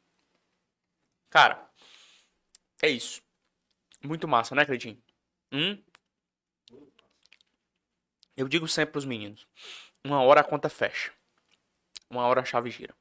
Cara, 1.29 1.69
é 2.81 2.89
isso. 2.89 3.21
Muito 4.03 4.27
massa, 4.27 4.55
né, 4.55 4.65
Cleitinho? 4.65 4.97
Hum? 5.51 5.77
Eu 8.35 8.47
digo 8.47 8.67
sempre 8.67 8.93
pros 8.93 9.05
meninos: 9.05 9.45
uma 10.03 10.21
hora 10.21 10.41
a 10.41 10.43
conta 10.43 10.69
fecha, 10.69 11.11
uma 12.09 12.25
hora 12.25 12.41
a 12.41 12.45
chave 12.45 12.69
gira. 12.69 12.93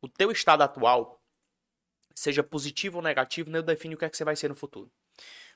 O 0.00 0.08
teu 0.08 0.30
estado 0.32 0.62
atual, 0.62 1.22
seja 2.14 2.42
positivo 2.42 2.98
ou 2.98 3.02
negativo, 3.02 3.50
não 3.50 3.62
define 3.62 3.94
o 3.94 3.98
que 3.98 4.04
é 4.04 4.10
que 4.10 4.16
você 4.16 4.24
vai 4.24 4.34
ser 4.36 4.48
no 4.48 4.54
futuro. 4.54 4.90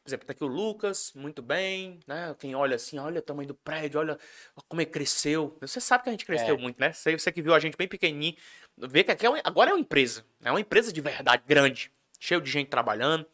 Por 0.03 0.09
exemplo, 0.11 0.25
tá 0.27 0.33
aqui 0.33 0.45
o 0.45 0.47
Lucas, 0.47 1.13
muito 1.17 1.43
bem, 1.43 1.99
né? 2.07 2.33
Quem 2.39 2.55
olha 2.55 2.77
assim, 2.77 2.97
olha 2.97 3.19
o 3.19 3.23
tamanho 3.23 3.49
do 3.49 3.55
prédio, 3.57 3.99
olha 3.99 4.17
como 4.69 4.81
ele 4.81 4.89
cresceu. 4.91 5.57
Você 5.61 5.81
sabe 5.81 6.05
que 6.05 6.11
a 6.11 6.13
gente 6.13 6.25
cresceu 6.25 6.55
É. 6.55 6.59
muito, 6.59 6.79
né? 6.79 6.93
Você, 6.93 7.19
você 7.19 7.33
que 7.33 7.43
viu 7.43 7.53
a 7.53 7.59
gente 7.59 7.77
bem 7.77 7.89
pequenininho, 7.89 8.37
vê 8.77 9.03
que 9.03 9.11
aqui 9.11 9.27
é 9.27 9.29
uma- 9.31 9.41
agora 9.43 9.71
é 9.71 9.75
uma 9.75 9.81
empresa. 9.81 10.25
É 10.45 10.51
uma 10.51 10.61
empresa 10.61 10.93
de 10.93 11.01
verdade, 11.01 11.43
grande, 11.45 11.91
cheio 12.21 12.41
de 12.41 12.49
gente 12.49 12.69
trabalhando. 12.69 13.27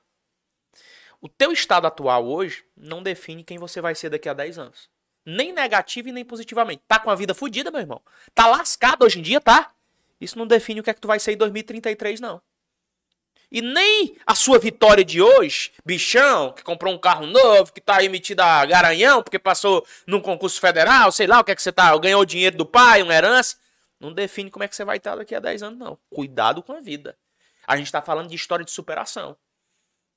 O 1.19 1.27
teu 1.27 1.51
estado 1.51 1.87
atual 1.87 2.27
hoje 2.27 2.63
não 2.75 3.01
define 3.01 3.43
quem 3.43 3.57
você 3.57 3.81
vai 3.81 3.95
ser 3.95 4.09
daqui 4.09 4.29
a 4.29 4.33
10 4.33 4.59
anos. 4.59 4.89
Nem 5.25 5.51
negativo 5.51 6.09
e 6.09 6.11
nem 6.11 6.23
positivamente. 6.23 6.83
Tá 6.87 6.99
com 6.99 7.09
a 7.09 7.15
vida 7.15 7.33
fodida, 7.33 7.71
meu 7.71 7.81
irmão. 7.81 8.01
Tá 8.33 8.47
lascado 8.47 9.03
hoje 9.03 9.19
em 9.19 9.21
dia, 9.21 9.41
tá? 9.41 9.73
Isso 10.21 10.37
não 10.37 10.47
define 10.47 10.79
o 10.79 10.83
que 10.83 10.89
é 10.89 10.93
que 10.93 11.01
tu 11.01 11.07
vai 11.07 11.19
ser 11.19 11.33
em 11.33 11.37
2033, 11.37 12.19
não. 12.19 12.41
E 13.51 13.61
nem 13.61 14.17
a 14.25 14.35
sua 14.35 14.59
vitória 14.59 15.05
de 15.05 15.21
hoje, 15.21 15.71
bichão, 15.85 16.51
que 16.51 16.63
comprou 16.63 16.93
um 16.93 16.97
carro 16.97 17.25
novo, 17.25 17.71
que 17.71 17.79
tá 17.79 17.97
aí 17.97 18.09
metido 18.09 18.41
a 18.41 18.65
garanhão, 18.65 19.23
porque 19.23 19.39
passou 19.39 19.85
num 20.05 20.19
concurso 20.19 20.59
federal, 20.59 21.11
sei 21.11 21.27
lá 21.27 21.39
o 21.39 21.43
que 21.43 21.51
é 21.51 21.55
que 21.55 21.61
você 21.61 21.71
tá, 21.71 21.97
ganhou 21.97 22.25
dinheiro 22.25 22.57
do 22.57 22.65
pai, 22.65 23.01
uma 23.01 23.13
herança, 23.13 23.55
não 23.99 24.13
define 24.13 24.51
como 24.51 24.63
é 24.63 24.67
que 24.67 24.75
você 24.75 24.83
vai 24.83 24.97
estar 24.97 25.15
daqui 25.15 25.33
a 25.33 25.39
10 25.39 25.63
anos, 25.63 25.79
não. 25.79 25.97
Cuidado 26.09 26.61
com 26.61 26.73
a 26.73 26.79
vida. 26.79 27.17
A 27.65 27.77
gente 27.77 27.91
tá 27.91 28.01
falando 28.01 28.29
de 28.29 28.35
história 28.35 28.65
de 28.65 28.71
superação. 28.71 29.37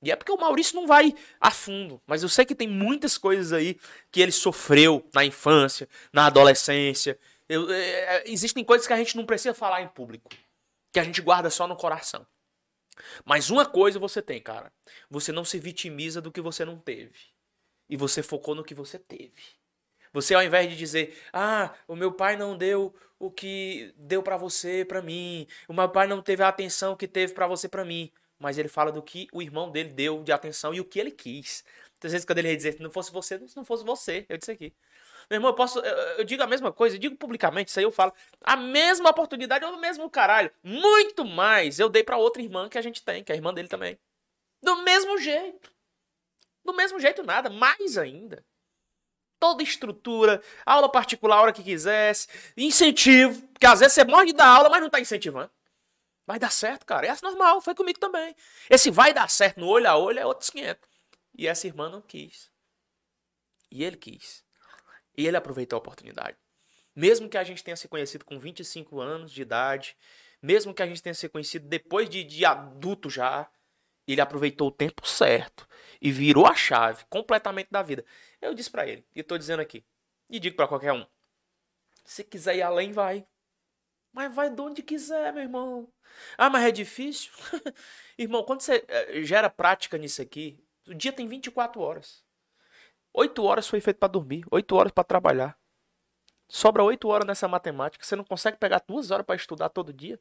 E 0.02 0.10
é 0.10 0.16
porque 0.16 0.32
o 0.32 0.36
Maurício 0.36 0.74
não 0.74 0.86
vai 0.86 1.14
a 1.38 1.50
fundo, 1.50 2.00
mas 2.06 2.22
eu 2.22 2.28
sei 2.28 2.44
que 2.44 2.54
tem 2.54 2.66
muitas 2.66 3.18
coisas 3.18 3.52
aí 3.52 3.78
que 4.10 4.20
ele 4.20 4.32
sofreu 4.32 5.06
na 5.14 5.24
infância, 5.24 5.88
na 6.12 6.26
adolescência. 6.26 7.18
Eu, 7.48 7.70
é, 7.70 7.80
é 8.16 8.22
existem 8.26 8.64
coisas 8.64 8.86
que 8.86 8.92
a 8.92 8.96
gente 8.96 9.16
não 9.16 9.26
precisa 9.26 9.54
falar 9.54 9.82
em 9.82 9.88
público, 9.88 10.30
que 10.90 10.98
a 10.98 11.04
gente 11.04 11.20
guarda 11.20 11.50
só 11.50 11.66
no 11.66 11.76
coração. 11.76 12.26
Mas 13.24 13.50
uma 13.50 13.66
coisa 13.66 13.98
você 13.98 14.20
tem, 14.22 14.40
cara. 14.40 14.72
Você 15.10 15.32
não 15.32 15.44
se 15.44 15.58
vitimiza 15.58 16.20
do 16.20 16.32
que 16.32 16.40
você 16.40 16.64
não 16.64 16.78
teve. 16.78 17.18
E 17.88 17.96
você 17.96 18.22
focou 18.22 18.54
no 18.54 18.64
que 18.64 18.74
você 18.74 18.98
teve. 18.98 19.32
Você 20.12 20.34
ao 20.34 20.42
invés 20.42 20.68
de 20.70 20.76
dizer: 20.76 21.18
"Ah, 21.32 21.74
o 21.86 21.96
meu 21.96 22.12
pai 22.12 22.36
não 22.36 22.56
deu 22.56 22.94
o 23.18 23.30
que 23.30 23.92
deu 23.96 24.22
para 24.22 24.36
você, 24.36 24.84
para 24.84 25.02
mim. 25.02 25.46
O 25.68 25.72
meu 25.72 25.88
pai 25.88 26.06
não 26.06 26.22
teve 26.22 26.42
a 26.42 26.48
atenção 26.48 26.96
que 26.96 27.08
teve 27.08 27.32
para 27.34 27.46
você, 27.46 27.68
para 27.68 27.84
mim." 27.84 28.12
Mas 28.38 28.56
ele 28.58 28.68
fala 28.68 28.90
do 28.90 29.02
que 29.02 29.28
o 29.32 29.42
irmão 29.42 29.70
dele 29.70 29.90
deu 29.92 30.22
de 30.22 30.32
atenção 30.32 30.72
e 30.74 30.80
o 30.80 30.84
que 30.84 30.98
ele 30.98 31.10
quis. 31.10 31.62
Às 32.02 32.12
vezes 32.12 32.24
quando 32.24 32.38
ele 32.38 32.56
dizer, 32.56 32.72
se 32.72 32.82
não 32.82 32.90
fosse 32.90 33.12
você, 33.12 33.38
se 33.46 33.56
não 33.56 33.64
fosse 33.64 33.84
você, 33.84 34.24
eu 34.28 34.38
disse 34.38 34.50
aqui. 34.50 34.74
Meu 35.30 35.36
irmão, 35.36 35.50
eu 35.50 35.54
posso. 35.54 35.78
Eu, 35.78 35.96
eu, 36.18 36.24
digo 36.24 36.42
a 36.42 36.46
mesma 36.46 36.72
coisa, 36.72 36.96
eu 36.96 37.00
digo 37.00 37.14
publicamente, 37.14 37.70
isso 37.70 37.78
aí 37.78 37.84
eu 37.84 37.92
falo. 37.92 38.12
A 38.42 38.56
mesma 38.56 39.10
oportunidade, 39.10 39.64
ou 39.64 39.74
o 39.74 39.80
mesmo 39.80 40.10
caralho. 40.10 40.50
Muito 40.60 41.24
mais 41.24 41.78
eu 41.78 41.88
dei 41.88 42.02
para 42.02 42.16
outra 42.16 42.42
irmã 42.42 42.68
que 42.68 42.76
a 42.76 42.82
gente 42.82 43.00
tem, 43.00 43.22
que 43.22 43.30
é 43.30 43.34
a 43.34 43.36
irmã 43.36 43.54
dele 43.54 43.68
também. 43.68 43.96
Do 44.60 44.82
mesmo 44.82 45.16
jeito. 45.18 45.72
Do 46.64 46.74
mesmo 46.74 46.98
jeito, 46.98 47.22
nada. 47.22 47.48
Mais 47.48 47.96
ainda. 47.96 48.44
Toda 49.38 49.62
estrutura, 49.62 50.42
aula 50.66 50.90
particular 50.90 51.36
a 51.38 51.42
hora 51.42 51.52
que 51.52 51.62
quisesse, 51.62 52.26
incentivo. 52.56 53.40
Porque 53.52 53.66
às 53.66 53.78
vezes 53.78 53.94
você 53.94 54.04
morre 54.04 54.26
de 54.26 54.32
dar 54.32 54.48
aula, 54.48 54.68
mas 54.68 54.82
não 54.82 54.90
tá 54.90 54.98
incentivando. 54.98 55.50
Vai 56.26 56.40
dar 56.40 56.50
certo, 56.50 56.84
cara. 56.84 57.06
É 57.06 57.16
normal, 57.22 57.60
foi 57.60 57.74
comigo 57.74 58.00
também. 58.00 58.34
Esse 58.68 58.90
vai 58.90 59.14
dar 59.14 59.30
certo 59.30 59.60
no 59.60 59.68
olho 59.68 59.88
a 59.88 59.96
olho 59.96 60.18
é 60.18 60.26
outros 60.26 60.50
500. 60.50 60.88
E 61.38 61.46
essa 61.46 61.68
irmã 61.68 61.88
não 61.88 62.02
quis. 62.02 62.50
E 63.70 63.84
ele 63.84 63.96
quis. 63.96 64.44
E 65.16 65.26
ele 65.26 65.36
aproveitou 65.36 65.76
a 65.76 65.80
oportunidade. 65.80 66.36
Mesmo 66.94 67.28
que 67.28 67.38
a 67.38 67.44
gente 67.44 67.62
tenha 67.62 67.76
se 67.76 67.88
conhecido 67.88 68.24
com 68.24 68.38
25 68.38 69.00
anos 69.00 69.32
de 69.32 69.42
idade, 69.42 69.96
mesmo 70.42 70.74
que 70.74 70.82
a 70.82 70.86
gente 70.86 71.02
tenha 71.02 71.14
se 71.14 71.28
conhecido 71.28 71.68
depois 71.68 72.08
de, 72.08 72.24
de 72.24 72.44
adulto 72.44 73.08
já, 73.08 73.48
ele 74.06 74.20
aproveitou 74.20 74.68
o 74.68 74.72
tempo 74.72 75.06
certo 75.06 75.68
e 76.00 76.10
virou 76.10 76.46
a 76.46 76.54
chave 76.54 77.04
completamente 77.08 77.68
da 77.70 77.82
vida. 77.82 78.04
Eu 78.40 78.54
disse 78.54 78.70
para 78.70 78.86
ele, 78.86 79.04
e 79.14 79.20
estou 79.20 79.38
dizendo 79.38 79.60
aqui, 79.60 79.84
e 80.28 80.40
digo 80.40 80.56
para 80.56 80.66
qualquer 80.66 80.92
um: 80.92 81.06
se 82.04 82.24
quiser 82.24 82.56
ir 82.56 82.62
além, 82.62 82.92
vai. 82.92 83.26
Mas 84.12 84.34
vai 84.34 84.50
de 84.50 84.60
onde 84.60 84.82
quiser, 84.82 85.32
meu 85.32 85.42
irmão. 85.42 85.92
Ah, 86.36 86.50
mas 86.50 86.64
é 86.64 86.72
difícil? 86.72 87.30
irmão, 88.18 88.42
quando 88.42 88.60
você 88.60 88.84
eh, 88.88 89.22
gera 89.22 89.48
prática 89.48 89.96
nisso 89.96 90.20
aqui, 90.20 90.58
o 90.88 90.94
dia 90.94 91.12
tem 91.12 91.28
24 91.28 91.80
horas. 91.80 92.24
Oito 93.12 93.44
horas 93.44 93.66
foi 93.68 93.80
feito 93.80 93.98
para 93.98 94.08
dormir, 94.08 94.44
oito 94.50 94.76
horas 94.76 94.92
para 94.92 95.04
trabalhar. 95.04 95.58
Sobra 96.48 96.82
oito 96.82 97.08
horas 97.08 97.26
nessa 97.26 97.46
matemática. 97.46 98.04
Você 98.04 98.16
não 98.16 98.24
consegue 98.24 98.56
pegar 98.56 98.82
duas 98.86 99.10
horas 99.10 99.24
para 99.24 99.36
estudar 99.36 99.68
todo 99.68 99.92
dia? 99.92 100.18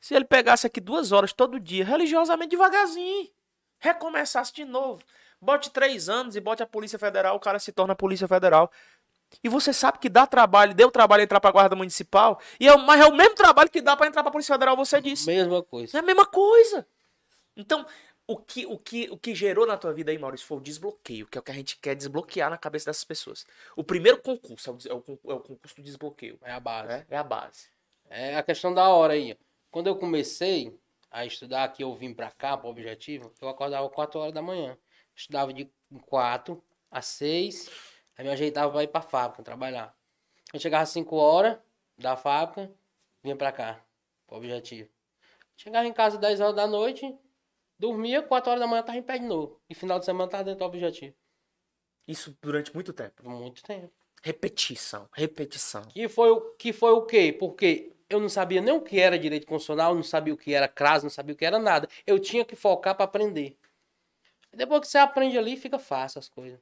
Se 0.00 0.14
ele 0.14 0.24
pegasse 0.24 0.66
aqui 0.66 0.80
duas 0.80 1.12
horas 1.12 1.32
todo 1.32 1.58
dia, 1.58 1.84
religiosamente 1.84 2.50
devagarzinho, 2.50 3.28
recomeçasse 3.78 4.52
de 4.52 4.64
novo, 4.64 5.02
bote 5.40 5.70
três 5.70 6.08
anos 6.08 6.36
e 6.36 6.40
bote 6.40 6.62
a 6.62 6.66
Polícia 6.66 6.98
Federal, 6.98 7.36
o 7.36 7.40
cara 7.40 7.58
se 7.58 7.72
torna 7.72 7.94
Polícia 7.94 8.28
Federal. 8.28 8.70
E 9.42 9.48
você 9.48 9.72
sabe 9.72 9.98
que 9.98 10.08
dá 10.08 10.26
trabalho, 10.26 10.74
deu 10.74 10.90
trabalho 10.90 11.22
entrar 11.22 11.40
para 11.40 11.50
a 11.50 11.52
Guarda 11.52 11.74
Municipal, 11.74 12.40
e 12.60 12.68
é, 12.68 12.76
mas 12.76 13.00
é 13.00 13.06
o 13.06 13.14
mesmo 13.14 13.34
trabalho 13.34 13.70
que 13.70 13.80
dá 13.80 13.96
para 13.96 14.06
entrar 14.06 14.22
para 14.22 14.28
a 14.28 14.32
Polícia 14.32 14.54
Federal, 14.54 14.76
você 14.76 15.00
disse. 15.00 15.26
Mesma 15.26 15.62
coisa. 15.62 15.96
É 15.96 16.00
a 16.00 16.02
mesma 16.02 16.26
coisa. 16.26 16.86
Então, 17.56 17.86
o 18.32 18.36
que, 18.36 18.66
o, 18.66 18.78
que, 18.78 19.08
o 19.10 19.16
que 19.16 19.34
gerou 19.34 19.66
na 19.66 19.76
tua 19.76 19.92
vida 19.92 20.10
aí, 20.10 20.18
Maurício, 20.18 20.46
foi 20.46 20.58
o 20.58 20.60
desbloqueio, 20.60 21.26
que 21.26 21.36
é 21.36 21.40
o 21.40 21.42
que 21.42 21.50
a 21.50 21.54
gente 21.54 21.78
quer 21.78 21.94
desbloquear 21.94 22.48
na 22.48 22.56
cabeça 22.56 22.86
dessas 22.86 23.04
pessoas. 23.04 23.46
O 23.76 23.84
primeiro 23.84 24.20
concurso 24.20 24.70
é 24.70 24.72
o, 24.72 24.78
é 24.88 24.94
o, 24.94 25.32
é 25.32 25.34
o 25.34 25.40
concurso 25.40 25.76
do 25.76 25.82
desbloqueio. 25.82 26.38
É 26.42 26.52
a 26.52 26.60
base. 26.60 26.92
É, 26.92 27.06
é, 27.10 27.16
a 27.16 27.22
base. 27.22 27.68
É 28.08 28.36
a 28.36 28.42
questão 28.42 28.72
da 28.72 28.88
hora 28.88 29.12
aí. 29.12 29.36
Quando 29.70 29.86
eu 29.86 29.96
comecei 29.96 30.78
a 31.10 31.26
estudar, 31.26 31.68
que 31.68 31.84
eu 31.84 31.94
vim 31.94 32.14
pra 32.14 32.30
cá, 32.30 32.56
pro 32.56 32.68
objetivo, 32.68 33.32
eu 33.40 33.48
acordava 33.48 33.88
4 33.90 34.18
horas 34.18 34.34
da 34.34 34.40
manhã. 34.40 34.78
Estudava 35.14 35.52
de 35.52 35.70
4 36.06 36.62
a 36.90 37.02
6, 37.02 37.70
aí 38.16 38.24
me 38.24 38.30
ajeitava 38.30 38.72
pra 38.72 38.82
ir 38.82 38.88
pra 38.88 39.02
fábrica, 39.02 39.42
trabalhar. 39.42 39.94
Eu 40.52 40.60
chegava 40.60 40.82
às 40.82 40.90
5 40.90 41.16
horas 41.16 41.58
da 41.98 42.16
fábrica, 42.16 42.70
vinha 43.22 43.36
pra 43.36 43.52
cá, 43.52 43.84
pro 44.26 44.36
objetivo. 44.36 44.88
Chegava 45.56 45.86
em 45.86 45.92
casa 45.92 46.16
às 46.16 46.20
10 46.20 46.40
horas 46.40 46.56
da 46.56 46.66
noite, 46.66 47.14
Dormia, 47.82 48.22
4 48.22 48.48
horas 48.48 48.60
da 48.60 48.66
manhã 48.68 48.80
tava 48.80 48.96
em 48.96 49.02
pé 49.02 49.18
de 49.18 49.24
novo. 49.24 49.60
E 49.68 49.74
final 49.74 49.98
de 49.98 50.04
semana 50.04 50.30
tava 50.30 50.44
dentro 50.44 50.60
do 50.60 50.64
objetivo. 50.64 51.16
Isso 52.06 52.38
durante 52.40 52.72
muito 52.72 52.92
tempo. 52.92 53.28
Muito 53.28 53.60
tempo. 53.60 53.92
Repetição, 54.22 55.08
repetição. 55.12 55.82
Que 55.86 56.08
foi 56.08 56.30
o 56.30 56.52
que 56.52 56.72
foi 56.72 56.92
o 56.92 57.02
quê? 57.04 57.36
Porque 57.36 57.96
eu 58.08 58.20
não 58.20 58.28
sabia 58.28 58.60
nem 58.60 58.72
o 58.72 58.80
que 58.80 59.00
era 59.00 59.18
direito 59.18 59.48
constitucional, 59.48 59.96
não 59.96 60.02
sabia 60.04 60.32
o 60.32 60.36
que 60.36 60.54
era 60.54 60.68
CRAS, 60.68 61.02
não 61.02 61.10
sabia 61.10 61.34
o 61.34 61.36
que 61.36 61.44
era 61.44 61.58
nada. 61.58 61.88
Eu 62.06 62.20
tinha 62.20 62.44
que 62.44 62.54
focar 62.54 62.94
para 62.94 63.04
aprender. 63.04 63.58
Depois 64.52 64.82
que 64.82 64.86
você 64.86 64.98
aprende 64.98 65.36
ali, 65.36 65.56
fica 65.56 65.76
fácil 65.76 66.20
as 66.20 66.28
coisas. 66.28 66.60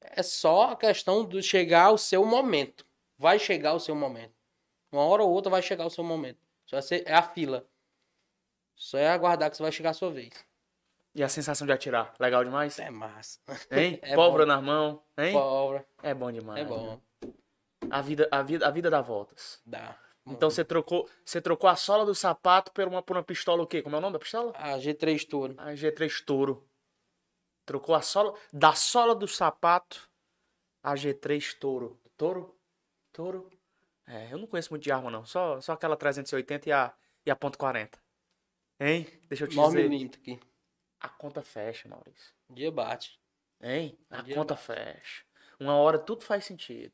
É 0.00 0.22
só 0.22 0.70
a 0.70 0.76
questão 0.76 1.26
de 1.26 1.42
chegar 1.42 1.86
ao 1.86 1.98
seu 1.98 2.24
momento. 2.24 2.86
Vai 3.18 3.40
chegar 3.40 3.74
o 3.74 3.80
seu 3.80 3.96
momento. 3.96 4.36
Uma 4.92 5.04
hora 5.04 5.24
ou 5.24 5.32
outra 5.32 5.50
vai 5.50 5.62
chegar 5.62 5.84
o 5.84 5.90
seu 5.90 6.04
momento. 6.04 6.38
Só 6.64 6.76
é 6.76 7.12
a 7.12 7.22
fila. 7.22 7.68
Só 8.76 8.98
é 8.98 9.08
aguardar 9.08 9.50
que 9.50 9.56
você 9.56 9.62
vai 9.62 9.72
chegar 9.72 9.90
a 9.90 9.94
sua 9.94 10.10
vez. 10.10 10.32
E 11.14 11.22
a 11.22 11.28
sensação 11.28 11.66
de 11.66 11.72
atirar? 11.72 12.12
Legal 12.20 12.44
demais? 12.44 12.78
É 12.78 12.90
massa. 12.90 13.40
Hein? 13.70 13.98
É 14.04 14.14
Pólvora 14.14 14.44
bom. 14.44 14.52
nas 14.52 14.62
mãos, 14.62 15.00
hein? 15.18 15.32
Pólvora. 15.32 15.86
É 16.02 16.12
bom 16.12 16.30
demais. 16.30 16.60
É 16.60 16.64
bom. 16.64 17.00
Né? 17.22 17.32
A 17.90 18.02
vida, 18.02 18.28
a 18.30 18.42
vida, 18.42 18.66
a 18.66 18.70
vida 18.70 18.90
dá 18.90 19.00
voltas. 19.00 19.60
Dá. 19.64 19.98
Então 20.26 20.50
você 20.50 20.64
trocou, 20.64 21.08
você 21.24 21.40
trocou 21.40 21.70
a 21.70 21.76
sola 21.76 22.04
do 22.04 22.14
sapato 22.14 22.70
por 22.72 22.86
uma, 22.86 23.00
por 23.00 23.16
uma 23.16 23.22
pistola 23.22 23.62
o 23.62 23.66
quê? 23.66 23.80
Como 23.80 23.94
é 23.94 23.98
o 23.98 24.02
nome 24.02 24.12
da 24.12 24.18
pistola? 24.18 24.52
A 24.56 24.76
G3 24.76 25.26
Toro. 25.26 25.54
A 25.56 25.72
G3 25.72 26.24
Toro. 26.24 26.68
Trocou 27.64 27.94
a 27.94 28.02
sola 28.02 28.34
da 28.52 28.74
sola 28.74 29.14
do 29.14 29.26
sapato 29.26 30.10
a 30.82 30.94
G3 30.94 31.56
Toro. 31.58 31.98
Toro? 32.16 32.58
Toro? 33.12 33.50
É, 34.06 34.32
eu 34.32 34.38
não 34.38 34.46
conheço 34.46 34.70
muito 34.70 34.82
de 34.82 34.92
arma 34.92 35.10
não, 35.10 35.24
só 35.24 35.60
só 35.60 35.72
aquela 35.72 35.96
380 35.96 36.68
e 36.68 36.72
a 36.72 36.92
e 37.24 37.30
a 37.30 37.34
ponto 37.34 37.58
.40. 37.58 37.94
Hein? 38.78 39.06
Deixa 39.28 39.44
eu 39.44 39.48
te 39.48 39.56
9 39.56 39.76
dizer. 39.76 39.88
milímetros 39.88 40.22
aqui. 40.22 40.40
A 41.00 41.08
conta 41.08 41.42
fecha, 41.42 41.88
Maurício. 41.88 42.34
O 42.48 42.54
dia 42.54 42.70
bate. 42.70 43.18
Hein? 43.60 43.98
A 44.10 44.22
conta 44.22 44.54
bate. 44.54 44.66
fecha. 44.66 45.24
Uma 45.58 45.76
hora 45.76 45.98
tudo 45.98 46.22
faz 46.22 46.44
sentido. 46.44 46.92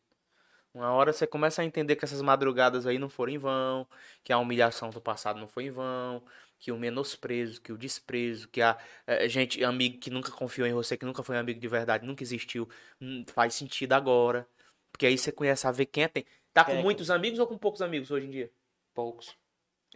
Uma 0.75 0.91
hora 0.93 1.13
você 1.13 1.27
começa 1.27 1.61
a 1.61 1.65
entender 1.65 1.97
que 1.97 2.05
essas 2.05 2.23
madrugadas 2.23 2.87
aí 2.87 2.99
não 2.99 3.09
foram 3.09 3.33
em 3.33 3.39
vão, 3.39 3.87
que 4.25 4.33
a 4.33 4.39
humilhação 4.39 4.89
do 4.89 5.03
passado 5.03 5.39
não 5.39 5.47
foi 5.47 5.65
em 5.65 5.71
vão, 5.71 6.25
que 6.59 6.73
o 6.73 6.79
menosprezo, 6.79 7.61
que 7.61 7.73
o 7.73 7.77
desprezo, 7.77 8.49
que 8.49 8.63
a 8.63 8.79
é, 9.07 9.29
gente, 9.29 9.63
amigo 9.63 9.99
que 9.99 10.09
nunca 10.09 10.33
confiou 10.33 10.67
em 10.67 10.73
você, 10.73 10.97
que 10.97 11.05
nunca 11.05 11.23
foi 11.23 11.37
um 11.37 11.41
amigo 11.41 11.61
de 11.61 11.69
verdade, 11.69 12.07
nunca 12.07 12.23
existiu, 12.23 12.67
hum, 13.01 13.23
faz 13.29 13.55
sentido 13.55 13.93
agora. 13.93 14.49
Porque 14.91 15.07
aí 15.07 15.19
você 15.19 15.31
conhece 15.31 15.67
a 15.67 15.73
ver 15.73 15.87
quem 15.87 16.05
é 16.05 16.09
tem. 16.09 16.25
Tá 16.55 16.65
com 16.65 16.73
é, 16.73 16.83
muitos 16.83 17.11
amigos 17.11 17.39
ou 17.39 17.47
com 17.47 17.59
poucos 17.59 17.83
amigos 17.83 18.11
hoje 18.11 18.27
em 18.27 18.31
dia? 18.31 18.51
Poucos. 18.95 19.37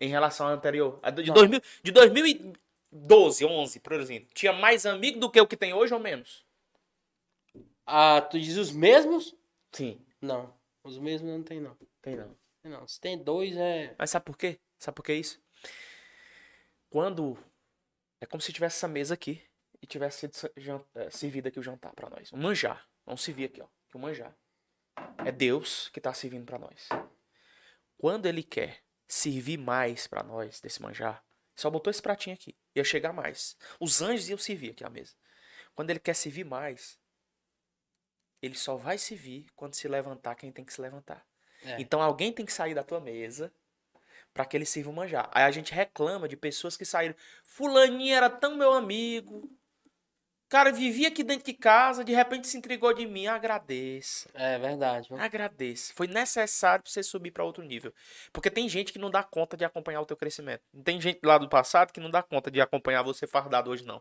Em 0.01 0.09
relação 0.09 0.47
ao 0.47 0.55
anterior. 0.55 1.01
De, 1.14 1.32
2000, 1.32 1.61
de 1.82 1.90
2012, 1.90 3.44
11, 3.44 3.80
por 3.80 3.92
exemplo. 3.94 4.28
Tinha 4.34 4.53
mais 4.53 4.84
amigo 4.84 5.18
do 5.18 5.30
que 5.30 5.40
o 5.40 5.47
que 5.47 5.57
tem 5.57 5.72
hoje 5.72 5.94
ou 5.94 6.01
menos? 6.01 6.44
Ah, 7.86 8.20
tu 8.20 8.38
diz 8.38 8.57
os 8.57 8.72
mesmos? 8.72 9.34
Sim. 9.72 10.01
Não. 10.20 10.53
Os 10.82 10.99
mesmos 10.99 11.30
não 11.30 11.42
tem, 11.42 11.61
não. 11.61 11.76
Tem 12.03 12.16
não. 12.16 12.36
Tem 12.62 12.72
não. 12.72 12.86
Se 12.86 13.01
tem 13.01 13.16
dois, 13.16 13.57
é. 13.57 13.94
Mas 13.99 14.11
sabe 14.11 14.24
por 14.24 14.36
quê? 14.36 14.59
Sabe 14.78 14.94
por 14.94 15.05
que 15.05 15.14
isso? 15.14 15.40
Quando. 16.90 17.38
É 18.20 18.26
como 18.26 18.40
se 18.40 18.53
tivesse 18.53 18.76
essa 18.76 18.88
mesa 18.88 19.14
aqui 19.14 19.42
e 19.80 19.86
tivesse 19.86 20.28
sido 20.28 20.86
é, 20.94 21.11
servido 21.11 21.49
aqui 21.49 21.61
o 21.61 21.62
jantar 21.62 21.92
para 21.92 22.11
nós. 22.11 22.32
Um 22.32 22.38
manjar. 22.38 22.86
Vamos 23.05 23.22
servir 23.22 23.44
aqui, 23.44 23.61
ó. 23.61 23.66
Que 23.88 23.97
o 23.97 24.01
manjar. 24.01 24.34
É 25.24 25.30
Deus 25.30 25.88
que 25.90 26.01
tá 26.01 26.12
servindo 26.12 26.44
para 26.44 26.59
nós. 26.59 26.88
Quando 27.99 28.26
ele 28.26 28.42
quer 28.42 28.82
servir 29.09 29.59
mais 29.59 30.07
para 30.07 30.22
nós 30.22 30.61
desse 30.61 30.82
manjar, 30.82 31.24
só 31.54 31.70
botou 31.70 31.90
esse 31.90 32.02
pratinho 32.02 32.34
aqui. 32.34 32.57
Ia 32.74 32.84
chegar 32.84 33.12
mais. 33.12 33.57
Os 33.80 34.02
anjos 34.02 34.28
iam 34.28 34.38
servir 34.38 34.70
aqui 34.70 34.84
à 34.84 34.90
mesa. 34.90 35.14
Quando 35.74 35.90
ele 35.90 35.98
quer 35.98 36.14
servir 36.14 36.44
mais, 36.44 36.98
ele 38.42 38.54
só 38.54 38.76
vai 38.76 38.98
servir 38.98 39.46
quando 39.54 39.74
se 39.74 39.88
levantar 39.88 40.34
quem 40.34 40.52
tem 40.52 40.64
que 40.64 40.72
se 40.72 40.80
levantar. 40.80 41.26
É. 41.62 41.80
Então 41.80 42.02
alguém 42.02 42.32
tem 42.32 42.44
que 42.44 42.52
sair 42.52 42.74
da 42.74 42.84
tua 42.84 43.00
mesa 43.00 43.52
para 44.34 44.44
que 44.44 44.57
ele 44.57 44.66
sirva 44.66 44.90
o 44.90 44.92
manjar. 44.92 45.30
Aí 45.32 45.44
a 45.44 45.50
gente 45.50 45.72
reclama 45.72 46.28
de 46.28 46.36
pessoas 46.36 46.76
que 46.76 46.84
saíram. 46.84 47.14
Fulaninho 47.42 48.14
era 48.14 48.28
tão 48.28 48.54
meu 48.54 48.72
amigo, 48.72 49.50
Cara, 50.49 50.70
vivia 50.70 51.09
aqui 51.09 51.24
dentro 51.24 51.44
de 51.44 51.53
casa, 51.55 52.05
de 52.05 52.14
repente 52.14 52.47
se 52.47 52.57
entregou 52.57 52.94
de 52.94 53.05
mim. 53.07 53.26
Agradeça. 53.26 54.30
É 54.32 54.57
verdade. 54.59 55.09
Agradeça. 55.14 55.92
Foi 55.94 56.07
necessário 56.07 56.84
pra 56.84 56.90
você 56.92 57.03
subir 57.03 57.32
para 57.32 57.42
outro 57.44 57.64
nível. 57.64 57.92
Porque 58.32 58.51
tem 58.51 58.68
gente 58.68 58.92
que 58.92 58.99
não 58.99 59.11
dá 59.11 59.24
conta 59.24 59.57
de 59.57 59.64
acompanhar 59.64 60.01
o 60.01 60.07
teu 60.07 60.16
crescimento. 60.16 60.62
Tem 60.84 61.01
gente 61.01 61.18
lá 61.24 61.36
do 61.36 61.49
passado 61.49 61.92
que 61.92 61.99
não 61.99 62.11
dá 62.11 62.22
conta 62.22 62.51
de 62.51 62.61
acompanhar 62.61 63.03
você 63.03 63.26
fardado 63.26 63.70
hoje, 63.70 63.84
não. 63.84 64.01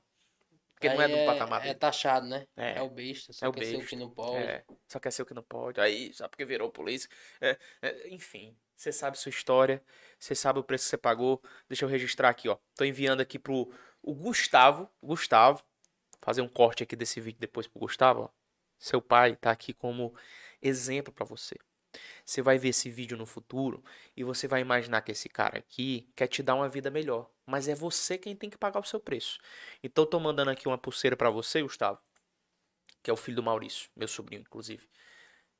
Porque 0.75 0.89
não 0.89 1.01
é 1.01 1.05
Aí 1.05 1.11
do 1.11 1.25
patamar 1.25 1.61
É 1.61 1.63
dele. 1.67 1.79
taxado, 1.79 2.27
né? 2.27 2.45
É. 2.55 2.77
É, 2.77 2.81
o 2.81 2.89
besta, 2.89 3.31
só 3.33 3.45
É 3.45 3.49
o 3.49 3.53
quer 3.53 3.65
ser 3.65 3.77
o 3.77 3.85
que 3.85 3.95
não 3.95 4.09
pode. 4.09 4.43
É, 4.43 4.63
só 4.87 4.99
quer 4.99 5.11
ser 5.11 5.21
o 5.21 5.25
que 5.25 5.33
não 5.33 5.43
pode. 5.43 5.79
Aí, 5.79 6.13
só 6.13 6.27
porque 6.27 6.45
virou 6.45 6.69
polícia. 6.69 7.09
É, 7.39 7.57
é, 7.81 8.09
enfim, 8.09 8.55
você 8.75 8.91
sabe 8.91 9.17
sua 9.17 9.29
história, 9.29 9.81
você 10.19 10.35
sabe 10.35 10.59
o 10.59 10.63
preço 10.63 10.83
que 10.83 10.89
você 10.89 10.97
pagou. 10.97 11.41
Deixa 11.67 11.85
eu 11.85 11.89
registrar 11.89 12.29
aqui, 12.29 12.49
ó. 12.49 12.57
Tô 12.75 12.83
enviando 12.83 13.21
aqui 13.21 13.39
pro 13.39 13.71
o 14.03 14.13
Gustavo. 14.13 14.89
Gustavo, 15.01 15.63
fazer 16.26 16.41
um 16.41 16.49
corte 16.49 16.84
aqui 16.84 16.95
desse 16.95 17.21
vídeo 17.21 17.39
depois 17.39 17.67
pro 17.67 17.80
Gustavo. 17.80 18.30
Seu 18.78 19.01
pai 19.01 19.36
tá 19.36 19.51
aqui 19.51 19.73
como 19.73 20.13
exemplo 20.61 21.13
pra 21.13 21.26
você. 21.26 21.55
Você 22.26 22.41
vai 22.41 22.57
ver 22.57 22.69
esse 22.69 22.89
vídeo 22.89 23.17
no 23.17 23.26
futuro 23.26 23.82
e 24.17 24.23
você 24.23 24.47
vai 24.47 24.59
imaginar 24.59 25.01
que 25.01 25.13
esse 25.13 25.30
cara 25.30 25.59
aqui 25.59 26.09
quer 26.15 26.28
te 26.28 26.43
dar 26.43 26.55
uma 26.55 26.67
vida 26.67 26.91
melhor, 26.91 27.30
mas 27.45 27.69
é 27.69 27.76
você 27.76 28.17
quem 28.17 28.36
tem 28.36 28.49
que 28.49 28.57
pagar 28.57 28.82
o 28.82 28.84
seu 28.84 28.99
preço. 28.99 29.39
Então 29.82 30.03
eu 30.03 30.09
tô 30.09 30.19
mandando 30.19 30.51
aqui 30.51 30.67
uma 30.67 30.78
pulseira 30.78 31.15
pra 31.15 31.30
você, 31.30 31.61
Gustavo 31.61 31.99
que 33.05 33.11
é 33.11 33.13
o 33.13 33.17
filho 33.17 33.36
do 33.36 33.43
Maurício, 33.43 33.88
meu 33.95 34.07
sobrinho, 34.07 34.41
inclusive. 34.41 34.89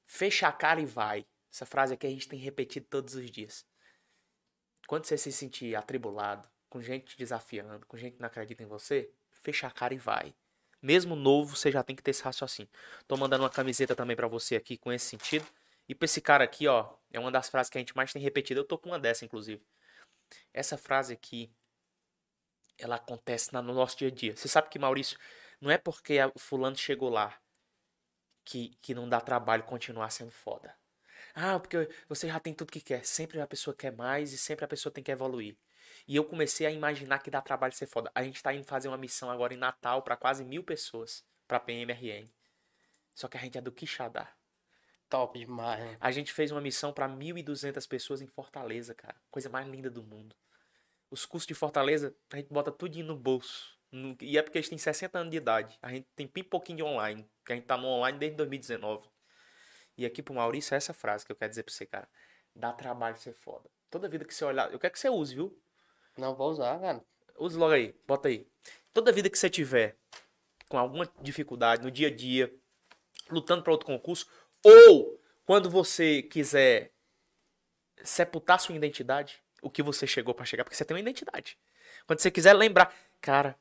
Fecha 0.04 0.48
a 0.48 0.52
cara 0.52 0.82
e 0.82 0.86
vai. 0.86 1.28
Essa 1.54 1.64
frase 1.64 1.94
aqui 1.94 2.08
a 2.08 2.10
gente 2.10 2.28
tem 2.28 2.40
repetido 2.40 2.88
todos 2.90 3.14
os 3.14 3.30
dias. 3.30 3.64
Quando 4.88 5.06
você 5.06 5.16
se 5.16 5.32
sentir 5.32 5.76
atribulado, 5.76 6.50
com 6.68 6.82
gente 6.82 7.06
te 7.06 7.18
desafiando, 7.20 7.86
com 7.86 7.98
gente 7.98 8.16
que 8.16 8.20
não 8.20 8.26
acredita 8.26 8.64
em 8.64 8.66
você, 8.66 9.12
fecha 9.30 9.68
a 9.68 9.72
cara 9.72 9.94
e 9.94 9.98
vai. 10.00 10.34
Mesmo 10.86 11.16
novo, 11.16 11.56
você 11.56 11.72
já 11.72 11.82
tem 11.82 11.96
que 11.96 12.04
ter 12.04 12.12
esse 12.12 12.22
raciocínio. 12.22 12.72
Tô 13.08 13.18
mandando 13.18 13.42
uma 13.42 13.50
camiseta 13.50 13.96
também 13.96 14.16
pra 14.16 14.28
você 14.28 14.56
aqui 14.56 14.78
com 14.78 14.94
esse 14.94 15.08
sentido. 15.08 15.44
E 15.90 15.96
pra 15.96 16.06
esse 16.06 16.22
cara 16.22 16.44
aqui, 16.44 16.68
ó, 16.68 16.94
é 17.12 17.20
uma 17.20 17.32
das 17.32 17.50
frases 17.50 17.72
que 17.72 17.78
a 17.80 17.82
gente 17.82 17.96
mais 17.96 18.14
tem 18.14 18.22
repetido. 18.22 18.60
Eu 18.60 18.64
tô 18.64 18.78
com 18.78 18.90
uma 18.90 19.00
dessa, 19.00 19.26
inclusive. 19.26 19.66
Essa 20.54 20.78
frase 20.78 21.12
aqui, 21.12 21.52
ela 22.78 22.98
acontece 22.98 23.52
no 23.52 23.64
nosso 23.64 23.98
dia 23.98 24.10
a 24.10 24.12
dia. 24.12 24.36
Você 24.36 24.48
sabe 24.48 24.70
que, 24.70 24.78
Maurício, 24.78 25.18
não 25.60 25.72
é 25.72 25.78
porque 25.80 26.20
o 26.36 26.38
fulano 26.38 26.78
chegou 26.78 27.10
lá 27.10 27.36
que, 28.44 28.78
que 28.80 28.94
não 28.94 29.10
dá 29.10 29.20
trabalho 29.20 29.64
continuar 29.64 30.12
sendo 30.12 30.30
foda. 30.30 30.72
Ah, 31.34 31.60
porque 31.60 31.90
você 32.08 32.28
já 32.28 32.40
tem 32.40 32.54
tudo 32.54 32.72
que 32.72 32.80
quer. 32.80 33.04
Sempre 33.04 33.42
a 33.42 33.48
pessoa 33.48 33.76
quer 33.76 33.92
mais 33.92 34.34
e 34.34 34.38
sempre 34.38 34.64
a 34.64 34.68
pessoa 34.68 34.94
tem 34.94 35.04
que 35.04 35.12
evoluir. 35.12 35.58
E 36.08 36.16
eu 36.16 36.24
comecei 36.24 36.68
a 36.68 36.72
imaginar 36.72 37.20
que 37.20 37.32
dá 37.32 37.42
trabalho 37.42 37.74
ser 37.74 37.88
foda. 37.88 38.12
A 38.14 38.24
gente 38.24 38.42
tá 38.42 38.54
indo 38.54 38.66
fazer 38.66 38.88
uma 38.88 38.98
missão 38.98 39.30
agora 39.30 39.54
em 39.54 39.58
Natal 39.58 40.02
para 40.04 40.16
quase 40.16 40.44
mil 40.46 40.64
pessoas, 40.64 41.26
pra 41.48 41.60
PMRN. 41.60 42.30
Só 43.14 43.28
que 43.28 43.38
a 43.38 43.40
gente 43.40 43.58
é 43.58 43.62
do 43.62 43.72
Quixadá. 43.72 44.32
Top 45.10 45.38
demais, 45.38 45.80
né? 45.80 45.98
A 46.00 46.12
gente 46.12 46.34
fez 46.34 46.52
uma 46.52 46.62
missão 46.62 46.92
para 46.92 47.08
1.200 47.08 47.88
pessoas 47.88 48.22
em 48.22 48.28
Fortaleza, 48.28 48.94
cara. 48.94 49.16
Coisa 49.32 49.50
mais 49.50 49.68
linda 49.68 49.90
do 49.90 50.04
mundo. 50.04 50.36
Os 51.10 51.26
custos 51.26 51.48
de 51.48 51.54
Fortaleza, 51.54 52.16
a 52.32 52.38
gente 52.38 52.52
bota 52.52 52.72
tudinho 52.72 53.06
no 53.06 53.16
bolso. 53.16 53.76
E 54.22 54.38
é 54.38 54.42
porque 54.42 54.58
a 54.58 54.62
gente 54.62 54.72
tem 54.72 54.78
60 54.78 55.18
anos 55.18 55.32
de 55.32 55.38
idade. 55.38 55.78
A 55.82 55.90
gente 55.90 56.08
tem 56.16 56.28
bem 56.28 56.44
pouquinho 56.44 56.78
de 56.78 56.84
online. 56.84 57.30
Que 57.46 57.54
a 57.54 57.56
gente 57.56 57.66
tá 57.66 57.78
no 57.78 57.88
online 57.88 58.18
desde 58.20 58.36
2019. 58.38 59.08
E 59.98 60.06
aqui 60.06 60.22
pro 60.22 60.34
Maurício 60.34 60.74
é 60.74 60.78
essa 60.78 60.94
frase 60.94 61.26
que 61.26 61.32
eu 61.32 61.36
quero 61.36 61.50
dizer 61.50 61.64
pra 61.64 61.74
você, 61.74 61.86
cara. 61.86 62.10
Dá 62.54 62.74
trabalho 62.74 63.16
ser 63.18 63.34
foda. 63.34 63.70
Toda 63.90 64.10
vida 64.10 64.26
que 64.26 64.34
você 64.34 64.44
olhar. 64.44 64.72
Eu 64.72 64.80
quero 64.80 64.92
que 64.92 65.00
você 65.00 65.10
use, 65.10 65.36
viu? 65.36 65.58
Não 66.18 66.36
vou 66.36 66.52
usar, 66.52 66.80
cara. 66.80 67.04
Use 67.38 67.58
logo 67.58 67.74
aí, 67.74 67.94
bota 68.08 68.30
aí. 68.30 68.48
Toda 68.94 69.12
vida 69.12 69.30
que 69.30 69.38
você 69.38 69.50
tiver 69.50 69.98
com 70.70 70.78
alguma 70.78 71.08
dificuldade 71.22 71.84
no 71.84 71.92
dia 71.92 72.08
a 72.08 72.16
dia, 72.16 72.54
lutando 73.30 73.62
para 73.62 73.72
outro 73.72 73.86
concurso, 73.86 74.28
ou 74.64 75.20
quando 75.46 75.70
você 75.70 76.24
quiser 76.24 76.92
sepultar 78.04 78.60
sua 78.60 78.76
identidade, 78.76 79.44
o 79.62 79.70
que 79.70 79.84
você 79.84 80.08
chegou 80.08 80.34
para 80.34 80.46
chegar, 80.46 80.64
porque 80.64 80.76
você 80.76 80.86
tem 80.86 80.96
uma 80.96 81.02
identidade. 81.02 81.58
Quando 82.08 82.20
você 82.20 82.32
quiser 82.32 82.54
lembrar, 82.54 82.94
cara, 83.20 83.58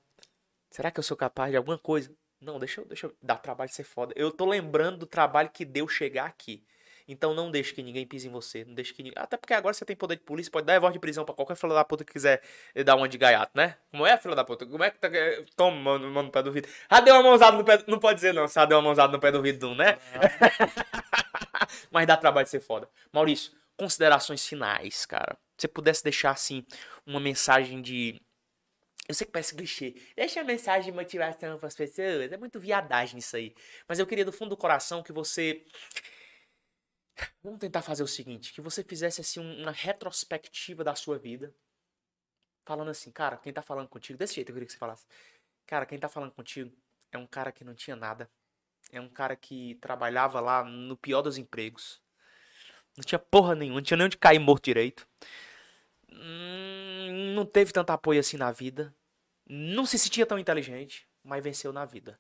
será 0.71 0.91
que 0.91 0.99
eu 0.99 1.05
sou 1.05 1.17
capaz 1.17 1.51
de 1.51 1.57
alguma 1.57 1.79
coisa? 1.79 2.15
Não, 2.41 2.59
deixa 2.59 2.81
eu, 2.81 2.85
deixa 2.85 3.07
eu 3.07 3.17
dar 3.23 3.39
trabalho 3.39 3.71
ser 3.71 3.85
foda. 3.85 4.13
Eu 4.17 4.31
tô 4.31 4.45
lembrando 4.45 4.99
do 4.99 5.07
trabalho 5.07 5.51
que 5.51 5.65
deu 5.65 5.89
chegar 5.89 6.27
aqui. 6.27 6.63
Então 7.07 7.35
não 7.35 7.51
deixe 7.51 7.75
que 7.75 7.83
ninguém 7.83 8.07
pise 8.07 8.29
em 8.29 8.31
você. 8.31 8.65
Não 8.65 8.75
deixe 8.75 8.95
que 8.95 9.03
ninguém... 9.03 9.21
Até 9.21 9.37
porque 9.37 9.53
agora 9.53 9.75
você 9.75 9.85
tem 9.85 9.95
poder 9.95 10.17
de 10.17 10.23
polícia, 10.23 10.51
pode 10.51 10.67
dar 10.67 10.79
voz 10.81 10.93
de 10.93 10.99
prisão 10.99 11.25
pra 11.25 11.35
qualquer 11.35 11.55
filho 11.55 11.75
da 11.75 11.85
puta 11.85 12.05
que 12.05 12.13
quiser 12.13 12.43
dar 12.85 12.97
uma 12.97 13.09
de 13.09 13.19
gaiato, 13.19 13.53
né? 13.55 13.77
Como 13.91 14.07
é, 14.07 14.17
filho 14.17 14.35
da 14.35 14.45
puta? 14.45 14.65
Como 14.65 14.83
é 14.83 14.91
que 14.91 14.99
tá. 14.99 15.09
Toma, 15.57 15.77
mano, 15.77 16.11
mano, 16.11 16.27
no 16.27 16.33
pé 16.33 16.43
do 16.43 16.51
vidro. 16.51 16.71
Ah, 16.89 17.01
deu 17.01 17.15
uma 17.15 17.23
mãozada 17.23 17.57
no 17.57 17.65
pé. 17.65 17.85
Não 17.87 17.99
pode 17.99 18.17
dizer 18.17 18.33
não, 18.33 18.49
se 18.49 18.67
deu 18.67 18.79
uma 18.79 18.85
mãozada 18.85 19.13
no 19.13 19.21
pé 19.21 19.31
do 19.31 19.43
vidro, 19.43 19.75
né? 19.75 19.99
Mas 21.91 22.07
dá 22.07 22.17
trabalho 22.17 22.45
de 22.45 22.51
ser 22.51 22.61
foda. 22.61 22.89
Maurício, 23.13 23.53
considerações 23.77 24.47
finais, 24.47 25.07
cara. 25.07 25.37
Se 25.57 25.63
você 25.63 25.69
pudesse 25.69 26.03
deixar, 26.03 26.31
assim, 26.31 26.65
uma 27.07 27.21
mensagem 27.21 27.81
de. 27.81 28.21
Eu 29.07 29.15
sei 29.15 29.27
que 29.27 29.33
parece 29.33 29.55
clichê. 29.55 29.95
Deixa 30.17 30.41
a 30.41 30.45
mensagem 30.45 30.91
de 30.91 30.93
motivação 30.93 31.59
pras 31.59 31.75
pessoas. 31.75 32.33
É 32.33 32.37
muito 32.37 32.59
viadagem 32.59 33.19
isso 33.19 33.37
aí. 33.37 33.55
Mas 33.87 33.99
eu 33.99 34.07
queria 34.07 34.25
do 34.25 34.33
fundo 34.33 34.51
do 34.51 34.57
coração 34.57 35.03
que 35.03 35.13
você. 35.13 35.63
Vamos 37.43 37.61
tentar 37.61 37.83
fazer 37.83 38.03
o 38.03 38.09
seguinte: 38.09 38.53
que 38.53 38.61
você 38.61 38.83
fizesse 38.83 39.21
assim 39.21 39.41
um- 39.41 39.63
uma 39.63 39.71
retrospectiva 39.73 40.83
da 40.85 40.95
sua 40.95 41.19
vida. 41.19 41.55
Falando 42.67 42.91
assim, 42.91 43.11
cara, 43.11 43.37
quem 43.37 43.53
tá 43.53 43.61
falando 43.63 43.89
contigo, 43.89 44.19
desse 44.19 44.35
jeito 44.37 44.49
eu 44.49 44.55
queria 44.55 44.67
que 44.67 44.73
você 44.73 44.79
falasse. 44.79 45.05
Cara, 45.67 45.87
quem 45.87 45.99
tá 45.99 46.09
falando 46.09 46.33
contigo 46.33 46.73
é 47.13 47.19
um 47.19 47.27
cara 47.27 47.53
que 47.53 47.65
não 47.65 47.75
tinha 47.75 47.97
nada. 47.97 48.29
É 48.93 49.01
um 49.01 49.09
cara 49.09 49.37
que 49.37 49.77
trabalhava 49.77 50.41
lá 50.41 50.65
no 50.65 50.97
pior 50.97 51.23
dos 51.23 51.39
empregos. 51.39 52.01
Não 52.97 53.05
tinha 53.05 53.19
porra 53.19 53.55
nenhuma, 53.55 53.81
não 53.81 53.85
tinha 53.85 53.97
nem 53.99 54.07
onde 54.07 54.19
cair 54.19 54.39
morto 54.39 54.65
direito. 54.65 55.07
Hum, 56.11 57.35
Não 57.35 57.45
teve 57.45 57.73
tanto 57.73 57.91
apoio 57.91 58.21
assim 58.21 58.37
na 58.37 58.51
vida. 58.53 58.95
Não 59.47 59.87
se 59.87 59.99
sentia 59.99 60.27
tão 60.27 60.39
inteligente, 60.39 61.07
mas 61.23 61.43
venceu 61.45 61.73
na 61.73 61.85
vida. 61.85 62.19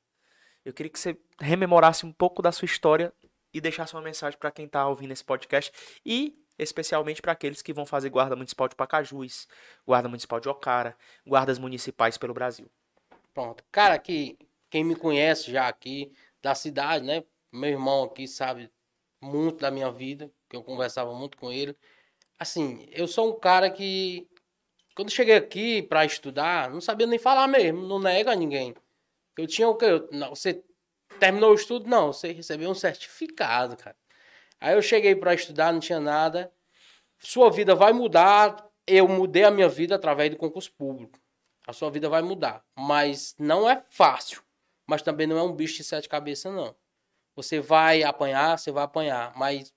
Eu 0.64 0.72
queria 0.74 0.90
que 0.90 0.98
você 1.00 1.18
rememorasse 1.40 2.06
um 2.06 2.12
pouco 2.12 2.42
da 2.42 2.52
sua 2.52 2.66
história 2.66 3.12
e 3.54 3.60
deixasse 3.60 3.94
uma 3.94 4.02
mensagem 4.02 4.38
para 4.38 4.50
quem 4.50 4.68
tá 4.68 4.86
ouvindo 4.86 5.12
esse 5.12 5.24
podcast 5.24 5.72
e 6.04 6.36
especialmente 6.58 7.22
para 7.22 7.32
aqueles 7.32 7.62
que 7.62 7.72
vão 7.72 7.86
fazer 7.86 8.10
guarda 8.10 8.36
municipal 8.36 8.68
de 8.68 8.74
Pacajus, 8.74 9.48
guarda 9.86 10.08
municipal 10.08 10.40
de 10.40 10.48
Ocara, 10.48 10.96
guardas 11.26 11.58
municipais 11.58 12.18
pelo 12.18 12.34
Brasil. 12.34 12.70
Pronto. 13.32 13.64
Cara, 13.72 13.98
que 13.98 14.36
quem 14.70 14.84
me 14.84 14.94
conhece 14.96 15.50
já 15.50 15.68
aqui 15.68 16.12
da 16.42 16.54
cidade, 16.54 17.04
né? 17.04 17.24
Meu 17.52 17.70
irmão 17.70 18.04
aqui 18.04 18.26
sabe 18.28 18.70
muito 19.20 19.60
da 19.60 19.70
minha 19.70 19.90
vida, 19.90 20.30
que 20.48 20.56
eu 20.56 20.62
conversava 20.62 21.14
muito 21.14 21.36
com 21.38 21.50
ele. 21.50 21.76
Assim, 22.38 22.86
eu 22.90 23.06
sou 23.06 23.30
um 23.30 23.38
cara 23.38 23.70
que 23.70 24.28
quando 24.94 25.10
cheguei 25.10 25.34
aqui 25.34 25.82
pra 25.82 26.04
estudar, 26.04 26.70
não 26.70 26.80
sabia 26.80 27.06
nem 27.06 27.18
falar 27.18 27.48
mesmo, 27.48 27.86
não 27.86 27.98
nega 27.98 28.32
a 28.32 28.36
ninguém. 28.36 28.74
Eu 29.36 29.46
tinha 29.46 29.68
o 29.68 29.74
quê? 29.76 29.86
Eu- 29.86 30.08
você 30.30 30.62
terminou 31.18 31.52
o 31.52 31.54
estudo? 31.54 31.88
Não, 31.88 32.12
você 32.12 32.32
recebeu 32.32 32.70
um 32.70 32.74
certificado, 32.74 33.76
cara. 33.76 33.96
Aí 34.60 34.74
eu 34.74 34.82
cheguei 34.82 35.14
pra 35.14 35.34
estudar, 35.34 35.72
não 35.72 35.80
tinha 35.80 36.00
nada. 36.00 36.52
Sua 37.18 37.50
vida 37.50 37.74
vai 37.74 37.92
mudar. 37.92 38.68
Eu 38.86 39.08
mudei 39.08 39.44
a 39.44 39.50
minha 39.50 39.68
vida 39.68 39.94
através 39.94 40.30
do 40.30 40.36
concurso 40.36 40.72
público. 40.72 41.18
A 41.66 41.72
sua 41.72 41.90
vida 41.90 42.08
vai 42.08 42.22
mudar. 42.22 42.64
Mas 42.76 43.34
não 43.38 43.68
é 43.68 43.82
fácil. 43.90 44.42
Mas 44.86 45.02
também 45.02 45.26
não 45.26 45.38
é 45.38 45.42
um 45.42 45.52
bicho 45.52 45.76
de 45.76 45.84
sete 45.84 46.08
cabeças, 46.08 46.52
não. 46.52 46.74
Você 47.34 47.60
vai 47.60 48.02
apanhar, 48.02 48.58
você 48.58 48.70
vai 48.70 48.84
apanhar. 48.84 49.32
Mas 49.36 49.74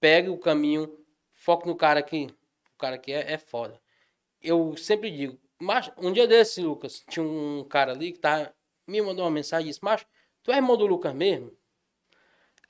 pegue 0.00 0.28
o 0.28 0.38
caminho, 0.38 0.96
foque 1.34 1.66
no 1.66 1.76
cara 1.76 2.02
que. 2.02 2.26
O 2.74 2.78
cara 2.78 2.96
que 2.96 3.12
é, 3.12 3.32
é 3.32 3.38
foda. 3.38 3.80
Eu 4.40 4.76
sempre 4.76 5.10
digo, 5.10 5.36
mas 5.60 5.90
um 5.98 6.12
dia 6.12 6.26
desse, 6.28 6.60
Lucas, 6.60 7.04
tinha 7.08 7.24
um 7.24 7.64
cara 7.64 7.92
ali 7.92 8.12
que 8.12 8.20
tá, 8.20 8.52
me 8.86 9.02
mandou 9.02 9.24
uma 9.24 9.30
mensagem 9.30 9.66
e 9.66 9.70
disse, 9.70 9.82
macho, 9.82 10.06
tu 10.42 10.52
é 10.52 10.56
irmão 10.56 10.76
do 10.76 10.86
Lucas 10.86 11.14
mesmo? 11.14 11.56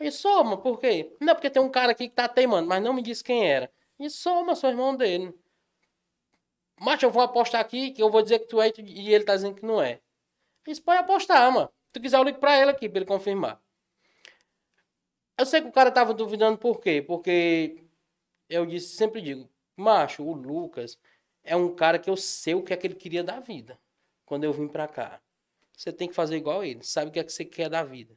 Eu 0.01 0.12
sou, 0.12 0.45
mas 0.45 0.61
por 0.61 0.79
quê? 0.79 1.14
Não, 1.21 1.34
porque 1.34 1.51
tem 1.51 1.61
um 1.61 1.71
cara 1.71 1.92
aqui 1.92 2.09
que 2.09 2.14
tá 2.14 2.29
teimando, 2.29 2.68
mas 2.68 2.83
não 2.83 2.92
me 2.92 3.03
disse 3.03 3.25
quem 3.25 3.49
era. 3.51 3.71
E 3.99 4.09
sou, 4.09 4.45
mas 4.45 4.59
sou 4.59 4.71
irmão 4.71 4.97
dele. 4.97 5.34
Macho, 6.80 7.07
eu 7.07 7.11
vou 7.11 7.22
apostar 7.22 7.61
aqui 7.61 7.91
que 7.91 8.01
eu 8.01 8.11
vou 8.11 8.22
dizer 8.22 8.38
que 8.38 8.47
tu 8.47 8.61
é 8.61 8.72
e 8.79 9.13
ele 9.13 9.25
tá 9.25 9.34
dizendo 9.34 9.57
que 9.57 9.67
não 9.67 9.83
é. 9.83 10.01
Isso 10.67 10.83
pode 10.83 11.01
apostar, 11.01 11.51
mano. 11.51 11.68
Se 11.87 11.92
tu 11.95 12.01
quiser, 12.01 12.18
eu 12.18 12.22
ligo 12.22 12.38
pra 12.38 12.61
ele 12.61 12.71
aqui 12.71 12.88
pra 12.88 12.99
ele 12.99 13.07
confirmar. 13.07 13.61
Eu 15.37 15.47
sei 15.47 15.61
que 15.61 15.68
o 15.68 15.72
cara 15.72 15.91
tava 15.91 16.14
duvidando 16.14 16.59
por 16.59 16.80
quê? 16.80 17.03
Porque 17.03 17.83
eu 18.49 18.67
disse, 18.67 18.95
sempre 18.97 19.21
digo, 19.21 19.49
macho, 19.76 20.22
o 20.22 20.33
Lucas 20.33 20.99
é 21.42 21.57
um 21.57 21.75
cara 21.75 21.99
que 21.99 22.11
eu 22.11 22.17
sei 22.17 22.55
o 22.55 22.63
que 22.63 22.72
é 22.72 22.76
que 22.76 22.87
ele 22.87 22.95
queria 22.95 23.25
da 23.25 23.41
vida. 23.41 23.79
Quando 24.25 24.45
eu 24.45 24.53
vim 24.53 24.68
pra 24.68 24.87
cá. 24.87 25.21
Você 25.79 25.92
tem 25.92 26.09
que 26.09 26.14
fazer 26.14 26.37
igual 26.37 26.64
ele. 26.64 26.83
Sabe 26.83 27.09
o 27.09 27.13
que 27.13 27.21
é 27.21 27.25
que 27.25 27.33
você 27.33 27.45
quer 27.45 27.71
da 27.71 27.84
vida. 27.84 28.13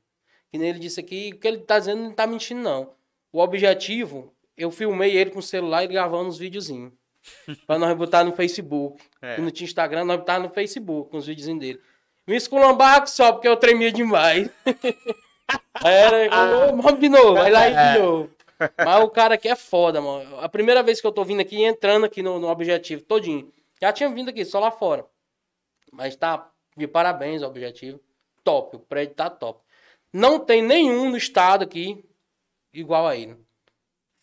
Que 0.51 0.57
nem 0.57 0.69
ele 0.69 0.79
disse 0.79 0.99
aqui, 0.99 1.31
o 1.31 1.39
que 1.39 1.47
ele 1.47 1.59
tá 1.59 1.77
dizendo 1.77 2.01
não 2.01 2.11
tá 2.11 2.25
mentindo, 2.25 2.59
não. 2.59 2.95
O 3.31 3.39
objetivo, 3.39 4.33
eu 4.57 4.71
filmei 4.71 5.15
ele 5.15 5.29
com 5.29 5.39
o 5.39 5.43
celular 5.43 5.83
e 5.83 5.87
gravando 5.87 6.27
uns 6.27 6.39
videozinhos. 6.39 6.91
pra 7.67 7.77
nós 7.77 7.95
botar 7.95 8.23
no 8.23 8.33
Facebook. 8.33 9.01
É. 9.21 9.37
E 9.37 9.41
não 9.41 9.51
tinha 9.51 9.67
Instagram, 9.67 10.05
nós 10.05 10.17
botar 10.17 10.39
no 10.39 10.49
Facebook 10.49 11.11
com 11.11 11.17
os 11.17 11.27
videozinhos 11.27 11.59
dele. 11.59 11.81
Me 12.25 12.35
esculambar 12.35 13.07
só 13.07 13.31
porque 13.31 13.47
eu 13.47 13.55
tremia 13.55 13.91
demais. 13.91 14.49
Era, 15.85 16.71
ô, 16.71 16.81
vamos 16.81 16.99
de 16.99 17.09
novo, 17.09 17.35
vai 17.35 17.51
lá 17.51 17.69
e 17.69 17.93
de 17.93 17.99
novo. 17.99 18.29
Mas 18.77 19.03
o 19.03 19.09
cara 19.09 19.35
aqui 19.35 19.47
é 19.47 19.55
foda, 19.55 20.01
mano. 20.01 20.39
A 20.39 20.49
primeira 20.49 20.81
vez 20.81 20.99
que 20.99 21.05
eu 21.05 21.11
tô 21.11 21.23
vindo 21.23 21.41
aqui, 21.41 21.63
entrando 21.63 22.05
aqui 22.05 22.23
no, 22.23 22.39
no 22.39 22.47
objetivo 22.47 23.03
todinho. 23.03 23.51
Já 23.79 23.93
tinha 23.93 24.09
vindo 24.09 24.29
aqui, 24.29 24.43
só 24.45 24.59
lá 24.59 24.71
fora. 24.71 25.05
Mas 25.91 26.15
tá 26.15 26.50
de 26.75 26.87
parabéns 26.87 27.41
objetivo. 27.41 27.99
Top, 28.43 28.75
o 28.75 28.79
prédio 28.79 29.15
tá 29.15 29.29
top. 29.29 29.61
Não 30.13 30.39
tem 30.39 30.61
nenhum 30.61 31.09
no 31.09 31.17
estado 31.17 31.63
aqui 31.63 32.03
igual 32.73 33.07
a 33.07 33.15
ele. 33.15 33.37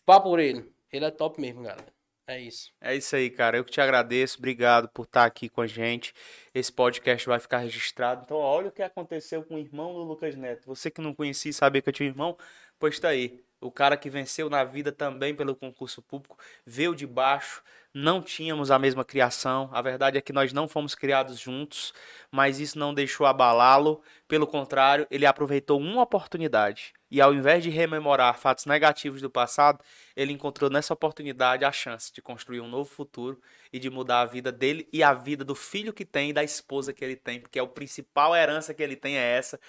Vá 0.05 0.19
por 0.19 0.39
ele. 0.39 0.71
Ele 0.91 1.05
é 1.05 1.11
top 1.11 1.39
mesmo, 1.39 1.63
galera. 1.63 1.99
É 2.29 2.39
isso. 2.39 2.71
É 2.79 2.95
isso 2.95 3.15
aí, 3.15 3.27
cara. 3.29 3.57
Eu 3.57 3.65
que 3.65 3.71
te 3.71 3.81
agradeço. 3.81 4.37
Obrigado 4.37 4.87
por 4.89 5.03
estar 5.05 5.25
aqui 5.25 5.49
com 5.49 5.61
a 5.61 5.67
gente. 5.67 6.13
Esse 6.53 6.71
podcast 6.71 7.27
vai 7.27 7.39
ficar 7.39 7.57
registrado. 7.57 8.21
Então, 8.23 8.37
olha 8.37 8.67
o 8.67 8.71
que 8.71 8.83
aconteceu 8.83 9.43
com 9.43 9.55
o 9.55 9.59
irmão 9.59 9.95
do 9.95 10.03
Lucas 10.03 10.35
Neto. 10.35 10.67
Você 10.67 10.91
que 10.91 11.01
não 11.01 11.15
conhecia 11.15 11.49
e 11.49 11.53
sabia 11.53 11.81
que 11.81 11.89
eu 11.89 11.93
tinha 11.93 12.07
um 12.07 12.11
irmão, 12.11 12.37
pois 12.77 12.99
tá 12.99 13.09
aí. 13.09 13.43
O 13.59 13.71
cara 13.71 13.97
que 13.97 14.11
venceu 14.11 14.47
na 14.47 14.63
vida 14.63 14.91
também 14.91 15.33
pelo 15.33 15.55
concurso 15.55 16.03
público, 16.03 16.37
veio 16.63 16.95
de 16.95 17.07
baixo, 17.07 17.63
não 17.93 18.21
tínhamos 18.21 18.71
a 18.71 18.79
mesma 18.79 19.03
criação. 19.03 19.69
A 19.73 19.81
verdade 19.81 20.17
é 20.17 20.21
que 20.21 20.33
nós 20.33 20.53
não 20.53 20.67
fomos 20.67 20.95
criados 20.95 21.39
juntos, 21.39 21.93
mas 22.31 22.59
isso 22.59 22.77
não 22.77 22.93
deixou 22.93 23.25
abalá-lo. 23.25 24.01
Pelo 24.27 24.47
contrário, 24.47 25.07
ele 25.09 25.25
aproveitou 25.25 25.79
uma 25.79 26.01
oportunidade 26.01 26.93
e, 27.09 27.21
ao 27.21 27.33
invés 27.33 27.63
de 27.63 27.69
rememorar 27.69 28.37
fatos 28.37 28.65
negativos 28.65 29.21
do 29.21 29.29
passado, 29.29 29.79
ele 30.15 30.33
encontrou 30.33 30.69
nessa 30.69 30.93
oportunidade 30.93 31.63
a 31.63 31.71
chance 31.71 32.11
de 32.11 32.21
construir 32.21 32.59
um 32.59 32.67
novo 32.67 32.89
futuro 32.89 33.39
e 33.71 33.79
de 33.79 33.89
mudar 33.89 34.21
a 34.21 34.25
vida 34.25 34.51
dele 34.51 34.87
e 34.91 35.03
a 35.03 35.13
vida 35.13 35.45
do 35.45 35.55
filho 35.55 35.93
que 35.93 36.03
tem 36.03 36.31
e 36.31 36.33
da 36.33 36.43
esposa 36.43 36.91
que 36.91 37.05
ele 37.05 37.15
tem, 37.15 37.39
porque 37.39 37.59
é 37.59 37.63
o 37.63 37.67
principal 37.67 38.35
herança 38.35 38.73
que 38.73 38.83
ele 38.83 38.95
tem 38.95 39.17
é 39.17 39.37
essa. 39.37 39.59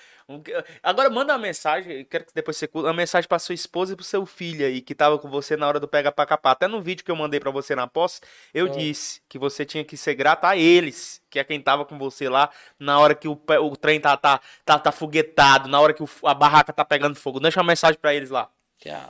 Agora 0.82 1.10
manda 1.10 1.32
uma 1.32 1.38
mensagem, 1.38 2.04
quero 2.04 2.24
que 2.24 2.34
depois 2.34 2.56
você 2.56 2.68
uma 2.72 2.92
mensagem 2.92 3.28
para 3.28 3.38
sua 3.38 3.54
esposa 3.54 3.92
e 3.92 3.96
para 3.96 4.04
seu 4.04 4.24
filho 4.24 4.66
aí 4.66 4.80
que 4.80 4.92
estava 4.92 5.18
com 5.18 5.28
você 5.28 5.56
na 5.56 5.68
hora 5.68 5.78
do 5.78 5.86
pega 5.86 6.10
para 6.10 6.26
capar. 6.26 6.52
Até 6.52 6.66
no 6.66 6.80
vídeo 6.80 7.04
que 7.04 7.10
eu 7.10 7.16
mandei 7.16 7.38
para 7.38 7.50
você 7.50 7.74
na 7.74 7.86
posse, 7.86 8.20
eu 8.54 8.66
é. 8.66 8.70
disse 8.70 9.20
que 9.28 9.38
você 9.38 9.64
tinha 9.64 9.84
que 9.84 9.96
ser 9.96 10.14
grato 10.14 10.46
a 10.46 10.56
eles, 10.56 11.22
que 11.28 11.38
é 11.38 11.44
quem 11.44 11.60
tava 11.60 11.84
com 11.84 11.98
você 11.98 12.28
lá 12.28 12.50
na 12.78 12.98
hora 12.98 13.14
que 13.14 13.28
o, 13.28 13.40
o 13.62 13.76
trem 13.76 14.00
tá, 14.00 14.16
tá, 14.16 14.40
tá, 14.64 14.78
tá 14.78 14.90
foguetado, 14.90 15.68
na 15.68 15.80
hora 15.80 15.92
que 15.92 16.02
o, 16.02 16.08
a 16.24 16.34
barraca 16.34 16.72
tá 16.72 16.84
pegando 16.84 17.14
fogo. 17.14 17.29
Deixa 17.38 17.60
uma 17.60 17.66
mensagem 17.66 18.00
para 18.00 18.14
eles 18.14 18.30
lá. 18.30 18.50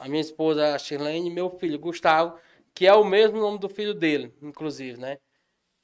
A 0.03 0.09
minha 0.09 0.21
esposa, 0.21 0.75
a 0.75 0.79
Shirlene, 0.79 1.29
e 1.29 1.33
meu 1.33 1.49
filho, 1.49 1.79
Gustavo, 1.79 2.37
que 2.75 2.87
é 2.87 2.93
o 2.93 3.05
mesmo 3.05 3.39
nome 3.39 3.59
do 3.59 3.69
filho 3.69 3.95
dele, 3.95 4.35
inclusive, 4.43 4.99
né? 4.99 5.19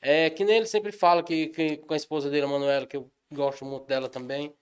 É 0.01 0.29
que 0.29 0.45
nem 0.45 0.57
ele 0.57 0.67
sempre 0.67 0.93
fala 0.93 1.23
que, 1.23 1.49
que 1.49 1.77
com 1.79 1.95
a 1.95 1.97
esposa 1.97 2.29
dele, 2.29 2.45
a 2.45 2.49
Manuela, 2.49 2.87
que 2.87 2.97
eu 2.97 3.11
gosto 3.33 3.65
muito 3.65 3.87
dela 3.87 4.09
também, 4.09 4.55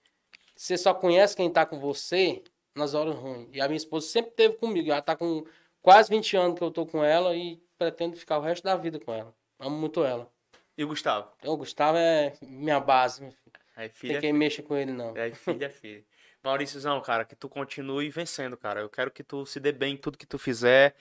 você 0.55 0.77
só 0.77 0.93
conhece 0.93 1.35
quem 1.35 1.49
tá 1.49 1.65
com 1.65 1.79
você 1.79 2.41
nas 2.75 2.93
horas 2.93 3.15
ruins. 3.15 3.49
E 3.51 3.59
a 3.59 3.67
minha 3.67 3.77
esposa 3.77 4.07
sempre 4.07 4.31
teve 4.31 4.55
comigo. 4.55 4.91
Ela 4.91 5.01
tá 5.01 5.15
com 5.15 5.43
quase 5.81 6.09
20 6.09 6.37
anos 6.37 6.57
que 6.57 6.63
eu 6.63 6.71
tô 6.71 6.85
com 6.85 7.03
ela 7.03 7.35
e 7.35 7.61
pretendo 7.77 8.15
ficar 8.15 8.37
o 8.37 8.41
resto 8.41 8.63
da 8.63 8.75
vida 8.75 8.99
com 8.99 9.13
ela. 9.13 9.33
Amo 9.59 9.77
muito 9.77 10.03
ela. 10.03 10.31
E 10.77 10.83
o 10.83 10.87
Gustavo? 10.87 11.29
O 11.43 11.57
Gustavo 11.57 11.97
é 11.97 12.33
minha 12.41 12.79
base. 12.79 13.27
Aí, 13.75 13.89
filha, 13.89 14.13
Tem 14.13 14.21
quem 14.21 14.33
mexa 14.33 14.61
com 14.61 14.75
ele, 14.75 14.91
não. 14.91 15.15
É, 15.15 15.31
filha, 15.33 15.65
é 15.65 15.69
filha. 15.69 16.05
Mauríciozão, 16.45 17.01
cara, 17.01 17.25
que 17.25 17.35
tu 17.35 17.49
continue 17.49 18.07
vencendo, 18.11 18.55
cara. 18.55 18.79
Eu 18.79 18.89
quero 18.89 19.09
que 19.09 19.23
tu 19.23 19.47
se 19.47 19.59
dê 19.59 19.71
bem 19.71 19.95
em 19.95 19.97
tudo 19.97 20.15
que 20.17 20.27
tu 20.27 20.37
fizer, 20.37 20.95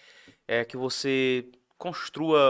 é, 0.49 0.65
que 0.65 0.75
você 0.75 1.47
construa 1.77 2.41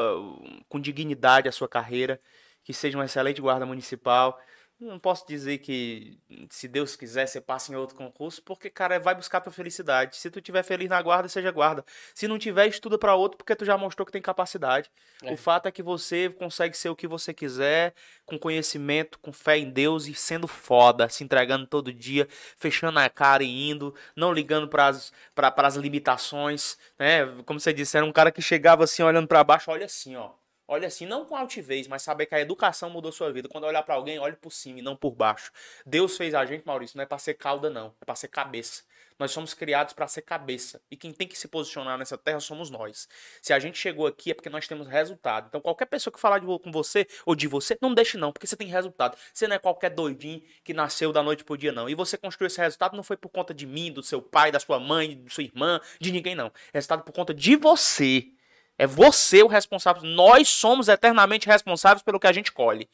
com 0.68 0.78
dignidade 0.78 1.48
a 1.48 1.52
sua 1.52 1.68
carreira, 1.68 2.20
que 2.62 2.72
seja 2.72 2.96
um 2.96 3.02
excelente 3.02 3.40
guarda 3.40 3.66
municipal. 3.66 4.40
Não 4.84 4.98
posso 4.98 5.26
dizer 5.26 5.58
que, 5.58 6.18
se 6.50 6.68
Deus 6.68 6.94
quiser, 6.94 7.26
você 7.26 7.40
passe 7.40 7.72
em 7.72 7.74
outro 7.74 7.96
concurso, 7.96 8.42
porque, 8.42 8.68
cara, 8.68 9.00
vai 9.00 9.14
buscar 9.14 9.40
tua 9.40 9.50
felicidade. 9.52 10.16
Se 10.16 10.30
tu 10.30 10.42
tiver 10.42 10.62
feliz 10.62 10.90
na 10.90 11.00
guarda, 11.00 11.26
seja 11.26 11.50
guarda. 11.50 11.82
Se 12.14 12.28
não 12.28 12.38
tiver, 12.38 12.66
estuda 12.66 12.98
para 12.98 13.14
outro, 13.14 13.38
porque 13.38 13.56
tu 13.56 13.64
já 13.64 13.78
mostrou 13.78 14.04
que 14.04 14.12
tem 14.12 14.20
capacidade. 14.20 14.90
É. 15.22 15.32
O 15.32 15.38
fato 15.38 15.66
é 15.66 15.72
que 15.72 15.82
você 15.82 16.28
consegue 16.28 16.76
ser 16.76 16.90
o 16.90 16.96
que 16.96 17.08
você 17.08 17.32
quiser, 17.32 17.94
com 18.26 18.38
conhecimento, 18.38 19.18
com 19.18 19.32
fé 19.32 19.56
em 19.56 19.70
Deus 19.70 20.06
e 20.06 20.14
sendo 20.14 20.46
foda, 20.46 21.08
se 21.08 21.24
entregando 21.24 21.66
todo 21.66 21.90
dia, 21.90 22.28
fechando 22.58 22.98
a 22.98 23.08
cara 23.08 23.42
e 23.42 23.70
indo, 23.70 23.94
não 24.14 24.34
ligando 24.34 24.68
para 24.68 24.86
as 24.88 25.76
limitações, 25.76 26.76
né? 26.98 27.24
Como 27.46 27.58
você 27.58 27.72
disse, 27.72 27.96
era 27.96 28.04
um 28.04 28.12
cara 28.12 28.30
que 28.30 28.42
chegava 28.42 28.84
assim, 28.84 29.02
olhando 29.02 29.26
para 29.26 29.42
baixo, 29.42 29.70
olha 29.70 29.86
assim, 29.86 30.14
ó 30.14 30.32
Olha 30.66 30.88
assim, 30.88 31.04
não 31.04 31.26
com 31.26 31.36
altivez, 31.36 31.86
mas 31.86 32.02
saber 32.02 32.26
que 32.26 32.34
a 32.34 32.40
educação 32.40 32.88
mudou 32.88 33.12
sua 33.12 33.30
vida. 33.30 33.48
Quando 33.48 33.64
olhar 33.64 33.82
para 33.82 33.94
alguém, 33.94 34.18
olhe 34.18 34.36
por 34.36 34.50
cima 34.50 34.78
e 34.78 34.82
não 34.82 34.96
por 34.96 35.10
baixo. 35.10 35.52
Deus 35.84 36.16
fez 36.16 36.34
a 36.34 36.44
gente, 36.46 36.66
Maurício, 36.66 36.96
não 36.96 37.02
é 37.04 37.06
para 37.06 37.18
ser 37.18 37.34
cauda, 37.34 37.68
não. 37.68 37.94
É 38.00 38.04
para 38.04 38.14
ser 38.14 38.28
cabeça. 38.28 38.82
Nós 39.18 39.30
somos 39.30 39.54
criados 39.54 39.92
para 39.92 40.08
ser 40.08 40.22
cabeça. 40.22 40.80
E 40.90 40.96
quem 40.96 41.12
tem 41.12 41.28
que 41.28 41.38
se 41.38 41.46
posicionar 41.46 41.96
nessa 41.98 42.18
terra 42.18 42.40
somos 42.40 42.70
nós. 42.70 43.08
Se 43.40 43.52
a 43.52 43.58
gente 43.58 43.78
chegou 43.78 44.06
aqui 44.06 44.30
é 44.30 44.34
porque 44.34 44.48
nós 44.48 44.66
temos 44.66 44.88
resultado. 44.88 45.46
Então, 45.48 45.60
qualquer 45.60 45.86
pessoa 45.86 46.12
que 46.12 46.18
falar 46.18 46.40
de, 46.40 46.46
com 46.46 46.72
você 46.72 47.06
ou 47.24 47.34
de 47.34 47.46
você, 47.46 47.78
não 47.80 47.94
deixe 47.94 48.16
não, 48.16 48.32
porque 48.32 48.46
você 48.46 48.56
tem 48.56 48.66
resultado. 48.66 49.16
Você 49.32 49.46
não 49.46 49.54
é 49.56 49.58
qualquer 49.58 49.90
doidinho 49.90 50.42
que 50.64 50.74
nasceu 50.74 51.12
da 51.12 51.22
noite 51.22 51.44
pro 51.44 51.56
dia, 51.56 51.72
não. 51.72 51.88
E 51.88 51.94
você 51.94 52.16
construiu 52.16 52.48
esse 52.48 52.60
resultado 52.60 52.96
não 52.96 53.04
foi 53.04 53.16
por 53.16 53.28
conta 53.28 53.54
de 53.54 53.66
mim, 53.66 53.92
do 53.92 54.02
seu 54.02 54.20
pai, 54.20 54.50
da 54.50 54.58
sua 54.58 54.80
mãe, 54.80 55.22
da 55.22 55.30
sua 55.30 55.44
irmã, 55.44 55.80
de 56.00 56.10
ninguém, 56.10 56.34
não. 56.34 56.46
É 56.72 56.78
resultado 56.78 57.04
por 57.04 57.12
conta 57.12 57.32
de 57.32 57.54
você. 57.54 58.32
É 58.78 58.86
você 58.86 59.42
o 59.42 59.46
responsável. 59.46 60.02
Nós 60.02 60.48
somos 60.48 60.88
eternamente 60.88 61.46
responsáveis 61.46 62.02
pelo 62.02 62.18
que 62.18 62.26
a 62.26 62.32
gente 62.32 62.52
colhe. 62.52 62.88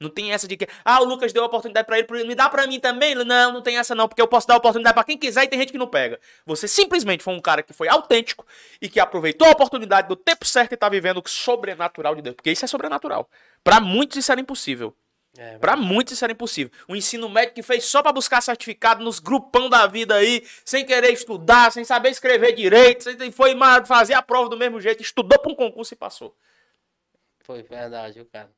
Não 0.00 0.10
tem 0.10 0.32
essa 0.32 0.48
de 0.48 0.56
que, 0.56 0.66
ah, 0.84 1.00
o 1.00 1.04
Lucas 1.04 1.32
deu 1.32 1.42
a 1.42 1.46
oportunidade 1.46 1.86
para 1.86 1.98
ele, 1.98 2.24
me 2.24 2.34
dá 2.34 2.48
para 2.48 2.66
mim 2.66 2.80
também? 2.80 3.14
Não, 3.14 3.52
não 3.52 3.62
tem 3.62 3.78
essa 3.78 3.94
não, 3.94 4.08
porque 4.08 4.20
eu 4.20 4.26
posso 4.26 4.46
dar 4.46 4.54
a 4.54 4.56
oportunidade 4.56 4.94
para 4.94 5.04
quem 5.04 5.16
quiser 5.16 5.44
e 5.44 5.48
tem 5.48 5.58
gente 5.58 5.72
que 5.72 5.78
não 5.78 5.86
pega. 5.86 6.18
Você 6.44 6.66
simplesmente 6.66 7.22
foi 7.22 7.32
um 7.32 7.40
cara 7.40 7.62
que 7.62 7.72
foi 7.72 7.88
autêntico 7.88 8.44
e 8.82 8.88
que 8.88 8.98
aproveitou 8.98 9.46
a 9.46 9.52
oportunidade 9.52 10.08
do 10.08 10.16
tempo 10.16 10.44
certo 10.44 10.72
e 10.72 10.76
tá 10.76 10.88
vivendo 10.88 11.22
o 11.24 11.28
sobrenatural 11.28 12.14
de 12.14 12.22
Deus, 12.22 12.36
porque 12.36 12.50
isso 12.50 12.64
é 12.64 12.68
sobrenatural. 12.68 13.28
Para 13.62 13.80
muitos 13.80 14.16
isso 14.16 14.32
era 14.32 14.40
impossível. 14.40 14.94
É, 15.36 15.58
para 15.58 15.76
muitos 15.76 16.14
isso 16.14 16.24
era 16.24 16.32
impossível. 16.32 16.72
O 16.86 16.94
ensino 16.94 17.28
médio 17.28 17.54
que 17.54 17.62
fez 17.62 17.84
só 17.84 18.02
para 18.02 18.12
buscar 18.12 18.40
certificado 18.40 19.02
nos 19.02 19.18
grupão 19.18 19.68
da 19.68 19.86
vida 19.86 20.14
aí, 20.14 20.46
sem 20.64 20.84
querer 20.86 21.12
estudar, 21.12 21.72
sem 21.72 21.84
saber 21.84 22.10
escrever 22.10 22.52
direito, 22.52 23.02
sem, 23.02 23.32
foi 23.32 23.54
fazer 23.84 24.14
a 24.14 24.22
prova 24.22 24.48
do 24.48 24.56
mesmo 24.56 24.80
jeito, 24.80 25.02
estudou 25.02 25.38
para 25.38 25.50
um 25.50 25.54
concurso 25.56 25.92
e 25.92 25.96
passou. 25.96 26.36
Foi 27.40 27.62
verdade, 27.62 28.24
cara. 28.32 28.50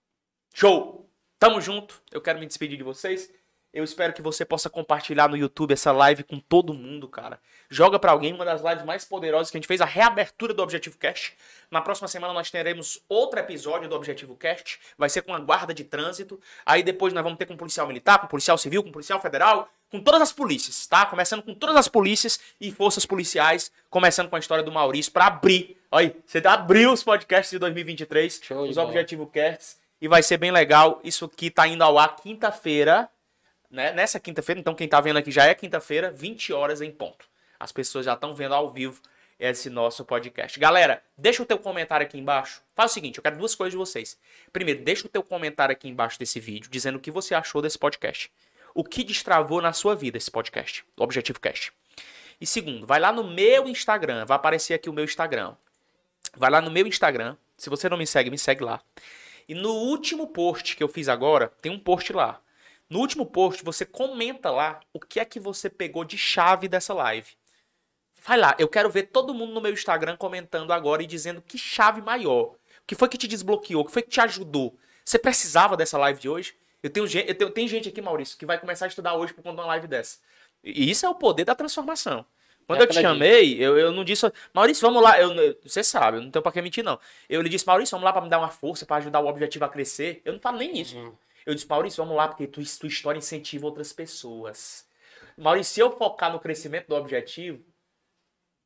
Show! 0.54 1.10
Tamo 1.38 1.60
junto. 1.60 2.02
Eu 2.10 2.20
quero 2.20 2.38
me 2.38 2.46
despedir 2.46 2.76
de 2.78 2.84
vocês. 2.84 3.30
Eu 3.72 3.84
espero 3.84 4.12
que 4.12 4.22
você 4.22 4.44
possa 4.44 4.70
compartilhar 4.70 5.28
no 5.28 5.36
YouTube 5.36 5.72
essa 5.72 5.92
live 5.92 6.22
com 6.24 6.38
todo 6.38 6.72
mundo, 6.72 7.08
cara. 7.08 7.38
Joga 7.68 7.98
para 7.98 8.12
alguém, 8.12 8.32
uma 8.32 8.44
das 8.44 8.62
lives 8.62 8.84
mais 8.84 9.04
poderosas 9.04 9.50
que 9.50 9.56
a 9.56 9.58
gente 9.58 9.66
fez, 9.66 9.80
a 9.80 9.84
reabertura 9.84 10.54
do 10.54 10.62
Objetivo 10.62 10.96
Cast. 10.98 11.36
Na 11.70 11.80
próxima 11.80 12.06
semana 12.08 12.32
nós 12.32 12.50
teremos 12.50 13.00
outro 13.08 13.40
episódio 13.40 13.88
do 13.88 13.96
Objetivo 13.96 14.36
Cast, 14.36 14.78
vai 14.96 15.08
ser 15.08 15.22
com 15.22 15.34
a 15.34 15.38
guarda 15.38 15.74
de 15.74 15.84
trânsito. 15.84 16.40
Aí 16.64 16.82
depois 16.82 17.12
nós 17.12 17.22
vamos 17.22 17.38
ter 17.38 17.46
com 17.46 17.56
policial 17.56 17.86
militar, 17.86 18.18
com 18.20 18.26
policial 18.26 18.56
civil, 18.56 18.82
com 18.82 18.92
policial 18.92 19.20
federal, 19.20 19.68
com 19.90 20.00
todas 20.00 20.20
as 20.20 20.32
polícias, 20.32 20.86
tá? 20.86 21.06
Começando 21.06 21.42
com 21.42 21.54
todas 21.54 21.76
as 21.76 21.88
polícias 21.88 22.40
e 22.60 22.70
forças 22.70 23.06
policiais, 23.06 23.70
começando 23.88 24.28
com 24.28 24.36
a 24.36 24.38
história 24.38 24.62
do 24.62 24.72
Maurício 24.72 25.12
para 25.12 25.26
abrir. 25.26 25.76
Olha, 25.90 26.14
você 26.26 26.38
abriu 26.46 26.92
os 26.92 27.02
podcasts 27.02 27.50
de 27.50 27.58
2023, 27.58 28.40
Show 28.42 28.68
os 28.68 28.76
Objetivo 28.76 29.26
Casts, 29.26 29.78
e 30.00 30.08
vai 30.08 30.22
ser 30.22 30.36
bem 30.36 30.50
legal. 30.50 31.00
Isso 31.02 31.24
aqui 31.24 31.50
tá 31.50 31.66
indo 31.66 31.82
ao 31.82 31.98
ar 31.98 32.16
quinta-feira, 32.16 33.08
né? 33.70 33.92
Nessa 33.92 34.20
quinta-feira, 34.20 34.60
então 34.60 34.74
quem 34.74 34.88
tá 34.88 35.00
vendo 35.00 35.18
aqui 35.18 35.30
já 35.30 35.44
é 35.44 35.54
quinta-feira, 35.54 36.10
20 36.10 36.52
horas 36.52 36.80
em 36.80 36.90
ponto. 36.90 37.26
As 37.58 37.72
pessoas 37.72 38.04
já 38.04 38.14
estão 38.14 38.34
vendo 38.34 38.54
ao 38.54 38.70
vivo 38.70 39.00
esse 39.38 39.68
nosso 39.68 40.04
podcast. 40.04 40.58
Galera, 40.58 41.02
deixa 41.16 41.42
o 41.42 41.46
teu 41.46 41.58
comentário 41.58 42.06
aqui 42.06 42.18
embaixo. 42.18 42.62
Faz 42.74 42.90
o 42.90 42.94
seguinte, 42.94 43.18
eu 43.18 43.22
quero 43.22 43.36
duas 43.36 43.54
coisas 43.54 43.72
de 43.72 43.76
vocês. 43.76 44.18
Primeiro, 44.52 44.82
deixa 44.82 45.06
o 45.06 45.10
teu 45.10 45.22
comentário 45.22 45.72
aqui 45.72 45.88
embaixo 45.88 46.18
desse 46.18 46.40
vídeo, 46.40 46.70
dizendo 46.70 46.96
o 46.96 47.00
que 47.00 47.10
você 47.10 47.34
achou 47.34 47.60
desse 47.60 47.78
podcast. 47.78 48.30
O 48.74 48.84
que 48.84 49.04
destravou 49.04 49.60
na 49.60 49.72
sua 49.72 49.94
vida 49.94 50.18
esse 50.18 50.30
podcast, 50.30 50.84
o 50.96 51.02
Objetivo 51.02 51.40
Cast. 51.40 51.72
E 52.40 52.46
segundo, 52.46 52.86
vai 52.86 53.00
lá 53.00 53.12
no 53.12 53.24
meu 53.24 53.68
Instagram, 53.68 54.26
vai 54.26 54.36
aparecer 54.36 54.74
aqui 54.74 54.90
o 54.90 54.92
meu 54.92 55.04
Instagram. 55.04 55.54
Vai 56.36 56.50
lá 56.50 56.60
no 56.60 56.70
meu 56.70 56.86
Instagram, 56.86 57.36
se 57.56 57.70
você 57.70 57.88
não 57.88 57.96
me 57.96 58.06
segue, 58.06 58.30
me 58.30 58.38
segue 58.38 58.62
lá. 58.62 58.82
E 59.48 59.54
no 59.54 59.72
último 59.72 60.26
post 60.26 60.76
que 60.76 60.82
eu 60.82 60.88
fiz 60.88 61.08
agora, 61.08 61.48
tem 61.62 61.72
um 61.72 61.78
post 61.78 62.12
lá. 62.12 62.40
No 62.88 62.98
último 62.98 63.24
post, 63.24 63.64
você 63.64 63.84
comenta 63.84 64.50
lá 64.50 64.80
o 64.92 65.00
que 65.00 65.18
é 65.18 65.24
que 65.24 65.40
você 65.40 65.70
pegou 65.70 66.04
de 66.04 66.18
chave 66.18 66.68
dessa 66.68 66.92
live. 66.92 67.28
Vai 68.26 68.36
lá, 68.36 68.56
eu 68.58 68.66
quero 68.66 68.90
ver 68.90 69.04
todo 69.04 69.32
mundo 69.32 69.52
no 69.52 69.60
meu 69.60 69.72
Instagram 69.72 70.16
comentando 70.16 70.72
agora 70.72 71.00
e 71.02 71.06
dizendo 71.06 71.40
que 71.40 71.56
chave 71.56 72.02
maior. 72.02 72.46
O 72.46 72.56
que 72.84 72.96
foi 72.96 73.08
que 73.08 73.16
te 73.16 73.28
desbloqueou? 73.28 73.82
O 73.82 73.84
que 73.84 73.92
foi 73.92 74.02
que 74.02 74.10
te 74.10 74.20
ajudou? 74.20 74.76
Você 75.04 75.16
precisava 75.16 75.76
dessa 75.76 75.96
live 75.96 76.18
de 76.18 76.28
hoje? 76.28 76.54
Eu 76.82 76.90
tenho, 76.90 77.06
eu 77.06 77.34
tenho 77.34 77.50
tem 77.50 77.68
gente 77.68 77.88
aqui, 77.88 78.02
Maurício, 78.02 78.36
que 78.36 78.44
vai 78.44 78.58
começar 78.58 78.86
a 78.86 78.88
estudar 78.88 79.14
hoje 79.14 79.32
por 79.32 79.42
conta 79.42 79.54
de 79.54 79.60
uma 79.60 79.68
live 79.68 79.86
dessa. 79.86 80.18
E 80.64 80.90
isso 80.90 81.06
é 81.06 81.08
o 81.08 81.14
poder 81.14 81.44
da 81.44 81.54
transformação. 81.54 82.26
Quando 82.66 82.80
é 82.80 82.82
eu 82.82 82.88
te 82.88 83.00
chamei, 83.00 83.62
eu, 83.62 83.78
eu 83.78 83.92
não 83.92 84.02
disse, 84.02 84.26
Maurício, 84.52 84.82
vamos 84.82 85.00
lá. 85.00 85.20
Eu, 85.20 85.56
você 85.64 85.84
sabe, 85.84 86.16
eu 86.16 86.22
não 86.22 86.30
tenho 86.30 86.42
pra 86.42 86.50
que 86.50 86.60
mentir, 86.60 86.82
não. 86.82 86.98
Eu 87.28 87.40
lhe 87.40 87.48
disse, 87.48 87.64
Maurício, 87.64 87.92
vamos 87.92 88.04
lá 88.04 88.12
pra 88.12 88.22
me 88.22 88.28
dar 88.28 88.38
uma 88.38 88.50
força, 88.50 88.84
para 88.84 88.96
ajudar 88.96 89.20
o 89.20 89.28
objetivo 89.28 89.64
a 89.64 89.68
crescer. 89.68 90.20
Eu 90.24 90.32
não 90.32 90.40
falo 90.40 90.58
nem 90.58 90.76
isso. 90.80 90.98
Uhum. 90.98 91.12
Eu 91.46 91.54
disse, 91.54 91.68
Maurício, 91.68 92.02
vamos 92.02 92.16
lá, 92.16 92.26
porque 92.26 92.48
tu, 92.48 92.60
tua 92.80 92.88
história 92.88 93.18
incentiva 93.18 93.66
outras 93.66 93.92
pessoas. 93.92 94.84
Maurício, 95.38 95.74
se 95.74 95.80
eu 95.80 95.92
focar 95.92 96.32
no 96.32 96.40
crescimento 96.40 96.88
do 96.88 96.96
objetivo, 96.96 97.62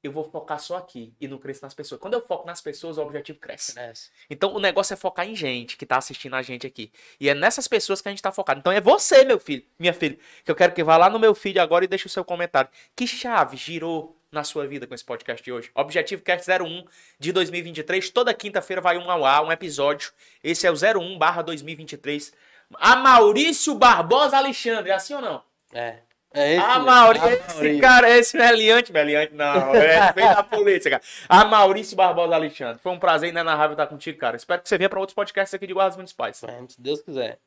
eu 0.02 0.10
vou 0.10 0.24
focar 0.24 0.58
só 0.58 0.76
aqui 0.76 1.14
e 1.20 1.28
não 1.28 1.38
cresço 1.38 1.62
nas 1.62 1.74
pessoas. 1.74 2.00
Quando 2.00 2.14
eu 2.14 2.20
foco 2.22 2.46
nas 2.46 2.60
pessoas, 2.60 2.96
o 2.96 3.02
objetivo 3.02 3.38
cresce. 3.38 3.74
Cresce. 3.74 4.10
Então 4.30 4.54
o 4.54 4.58
negócio 4.58 4.94
é 4.94 4.96
focar 4.96 5.28
em 5.28 5.34
gente 5.34 5.76
que 5.76 5.84
tá 5.84 5.98
assistindo 5.98 6.34
a 6.34 6.42
gente 6.42 6.66
aqui. 6.66 6.90
E 7.18 7.28
é 7.28 7.34
nessas 7.34 7.68
pessoas 7.68 8.00
que 8.00 8.08
a 8.08 8.12
gente 8.12 8.22
tá 8.22 8.32
focado. 8.32 8.60
Então 8.60 8.72
é 8.72 8.80
você, 8.80 9.24
meu 9.24 9.38
filho, 9.38 9.62
minha 9.78 9.92
filha, 9.92 10.18
que 10.44 10.50
eu 10.50 10.54
quero 10.54 10.72
que 10.72 10.82
vá 10.82 10.96
lá 10.96 11.10
no 11.10 11.18
meu 11.18 11.34
feed 11.34 11.58
agora 11.58 11.84
e 11.84 11.88
deixe 11.88 12.06
o 12.06 12.10
seu 12.10 12.24
comentário. 12.24 12.70
Que 12.96 13.06
chave 13.06 13.56
girou 13.56 14.16
na 14.32 14.42
sua 14.44 14.66
vida 14.66 14.86
com 14.86 14.94
esse 14.94 15.04
podcast 15.04 15.44
de 15.44 15.52
hoje? 15.52 15.70
Objetivo 15.74 16.22
Cast 16.22 16.50
01 16.50 16.84
de 17.18 17.32
2023. 17.32 18.08
Toda 18.10 18.32
quinta-feira 18.32 18.80
vai 18.80 18.96
um 18.96 19.10
ao 19.10 19.24
ar, 19.24 19.44
um 19.44 19.52
episódio. 19.52 20.12
Esse 20.42 20.66
é 20.66 20.70
o 20.70 20.74
01 20.74 21.18
barra 21.18 21.42
2023. 21.42 22.32
A 22.74 22.96
Maurício 22.96 23.74
Barbosa 23.74 24.38
Alexandre, 24.38 24.90
é 24.90 24.94
assim 24.94 25.14
ou 25.14 25.20
não? 25.20 25.42
É. 25.72 25.98
É 26.32 26.54
esse. 26.54 26.64
A 26.64 26.68
mesmo. 26.74 26.84
Maurício, 26.86 27.26
A 27.28 27.32
esse 27.32 27.54
Maurício. 27.54 27.80
cara, 27.80 28.10
esse 28.10 28.36
meliante, 28.36 28.92
meliante 28.92 29.34
não, 29.34 29.74
é 29.74 30.12
veio 30.12 30.28
da 30.34 30.42
polícia, 30.42 30.90
cara. 30.90 31.02
A 31.28 31.44
Maurício 31.44 31.96
Barbosa 31.96 32.34
Alexandre, 32.34 32.80
foi 32.82 32.92
um 32.92 32.98
prazer 32.98 33.30
inenarrável 33.30 33.72
estar 33.72 33.86
contigo, 33.86 34.18
cara. 34.18 34.36
Espero 34.36 34.62
que 34.62 34.68
você 34.68 34.78
venha 34.78 34.88
para 34.88 35.00
outros 35.00 35.14
podcasts 35.14 35.52
aqui 35.54 35.66
de 35.66 35.72
Guardas 35.74 35.96
Municipais. 35.96 36.42
É, 36.44 36.60
Se 36.68 36.80
Deus 36.80 37.00
quiser. 37.02 37.38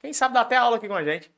Quem 0.00 0.12
sabe 0.12 0.34
dar 0.34 0.42
até 0.42 0.56
aula 0.56 0.76
aqui 0.76 0.86
com 0.86 0.94
a 0.94 1.02
gente, 1.02 1.30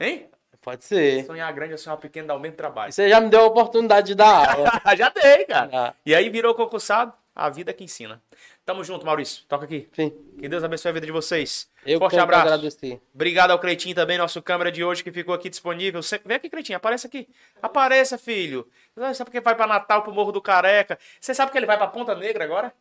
hein? 0.00 0.28
Pode 0.62 0.84
ser. 0.84 1.26
Sonhar 1.26 1.52
grande 1.52 1.72
ou 1.72 1.78
sonhar 1.78 1.96
pequeno 1.98 2.28
dá 2.28 2.36
o 2.36 2.38
mesmo 2.38 2.56
trabalho. 2.56 2.92
Você 2.92 3.08
já 3.08 3.20
me 3.20 3.28
deu 3.28 3.40
a 3.40 3.46
oportunidade 3.46 4.06
de 4.06 4.14
dar 4.14 4.52
aula. 4.54 4.70
Já 4.96 5.08
dei, 5.08 5.44
cara. 5.44 5.68
Ah, 5.72 5.94
E 6.06 6.14
aí 6.14 6.30
virou 6.30 6.54
concursado, 6.54 7.12
a 7.34 7.48
vida 7.48 7.72
que 7.72 7.82
ensina. 7.84 8.22
Tamo 8.64 8.84
junto, 8.84 9.06
Maurício. 9.06 9.44
Toca 9.48 9.64
aqui. 9.64 9.88
enfim, 9.90 10.12
Que 10.38 10.48
Deus 10.48 10.62
abençoe 10.62 10.90
a 10.90 10.92
vida 10.92 11.06
de 11.06 11.12
vocês. 11.12 11.68
eu 11.84 11.98
Forte 11.98 12.18
abraço. 12.18 12.42
agradecer. 12.46 13.00
Obrigado 13.14 13.50
ao 13.50 13.58
Creitinho 13.58 13.94
também, 13.94 14.18
nosso 14.18 14.40
câmera 14.42 14.70
de 14.70 14.84
hoje 14.84 15.02
que 15.02 15.10
ficou 15.10 15.34
aqui 15.34 15.48
disponível. 15.48 16.02
Sempre... 16.02 16.28
Vem 16.28 16.36
aqui, 16.36 16.50
Creitinho, 16.50 16.76
aparece 16.76 17.06
aqui. 17.06 17.26
Apareça, 17.62 18.18
filho. 18.18 18.68
Você 18.94 19.14
sabe 19.14 19.30
que 19.30 19.40
vai 19.40 19.54
pra 19.54 19.66
Natal, 19.66 20.02
pro 20.02 20.12
Morro 20.12 20.32
do 20.32 20.42
Careca. 20.42 20.98
Você 21.20 21.34
sabe 21.34 21.50
que 21.50 21.58
ele 21.58 21.66
vai 21.66 21.76
pra 21.78 21.86
Ponta 21.86 22.14
Negra 22.14 22.44
agora? 22.44 22.72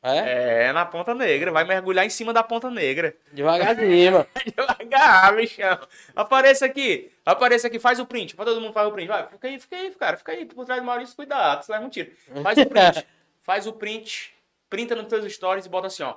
É? 0.00 0.66
É, 0.68 0.72
na 0.72 0.86
Ponta 0.86 1.12
Negra. 1.14 1.50
Vai 1.50 1.64
mergulhar 1.64 2.06
em 2.06 2.10
cima 2.10 2.32
da 2.32 2.42
Ponta 2.42 2.70
Negra. 2.70 3.14
Devagarzinho, 3.32 4.12
mano. 4.12 4.26
Devagar, 4.56 5.34
bichão. 5.36 5.78
Apareça 6.14 6.64
aqui. 6.66 7.10
Apareça 7.26 7.66
aqui, 7.66 7.78
faz 7.78 7.98
o 7.98 8.06
print. 8.06 8.34
Todo 8.36 8.60
mundo 8.60 8.72
faz 8.72 8.86
o 8.88 8.92
print. 8.92 9.08
Vai, 9.08 9.26
fica 9.28 9.48
aí, 9.48 9.58
fica 9.58 9.76
aí, 9.76 9.90
cara. 9.90 10.16
Fica 10.16 10.32
aí 10.32 10.46
por 10.46 10.64
trás 10.64 10.80
do 10.80 10.86
Maurício, 10.86 11.16
cuidado, 11.16 11.64
você 11.64 11.72
leva 11.72 11.84
um 11.84 11.88
tiro. 11.90 12.10
Faz 12.42 12.56
o 12.58 12.66
print. 12.66 13.06
faz 13.48 13.66
o 13.66 13.72
print. 13.72 14.34
Printa 14.68 14.94
nos 14.94 15.06
teus 15.06 15.32
stories 15.32 15.64
e 15.64 15.70
bota 15.70 15.86
assim, 15.86 16.02
ó. 16.02 16.16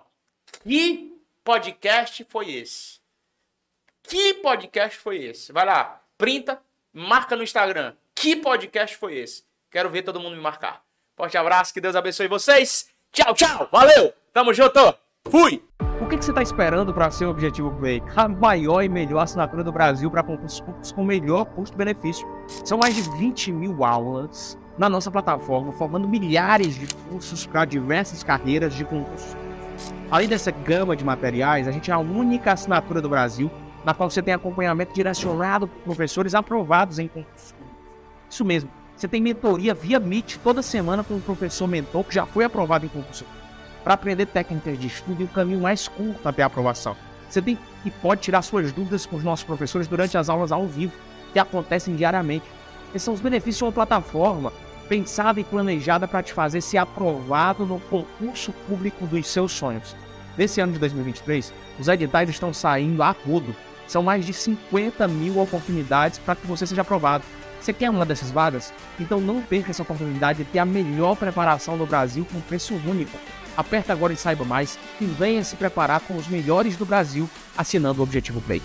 Que 0.65 1.17
podcast 1.45 2.25
foi 2.25 2.51
esse? 2.51 2.99
Que 4.03 4.33
podcast 4.33 4.99
foi 4.99 5.23
esse? 5.23 5.53
Vai 5.53 5.65
lá, 5.65 6.01
printa, 6.17 6.61
marca 6.91 7.37
no 7.37 7.43
Instagram. 7.43 7.95
Que 8.13 8.35
podcast 8.35 8.97
foi 8.97 9.15
esse? 9.15 9.45
Quero 9.69 9.89
ver 9.89 10.01
todo 10.01 10.19
mundo 10.19 10.35
me 10.35 10.41
marcar. 10.41 10.83
Forte 11.15 11.37
abraço, 11.37 11.73
que 11.73 11.79
Deus 11.79 11.95
abençoe 11.95 12.27
vocês. 12.27 12.89
Tchau, 13.13 13.33
tchau. 13.33 13.69
Valeu. 13.71 14.13
Tamo 14.33 14.53
junto. 14.53 14.93
Fui. 15.29 15.63
O 16.01 16.09
que, 16.09 16.17
que 16.17 16.25
você 16.25 16.31
está 16.31 16.41
esperando 16.41 16.93
para 16.93 17.09
ser 17.11 17.27
o 17.27 17.29
Objetivo 17.29 17.73
Play? 17.77 18.03
A 18.13 18.27
maior 18.27 18.81
e 18.81 18.89
melhor 18.89 19.21
assinatura 19.21 19.63
do 19.63 19.71
Brasil 19.71 20.11
para 20.11 20.21
concursos 20.21 20.59
públicos 20.59 20.91
com 20.91 21.05
melhor 21.05 21.45
custo-benefício. 21.45 22.27
São 22.65 22.77
mais 22.77 22.93
de 22.93 23.03
20 23.17 23.53
mil 23.53 23.85
aulas 23.85 24.57
na 24.77 24.89
nossa 24.89 25.11
plataforma, 25.11 25.71
formando 25.73 26.07
milhares 26.07 26.75
de 26.75 26.87
cursos 27.09 27.45
para 27.45 27.65
diversas 27.65 28.23
carreiras 28.23 28.73
de 28.73 28.83
concurso. 28.85 29.35
Além 30.09 30.27
dessa 30.27 30.51
gama 30.51 30.95
de 30.95 31.03
materiais, 31.03 31.67
a 31.67 31.71
gente 31.71 31.89
é 31.91 31.93
a 31.93 31.99
única 31.99 32.51
assinatura 32.51 33.01
do 33.01 33.09
Brasil 33.09 33.49
na 33.83 33.93
qual 33.93 34.09
você 34.09 34.21
tem 34.21 34.33
acompanhamento 34.33 34.93
direcionado 34.93 35.67
por 35.67 35.81
professores 35.83 36.35
aprovados 36.35 36.99
em 36.99 37.07
concurso. 37.07 37.55
Isso 38.29 38.45
mesmo, 38.45 38.69
você 38.95 39.07
tem 39.07 39.21
mentoria 39.21 39.73
via 39.73 39.99
Meet 39.99 40.37
toda 40.43 40.61
semana 40.61 41.03
com 41.03 41.15
um 41.15 41.21
professor 41.21 41.67
mentor 41.67 42.03
que 42.03 42.13
já 42.13 42.25
foi 42.25 42.43
aprovado 42.43 42.85
em 42.85 42.89
concurso 42.89 43.25
para 43.83 43.95
aprender 43.95 44.27
técnicas 44.27 44.79
de 44.79 44.87
estudo 44.87 45.21
e 45.21 45.25
o 45.25 45.27
caminho 45.27 45.59
mais 45.59 45.87
curto 45.87 46.27
até 46.27 46.43
a 46.43 46.45
aprovação. 46.45 46.95
Você 47.27 47.41
tem 47.41 47.57
e 47.83 47.89
pode 47.89 48.21
tirar 48.21 48.41
suas 48.41 48.71
dúvidas 48.71 49.05
com 49.05 49.15
os 49.15 49.23
nossos 49.23 49.43
professores 49.43 49.87
durante 49.87 50.17
as 50.17 50.29
aulas 50.29 50.51
ao 50.51 50.67
vivo, 50.67 50.93
que 51.33 51.39
acontecem 51.39 51.95
diariamente. 51.95 52.45
Esses 52.93 53.03
são 53.03 53.13
os 53.13 53.21
benefícios 53.21 53.57
de 53.57 53.63
uma 53.63 53.71
plataforma 53.71 54.51
pensada 54.91 55.39
e 55.39 55.43
planejada 55.45 56.05
para 56.05 56.21
te 56.21 56.33
fazer 56.33 56.59
ser 56.59 56.77
aprovado 56.77 57.65
no 57.65 57.79
concurso 57.79 58.51
público 58.67 59.07
dos 59.07 59.25
seus 59.25 59.53
sonhos. 59.53 59.95
Nesse 60.37 60.59
ano 60.59 60.73
de 60.73 60.79
2023, 60.79 61.53
os 61.79 61.87
editais 61.87 62.29
estão 62.29 62.53
saindo 62.53 63.01
a 63.01 63.11
rodo. 63.11 63.55
São 63.87 64.03
mais 64.03 64.25
de 64.25 64.33
50 64.33 65.07
mil 65.07 65.39
oportunidades 65.39 66.19
para 66.19 66.35
que 66.35 66.45
você 66.45 66.67
seja 66.67 66.81
aprovado. 66.81 67.23
Você 67.61 67.71
quer 67.71 67.89
uma 67.89 68.05
dessas 68.05 68.31
vagas? 68.31 68.73
Então 68.99 69.21
não 69.21 69.41
perca 69.41 69.71
essa 69.71 69.83
oportunidade 69.83 70.43
de 70.43 70.51
ter 70.51 70.59
a 70.59 70.65
melhor 70.65 71.15
preparação 71.15 71.77
do 71.77 71.85
Brasil 71.85 72.27
com 72.29 72.41
preço 72.41 72.73
único. 72.85 73.17
Aperta 73.55 73.93
agora 73.93 74.11
e 74.11 74.17
saiba 74.17 74.43
mais 74.43 74.77
e 74.99 75.05
venha 75.05 75.43
se 75.43 75.55
preparar 75.55 76.01
com 76.01 76.17
os 76.17 76.27
melhores 76.27 76.75
do 76.75 76.85
Brasil 76.85 77.29
assinando 77.57 78.01
o 78.01 78.03
Objetivo 78.03 78.41
Play. 78.41 78.59